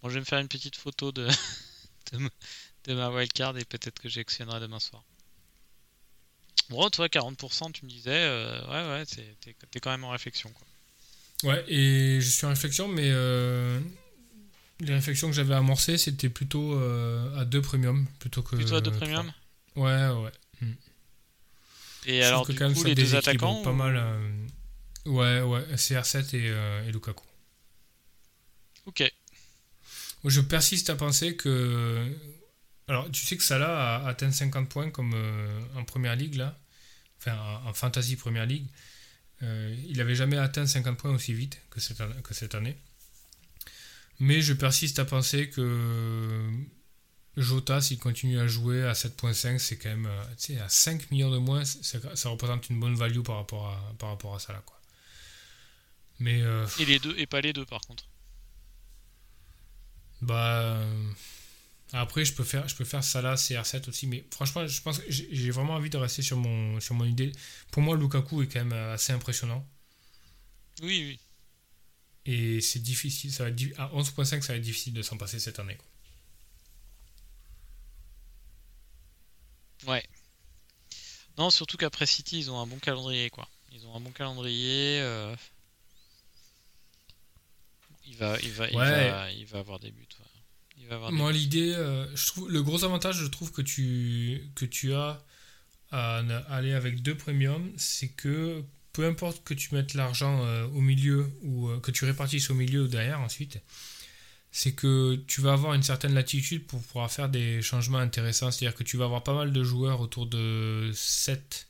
Bon, 0.02 0.10
je 0.10 0.14
vais 0.16 0.20
me 0.22 0.26
faire 0.26 0.40
une 0.40 0.48
petite 0.48 0.76
photo 0.78 1.12
de, 1.12 1.28
de, 2.14 2.18
ma- 2.18 2.30
de 2.86 2.94
ma 2.94 3.10
wildcard 3.10 3.58
et 3.58 3.66
peut-être 3.66 4.00
que 4.00 4.08
j'actionnerai 4.10 4.60
demain 4.62 4.80
soir. 4.80 5.04
Bon, 6.70 6.90
toi, 6.90 7.08
40%, 7.10 7.72
tu 7.74 7.84
me 7.86 7.90
disais, 7.90 8.12
euh, 8.24 8.62
ouais, 8.68 9.00
ouais, 9.00 9.06
t'es 9.06 9.80
quand 9.82 9.92
même 9.92 10.06
en 10.06 10.10
réflexion. 10.12 10.50
Quoi. 10.52 10.68
Ouais, 11.44 11.64
et 11.68 12.22
je 12.22 12.30
suis 12.30 12.46
en 12.46 12.50
réflexion, 12.50 12.88
mais 12.88 13.10
euh, 13.12 13.80
les 14.80 14.94
réflexions 14.94 15.28
que 15.30 15.34
j'avais 15.36 15.54
amorcées, 15.54 15.98
c'était 15.98 16.30
plutôt 16.30 16.74
euh, 16.76 17.38
à 17.38 17.46
deux 17.46 17.62
premium 17.62 18.08
plutôt 18.20 18.42
que. 18.42 18.56
Plutôt 18.56 18.76
à 18.76 18.82
deux 18.82 18.92
premium 18.92 19.32
Ouais, 19.76 20.08
ouais. 20.10 20.32
Et 22.06 22.22
Je 22.22 22.26
alors, 22.28 22.46
du 22.46 22.56
coup, 22.56 22.84
les 22.84 22.96
deux 22.96 23.16
attaquants 23.16 23.62
Pas 23.64 23.72
mal. 23.74 23.96
euh, 23.98 24.48
Ouais, 25.06 25.42
ouais, 25.42 25.62
CR7 25.76 26.36
et, 26.36 26.88
et 26.88 26.92
Lukaku. 26.92 27.26
Ok, 28.86 29.04
Je 30.26 30.42
persiste 30.42 30.90
à 30.90 30.96
penser 30.96 31.36
que. 31.36 32.08
Alors, 32.88 33.10
tu 33.12 33.26
sais 33.26 33.38
que 33.38 33.44
Salah 33.44 33.98
a 33.98 34.08
atteint 34.08 34.32
50 34.32 34.70
points 34.70 34.92
comme 34.92 35.14
en 35.76 35.84
première 35.84 36.16
ligue, 36.16 36.36
là? 36.36 36.58
Enfin, 37.20 37.38
en, 37.38 37.70
en 37.70 37.74
fantasy 37.74 38.16
première 38.16 38.46
ligue. 38.46 38.68
Euh, 39.42 39.76
il 39.88 39.98
n'avait 39.98 40.16
jamais 40.16 40.38
atteint 40.38 40.66
50 40.66 40.98
points 40.98 41.12
aussi 41.12 41.34
vite 41.34 41.60
que 41.70 41.80
cette, 41.80 41.98
que 42.22 42.34
cette 42.34 42.56
année. 42.56 42.78
Mais 44.20 44.42
je 44.42 44.54
persiste 44.54 45.00
à 45.00 45.06
penser 45.06 45.50
que 45.50 46.50
Jota, 47.36 47.82
s'il 47.82 47.98
continue 48.00 48.40
à 48.40 48.48
jouer 48.48 48.84
à 48.86 48.94
7.5, 48.94 49.58
c'est 49.58 49.78
quand 49.78 49.90
même. 49.90 50.06
euh, 50.06 50.24
Tu 50.38 50.54
sais, 50.54 50.60
à 50.60 50.70
5 50.70 51.10
millions 51.12 51.32
de 51.32 51.40
moins, 51.40 51.66
ça 51.66 52.30
représente 52.30 52.70
une 52.70 52.80
bonne 52.80 52.96
value 52.96 53.22
par 53.22 53.38
rapport 53.38 53.68
à, 53.70 53.94
par 53.98 54.10
rapport 54.10 54.36
à 54.36 54.40
Salah, 54.40 54.62
quoi. 54.66 54.80
Mais. 56.20 56.42
euh, 56.42 56.66
et 56.80 56.86
les 56.86 57.00
deux, 57.00 57.18
et 57.18 57.26
pas 57.26 57.42
les 57.42 57.54
deux 57.54 57.66
par 57.66 57.82
contre. 57.82 58.06
Bah. 60.22 60.80
Après, 61.94 62.26
je 62.26 62.34
peux 62.34 62.44
faire, 62.44 62.68
je 62.68 62.76
peux 62.76 62.86
faire 62.86 63.04
Salah, 63.04 63.36
CR7 63.38 63.88
aussi, 63.90 64.08
mais 64.08 64.26
franchement, 64.32 64.66
je 64.68 64.82
pense 64.82 65.00
que 65.00 65.06
j'ai 65.10 65.52
vraiment 65.52 65.76
envie 65.76 65.90
de 65.90 65.98
rester 65.98 66.22
sur 66.24 66.38
mon, 66.38 66.80
sur 66.82 66.96
mon 66.96 67.06
idée. 67.06 67.32
Pour 67.72 67.82
moi, 67.84 67.96
Lukaku 67.98 68.42
est 68.44 68.48
quand 68.48 68.60
même 68.60 68.74
euh, 68.74 68.94
assez 68.96 69.14
impressionnant. 69.14 69.66
Oui, 70.82 71.04
oui. 71.08 71.20
Et 72.26 72.60
c'est 72.62 72.80
difficile, 72.80 73.32
ça 73.32 73.44
va 73.44 73.50
être, 73.50 73.80
à 73.80 73.88
11.5, 73.94 74.42
ça 74.42 74.54
va 74.54 74.58
être 74.58 74.62
difficile 74.64 74.94
de 74.94 75.02
s'en 75.02 75.18
passer 75.18 75.40
cette 75.40 75.60
année. 75.60 75.78
quoi. 79.84 79.94
Ouais. 79.94 80.04
Non, 81.38 81.50
surtout 81.52 81.78
qu'après 81.78 82.06
City, 82.06 82.40
ils 82.40 82.50
ont 82.52 82.60
un 82.60 82.66
bon 82.68 82.80
calendrier, 82.80 83.30
quoi. 83.30 83.48
Ils 83.72 83.86
ont 83.88 83.96
un 83.96 84.00
bon 84.00 84.12
calendrier. 84.12 85.00
euh, 85.02 85.36
Il 88.06 88.16
va, 88.18 88.38
il 88.42 88.52
va, 88.52 88.70
il 88.70 88.78
va, 88.78 89.32
il 89.32 89.46
va 89.46 89.60
avoir 89.60 89.80
des 89.80 89.92
buts. 89.92 90.08
ouais. 90.20 90.23
Il 90.84 90.90
va 90.90 90.96
avoir 90.96 91.12
des 91.12 91.18
Moi, 91.18 91.32
l'idée, 91.32 91.74
euh, 91.74 92.06
je 92.16 92.28
trouve, 92.28 92.52
le 92.52 92.62
gros 92.62 92.84
avantage, 92.84 93.18
je 93.18 93.26
trouve 93.26 93.52
que 93.52 93.62
tu, 93.62 94.42
que 94.56 94.66
tu 94.66 94.94
as 94.94 95.24
à 95.92 96.18
aller 96.50 96.74
avec 96.74 97.02
deux 97.04 97.16
premiums, 97.16 97.72
c'est 97.78 98.10
que 98.10 98.64
peu 98.94 99.06
importe 99.06 99.44
que 99.44 99.54
tu 99.54 99.74
mettes 99.76 99.94
l'argent 99.94 100.44
euh, 100.44 100.66
au 100.68 100.82
milieu 100.82 101.30
ou 101.44 101.68
euh, 101.70 101.80
que 101.80 101.92
tu 101.92 102.06
répartisses 102.06 102.50
au 102.50 102.56
milieu 102.56 102.84
ou 102.84 102.88
derrière 102.88 103.20
ensuite, 103.20 103.60
c'est 104.52 104.74
que 104.74 105.16
tu 105.28 105.42
vas 105.42 105.54
avoir 105.54 105.74
une 105.76 105.84
certaine 105.84 106.14
latitude 106.14 106.66
pour 106.68 106.82
pouvoir 106.82 107.12
faire 107.12 107.30
des 107.30 107.62
changements 107.62 107.98
intéressants. 108.00 108.52
C'est-à-dire 108.52 108.76
que 108.76 108.84
tu 108.84 108.98
vas 108.98 109.06
avoir 109.06 109.24
pas 109.24 109.34
mal 109.36 109.52
de 109.54 109.64
joueurs 109.64 110.00
autour 110.02 110.26
de 110.28 110.92
7, 110.96 111.68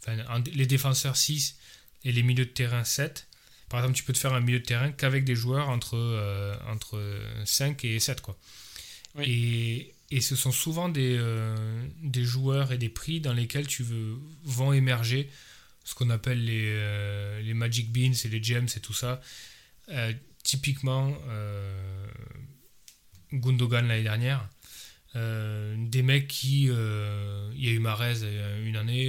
enfin, 0.00 0.18
en- 0.28 0.42
les 0.54 0.66
défenseurs 0.66 1.16
6 1.16 1.56
et 2.04 2.12
les 2.12 2.22
milieux 2.22 2.46
de 2.46 2.50
terrain 2.50 2.84
7. 2.84 3.26
Par 3.68 3.80
exemple, 3.80 3.96
tu 3.96 4.04
peux 4.04 4.12
te 4.12 4.18
faire 4.18 4.32
un 4.32 4.40
milieu 4.40 4.60
de 4.60 4.64
terrain 4.64 4.92
qu'avec 4.92 5.24
des 5.24 5.34
joueurs 5.34 5.68
entre, 5.68 5.96
euh, 5.96 6.56
entre 6.68 7.02
5 7.44 7.84
et 7.84 7.98
7. 7.98 8.20
Quoi. 8.20 8.38
Oui. 9.16 9.92
Et, 10.10 10.16
et 10.16 10.20
ce 10.20 10.36
sont 10.36 10.52
souvent 10.52 10.88
des, 10.88 11.16
euh, 11.18 11.56
des 12.02 12.24
joueurs 12.24 12.72
et 12.72 12.78
des 12.78 12.88
prix 12.88 13.20
dans 13.20 13.32
lesquels 13.32 13.66
tu 13.66 13.82
veux, 13.82 14.18
vont 14.44 14.72
émerger 14.72 15.28
ce 15.84 15.94
qu'on 15.94 16.10
appelle 16.10 16.44
les, 16.44 16.64
euh, 16.66 17.40
les 17.42 17.54
Magic 17.54 17.92
Beans 17.92 18.12
et 18.24 18.28
les 18.28 18.42
Gems 18.42 18.68
et 18.76 18.80
tout 18.80 18.94
ça. 18.94 19.20
Typiquement, 20.42 21.16
Gundogan 23.32 23.88
l'année 23.88 24.02
dernière. 24.02 24.48
Euh, 25.16 25.74
des 25.78 26.02
mecs 26.02 26.28
qui. 26.28 26.68
euh, 26.70 27.50
Il 27.56 27.64
y 27.64 27.68
a 27.68 27.72
eu 27.72 27.78
Marez 27.78 28.20
euh, 28.22 28.66
une 28.66 28.76
année, 28.76 29.06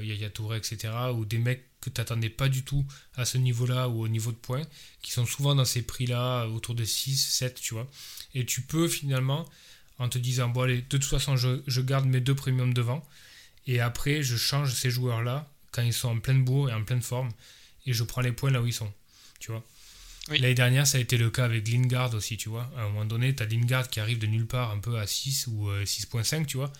il 0.00 0.08
y 0.08 0.12
a 0.12 0.14
Yaya 0.14 0.30
Touré, 0.30 0.56
etc. 0.58 0.88
Ou 1.14 1.24
des 1.24 1.38
mecs 1.38 1.64
que 1.80 1.90
tu 1.90 2.00
n'attendais 2.00 2.30
pas 2.30 2.48
du 2.48 2.62
tout 2.64 2.84
à 3.16 3.24
ce 3.24 3.38
niveau-là 3.38 3.88
ou 3.88 4.02
au 4.02 4.08
niveau 4.08 4.32
de 4.32 4.36
points, 4.36 4.62
qui 5.02 5.12
sont 5.12 5.26
souvent 5.26 5.54
dans 5.54 5.64
ces 5.64 5.82
prix-là, 5.82 6.46
autour 6.46 6.74
de 6.74 6.84
6, 6.84 7.16
7, 7.16 7.60
tu 7.60 7.74
vois. 7.74 7.86
Et 8.34 8.44
tu 8.44 8.62
peux 8.62 8.88
finalement, 8.88 9.46
en 9.98 10.08
te 10.08 10.18
disant, 10.18 10.48
bon, 10.48 10.62
allez, 10.62 10.82
de 10.82 10.86
toute 10.86 11.04
façon, 11.04 11.36
je, 11.36 11.62
je 11.66 11.80
garde 11.80 12.06
mes 12.06 12.20
deux 12.20 12.34
premiums 12.34 12.74
devant, 12.74 13.02
et 13.66 13.80
après, 13.80 14.22
je 14.22 14.36
change 14.36 14.74
ces 14.74 14.90
joueurs-là 14.90 15.48
quand 15.72 15.82
ils 15.82 15.92
sont 15.94 16.08
en 16.08 16.18
pleine 16.20 16.44
bourre 16.44 16.70
et 16.70 16.74
en 16.74 16.84
pleine 16.84 17.02
forme, 17.02 17.30
et 17.86 17.92
je 17.94 18.04
prends 18.04 18.20
les 18.20 18.32
points 18.32 18.50
là 18.50 18.60
où 18.60 18.66
ils 18.66 18.74
sont, 18.74 18.92
tu 19.38 19.50
vois. 19.50 19.64
L'année 20.28 20.54
dernière, 20.54 20.86
ça 20.86 20.98
a 20.98 21.00
été 21.00 21.16
le 21.16 21.30
cas 21.30 21.44
avec 21.46 21.66
Lingard 21.68 22.14
aussi, 22.14 22.36
tu 22.36 22.48
vois. 22.50 22.70
À 22.76 22.82
un 22.82 22.88
moment 22.88 23.04
donné, 23.04 23.34
tu 23.34 23.42
as 23.42 23.46
Lingard 23.46 23.88
qui 23.88 24.00
arrive 24.00 24.18
de 24.18 24.26
nulle 24.26 24.46
part 24.46 24.70
un 24.70 24.78
peu 24.78 24.98
à 24.98 25.06
6 25.06 25.46
ou 25.48 25.68
euh, 25.70 25.84
6.5, 25.84 26.46
tu 26.46 26.56
vois. 26.56 26.72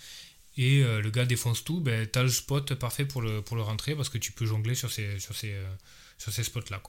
Et 0.57 0.83
euh, 0.85 1.01
le 1.01 1.11
gars 1.11 1.25
défonce 1.25 1.65
tout, 1.65 1.81
ben, 1.81 2.07
tu 2.11 2.19
as 2.19 2.23
le 2.23 2.29
spot 2.29 2.75
parfait 2.75 3.07
pour 3.07 3.23
le, 3.23 3.43
pour 3.43 3.57
le 3.57 3.63
rentrer 3.63 3.95
parce 3.97 4.09
que 4.09 4.19
tu 4.19 4.33
peux 4.33 4.47
jongler 4.47 4.75
sur 4.75 4.93
ces, 4.93 5.19
sur 5.19 5.35
ces, 5.37 5.53
euh, 5.53 5.65
sur 6.19 6.33
ces 6.33 6.45
spots-là. 6.45 6.83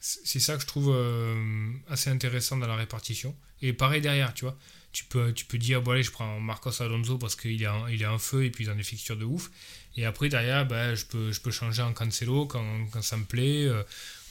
C'est 0.00 0.40
ça 0.40 0.56
que 0.56 0.62
je 0.62 0.66
trouve 0.66 0.90
euh, 0.92 1.72
assez 1.88 2.10
intéressant 2.10 2.56
dans 2.56 2.66
la 2.66 2.76
répartition. 2.76 3.36
Et 3.62 3.72
pareil 3.72 4.00
derrière, 4.00 4.34
tu 4.34 4.44
vois. 4.44 4.58
Tu 4.92 5.04
peux, 5.04 5.32
tu 5.32 5.44
peux 5.46 5.58
dire, 5.58 5.80
bon 5.80 5.92
allez, 5.92 6.02
je 6.02 6.10
prends 6.10 6.38
Marcos 6.40 6.82
Alonso 6.82 7.18
parce 7.18 7.36
qu'il 7.36 7.62
est, 7.62 7.66
en- 7.68 7.86
il 7.86 8.02
est 8.02 8.06
en 8.06 8.18
feu 8.18 8.44
et 8.44 8.50
puis 8.50 8.66
dans 8.66 8.74
des 8.74 8.82
fixtures 8.82 9.16
de 9.16 9.24
ouf. 9.24 9.50
Et 9.96 10.04
après, 10.04 10.28
derrière, 10.28 10.66
ben, 10.66 10.94
je, 10.94 11.06
peux, 11.06 11.32
je 11.32 11.40
peux 11.40 11.50
changer 11.52 11.82
en 11.82 11.92
Cancelo 11.92 12.46
quand, 12.46 12.86
quand 12.92 13.02
ça 13.02 13.16
me 13.16 13.24
plaît. 13.24 13.68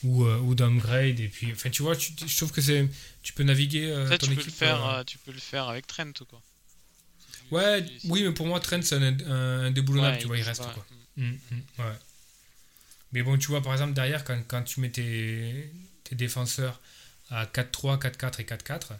Ou, 0.03 0.23
euh, 0.25 0.37
ou 0.39 0.55
downgrade. 0.55 1.19
Et 1.19 1.27
puis, 1.27 1.51
enfin, 1.51 1.69
tu 1.69 1.81
vois, 1.83 1.95
tu- 1.95 2.13
je 2.25 2.37
trouve 2.37 2.51
que 2.51 2.61
c'est, 2.61 2.87
tu 3.23 3.33
peux 3.33 3.43
naviguer 3.43 3.85
euh, 3.91 4.07
Ça, 4.09 4.17
ton 4.17 4.27
tu 4.27 4.31
peux, 4.31 4.35
le 4.41 4.41
équipe. 4.47 4.53
faire, 4.57 4.85
euh, 4.85 4.99
euh, 4.99 5.03
tu 5.03 5.17
peux 5.19 5.31
le 5.31 5.39
faire 5.39 5.67
avec 5.69 5.87
Trent 5.87 6.11
ou 6.21 6.25
quoi. 6.25 6.41
Si 7.19 7.53
Ouais, 7.53 7.85
si- 7.99 8.07
oui, 8.09 8.23
mais 8.23 8.31
pour 8.33 8.47
moi, 8.47 8.59
Trent, 8.59 8.81
c'est 8.81 8.95
un, 8.95 9.01
un, 9.01 9.65
un 9.65 9.71
déboulonnable, 9.71 10.15
Ouais, 10.15 10.21
tu 10.21 10.27
vois, 10.27 10.37
il 10.37 10.43
reste 10.43 10.61
pas. 10.63 10.73
quoi. 10.73 10.85
Mm. 11.17 11.23
Mm, 11.31 11.35
ouais. 11.79 11.95
Mais 13.13 13.23
bon, 13.23 13.37
tu 13.37 13.47
vois, 13.47 13.61
par 13.61 13.73
exemple, 13.73 13.93
derrière, 13.93 14.23
quand, 14.23 14.41
quand 14.47 14.63
tu 14.63 14.79
mets 14.79 14.89
tes, 14.89 15.69
tes 16.05 16.15
défenseurs 16.15 16.79
à 17.29 17.45
4-3, 17.45 17.97
4-4 17.97 18.39
et 18.39 18.45
4-4, 18.45 18.93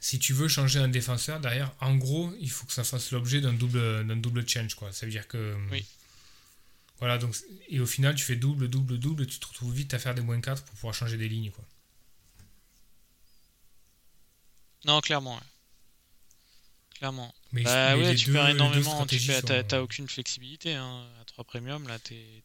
si 0.00 0.18
tu 0.18 0.32
veux 0.34 0.48
changer 0.48 0.78
un 0.78 0.88
défenseur, 0.88 1.40
derrière, 1.40 1.72
en 1.80 1.96
gros, 1.96 2.32
il 2.40 2.50
faut 2.50 2.66
que 2.66 2.72
ça 2.72 2.84
fasse 2.84 3.10
l'objet 3.10 3.40
d'un 3.40 3.52
double, 3.54 4.06
d'un 4.06 4.16
double 4.16 4.46
change, 4.48 4.74
quoi. 4.74 4.92
Ça 4.92 5.06
veut 5.06 5.12
dire 5.12 5.26
que. 5.26 5.56
Oui. 5.70 5.84
Voilà, 6.98 7.18
donc, 7.18 7.36
et 7.68 7.78
au 7.80 7.86
final, 7.86 8.14
tu 8.16 8.24
fais 8.24 8.34
double, 8.36 8.68
double, 8.68 8.98
double, 8.98 9.26
tu 9.26 9.38
te 9.38 9.46
retrouves 9.46 9.72
vite 9.72 9.94
à 9.94 9.98
faire 9.98 10.14
des 10.14 10.22
moins 10.22 10.40
4 10.40 10.64
pour 10.64 10.74
pouvoir 10.74 10.94
changer 10.94 11.16
des 11.16 11.28
lignes, 11.28 11.50
quoi. 11.50 11.64
Non, 14.84 15.00
clairement. 15.00 15.34
ouais. 15.36 15.42
Clairement. 16.96 17.32
Mais, 17.52 17.62
Bah 17.62 17.96
mais 17.96 18.02
ouais, 18.08 18.14
tu 18.16 18.26
deux- 18.26 18.32
perds 18.32 18.48
énormément. 18.48 19.06
Tu 19.06 19.18
sont- 19.20 19.40
t'as, 19.42 19.80
aucune 19.80 20.08
flexibilité. 20.08 20.74
Hein. 20.74 21.08
À 21.20 21.24
3 21.24 21.44
premium, 21.44 21.86
là, 21.86 21.98
t'es. 22.00 22.42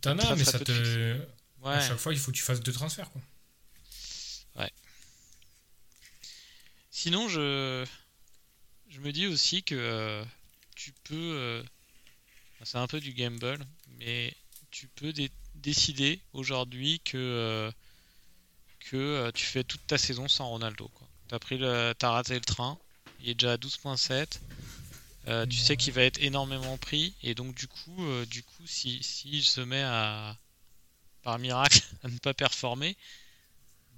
T'en 0.00 0.18
as, 0.18 0.36
mais 0.36 0.44
ça 0.44 0.58
te. 0.60 0.70
de 0.70 1.26
À 1.64 1.68
Ouais. 1.68 1.80
chaque 1.88 1.98
fois, 1.98 2.12
il 2.12 2.18
faut 2.20 2.30
que 2.30 2.36
tu 2.36 2.42
fasses 2.44 2.60
deux 2.60 2.72
transferts, 2.72 3.10
quoi. 3.10 3.22
Sinon, 6.90 7.28
je, 7.28 7.84
je 8.88 9.00
me 9.00 9.12
dis 9.12 9.26
aussi 9.26 9.62
que 9.62 9.74
euh, 9.74 10.24
tu 10.74 10.92
peux. 11.04 11.14
euh, 11.14 11.62
c'est 12.64 12.78
un 12.78 12.86
peu 12.86 13.00
du 13.00 13.12
gamble, 13.14 13.58
mais 13.98 14.34
tu 14.70 14.88
peux 14.88 15.12
dé- 15.12 15.30
décider 15.54 16.20
aujourd'hui 16.32 17.00
que, 17.00 17.16
euh, 17.16 17.70
que 18.80 18.96
euh, 18.96 19.32
tu 19.32 19.44
fais 19.46 19.64
toute 19.64 19.86
ta 19.86 19.98
saison 19.98 20.28
sans 20.28 20.48
Ronaldo. 20.48 20.90
Le, 21.50 21.92
t'as 21.94 22.10
raté 22.10 22.34
le 22.34 22.40
train, 22.40 22.78
il 23.18 23.28
est 23.30 23.34
déjà 23.34 23.52
à 23.52 23.56
12.7. 23.56 24.42
euh, 25.28 25.46
tu 25.46 25.58
sais 25.58 25.76
qu'il 25.76 25.92
va 25.94 26.02
être 26.02 26.20
énormément 26.22 26.78
pris, 26.78 27.14
et 27.22 27.34
donc 27.34 27.54
du 27.56 27.68
coup, 27.68 27.96
du 28.30 28.42
coup 28.44 28.66
si, 28.66 29.02
si 29.02 29.42
se 29.42 29.60
met 29.60 29.82
à, 29.82 30.36
par 31.22 31.38
miracle, 31.40 31.80
à 32.04 32.08
ne 32.08 32.18
pas 32.18 32.34
performer, 32.34 32.96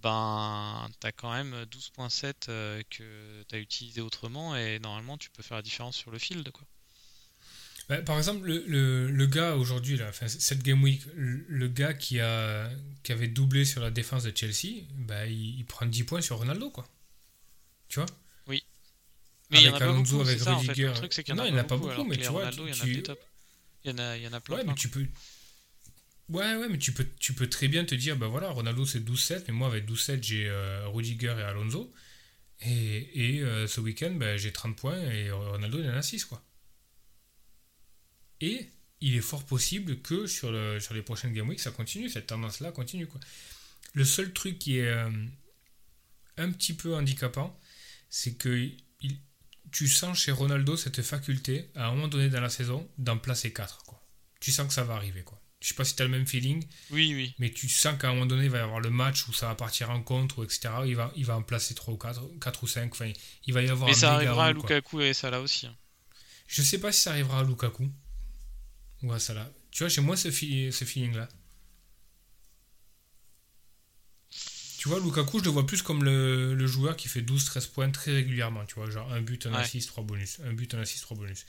ben 0.03 0.89
t'as 1.01 1.13
quand 1.13 1.31
même 1.33 1.65
12.7 1.67 2.49
euh, 2.49 2.83
que 2.91 3.43
t'as 3.49 3.59
utilisé 3.59 4.01
autrement 4.01 4.57
et 4.57 4.79
normalement 4.79 5.19
tu 5.19 5.31
peux 5.31 5.43
faire 5.43 5.57
la 5.59 5.63
différence 5.63 5.97
sur 5.97 6.11
le 6.11 6.19
field 6.19 6.51
quoi. 6.53 6.65
Bah, 7.89 8.03
par 8.03 8.18
exemple, 8.18 8.47
le, 8.47 8.64
le, 8.66 9.11
le 9.11 9.26
gars 9.26 9.55
aujourd'hui, 9.55 9.97
là, 9.97 10.07
enfin, 10.11 10.28
cette 10.28 10.62
Game 10.62 10.82
Week, 10.82 11.03
le, 11.16 11.45
le 11.49 11.68
gars 11.68 11.95
qui, 11.95 12.20
a, 12.20 12.70
qui 13.03 13.12
avait 13.12 13.28
doublé 13.28 13.64
sur 13.64 13.80
la 13.80 13.91
défense 13.91 14.24
de 14.24 14.32
Chelsea, 14.36 14.82
bah, 14.99 15.26
il, 15.26 15.59
il 15.59 15.64
prend 15.64 15.86
10 15.86 16.05
points 16.05 16.20
sur 16.20 16.36
Ronaldo, 16.36 16.70
quoi. 16.70 16.86
Tu 17.89 17.99
vois 18.01 18.07
Mais 19.51 19.59
il 19.61 19.62
y 19.62 19.68
en 19.68 19.72
a 19.72 19.76
Avec 19.76 19.78
pas 19.78 19.84
Alonso, 19.91 20.18
beaucoup, 20.18 20.28
avec 20.28 20.41
ça 20.41 20.53
en 20.55 20.61
fait. 20.61 20.68
Rudiger. 20.68 20.89
Le 20.89 20.93
truc 20.93 21.12
c'est 21.14 21.24
qu'il 21.24 21.34
y 21.34 21.39
en 21.39 21.43
Non, 21.43 21.49
il 21.49 21.55
y 21.55 21.57
en 21.57 21.59
a 21.59 21.64
pas 21.64 21.76
beaucoup, 21.78 22.05
mais 22.05 22.16
tu 22.18 22.24
vois, 22.28 22.41
Ronaldo, 22.41 22.66
il 22.66 22.74
y 22.74 22.78
en 22.78 22.82
a 22.82 22.84
tu- 22.84 22.95
des 22.97 23.03
top. 23.03 23.20
Il 23.84 23.91
y 23.91 23.95
en 23.95 23.99
a, 23.99 24.16
il 24.18 24.22
y 24.22 24.28
en 24.28 24.32
a 24.34 24.41
plein. 24.41 24.57
Ouais, 24.57 24.62
plein, 24.62 24.72
mais 24.72 24.78
tu 24.78 24.89
peux. 24.91 25.07
Ouais, 26.28 26.57
ouais, 26.57 26.68
mais 26.68 26.76
tu 26.78 26.93
peux, 26.93 27.07
tu 27.18 27.32
peux 27.32 27.49
très 27.49 27.68
bien 27.68 27.86
te 27.86 27.95
dire, 27.95 28.14
bah 28.16 28.26
voilà, 28.26 28.51
Ronaldo 28.51 28.84
c'est 28.84 29.01
12-7, 29.01 29.45
mais 29.49 29.55
moi 29.55 29.68
avec 29.68 29.86
12-7, 29.86 30.22
j'ai 30.22 30.47
euh, 30.47 30.86
Rudiger 30.89 31.34
et 31.39 31.43
Alonso. 31.43 31.91
Et, 32.61 33.36
et 33.36 33.41
euh, 33.43 33.66
ce 33.66 33.80
week-end, 33.80 34.11
bah, 34.16 34.36
j'ai 34.36 34.53
30 34.53 34.76
points 34.76 35.01
et 35.11 35.30
Ronaldo 35.30 35.78
il 35.80 35.89
en 35.89 35.95
a 35.95 36.03
6, 36.03 36.26
quoi. 36.26 36.43
Et 38.41 38.70
il 39.01 39.14
est 39.16 39.20
fort 39.20 39.45
possible 39.45 40.01
que 40.01 40.26
sur, 40.26 40.51
le, 40.51 40.80
sur 40.80 40.95
les 40.95 41.03
prochaines 41.03 41.32
Game 41.32 41.49
Week, 41.49 41.61
ça 41.61 41.70
continue, 41.70 42.09
cette 42.09 42.26
tendance-là 42.26 42.72
continue, 42.72 43.07
quoi. 43.07 43.20
Le 43.95 44.05
seul 44.05 44.32
truc 44.32 44.59
qui 44.59 44.78
est 44.78 44.89
euh, 44.89 45.11
un 46.36 46.51
petit 46.53 46.74
peu 46.74 46.95
handicapant, 46.95 47.59
c'est 48.11 48.34
que 48.34 48.70
il- 49.01 49.18
tu 49.70 49.86
sens 49.89 50.18
chez 50.18 50.32
Ronaldo 50.32 50.76
cette 50.76 51.03
faculté, 51.03 51.70
à 51.74 51.89
un 51.89 51.91
moment 51.95 52.09
donné 52.09 52.28
dans 52.30 52.41
la 52.41 52.49
saison, 52.49 52.89
d'en 52.99 53.18
placer 53.18 53.53
4, 53.53 53.84
quoi. 53.84 54.03
Tu 54.41 54.51
sens 54.53 54.66
que 54.68 54.72
ça 54.72 54.84
va 54.84 54.95
arriver, 54.95 55.22
quoi. 55.22 55.41
Je 55.61 55.68
sais 55.68 55.74
pas 55.74 55.84
si 55.84 55.97
tu 55.97 56.03
as 56.03 56.05
le 56.05 56.11
même 56.12 56.26
feeling, 56.26 56.64
Oui, 56.91 57.12
oui. 57.14 57.34
mais 57.41 57.51
tu 57.51 57.68
sens 57.68 57.99
qu'à 58.01 58.09
un 58.11 58.14
moment 58.14 58.26
donné, 58.26 58.45
il 58.45 58.51
va 58.51 58.59
y 58.59 58.61
avoir 58.61 58.78
le 58.80 58.91
match 58.91 59.26
où 59.26 59.32
ça 59.32 59.49
va 59.49 59.57
partir 59.57 59.91
en 59.91 60.01
contre, 60.03 60.45
etc. 60.45 60.70
Il 60.86 60.95
va, 60.95 61.12
il 61.16 61.26
va 61.26 61.36
en 61.36 61.43
placer 61.43 61.74
3 61.74 61.93
ou 61.95 61.97
4, 61.99 62.22
4 62.41 62.62
ou 62.62 62.66
5. 62.68 62.93
Enfin, 62.93 63.12
il 63.47 63.53
va 63.55 63.62
y 63.62 63.68
avoir 63.68 63.89
Mais 63.89 63.97
un 63.97 63.99
ça 63.99 64.14
arrivera 64.14 64.47
à 64.47 64.55
quoi. 64.55 64.62
Lukaku 64.62 65.01
et 65.01 65.12
ça 65.14 65.30
là 65.30 65.41
aussi. 65.41 65.66
hein. 65.66 65.76
Je 66.47 66.62
sais 66.62 66.78
pas 66.78 66.93
si 66.93 67.03
ça 67.03 67.11
arrivera 67.11 67.41
à 67.41 67.43
Lukaku 67.43 67.91
ou 69.03 69.13
à 69.13 69.19
Salah. 69.19 69.51
Tu 69.71 69.83
vois, 69.83 69.89
j'ai 69.89 70.01
moins 70.01 70.17
ce, 70.17 70.31
fi- 70.31 70.73
ce 70.73 70.85
feeling-là. 70.85 71.29
Tu 74.79 74.89
vois, 74.89 75.01
Lukaku, 75.01 75.41
je 75.41 75.45
le 75.45 75.51
vois 75.51 75.67
plus 75.67 75.83
comme 75.83 76.05
le, 76.05 76.55
le 76.55 76.67
joueur 76.67 76.97
qui 76.97 77.09
fait 77.09 77.21
12-13 77.23 77.69
points 77.73 77.91
très 77.91 78.13
régulièrement. 78.13 78.65
Tu 78.65 78.77
vois, 78.77 78.89
genre 78.91 79.13
un 79.13 79.21
but, 79.21 79.47
un 79.47 79.51
Ouais. 79.53 79.59
assist, 79.59 79.89
3 79.89 80.05
bonus. 80.05 80.39
Un 80.45 80.53
but, 80.53 80.73
un 80.75 80.79
assist, 80.81 81.03
3 81.03 81.17
bonus. 81.17 81.45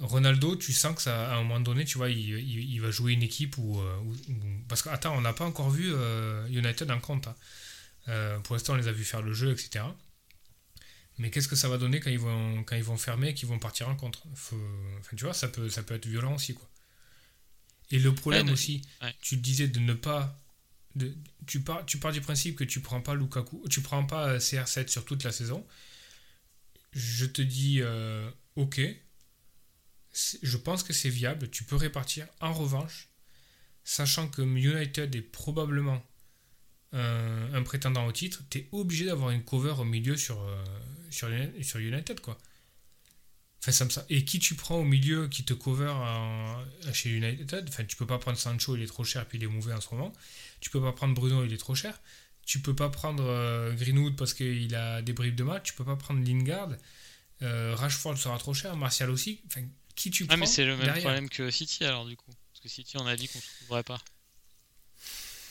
Ronaldo, 0.00 0.56
tu 0.56 0.72
sens 0.72 0.94
que 0.96 1.02
ça, 1.02 1.32
à 1.32 1.36
un 1.36 1.42
moment 1.42 1.60
donné, 1.60 1.84
tu 1.84 1.96
vois, 1.98 2.10
il, 2.10 2.18
il- 2.18 2.70
il 2.74 2.80
va 2.80 2.90
jouer 2.90 3.12
une 3.12 3.22
équipe 3.22 3.56
où. 3.58 3.80
euh, 3.80 3.96
où- 4.00 4.12
où- 4.12 4.64
parce 4.68 4.82
que, 4.82 4.88
attends, 4.90 5.16
on 5.16 5.20
n'a 5.22 5.32
pas 5.32 5.44
encore 5.46 5.70
vu 5.70 5.90
euh, 5.94 6.46
United 6.48 6.90
en 6.90 7.00
compte. 7.00 7.28
hein. 7.28 7.36
Euh, 8.08 8.38
pour 8.40 8.54
l'instant, 8.56 8.74
on 8.74 8.76
les 8.76 8.88
a 8.88 8.92
vus 8.92 9.04
faire 9.04 9.22
le 9.22 9.32
jeu, 9.32 9.50
etc. 9.52 9.84
Mais 11.18 11.30
qu'est-ce 11.30 11.48
que 11.48 11.56
ça 11.56 11.68
va 11.68 11.78
donner 11.78 12.00
quand 12.00 12.10
ils 12.10 12.18
vont, 12.18 12.64
quand 12.64 12.76
ils 12.76 12.84
vont 12.84 12.96
fermer 12.96 13.28
et 13.30 13.34
qu'ils 13.34 13.48
vont 13.48 13.58
partir 13.58 13.88
en 13.88 13.96
contre? 13.96 14.22
Faut- 14.34 14.56
Enfin, 15.00 15.16
tu 15.16 15.24
vois, 15.24 15.34
ça 15.34 15.48
peut, 15.48 15.68
ça 15.70 15.82
peut 15.82 15.94
être 15.94 16.06
violent 16.06 16.34
aussi, 16.34 16.54
quoi. 16.54 16.68
Et 17.90 17.98
le 17.98 18.14
problème 18.14 18.46
Ouais, 18.46 18.52
aussi, 18.52 18.82
ouais. 19.02 19.14
tu 19.20 19.36
disais 19.36 19.68
de 19.68 19.78
ne 19.78 19.94
pas. 19.94 20.38
De, 20.96 21.14
tu, 21.46 21.60
pars, 21.60 21.84
tu 21.86 21.98
pars 21.98 22.12
du 22.12 22.20
principe 22.20 22.56
que 22.56 22.64
tu 22.64 22.80
prends 22.80 23.00
pas 23.00 23.14
Lukaku, 23.14 23.64
tu 23.68 23.80
prends 23.82 24.04
pas 24.06 24.28
euh, 24.30 24.38
CR7 24.40 24.88
sur 24.90 25.04
toute 25.04 25.24
la 25.24 25.32
saison. 25.32 25.66
Je 26.92 27.26
te 27.26 27.42
dis, 27.42 27.80
euh, 27.82 28.30
ok, 28.56 28.80
je 30.42 30.56
pense 30.56 30.82
que 30.82 30.92
c'est 30.92 31.08
viable, 31.10 31.50
tu 31.50 31.64
peux 31.64 31.76
répartir. 31.76 32.26
En 32.40 32.52
revanche, 32.52 33.08
sachant 33.84 34.28
que 34.28 34.42
United 34.42 35.14
est 35.14 35.22
probablement 35.22 36.02
un, 36.94 37.52
un 37.54 37.62
prétendant 37.62 38.06
au 38.06 38.12
titre, 38.12 38.42
tu 38.50 38.58
es 38.58 38.68
obligé 38.72 39.04
d'avoir 39.06 39.30
une 39.30 39.44
cover 39.44 39.74
au 39.78 39.84
milieu 39.84 40.16
sur, 40.16 40.40
euh, 40.40 40.64
sur, 41.10 41.28
Uni- 41.28 41.62
sur 41.64 41.78
United, 41.80 42.20
quoi. 42.20 42.38
Enfin, 43.62 43.72
ça 43.72 43.84
me 43.86 43.90
Et 44.14 44.24
qui 44.26 44.38
tu 44.38 44.54
prends 44.56 44.76
au 44.76 44.84
milieu 44.84 45.26
qui 45.28 45.44
te 45.44 45.54
cover 45.54 45.88
en- 45.88 46.62
chez 46.92 47.10
United 47.10 47.66
Enfin, 47.68 47.84
tu 47.84 47.96
peux 47.96 48.06
pas 48.06 48.18
prendre 48.18 48.36
Sancho, 48.38 48.76
il 48.76 48.82
est 48.82 48.86
trop 48.86 49.04
cher, 49.04 49.26
puis 49.26 49.38
il 49.38 49.44
est 49.44 49.46
mauvais 49.48 49.72
en 49.72 49.80
ce 49.80 49.88
moment. 49.94 50.12
Tu 50.60 50.68
peux 50.70 50.82
pas 50.82 50.92
prendre 50.92 51.14
Bruno, 51.14 51.44
il 51.44 51.52
est 51.52 51.56
trop 51.58 51.74
cher. 51.74 51.98
Tu 52.44 52.60
peux 52.60 52.74
pas 52.76 52.90
prendre 52.90 53.24
euh, 53.24 53.72
Greenwood 53.72 54.16
parce 54.16 54.34
qu'il 54.34 54.74
a 54.74 55.00
des 55.00 55.14
bribes 55.14 55.34
de 55.34 55.44
match. 55.44 55.62
Tu 55.70 55.72
peux 55.74 55.84
pas 55.84 55.96
prendre 55.96 56.22
Lingard. 56.26 56.72
Euh, 57.42 57.74
Rashford 57.74 58.18
sera 58.18 58.36
trop 58.38 58.52
cher. 58.52 58.76
Martial 58.76 59.08
aussi. 59.08 59.40
Enfin, 59.46 59.62
qui 59.94 60.10
tu 60.10 60.24
Ah, 60.24 60.26
prends 60.28 60.36
mais 60.36 60.46
c'est 60.46 60.66
le 60.66 60.76
même 60.76 60.84
derrière? 60.84 61.02
problème 61.04 61.28
que 61.30 61.50
City 61.50 61.84
alors 61.84 62.04
du 62.04 62.16
coup. 62.18 62.32
Parce 62.52 62.60
que 62.60 62.68
City, 62.68 62.98
on 62.98 63.06
a 63.06 63.16
dit 63.16 63.28
qu'on 63.28 63.40
se 63.40 63.48
couvrait 63.60 63.82
pas. 63.82 63.98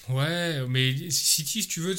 Ouais, 0.10 0.66
mais 0.68 1.10
City, 1.10 1.62
si 1.62 1.68
tu 1.68 1.80
veux, 1.80 1.96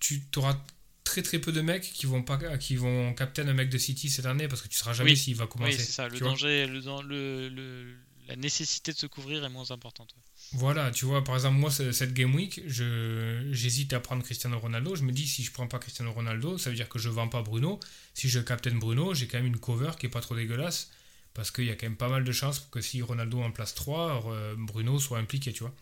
tu, 0.00 0.20
tu 0.30 0.38
auras 0.38 0.58
très 1.04 1.22
très 1.22 1.38
peu 1.38 1.52
de 1.52 1.60
mecs 1.60 1.82
qui 1.92 2.06
vont 2.06 2.22
pas 2.22 2.38
qui 2.58 2.76
vont 2.76 3.14
capter 3.14 3.42
un 3.42 3.52
mec 3.54 3.68
de 3.70 3.78
City 3.78 4.08
cette 4.10 4.26
année 4.26 4.48
parce 4.48 4.62
que 4.62 4.68
tu 4.68 4.76
sauras 4.78 4.92
jamais 4.94 5.10
Oui. 5.12 5.16
s'il 5.16 5.36
va 5.36 5.46
commencer. 5.46 5.72
Oui, 5.76 5.78
c'est 5.78 5.92
ça. 5.92 6.08
Le 6.08 6.18
danger, 6.18 6.66
le, 6.66 6.80
dan- 6.80 7.06
le, 7.06 7.48
le- 7.48 7.94
la 8.28 8.36
nécessité 8.36 8.92
de 8.92 8.96
se 8.98 9.06
couvrir 9.06 9.44
est 9.44 9.48
moins 9.48 9.70
importante. 9.72 10.14
Voilà, 10.52 10.90
tu 10.92 11.04
vois, 11.04 11.22
par 11.24 11.34
exemple, 11.34 11.58
moi, 11.58 11.70
ce- 11.70 11.90
cette 11.92 12.14
Game 12.14 12.32
Week, 12.34 12.60
je, 12.66 13.48
j'hésite 13.52 13.92
à 13.92 13.98
prendre 14.00 14.22
Cristiano 14.22 14.58
Ronaldo. 14.58 14.94
Je 14.96 15.02
me 15.02 15.10
dis, 15.12 15.26
si 15.26 15.42
je 15.44 15.50
prends 15.52 15.66
pas 15.66 15.78
Cristiano 15.80 16.12
Ronaldo, 16.12 16.56
ça 16.58 16.70
veut 16.70 16.76
dire 16.76 16.88
que 16.88 16.98
je 17.00 17.08
vends 17.08 17.28
pas 17.28 17.42
Bruno. 17.42 17.78
Si 18.14 18.28
je 18.28 18.38
captain 18.40 18.74
Bruno, 18.76 19.14
j'ai 19.14 19.26
quand 19.26 19.38
même 19.38 19.46
une 19.48 19.58
cover 19.58 19.92
qui 19.98 20.06
est 20.06 20.10
pas 20.10 20.20
trop 20.20 20.34
dégueulasse. 20.36 20.90
Parce 21.34 21.50
qu'il 21.52 21.64
y 21.64 21.70
a 21.70 21.76
quand 21.76 21.86
même 21.86 21.96
pas 21.96 22.08
mal 22.08 22.24
de 22.24 22.32
chances 22.32 22.58
pour 22.60 22.70
que 22.70 22.80
si 22.80 23.02
Ronaldo 23.02 23.40
en 23.40 23.50
place 23.52 23.74
3, 23.74 24.24
euh, 24.32 24.54
Bruno 24.58 24.98
soit 24.98 25.18
impliqué, 25.18 25.52
tu 25.52 25.60
vois. 25.64 25.74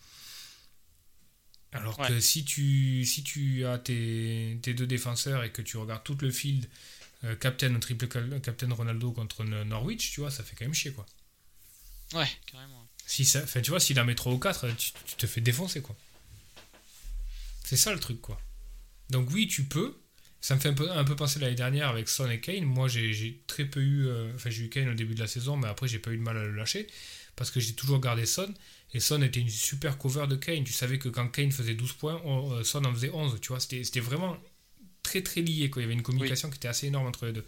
Alors 1.73 1.99
que 1.99 2.19
si 2.21 2.45
tu, 2.45 3.05
si 3.05 3.23
tu 3.23 3.67
as 3.67 3.79
tes, 3.79 4.59
tes 4.63 4.73
deux 4.75 4.87
défenseurs 4.87 5.45
et 5.45 5.51
que 5.53 5.61
tu 5.63 5.77
regardes 5.77 6.03
tout 6.05 6.17
le 6.21 6.31
field, 6.31 6.67
euh, 7.25 7.37
captain, 7.37 7.79
triple 7.79 8.09
captain 8.41 8.73
Ronaldo 8.73 9.13
contre 9.13 9.45
Norwich, 9.45 10.13
tu 10.13 10.21
vois, 10.21 10.31
ça 10.31 10.43
fait 10.45 10.57
quand 10.57 10.65
même 10.65 10.75
chier, 10.75 10.93
quoi. 10.93 11.05
Ouais, 12.15 12.29
carrément. 12.51 12.87
Si 13.07 13.25
ça, 13.25 13.43
enfin, 13.43 13.61
tu 13.61 13.71
vois, 13.71 13.81
s'il 13.81 13.99
en 14.01 14.05
met 14.05 14.15
3 14.15 14.33
ou 14.33 14.39
4, 14.39 14.69
tu, 14.77 14.93
tu 15.07 15.17
te 15.17 15.27
fais 15.27 15.41
défoncer, 15.43 15.83
quoi. 15.83 15.97
C'est 17.65 17.77
ça 17.77 17.93
le 17.93 18.01
truc, 18.01 18.21
quoi. 18.21 18.41
Donc 19.11 19.31
oui, 19.31 19.47
tu 19.47 19.65
peux. 19.65 19.97
Ça 20.41 20.55
me 20.55 20.61
fait 20.61 20.69
un 20.69 20.75
peu, 20.75 20.91
un 20.91 21.05
peu 21.05 21.17
penser 21.17 21.41
l'année 21.41 21.55
dernière 21.57 21.89
avec 21.89 22.09
Son 22.09 22.31
et 22.31 22.41
Kane. 22.41 22.65
Moi, 22.65 22.89
j'ai 22.89 23.13
j'ai 23.13 23.43
très 23.47 23.65
peu 23.65 23.81
eu... 23.81 24.07
euh, 24.07 24.33
Enfin, 24.37 24.51
j'ai 24.51 24.65
eu 24.65 24.69
Kane 24.69 24.89
au 24.89 24.95
début 24.95 25.15
de 25.15 25.21
la 25.21 25.27
saison, 25.27 25.57
mais 25.57 25.69
après, 25.69 25.89
j'ai 25.89 25.99
pas 25.99 26.13
eu 26.13 26.17
de 26.17 26.23
mal 26.23 26.37
à 26.37 26.45
le 26.45 26.55
lâcher. 26.55 26.87
Parce 27.39 27.51
que 27.51 27.61
j'ai 27.61 27.73
toujours 27.75 28.01
gardé 28.01 28.27
Son. 28.27 28.53
Et 28.93 29.01
Son 29.01 29.23
était 29.23 29.41
une 29.41 29.49
super 29.49 29.97
cover 29.97 30.27
de 30.27 30.37
Kane. 30.37 30.65
Tu 30.65 30.73
savais 30.73 30.99
que 30.99 31.09
quand 31.09 31.29
Kane 31.29 31.53
faisait 31.53 31.75
12 31.75 31.93
points, 31.95 32.21
on- 32.25 32.53
euh, 32.53 32.65
Son 32.65 32.85
en 32.85 32.93
faisait 32.93 33.11
11. 33.11 33.41
Tu 33.41 33.49
vois, 33.49 33.61
c'était 33.61 34.01
vraiment 34.01 34.37
très 35.03 35.23
très 35.23 35.41
lié, 35.41 35.71
quoi. 35.71 35.81
Il 35.81 35.85
y 35.85 35.87
avait 35.87 35.95
une 35.95 36.03
communication 36.03 36.51
qui 36.51 36.57
était 36.57 36.69
assez 36.69 36.89
énorme 36.89 37.07
entre 37.07 37.25
les 37.27 37.33
deux. 37.33 37.47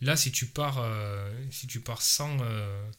Là, 0.00 0.16
si 0.16 0.32
tu 0.32 0.46
pars, 0.46 0.78
euh, 0.78 1.30
si 1.50 1.66
tu 1.68 1.80
pars 1.80 2.02
sans... 2.02 2.36
euh, 2.40 2.90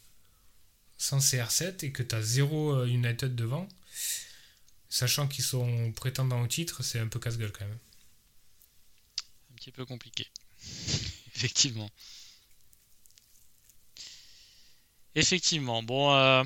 sans 0.98 1.18
CR7 1.20 1.84
et 1.86 1.92
que 1.92 2.04
tu 2.04 2.16
as 2.16 2.22
0 2.22 2.86
United 2.86 3.36
devant, 3.36 3.68
sachant 4.90 5.28
qu'ils 5.28 5.44
sont 5.44 5.92
prétendants 5.92 6.42
au 6.42 6.48
titre, 6.48 6.84
c'est 6.84 7.00
un 7.00 7.08
peu 7.08 7.20
casse-gueule 7.20 7.52
quand 7.52 7.66
même. 7.66 7.78
Un 9.52 9.56
petit 9.56 9.72
peu 9.72 9.86
compliqué. 9.86 10.26
Effectivement. 11.36 11.90
Effectivement. 15.16 15.82
Bon, 15.82 16.14
euh, 16.14 16.44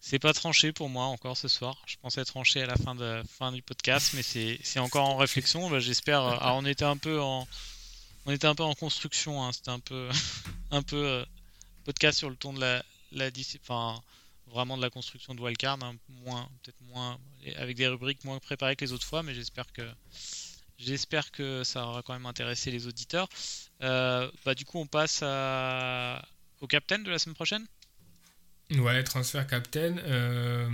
c'est 0.00 0.18
pas 0.18 0.32
tranché 0.32 0.72
pour 0.72 0.88
moi 0.88 1.04
encore 1.04 1.36
ce 1.36 1.46
soir. 1.46 1.82
Je 1.86 1.96
pensais 2.00 2.24
trancher 2.24 2.62
à 2.62 2.66
la 2.66 2.76
fin, 2.76 3.52
du 3.52 3.62
podcast, 3.62 4.14
mais 4.14 4.22
c'est 4.22 4.78
encore 4.78 5.06
en 5.08 5.16
réflexion. 5.16 5.68
Bah, 5.68 5.78
J'espère. 5.78 6.22
euh, 6.22 6.36
alors, 6.40 6.56
on 6.56 6.64
était 6.64 6.84
un 6.86 6.96
peu 6.96 7.20
en, 7.20 7.46
on 8.24 8.32
était 8.32 8.46
un 8.46 8.54
peu 8.54 8.62
en 8.62 8.74
construction. 8.74 9.44
hein. 9.44 9.52
C'était 9.52 9.70
un 9.70 9.78
peu, 9.78 10.08
un 10.70 10.82
peu 10.82 10.96
euh, 10.96 11.24
podcast 11.84 12.18
sur 12.18 12.30
le 12.30 12.36
ton 12.36 12.54
de 12.54 12.60
la, 12.60 12.82
enfin, 13.62 14.00
vraiment 14.46 14.78
de 14.78 14.82
la 14.82 14.90
construction 14.90 15.34
de 15.34 15.40
Wildcard, 15.42 15.78
hein, 15.82 15.96
moins, 16.24 16.48
peut-être 16.62 16.80
moins, 16.82 17.18
avec 17.56 17.76
des 17.76 17.88
rubriques 17.88 18.24
moins 18.24 18.38
préparées 18.38 18.74
que 18.74 18.84
les 18.86 18.92
autres 18.92 19.06
fois, 19.06 19.22
mais 19.22 19.34
j'espère 19.34 19.70
que 19.72 19.82
J'espère 20.78 21.30
que 21.30 21.64
ça 21.64 21.86
aura 21.86 22.02
quand 22.02 22.12
même 22.12 22.26
intéressé 22.26 22.70
les 22.70 22.86
auditeurs. 22.86 23.28
Bah, 23.80 24.54
du 24.54 24.66
coup, 24.66 24.78
on 24.78 24.86
passe 24.86 25.20
à... 25.22 26.22
au 26.60 26.66
captain 26.66 26.98
de 26.98 27.10
la 27.10 27.18
semaine 27.18 27.34
prochaine? 27.34 27.66
Ouais, 28.70 29.02
transfert 29.04 29.46
captain. 29.46 29.98
euh, 29.98 30.68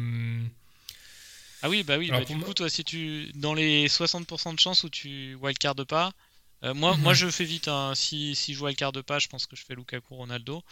Ah 1.62 1.68
oui, 1.70 1.82
bah 1.84 1.96
oui, 1.98 2.10
bah, 2.10 2.24
du 2.24 2.36
moi- 2.36 2.48
coup, 2.48 2.54
toi, 2.54 2.68
si 2.68 2.82
tu 2.84 3.30
dans 3.34 3.54
les 3.54 3.88
60% 3.88 4.52
de 4.52 4.58
chances 4.58 4.82
où 4.84 4.90
tu 4.90 5.34
wildcardes 5.40 5.84
pas, 5.84 6.12
euh, 6.64 6.74
moi, 6.74 6.96
moi 6.96 7.12
Ouais. 7.12 7.14
je 7.14 7.30
fais 7.30 7.44
vite. 7.44 7.68
hein. 7.68 7.94
Si, 7.94 8.34
si 8.34 8.54
je 8.54 8.64
wildcarde 8.64 9.00
pas, 9.02 9.18
je 9.18 9.28
pense 9.28 9.46
que 9.46 9.54
je 9.56 9.64
fais 9.64 9.74
Lukaku 9.74 10.14
Ronaldo. 10.16 10.62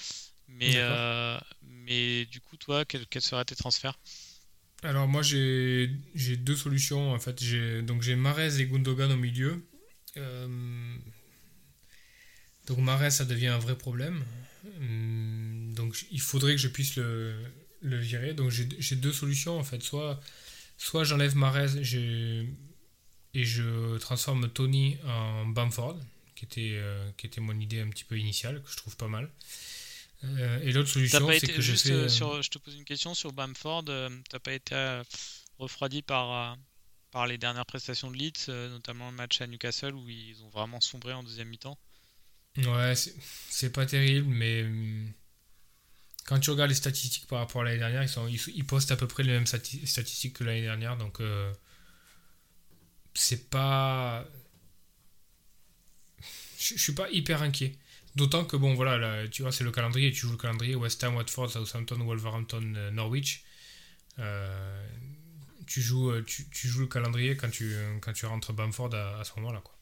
Mais, 0.48 0.78
euh, 0.78 1.38
mais 1.62 2.26
du 2.26 2.40
coup, 2.40 2.56
toi, 2.58 2.84
quels 2.84 3.06
quels 3.08 3.22
seraient 3.22 3.44
tes 3.44 3.56
transferts? 3.56 3.98
Alors 4.82 5.08
moi 5.08 5.22
j'ai 5.22 5.88
deux 6.38 6.56
solutions 6.56 7.12
en 7.12 7.18
fait. 7.18 7.42
J'ai 7.42 7.82
Marez 8.16 8.60
et 8.60 8.66
Gundogan 8.66 9.12
au 9.12 9.16
milieu. 9.16 9.62
Euh, 10.16 10.96
donc 12.66 12.78
Marez 12.78 13.10
ça 13.10 13.24
devient 13.24 13.48
un 13.48 13.58
vrai 13.58 13.76
problème. 13.76 14.24
Hum, 14.64 15.72
Donc 15.74 15.96
il 16.10 16.20
faudrait 16.20 16.52
que 16.52 16.60
je 16.60 16.68
puisse 16.68 16.96
le, 16.96 17.34
le 17.82 17.98
virer. 17.98 18.34
Donc 18.34 18.50
j'ai 18.50 18.96
deux 18.96 19.12
solutions 19.12 19.58
en 19.58 19.64
fait. 19.64 19.82
Soit 19.82 20.20
soit 20.78 21.04
j'enlève 21.04 21.36
Marez 21.36 21.82
j'ai- 21.82 22.48
et 23.34 23.44
je 23.44 23.96
transforme 23.98 24.48
Tony 24.50 24.98
en 25.06 25.46
Bamford 25.46 25.98
qui 26.34 26.44
était 26.46 26.72
euh, 26.74 27.10
qui 27.16 27.26
était 27.26 27.40
mon 27.40 27.58
idée 27.58 27.80
un 27.80 27.88
petit 27.90 28.04
peu 28.04 28.18
initiale 28.18 28.62
que 28.62 28.70
je 28.70 28.76
trouve 28.76 28.96
pas 28.96 29.08
mal. 29.08 29.30
Euh, 30.24 30.60
et 30.62 30.72
l'autre 30.72 30.88
solution 30.90 31.26
c'est 31.32 31.46
que 31.48 31.62
je 31.62 31.72
juste 31.72 31.86
fais 31.86 31.92
euh, 31.92 32.08
sur, 32.08 32.42
je 32.42 32.50
te 32.50 32.58
pose 32.58 32.74
une 32.76 32.84
question 32.84 33.14
sur 33.14 33.32
Bamford. 33.32 33.84
T'as 34.28 34.38
pas 34.38 34.52
été 34.52 35.02
refroidi 35.58 36.02
par 36.02 36.56
par 37.10 37.26
les 37.26 37.38
dernières 37.38 37.66
prestations 37.66 38.10
de 38.10 38.16
Leeds, 38.16 38.48
notamment 38.70 39.10
le 39.10 39.16
match 39.16 39.40
à 39.40 39.46
Newcastle 39.46 39.94
où 39.94 40.08
ils 40.08 40.42
ont 40.44 40.48
vraiment 40.50 40.80
sombré 40.80 41.12
en 41.12 41.22
deuxième 41.22 41.48
mi-temps? 41.48 41.78
Ouais, 42.58 42.94
c'est- 42.94 43.70
pas 43.70 43.86
terrible, 43.86 44.28
mais 44.28 44.62
hum, 44.64 45.12
quand 46.24 46.38
tu 46.40 46.50
regardes 46.50 46.70
les 46.70 46.74
statistiques 46.76 47.26
par 47.26 47.40
rapport 47.40 47.60
à 47.62 47.64
l'année 47.64 47.78
dernière, 47.78 48.02
ils, 48.02 48.08
sont, 48.08 48.26
ils, 48.28 48.64
postent 48.66 48.90
à 48.92 48.96
peu 48.96 49.06
près 49.06 49.22
les 49.22 49.32
mêmes 49.32 49.44
stati- 49.44 49.84
statistiques 49.86 50.34
que 50.34 50.44
l'année 50.44 50.62
dernière, 50.62 50.96
donc 50.96 51.20
euh, 51.20 51.52
c'est 53.14 53.50
pas. 53.50 54.24
Je 56.58 56.76
suis 56.78 56.92
pas 56.94 57.08
hyper 57.10 57.42
inquiet. 57.42 57.76
D'autant 58.16 58.44
que, 58.44 58.56
bon, 58.56 58.74
voilà, 58.74 58.98
là, 58.98 59.28
tu 59.28 59.42
vois, 59.42 59.52
c'est 59.52 59.64
le 59.64 59.70
calendrier, 59.72 60.10
tu 60.12 60.20
joues 60.20 60.32
le 60.32 60.36
calendrier 60.36 60.74
West 60.74 61.02
Ham, 61.04 61.14
Watford, 61.16 61.50
Southampton, 61.50 61.98
Wolverhampton, 62.04 62.74
euh, 62.76 62.90
Norwich. 62.90 63.44
Euh, 64.20 64.86
tu, 65.66 65.82
joues, 65.82 66.22
tu, 66.22 66.46
joues 66.68 66.82
le 66.82 66.88
calendrier 66.88 67.36
quand 67.36 67.50
tu, 67.50 67.76
rentres 68.24 68.52
Bamford 68.54 68.94
à 68.94 69.24
ce 69.24 69.32
moment-là, 69.40 69.62
quoi. 69.64 69.74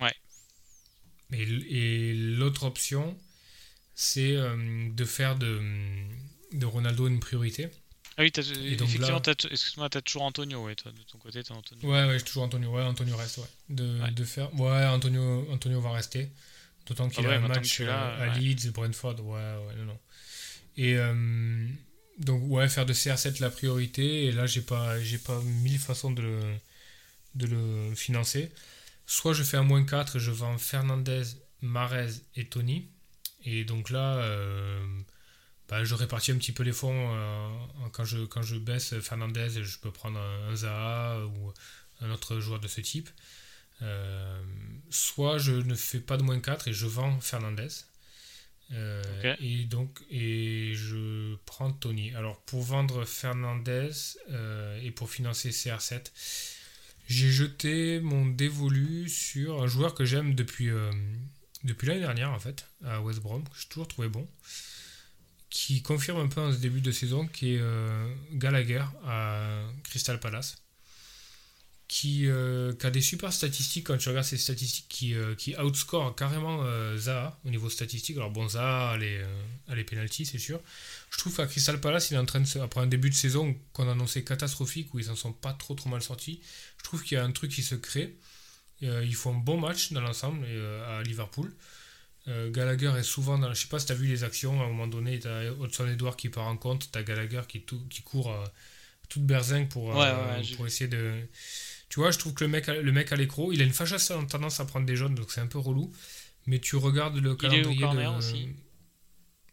Ouais. 0.00 0.14
Et, 1.32 2.14
l'autre 2.14 2.64
option, 2.64 3.16
c'est 3.94 4.36
euh, 4.36 4.88
de 4.90 5.04
faire 5.04 5.36
de, 5.36 5.60
de 6.52 6.66
Ronaldo 6.66 7.08
une 7.08 7.20
priorité. 7.20 7.68
Ah 8.18 8.22
oui, 8.22 8.30
donc 8.30 8.46
effectivement, 8.46 9.20
là- 9.26 9.34
excuse-moi, 9.50 9.90
t'as 9.90 10.00
toujours 10.00 10.22
Antonio, 10.22 10.64
ouais, 10.64 10.74
toi, 10.74 10.90
de 10.90 11.02
ton 11.02 11.18
côté, 11.18 11.42
t'as 11.42 11.54
Antonio. 11.54 11.86
Ouais, 11.86 12.06
ouais, 12.06 12.18
j'ai 12.18 12.24
toujours 12.24 12.44
Antonio. 12.44 12.70
Ouais, 12.70 12.82
Antonio 12.82 13.14
reste, 13.14 13.38
ouais. 13.38 13.44
De, 13.68 14.00
Ouais. 14.00 14.10
de 14.10 14.24
faire. 14.24 14.54
Ouais, 14.58 14.84
Antonio, 14.86 15.46
Antonio 15.50 15.80
va 15.82 15.92
rester. 15.92 16.30
D'autant 16.86 17.08
qu'il 17.10 17.26
Ah 17.26 17.28
ouais, 17.28 17.34
a 17.34 17.38
un 17.38 17.48
match 17.48 17.80
l'as, 17.80 18.12
euh, 18.20 18.30
à. 18.30 18.38
Leeds, 18.38 18.70
Brentford. 18.72 19.20
Ouais, 19.20 19.34
ouais, 19.66 19.74
non, 19.76 19.84
non. 19.86 19.98
Et 20.78 20.96
euh, 20.96 21.66
donc, 22.18 22.42
ouais, 22.46 22.68
faire 22.68 22.86
de 22.86 22.94
CR7 22.94 23.40
la 23.40 23.50
priorité. 23.50 24.26
Et 24.26 24.32
là, 24.32 24.46
j'ai 24.46 24.62
pas, 24.62 24.98
j'ai 25.02 25.18
pas 25.18 25.40
mille 25.42 25.78
façons 25.78 26.10
de 26.10 26.22
le, 26.22 26.40
de 27.34 27.46
le 27.46 27.94
financer. 27.94 28.50
Soit 29.06 29.32
je 29.34 29.42
fais 29.44 29.56
un 29.56 29.62
moins 29.62 29.84
4 29.84 30.16
et 30.16 30.20
je 30.20 30.30
vends 30.32 30.58
Fernandez, 30.58 31.22
Marez 31.62 32.10
et 32.34 32.48
Tony. 32.48 32.90
Et 33.44 33.64
donc 33.64 33.90
là, 33.90 34.16
euh, 34.16 34.84
bah, 35.68 35.84
je 35.84 35.94
répartis 35.94 36.32
un 36.32 36.36
petit 36.36 36.52
peu 36.52 36.64
les 36.64 36.72
fonds. 36.72 37.14
euh, 37.14 37.48
quand, 37.92 38.04
je, 38.04 38.24
quand 38.24 38.42
je 38.42 38.56
baisse 38.56 38.98
Fernandez, 39.00 39.62
je 39.62 39.78
peux 39.78 39.92
prendre 39.92 40.18
un, 40.18 40.48
un 40.50 40.56
Zaha 40.56 41.24
ou 41.24 41.52
un 42.00 42.10
autre 42.10 42.40
joueur 42.40 42.58
de 42.58 42.66
ce 42.68 42.80
type. 42.80 43.08
Euh, 43.82 44.42
soit 44.90 45.38
je 45.38 45.52
ne 45.52 45.74
fais 45.74 46.00
pas 46.00 46.16
de 46.16 46.22
moins 46.22 46.40
4 46.40 46.68
et 46.68 46.72
je 46.72 46.86
vends 46.86 47.20
Fernandez. 47.20 47.68
Et 49.38 49.64
donc, 49.66 50.00
et 50.10 50.72
je 50.74 51.36
prends 51.46 51.70
Tony. 51.70 52.12
Alors, 52.16 52.40
pour 52.42 52.62
vendre 52.64 53.04
Fernandez 53.04 53.92
et 54.82 54.90
pour 54.90 55.08
financer 55.08 55.50
CR7, 55.50 56.10
j'ai 57.06 57.30
jeté 57.30 58.00
mon 58.00 58.26
dévolu 58.26 59.08
sur 59.08 59.62
un 59.62 59.66
joueur 59.66 59.94
que 59.94 60.04
j'aime 60.04 60.34
depuis, 60.34 60.70
euh, 60.70 60.90
depuis 61.64 61.86
l'année 61.86 62.00
dernière, 62.00 62.30
en 62.30 62.38
fait, 62.38 62.66
à 62.84 63.00
West 63.00 63.20
Brom, 63.20 63.44
que 63.44 63.58
j'ai 63.58 63.68
toujours 63.68 63.88
trouvé 63.88 64.08
bon, 64.08 64.26
qui 65.50 65.82
confirme 65.82 66.20
un 66.20 66.28
peu 66.28 66.40
en 66.40 66.52
ce 66.52 66.58
début 66.58 66.80
de 66.80 66.90
saison, 66.90 67.26
qui 67.26 67.54
est 67.54 67.60
euh, 67.60 68.12
Gallagher 68.32 68.84
à 69.04 69.62
Crystal 69.84 70.18
Palace 70.20 70.56
qui, 71.88 72.26
euh, 72.26 72.72
qui 72.72 72.86
a 72.86 72.90
des 72.90 73.00
super 73.00 73.32
statistiques 73.32 73.86
quand 73.86 73.96
tu 73.96 74.08
regardes 74.08 74.26
ces 74.26 74.38
statistiques 74.38 74.86
qui, 74.88 75.14
euh, 75.14 75.34
qui 75.36 75.56
outscore 75.56 76.16
carrément 76.16 76.60
euh, 76.64 76.96
Zaha 76.96 77.38
au 77.44 77.50
niveau 77.50 77.70
statistique. 77.70 78.16
Alors 78.16 78.30
bon, 78.30 78.48
Zaha 78.48 78.90
a 78.90 78.96
les, 78.96 79.24
les 79.72 79.84
penalties, 79.84 80.26
c'est 80.26 80.38
sûr. 80.38 80.60
Je 81.10 81.18
trouve 81.18 81.36
qu'à 81.36 81.46
Crystal 81.46 81.80
Palace, 81.80 82.10
il 82.10 82.14
est 82.14 82.18
en 82.18 82.26
train 82.26 82.40
de 82.40 82.46
se, 82.46 82.58
après 82.58 82.80
un 82.80 82.86
début 82.86 83.10
de 83.10 83.14
saison 83.14 83.56
qu'on 83.72 83.88
annonçait 83.88 84.24
catastrophique 84.24 84.92
où 84.94 84.98
ils 84.98 85.04
s'en 85.04 85.16
sont 85.16 85.32
pas 85.32 85.52
trop 85.52 85.74
trop 85.74 85.88
mal 85.88 86.02
sortis, 86.02 86.40
je 86.78 86.84
trouve 86.84 87.02
qu'il 87.04 87.16
y 87.16 87.20
a 87.20 87.24
un 87.24 87.32
truc 87.32 87.52
qui 87.52 87.62
se 87.62 87.74
crée. 87.74 88.16
Ils 88.82 89.14
font 89.14 89.34
un 89.34 89.38
bon 89.38 89.58
match 89.58 89.92
dans 89.92 90.02
l'ensemble 90.02 90.44
à 90.86 91.02
Liverpool. 91.02 91.50
Gallagher 92.26 92.92
est 92.98 93.04
souvent 93.04 93.38
dans. 93.38 93.54
Je 93.54 93.62
sais 93.62 93.68
pas 93.68 93.78
si 93.78 93.86
tu 93.86 93.92
as 93.92 93.94
vu 93.94 94.06
les 94.06 94.22
actions, 94.22 94.60
à 94.60 94.64
un 94.64 94.68
moment 94.68 94.86
donné, 94.86 95.18
tu 95.18 95.28
as 95.28 95.44
Hudson 95.50 95.86
Edouard 95.86 96.16
qui 96.16 96.28
part 96.28 96.46
en 96.46 96.58
compte, 96.58 96.90
tu 96.92 96.98
as 96.98 97.02
Gallagher 97.02 97.40
qui, 97.48 97.62
tout, 97.62 97.80
qui 97.88 98.02
court 98.02 98.36
toute 99.08 99.22
berzingue 99.22 99.68
pour, 99.68 99.86
Ouais, 99.86 99.94
ouais, 99.94 100.42
j'ai 100.42 100.56
pour 100.56 100.66
essayer 100.66 100.88
de. 100.88 101.14
Tu 101.88 102.00
vois, 102.00 102.10
je 102.10 102.18
trouve 102.18 102.34
que 102.34 102.44
le 102.44 102.50
mec, 102.50 102.68
a- 102.68 102.80
le 102.80 102.92
mec 102.92 103.12
à 103.12 103.16
l'écro, 103.16 103.52
il 103.52 103.60
a 103.62 103.64
une 103.64 103.72
fâcheuse 103.72 104.06
tendance 104.28 104.60
à 104.60 104.64
prendre 104.64 104.86
des 104.86 104.96
jaunes, 104.96 105.14
donc 105.14 105.30
c'est 105.30 105.40
un 105.40 105.46
peu 105.46 105.58
relou. 105.58 105.92
Mais 106.46 106.58
tu 106.60 106.76
regardes 106.76 107.16
le 107.16 107.20
Il 107.22 107.26
est 107.26 107.28
au 107.30 107.36
calendrier. 107.36 107.80
corner 107.80 108.12
de- 108.12 108.18
aussi. 108.18 108.48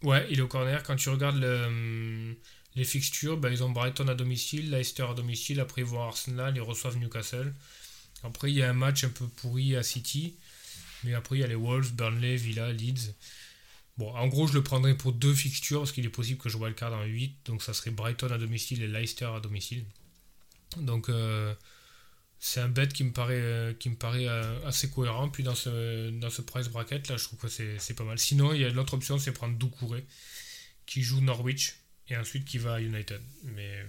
Ouais, 0.03 0.27
il 0.29 0.39
est 0.39 0.41
au 0.41 0.47
corner. 0.47 0.83
Quand 0.83 0.95
tu 0.95 1.09
regardes 1.09 1.37
le, 1.39 1.65
hum, 1.65 2.35
les 2.75 2.83
fixtures, 2.83 3.37
bah, 3.37 3.49
ils 3.49 3.63
ont 3.63 3.69
Brighton 3.69 4.07
à 4.07 4.15
domicile, 4.15 4.69
Leicester 4.71 5.03
à 5.09 5.13
domicile, 5.13 5.59
après 5.59 5.81
ils 5.81 5.87
vont 5.87 6.01
à 6.03 6.07
Arsenal, 6.07 6.53
ils 6.55 6.61
reçoivent 6.61 6.97
Newcastle. 6.97 7.53
Après, 8.23 8.51
il 8.51 8.55
y 8.57 8.63
a 8.63 8.69
un 8.69 8.73
match 8.73 9.03
un 9.03 9.09
peu 9.09 9.27
pourri 9.27 9.75
à 9.75 9.83
City. 9.83 10.35
Mais 11.03 11.13
après, 11.13 11.37
il 11.37 11.39
y 11.41 11.43
a 11.43 11.47
les 11.47 11.55
Wolves, 11.55 11.93
Burnley, 11.93 12.35
Villa, 12.37 12.71
Leeds. 12.71 13.13
Bon, 13.97 14.09
en 14.15 14.27
gros, 14.27 14.47
je 14.47 14.53
le 14.53 14.63
prendrais 14.63 14.95
pour 14.97 15.11
deux 15.13 15.33
fixtures 15.33 15.79
parce 15.81 15.91
qu'il 15.91 16.05
est 16.05 16.09
possible 16.09 16.39
que 16.39 16.49
je 16.49 16.57
vois 16.57 16.69
le 16.69 16.73
card 16.75 16.93
en 16.93 17.03
8. 17.03 17.35
Donc, 17.45 17.61
ça 17.61 17.73
serait 17.73 17.91
Brighton 17.91 18.31
à 18.31 18.37
domicile 18.37 18.81
et 18.81 18.87
Leicester 18.87 19.25
à 19.25 19.39
domicile. 19.39 19.85
Donc, 20.77 21.09
euh, 21.09 21.53
c'est 22.45 22.59
un 22.59 22.67
bet 22.67 22.89
qui 22.89 23.05
me 23.05 23.13
paraît, 23.13 23.39
euh, 23.39 23.73
qui 23.73 23.89
me 23.89 23.95
paraît 23.95 24.27
euh, 24.27 24.67
assez 24.67 24.89
cohérent. 24.89 25.29
Puis, 25.29 25.43
dans 25.43 25.55
ce, 25.55 26.09
dans 26.09 26.29
ce 26.29 26.41
price 26.41 26.67
bracket, 26.67 27.07
là, 27.07 27.15
je 27.15 27.23
trouve 27.23 27.39
que 27.39 27.47
c'est 27.47 27.93
pas 27.93 28.03
mal. 28.03 28.19
Sinon, 28.19 28.51
il 28.53 28.59
y 28.59 28.65
a 28.65 28.69
l'autre 28.69 28.95
option, 28.95 29.17
c'est 29.17 29.31
prendre 29.31 29.57
Doucouré 29.57 30.03
qui 30.85 31.03
joue 31.03 31.21
Norwich 31.21 31.77
et 32.09 32.17
ensuite 32.17 32.43
qui 32.43 32.57
va 32.57 32.73
à 32.75 32.79
United. 32.81 33.21
Mais 33.45 33.85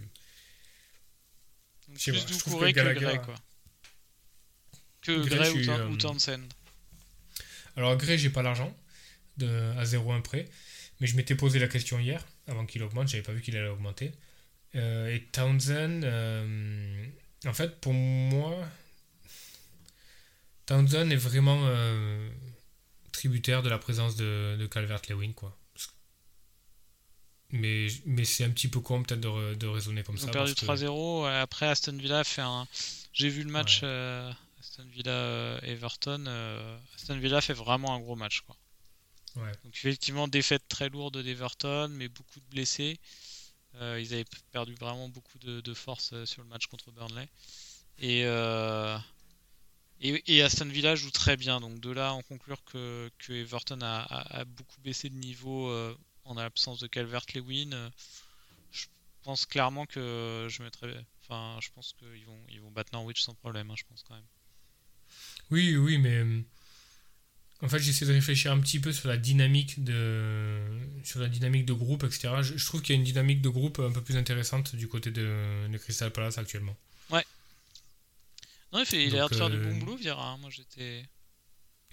Donc, 1.88 1.98
Je 1.98 2.02
sais 2.04 2.12
plus 2.12 2.20
pas, 2.20 2.26
je 2.32 2.38
trouve 2.38 2.52
Doucouré 2.52 2.72
que 2.72 2.78
que, 2.78 2.84
Gallagher- 2.84 3.00
Gray, 3.00 3.18
quoi. 3.22 3.34
Que 5.02 5.26
Gray, 5.26 5.38
Gray 5.50 5.64
je 5.64 5.70
ou, 5.70 5.72
euh, 5.72 5.96
Townsend. 5.96 6.48
Alors 7.76 7.96
Gray, 7.96 8.18
j'ai 8.18 8.30
pas 8.30 8.42
l'argent 8.42 8.72
à 9.42 9.84
0,1 9.84 10.20
près, 10.22 10.48
mais 11.00 11.08
je 11.08 11.16
m'étais 11.16 11.34
posé 11.34 11.58
la 11.58 11.66
question 11.66 11.98
hier, 11.98 12.24
avant 12.46 12.66
qu'il 12.66 12.84
augmente, 12.84 13.08
j'avais 13.08 13.24
pas 13.24 13.32
vu 13.32 13.42
qu'il 13.42 13.56
allait 13.56 13.66
augmenter. 13.68 14.12
Euh, 14.76 15.12
et 15.12 15.24
Townsend, 15.32 16.04
en 17.46 17.52
fait, 17.54 17.80
pour 17.80 17.92
moi, 17.92 18.56
Townsend 20.66 21.10
est 21.10 21.16
vraiment 21.16 21.60
euh, 21.66 22.30
tributaire 23.12 23.62
de 23.62 23.68
la 23.68 23.78
présence 23.78 24.16
de, 24.16 24.56
de 24.58 24.66
Calvert-Lewin, 24.66 25.32
quoi. 25.32 25.56
Mais, 27.50 27.86
mais 28.06 28.24
c'est 28.24 28.44
un 28.44 28.50
petit 28.50 28.66
peu 28.68 28.80
con 28.80 29.02
peut-être 29.02 29.20
de, 29.20 29.28
ra- 29.28 29.54
de 29.54 29.66
raisonner 29.66 30.02
comme 30.02 30.16
Ils 30.16 30.22
ça. 30.22 30.28
ont 30.28 30.30
perdu 30.32 30.54
parce 30.54 30.80
que- 30.80 30.86
3-0. 30.86 31.26
euh, 31.26 31.42
Après, 31.42 31.66
Aston 31.66 31.96
Villa 31.96 32.24
fait 32.24 32.40
un. 32.42 32.66
J'ai 33.12 33.28
vu 33.28 33.44
le 33.44 33.50
match 33.50 33.80
euh, 33.84 34.32
Aston 34.58 34.84
Villa 34.90 35.12
euh, 35.12 35.60
Everton. 35.62 36.24
euh, 36.26 36.76
Aston 36.96 37.18
Villa 37.18 37.40
fait 37.40 37.52
vraiment 37.52 37.94
un 37.94 38.00
gros 38.00 38.16
match, 38.16 38.40
quoi. 38.40 38.56
Ouais. 39.36 39.52
Donc 39.64 39.74
effectivement, 39.76 40.26
défaite 40.26 40.62
très 40.68 40.88
lourde 40.88 41.22
d'Everton, 41.22 41.88
mais 41.92 42.08
beaucoup 42.08 42.40
de 42.40 42.44
blessés. 42.50 42.98
Euh, 43.76 44.00
ils 44.00 44.12
avaient 44.14 44.24
perdu 44.52 44.74
vraiment 44.74 45.08
beaucoup 45.08 45.38
de, 45.38 45.60
de 45.60 45.74
force 45.74 46.12
euh, 46.12 46.26
sur 46.26 46.42
le 46.42 46.48
match 46.48 46.66
contre 46.66 46.90
Burnley. 46.92 47.28
Et, 47.98 48.24
euh, 48.24 48.96
et, 50.00 50.22
et 50.36 50.42
Aston 50.42 50.66
Villa 50.66 50.94
joue 50.94 51.10
très 51.10 51.36
bien. 51.36 51.60
Donc 51.60 51.80
de 51.80 51.90
là, 51.90 52.12
en 52.12 52.22
conclure 52.22 52.62
que, 52.64 53.10
que 53.18 53.32
Everton 53.32 53.80
a, 53.82 54.02
a- 54.02 54.44
beaucoup 54.44 54.80
baissé 54.80 55.08
de 55.10 55.16
niveau 55.16 55.72
en 56.24 56.34
l'absence 56.34 56.80
de 56.80 56.86
Calvert-Lewin, 56.86 57.90
je 58.70 58.86
pense 59.22 59.46
clairement 59.46 59.86
que 59.86 60.46
je 60.50 60.62
mettrais. 60.62 61.04
Enfin, 61.22 61.58
je 61.60 61.68
pense 61.74 61.92
qu'ils 61.94 62.26
vont, 62.26 62.40
ils 62.50 62.60
vont 62.60 62.70
battre 62.70 62.90
Norwich 62.92 63.22
sans 63.22 63.34
problème, 63.34 63.70
hein, 63.70 63.74
je 63.76 63.84
pense 63.88 64.02
quand 64.02 64.14
même. 64.14 64.26
Oui, 65.50 65.76
oui, 65.76 65.98
mais 65.98 66.16
euh, 66.16 66.42
en 67.64 67.68
fait, 67.68 67.78
j'essaie 67.80 68.04
de 68.06 68.12
réfléchir 68.12 68.52
un 68.52 68.60
petit 68.60 68.78
peu 68.80 68.92
sur 68.92 69.08
la 69.08 69.16
dynamique 69.16 69.82
de, 69.82 70.60
sur 71.02 71.20
la 71.20 71.28
dynamique 71.28 71.64
de 71.66 71.72
groupe, 71.72 72.04
etc. 72.04 72.42
Je, 72.42 72.56
je 72.56 72.66
trouve 72.66 72.82
qu'il 72.82 72.94
y 72.94 72.96
a 72.96 73.00
une 73.00 73.04
dynamique 73.06 73.40
de 73.42 73.48
groupe 73.48 73.78
un 73.80 73.90
peu 73.92 74.02
plus 74.02 74.16
intéressante 74.16 74.76
du 74.76 74.86
côté 74.88 75.10
de, 75.10 75.66
de 75.68 75.78
Crystal 75.78 76.10
Palace 76.12 76.38
actuellement. 76.38 76.76
Non, 78.72 78.80
il, 78.80 78.86
fait, 78.86 79.04
il 79.06 79.12
a 79.12 79.16
l'air 79.18 79.28
de 79.28 79.36
faire 79.36 79.50
du 79.50 79.56
euh, 79.56 79.70
bon 79.70 79.76
boulot, 79.78 79.96
Vieira. 79.96 80.30
hein. 80.32 80.36
Moi, 80.38 80.50
j'étais. 80.50 81.04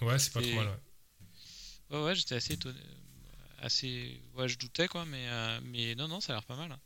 Ouais, 0.01 0.17
c'est 0.17 0.33
pas 0.33 0.41
trop 0.41 0.55
mal. 0.55 0.67
ouais. 0.67 1.95
Ouais, 1.97 2.03
ouais, 2.05 2.15
j'étais 2.15 2.33
assez 2.35 2.53
étonné. 2.53 2.79
euh, 2.79 3.65
Assez... 3.65 4.19
Ouais, 4.33 4.47
je 4.49 4.57
doutais, 4.57 4.87
quoi, 4.87 5.05
mais, 5.05 5.27
euh, 5.27 5.59
mais 5.63 5.93
non, 5.93 6.07
non, 6.07 6.19
ça 6.21 6.33
a 6.33 6.37
l'air 6.37 6.43
pas 6.43 6.55
mal. 6.55 6.71
hein. 6.71 6.79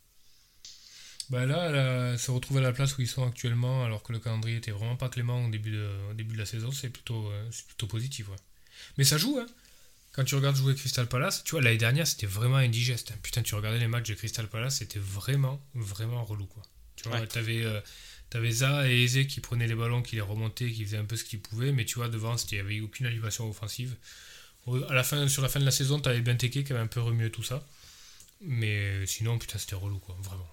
Bah 1.29 1.45
là, 1.45 1.71
là, 1.71 2.17
se 2.17 2.29
retrouver 2.29 2.59
à 2.59 2.63
la 2.63 2.73
place 2.73 2.97
où 2.97 3.01
ils 3.01 3.07
sont 3.07 3.25
actuellement, 3.25 3.85
alors 3.85 4.03
que 4.03 4.11
le 4.11 4.19
calendrier 4.19 4.57
était 4.57 4.71
vraiment 4.71 4.97
pas 4.97 5.07
clément 5.07 5.45
au 5.45 5.49
début 5.49 5.71
de, 5.71 5.89
au 6.11 6.13
début 6.13 6.33
de 6.33 6.39
la 6.39 6.45
saison, 6.45 6.71
c'est 6.73 6.89
plutôt, 6.89 7.29
euh, 7.31 7.47
c'est 7.51 7.65
plutôt 7.65 7.87
positif. 7.87 8.27
Ouais. 8.27 8.35
Mais 8.97 9.03
ça 9.03 9.17
joue, 9.17 9.37
hein. 9.39 9.45
Quand 10.13 10.23
tu 10.23 10.35
regardes 10.35 10.55
jouer 10.55 10.75
Crystal 10.75 11.07
Palace, 11.07 11.43
tu 11.43 11.51
vois, 11.51 11.61
l'année 11.61 11.77
dernière, 11.77 12.07
c'était 12.07 12.25
vraiment 12.27 12.55
indigeste. 12.57 13.11
hein. 13.11 13.17
Putain, 13.21 13.41
tu 13.43 13.53
regardais 13.55 13.79
les 13.79 13.87
matchs 13.87 14.07
de 14.09 14.13
Crystal 14.15 14.47
Palace, 14.47 14.77
c'était 14.77 14.99
vraiment, 14.99 15.61
vraiment 15.73 16.23
relou, 16.23 16.45
quoi. 16.45 16.63
Tu 16.95 17.09
vois, 17.09 17.19
Ouais. 17.19 17.27
t'avais, 17.27 17.63
euh, 17.65 17.81
t'avais 18.29 18.51
Zaha 18.51 18.87
et 18.89 19.03
Eze 19.03 19.27
qui 19.27 19.41
prenaient 19.41 19.67
les 19.67 19.75
ballons, 19.75 20.01
qui 20.01 20.15
les 20.15 20.21
remontaient, 20.21 20.71
qui 20.71 20.85
faisaient 20.85 20.97
un 20.97 21.05
peu 21.05 21.17
ce 21.17 21.25
qu'ils 21.25 21.41
pouvaient, 21.41 21.73
mais 21.73 21.83
tu 21.85 21.95
vois, 21.95 22.07
devant, 22.07 22.35
il 22.37 22.53
n'y 22.53 22.59
avait 22.59 22.79
aucune 22.79 23.05
animation 23.07 23.49
offensive. 23.49 23.95
À 24.89 24.93
la 24.93 25.03
fin, 25.03 25.27
sur 25.27 25.41
la 25.41 25.49
fin 25.49 25.59
de 25.59 25.65
la 25.65 25.71
saison, 25.71 25.99
t'avais 25.99 26.21
Benteke 26.21 26.63
qui 26.63 26.71
avait 26.71 26.81
un 26.81 26.87
peu 26.87 27.01
remué 27.01 27.29
tout 27.29 27.43
ça. 27.43 27.67
Mais 28.41 29.05
sinon, 29.05 29.37
putain, 29.37 29.57
c'était 29.59 29.75
relou, 29.75 29.99
quoi, 29.99 30.17
vraiment. 30.21 30.47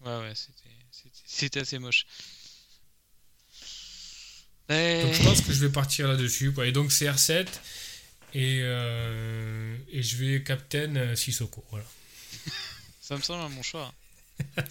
Ouais, 0.00 0.18
ouais, 0.28 0.34
c'était, 0.34 0.70
c'était, 0.90 1.10
c'était 1.26 1.60
assez 1.60 1.78
moche. 1.78 2.06
Donc 4.68 5.12
je 5.14 5.22
pense 5.22 5.40
que 5.42 5.52
je 5.52 5.60
vais 5.64 5.72
partir 5.72 6.08
là-dessus. 6.08 6.52
Quoi. 6.52 6.66
Et 6.66 6.72
donc 6.72 6.92
c'est 6.92 7.06
R7 7.06 7.46
et, 8.34 8.60
euh, 8.62 9.76
et 9.90 10.02
je 10.02 10.16
vais 10.16 10.42
Captain 10.42 10.96
euh, 10.96 11.14
Sissoko. 11.14 11.64
Voilà. 11.70 11.84
Ça 13.00 13.16
me 13.16 13.22
semble 13.22 13.42
un 13.42 13.50
bon 13.50 13.62
choix. 13.62 13.92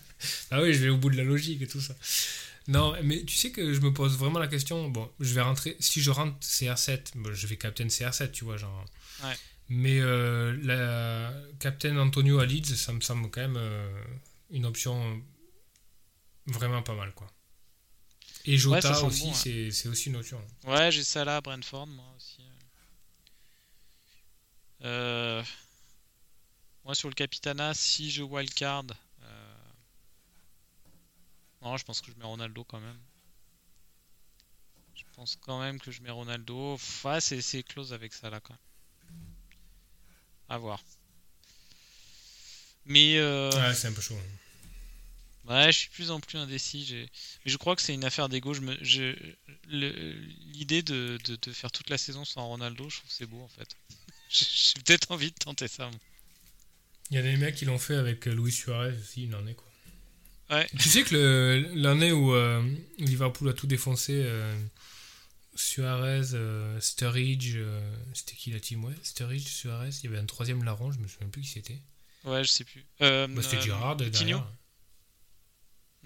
Ah 0.51 0.61
oui, 0.61 0.73
je 0.73 0.79
vais 0.79 0.89
au 0.89 0.97
bout 0.97 1.09
de 1.09 1.17
la 1.17 1.23
logique 1.23 1.61
et 1.63 1.67
tout 1.67 1.81
ça. 1.81 1.95
Non, 2.67 2.95
mais 3.03 3.23
tu 3.23 3.35
sais 3.35 3.51
que 3.51 3.73
je 3.73 3.79
me 3.79 3.91
pose 3.91 4.17
vraiment 4.17 4.37
la 4.37 4.47
question. 4.47 4.87
Bon, 4.89 5.09
je 5.19 5.33
vais 5.33 5.41
rentrer. 5.41 5.75
Si 5.79 6.01
je 6.01 6.11
rentre 6.11 6.37
CR7, 6.41 7.13
bon, 7.15 7.33
je 7.33 7.47
vais 7.47 7.57
Captain 7.57 7.87
CR7, 7.87 8.31
tu 8.31 8.43
vois, 8.43 8.57
genre. 8.57 8.85
Ouais. 9.23 9.33
Mais 9.69 9.99
euh, 9.99 10.55
la 10.61 11.33
Captain 11.59 11.97
Antonio 11.97 12.39
à 12.39 12.45
Leeds, 12.45 12.75
ça 12.75 12.93
me 12.93 13.01
semble 13.01 13.29
quand 13.31 13.41
même 13.41 13.57
euh, 13.57 14.03
une 14.51 14.65
option 14.65 15.21
vraiment 16.47 16.81
pas 16.81 16.93
mal, 16.93 17.13
quoi. 17.13 17.27
Et 18.45 18.57
Jota 18.57 18.91
Ouais, 18.99 19.03
aussi, 19.05 19.23
bon, 19.27 19.33
c'est 19.33 19.71
c'est 19.71 19.87
aussi 19.89 20.09
une 20.09 20.15
option. 20.17 20.41
Ouais, 20.65 20.91
j'ai 20.91 21.03
ça 21.03 21.23
là 21.25 21.37
à 21.37 21.41
Brentford, 21.41 21.87
moi 21.87 22.05
aussi. 22.17 22.41
Euh, 24.83 25.43
Moi, 26.83 26.95
sur 26.95 27.07
le 27.09 27.13
Capitana, 27.13 27.73
si 27.75 28.09
je 28.09 28.23
wildcard. 28.23 28.85
Euh... 29.21 29.55
Non, 31.61 31.77
je 31.77 31.83
pense 31.85 32.01
que 32.01 32.11
je 32.11 32.17
mets 32.17 32.25
Ronaldo 32.25 32.63
quand 32.63 32.79
même. 32.79 32.99
Je 34.95 35.03
pense 35.15 35.35
quand 35.35 35.59
même 35.59 35.79
que 35.79 35.91
je 35.91 36.01
mets 36.01 36.09
Ronaldo. 36.09 36.79
Ouais, 37.03 37.21
c'est 37.21 37.41
c'est 37.41 37.61
close 37.63 37.93
avec 37.93 38.13
ça 38.13 38.29
là 38.31 38.39
quand 38.39 38.53
même. 38.53 39.19
À 40.49 40.57
voir. 40.57 40.81
Mais 42.85 43.17
euh, 43.17 43.51
Ouais, 43.51 43.75
c'est 43.75 43.87
un 43.89 43.93
peu 43.93 44.01
chaud. 44.01 44.17
Ouais, 45.47 45.71
je 45.71 45.77
suis 45.79 45.89
de 45.89 45.93
plus 45.93 46.11
en 46.11 46.19
plus 46.19 46.37
indécis. 46.37 46.85
j'ai- 46.85 47.09
Mais 47.45 47.51
je 47.51 47.57
crois 47.57 47.75
que 47.75 47.81
c'est 47.81 47.93
une 47.93 48.03
affaire 48.05 48.29
d'ego. 48.29 48.53
Je 48.53 48.61
me... 48.61 48.77
je- 48.81 49.15
le- 49.69 50.13
L'idée 50.53 50.83
de, 50.83 51.17
de, 51.25 51.35
de 51.41 51.51
faire 51.51 51.71
toute 51.71 51.89
la 51.89 51.97
saison 51.97 52.25
sans 52.25 52.45
Ronaldo, 52.47 52.89
je 52.89 52.97
trouve 52.97 53.09
que 53.09 53.15
c'est 53.15 53.25
beau 53.25 53.41
en 53.41 53.47
fait. 53.47 53.67
J'ai 54.29 54.79
peut-être 54.83 55.11
envie 55.11 55.31
de 55.31 55.35
tenter 55.35 55.67
ça. 55.67 55.85
moi. 55.89 55.99
Il 57.09 57.15
y 57.15 57.17
a 57.17 57.23
des 57.23 57.35
mecs 57.37 57.55
qui 57.55 57.65
l'ont 57.65 57.79
fait 57.79 57.95
avec 57.95 58.27
euh, 58.27 58.33
Luis 58.35 58.51
Suarez 58.51 58.93
aussi, 58.97 59.29
en 59.33 59.45
est 59.47 59.55
quoi. 59.55 59.67
Ouais. 60.51 60.67
Tu 60.79 60.89
sais 60.89 61.03
que 61.03 61.15
le- 61.15 61.73
l'année 61.75 62.11
où 62.11 62.33
euh, 62.33 62.61
Liverpool 62.99 63.49
a 63.49 63.53
tout 63.53 63.67
défoncé, 63.67 64.13
euh, 64.25 64.53
Suarez, 65.55 66.33
euh, 66.33 66.79
Sturridge, 66.79 67.57
c'était 68.13 68.35
qui 68.35 68.51
la 68.51 68.59
team? 68.59 68.83
Ouais, 68.85 68.93
Sturridge, 69.03 69.47
Suarez, 69.47 69.89
il 69.89 70.05
y 70.05 70.07
avait 70.07 70.19
un 70.19 70.25
troisième 70.25 70.63
larron, 70.63 70.91
je 70.91 70.99
me 70.99 71.07
souviens 71.07 71.27
plus 71.29 71.41
qui 71.41 71.49
c'était. 71.49 71.79
Ouais, 72.23 72.43
je 72.43 72.49
sais 72.49 72.63
plus. 72.63 72.85
Bah, 72.99 73.41
c'était 73.41 73.61
Girard 73.61 73.97
Coutinho 73.97 74.11
derrière. 74.11 74.47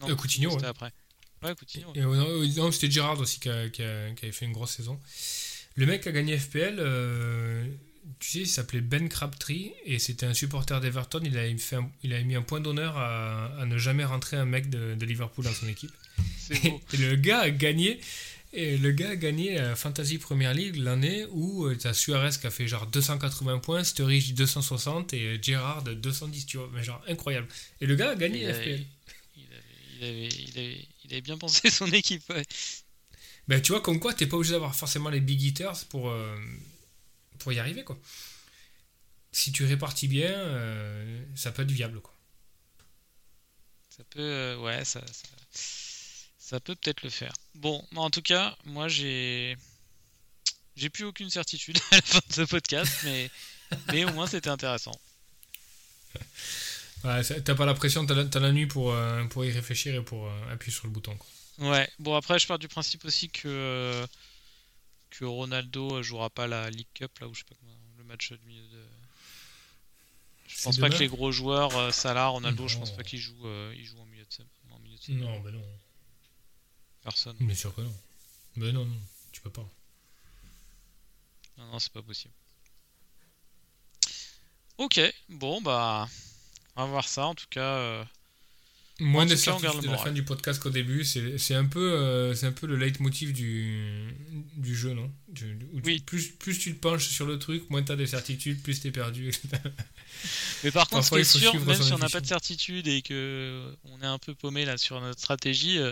Non, 0.01 0.09
Euh, 0.09 0.15
Coutinho, 0.15 0.55
ouais. 0.57 0.65
après. 0.65 0.91
Ouais, 1.43 1.55
Coutinho. 1.55 1.91
Et, 1.95 2.01
euh, 2.01 2.47
non, 2.57 2.71
c'était 2.71 2.89
Girard 2.91 3.19
aussi 3.19 3.39
qui, 3.39 3.49
a- 3.49 3.69
qui 3.69 3.83
a- 3.83 4.11
qui 4.11 4.25
avait 4.25 4.31
fait 4.31 4.45
une 4.45 4.53
grosse 4.53 4.71
saison. 4.71 4.99
Le 5.75 5.85
mec 5.85 6.07
a 6.07 6.11
gagné 6.11 6.37
FPL, 6.37 6.77
euh, 6.79 7.65
tu 8.19 8.29
sais, 8.31 8.39
il 8.39 8.47
s'appelait 8.47 8.81
Ben 8.81 9.09
Crabtree 9.09 9.73
et 9.85 9.99
c'était 9.99 10.25
un 10.25 10.33
supporter 10.33 10.79
d'Everton. 10.79 11.19
Il 11.23 11.37
avait, 11.37 11.55
fait 11.57 11.75
un- 11.77 11.89
il 12.03 12.13
avait 12.13 12.23
mis 12.23 12.35
un 12.35 12.41
point 12.41 12.59
d'honneur 12.61 12.97
à, 12.97 13.47
à 13.59 13.65
ne 13.65 13.77
jamais 13.77 14.05
rentrer 14.05 14.37
un 14.37 14.45
mec 14.45 14.69
de, 14.69 14.95
de 14.95 15.05
Liverpool 15.05 15.45
dans 15.45 15.53
son 15.53 15.67
équipe. 15.67 15.91
C'est 16.39 16.63
Et, 16.65 16.81
et 16.93 16.97
le 16.97 17.15
gars 17.15 17.41
a 17.41 17.49
gagné. 17.49 17.99
Et 18.53 18.77
le 18.77 18.91
gars 18.91 19.09
a 19.09 19.15
gagné 19.17 19.55
la 19.55 19.75
Fantasy 19.75 20.17
Premier 20.17 20.53
League 20.53 20.77
l'année 20.77 21.25
où 21.31 21.69
tu 21.75 21.87
as 21.87 21.93
Suarez 21.93 22.29
qui 22.39 22.47
a 22.47 22.51
fait 22.51 22.67
genre 22.69 22.87
280 22.87 23.59
points, 23.59 23.83
Sturridge 23.83 24.33
260 24.33 25.13
et 25.13 25.37
Gerrard 25.41 25.83
210, 25.83 26.45
tu 26.45 26.55
vois, 26.57 26.69
mais 26.73 26.81
genre 26.81 27.03
incroyable. 27.09 27.47
Et 27.81 27.85
le 27.85 27.95
gars 27.95 28.11
a 28.11 28.15
gagné 28.15 28.43
Il 28.43 28.53
FPL. 28.53 28.85
Il, 29.95 30.03
avait, 30.03 30.27
il, 30.27 30.29
avait, 30.29 30.29
il, 30.29 30.59
avait, 30.59 30.87
il 31.03 31.13
avait 31.13 31.21
bien 31.21 31.37
pensé 31.37 31.69
son 31.69 31.87
équipe. 31.87 32.27
Ouais. 32.29 32.45
Ben, 33.47 33.61
tu 33.61 33.71
vois, 33.71 33.81
comme 33.81 33.99
quoi, 33.99 34.13
t'es 34.13 34.25
pas 34.25 34.37
obligé 34.37 34.53
d'avoir 34.53 34.75
forcément 34.75 35.09
les 35.09 35.21
big 35.21 35.41
hitters 35.41 35.85
pour, 35.89 36.09
euh, 36.09 36.35
pour 37.39 37.53
y 37.53 37.59
arriver, 37.59 37.83
quoi. 37.83 37.97
Si 39.31 39.51
tu 39.51 39.65
répartis 39.65 40.07
bien, 40.07 40.33
ça 41.35 41.51
peut 41.51 41.63
être 41.63 41.71
viable, 41.71 41.99
quoi. 41.99 42.15
Ça 43.95 44.03
peut, 44.09 44.55
ouais, 44.57 44.83
ça, 44.83 45.01
ça, 46.37 46.59
peut 46.59 46.75
peut-être 46.75 47.01
le 47.03 47.09
faire. 47.09 47.31
Bon, 47.53 47.85
en 47.95 48.09
tout 48.09 48.21
cas, 48.21 48.57
moi 48.65 48.89
j'ai, 48.89 49.55
j'ai 50.75 50.89
plus 50.89 51.05
aucune 51.05 51.29
certitude 51.29 51.77
à 51.91 51.95
la 51.95 52.01
fin 52.01 52.19
de 52.27 52.33
ce 52.33 52.41
podcast, 52.41 52.91
mais, 53.05 53.29
mais 53.93 54.03
au 54.03 54.11
moins 54.11 54.27
c'était 54.27 54.49
intéressant. 54.49 54.99
T'as 57.05 57.55
pas 57.55 57.65
la 57.65 57.73
pression, 57.73 58.05
t'as 58.05 58.15
la, 58.15 58.39
la, 58.39 58.51
nuit 58.51 58.65
pour, 58.65 58.95
pour 59.29 59.45
y 59.45 59.51
réfléchir 59.51 59.95
et 59.95 60.03
pour 60.03 60.29
appuyer 60.51 60.73
sur 60.73 60.87
le 60.87 60.91
bouton. 60.91 61.15
Quoi. 61.15 61.27
Ouais, 61.57 61.89
bon 61.99 62.15
après 62.15 62.37
je 62.37 62.47
pars 62.47 62.59
du 62.59 62.67
principe 62.67 63.05
aussi 63.05 63.29
que, 63.29 64.05
que 65.09 65.23
Ronaldo 65.23 66.03
jouera 66.03 66.29
pas 66.29 66.47
la 66.47 66.69
League 66.69 66.87
Cup, 66.93 67.17
là 67.19 67.27
où 67.27 67.33
je 67.33 67.39
sais 67.39 67.45
pas 67.45 67.55
comment, 67.59 67.77
le 67.97 68.03
match 68.03 68.31
de 68.31 68.39
milieu 68.45 68.67
de... 68.67 68.83
Je 70.47 70.63
pense 70.63 70.77
pas 70.77 70.89
que 70.89 70.97
les 70.97 71.07
gros 71.07 71.31
joueurs, 71.31 71.75
euh, 71.77 71.91
Salah, 71.91 72.27
Ronaldo, 72.27 72.67
je 72.67 72.77
pense 72.77 72.95
pas 72.95 73.03
qu'ils 73.03 73.19
jouent, 73.19 73.47
euh, 73.47 73.73
ils 73.77 73.85
jouent 73.85 73.99
en 73.99 74.05
milieu 74.05 74.23
de, 74.25 74.73
en 74.73 74.79
milieu 74.79 74.97
de 74.97 75.13
Non, 75.13 75.39
ben 75.41 75.51
non. 75.51 75.63
Personne. 77.03 77.37
Bien 77.39 77.55
sûr 77.55 77.73
que 77.75 77.81
non. 77.81 77.93
Ben 78.57 78.73
non, 78.73 78.85
non, 78.85 78.99
tu 79.31 79.41
peux 79.41 79.49
pas. 79.49 79.67
Non, 81.57 81.65
non, 81.67 81.79
c'est 81.79 81.91
pas 81.91 82.01
possible. 82.01 82.33
Ok, 84.77 84.99
bon 85.29 85.61
bah, 85.61 86.09
on 86.75 86.83
va 86.83 86.89
voir 86.89 87.07
ça 87.07 87.25
en 87.25 87.35
tout 87.35 87.47
cas. 87.49 87.61
Euh, 87.61 88.03
Moins 89.01 89.25
de 89.25 89.35
certitude 89.35 89.81
de 89.81 89.89
la 89.89 89.97
fin 89.97 90.11
du 90.11 90.23
podcast 90.23 90.61
qu'au 90.61 90.69
début. 90.69 91.03
C'est 91.03 91.53
un, 91.53 91.65
peu, 91.65 91.93
euh, 91.99 92.33
un 92.43 92.51
peu 92.53 92.65
le 92.65 92.77
leitmotiv 92.77 93.33
du, 93.33 94.15
du 94.55 94.73
jeu, 94.73 94.93
non? 94.93 95.11
Oui. 95.83 95.99
plus, 95.99 96.29
plus 96.29 96.57
tu 96.57 96.73
te 96.73 96.79
penches 96.79 97.09
sur 97.09 97.25
le 97.25 97.37
truc, 97.37 97.69
moins 97.69 97.83
tu 97.83 97.91
as 97.91 97.97
de 97.97 98.05
certitudes, 98.05 98.61
plus 98.63 98.79
tu 98.79 98.87
es 98.87 98.91
perdu. 98.91 99.31
Mais 100.63 100.71
par 100.71 100.87
contre, 100.87 101.03
ce 101.03 101.09
qui 101.09 101.19
est 101.19 101.23
sûr, 101.25 101.53
même 101.65 101.81
si 101.81 101.91
on 101.91 101.97
n'a 101.97 102.07
pas 102.07 102.21
de 102.21 102.25
certitude 102.25 102.87
et 102.87 103.01
que 103.01 103.75
on 103.83 104.01
est 104.01 104.05
un 104.05 104.17
peu 104.17 104.33
paumé 104.33 104.63
là 104.63 104.77
sur 104.77 105.01
notre 105.01 105.19
stratégie, 105.19 105.77
euh, 105.77 105.91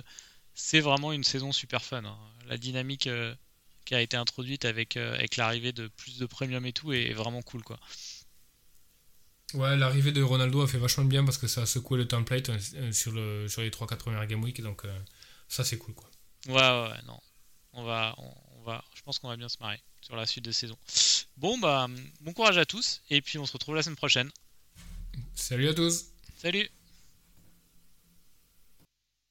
c'est 0.55 0.80
vraiment 0.80 1.11
une 1.11 1.26
saison 1.26 1.51
super 1.51 1.84
fun. 1.84 2.05
Hein. 2.05 2.18
La 2.47 2.57
dynamique 2.57 3.07
euh, 3.07 3.35
qui 3.84 3.95
a 3.95 4.01
été 4.01 4.15
introduite 4.15 4.64
avec, 4.64 4.95
avec 4.95 5.35
l'arrivée 5.35 5.73
de 5.73 5.89
plus 5.89 6.19
de 6.19 6.26
premium 6.26 6.65
et 6.65 6.72
tout 6.72 6.93
est 6.93 7.11
vraiment 7.11 7.41
cool. 7.41 7.64
quoi. 7.64 7.77
Ouais, 9.53 9.77
l'arrivée 9.77 10.11
de 10.11 10.21
Ronaldo 10.21 10.61
a 10.61 10.67
fait 10.67 10.77
vachement 10.77 11.05
bien 11.05 11.23
parce 11.23 11.38
que 11.38 11.47
ça 11.47 11.61
a 11.61 11.65
secoué 11.65 11.97
le 11.97 12.07
template 12.07 12.49
euh, 12.49 12.91
sur, 12.91 13.11
le, 13.11 13.47
sur 13.47 13.61
les 13.61 13.69
3-4 13.69 13.97
premières 13.97 14.25
Game 14.25 14.43
Week, 14.43 14.61
donc 14.61 14.85
euh, 14.85 14.99
ça 15.47 15.63
c'est 15.63 15.77
cool 15.77 15.93
quoi. 15.93 16.09
Ouais, 16.47 16.53
ouais, 16.89 16.97
non. 17.05 17.19
On 17.73 17.84
va, 17.84 18.15
on, 18.17 18.63
va, 18.63 18.84
je 18.95 19.01
pense 19.01 19.19
qu'on 19.19 19.27
va 19.27 19.38
bien 19.38 19.49
se 19.49 19.57
marrer 19.59 19.80
sur 20.01 20.15
la 20.15 20.25
suite 20.25 20.45
de 20.45 20.51
saison. 20.51 20.77
Bon, 21.38 21.57
bah, 21.57 21.88
bon 22.21 22.34
courage 22.34 22.57
à 22.57 22.65
tous 22.65 23.01
et 23.09 23.21
puis 23.21 23.38
on 23.38 23.45
se 23.45 23.53
retrouve 23.53 23.75
la 23.75 23.84
semaine 23.84 23.95
prochaine. 23.95 24.31
Salut 25.35 25.67
à 25.67 25.73
tous. 25.73 26.05
Salut. 26.38 26.69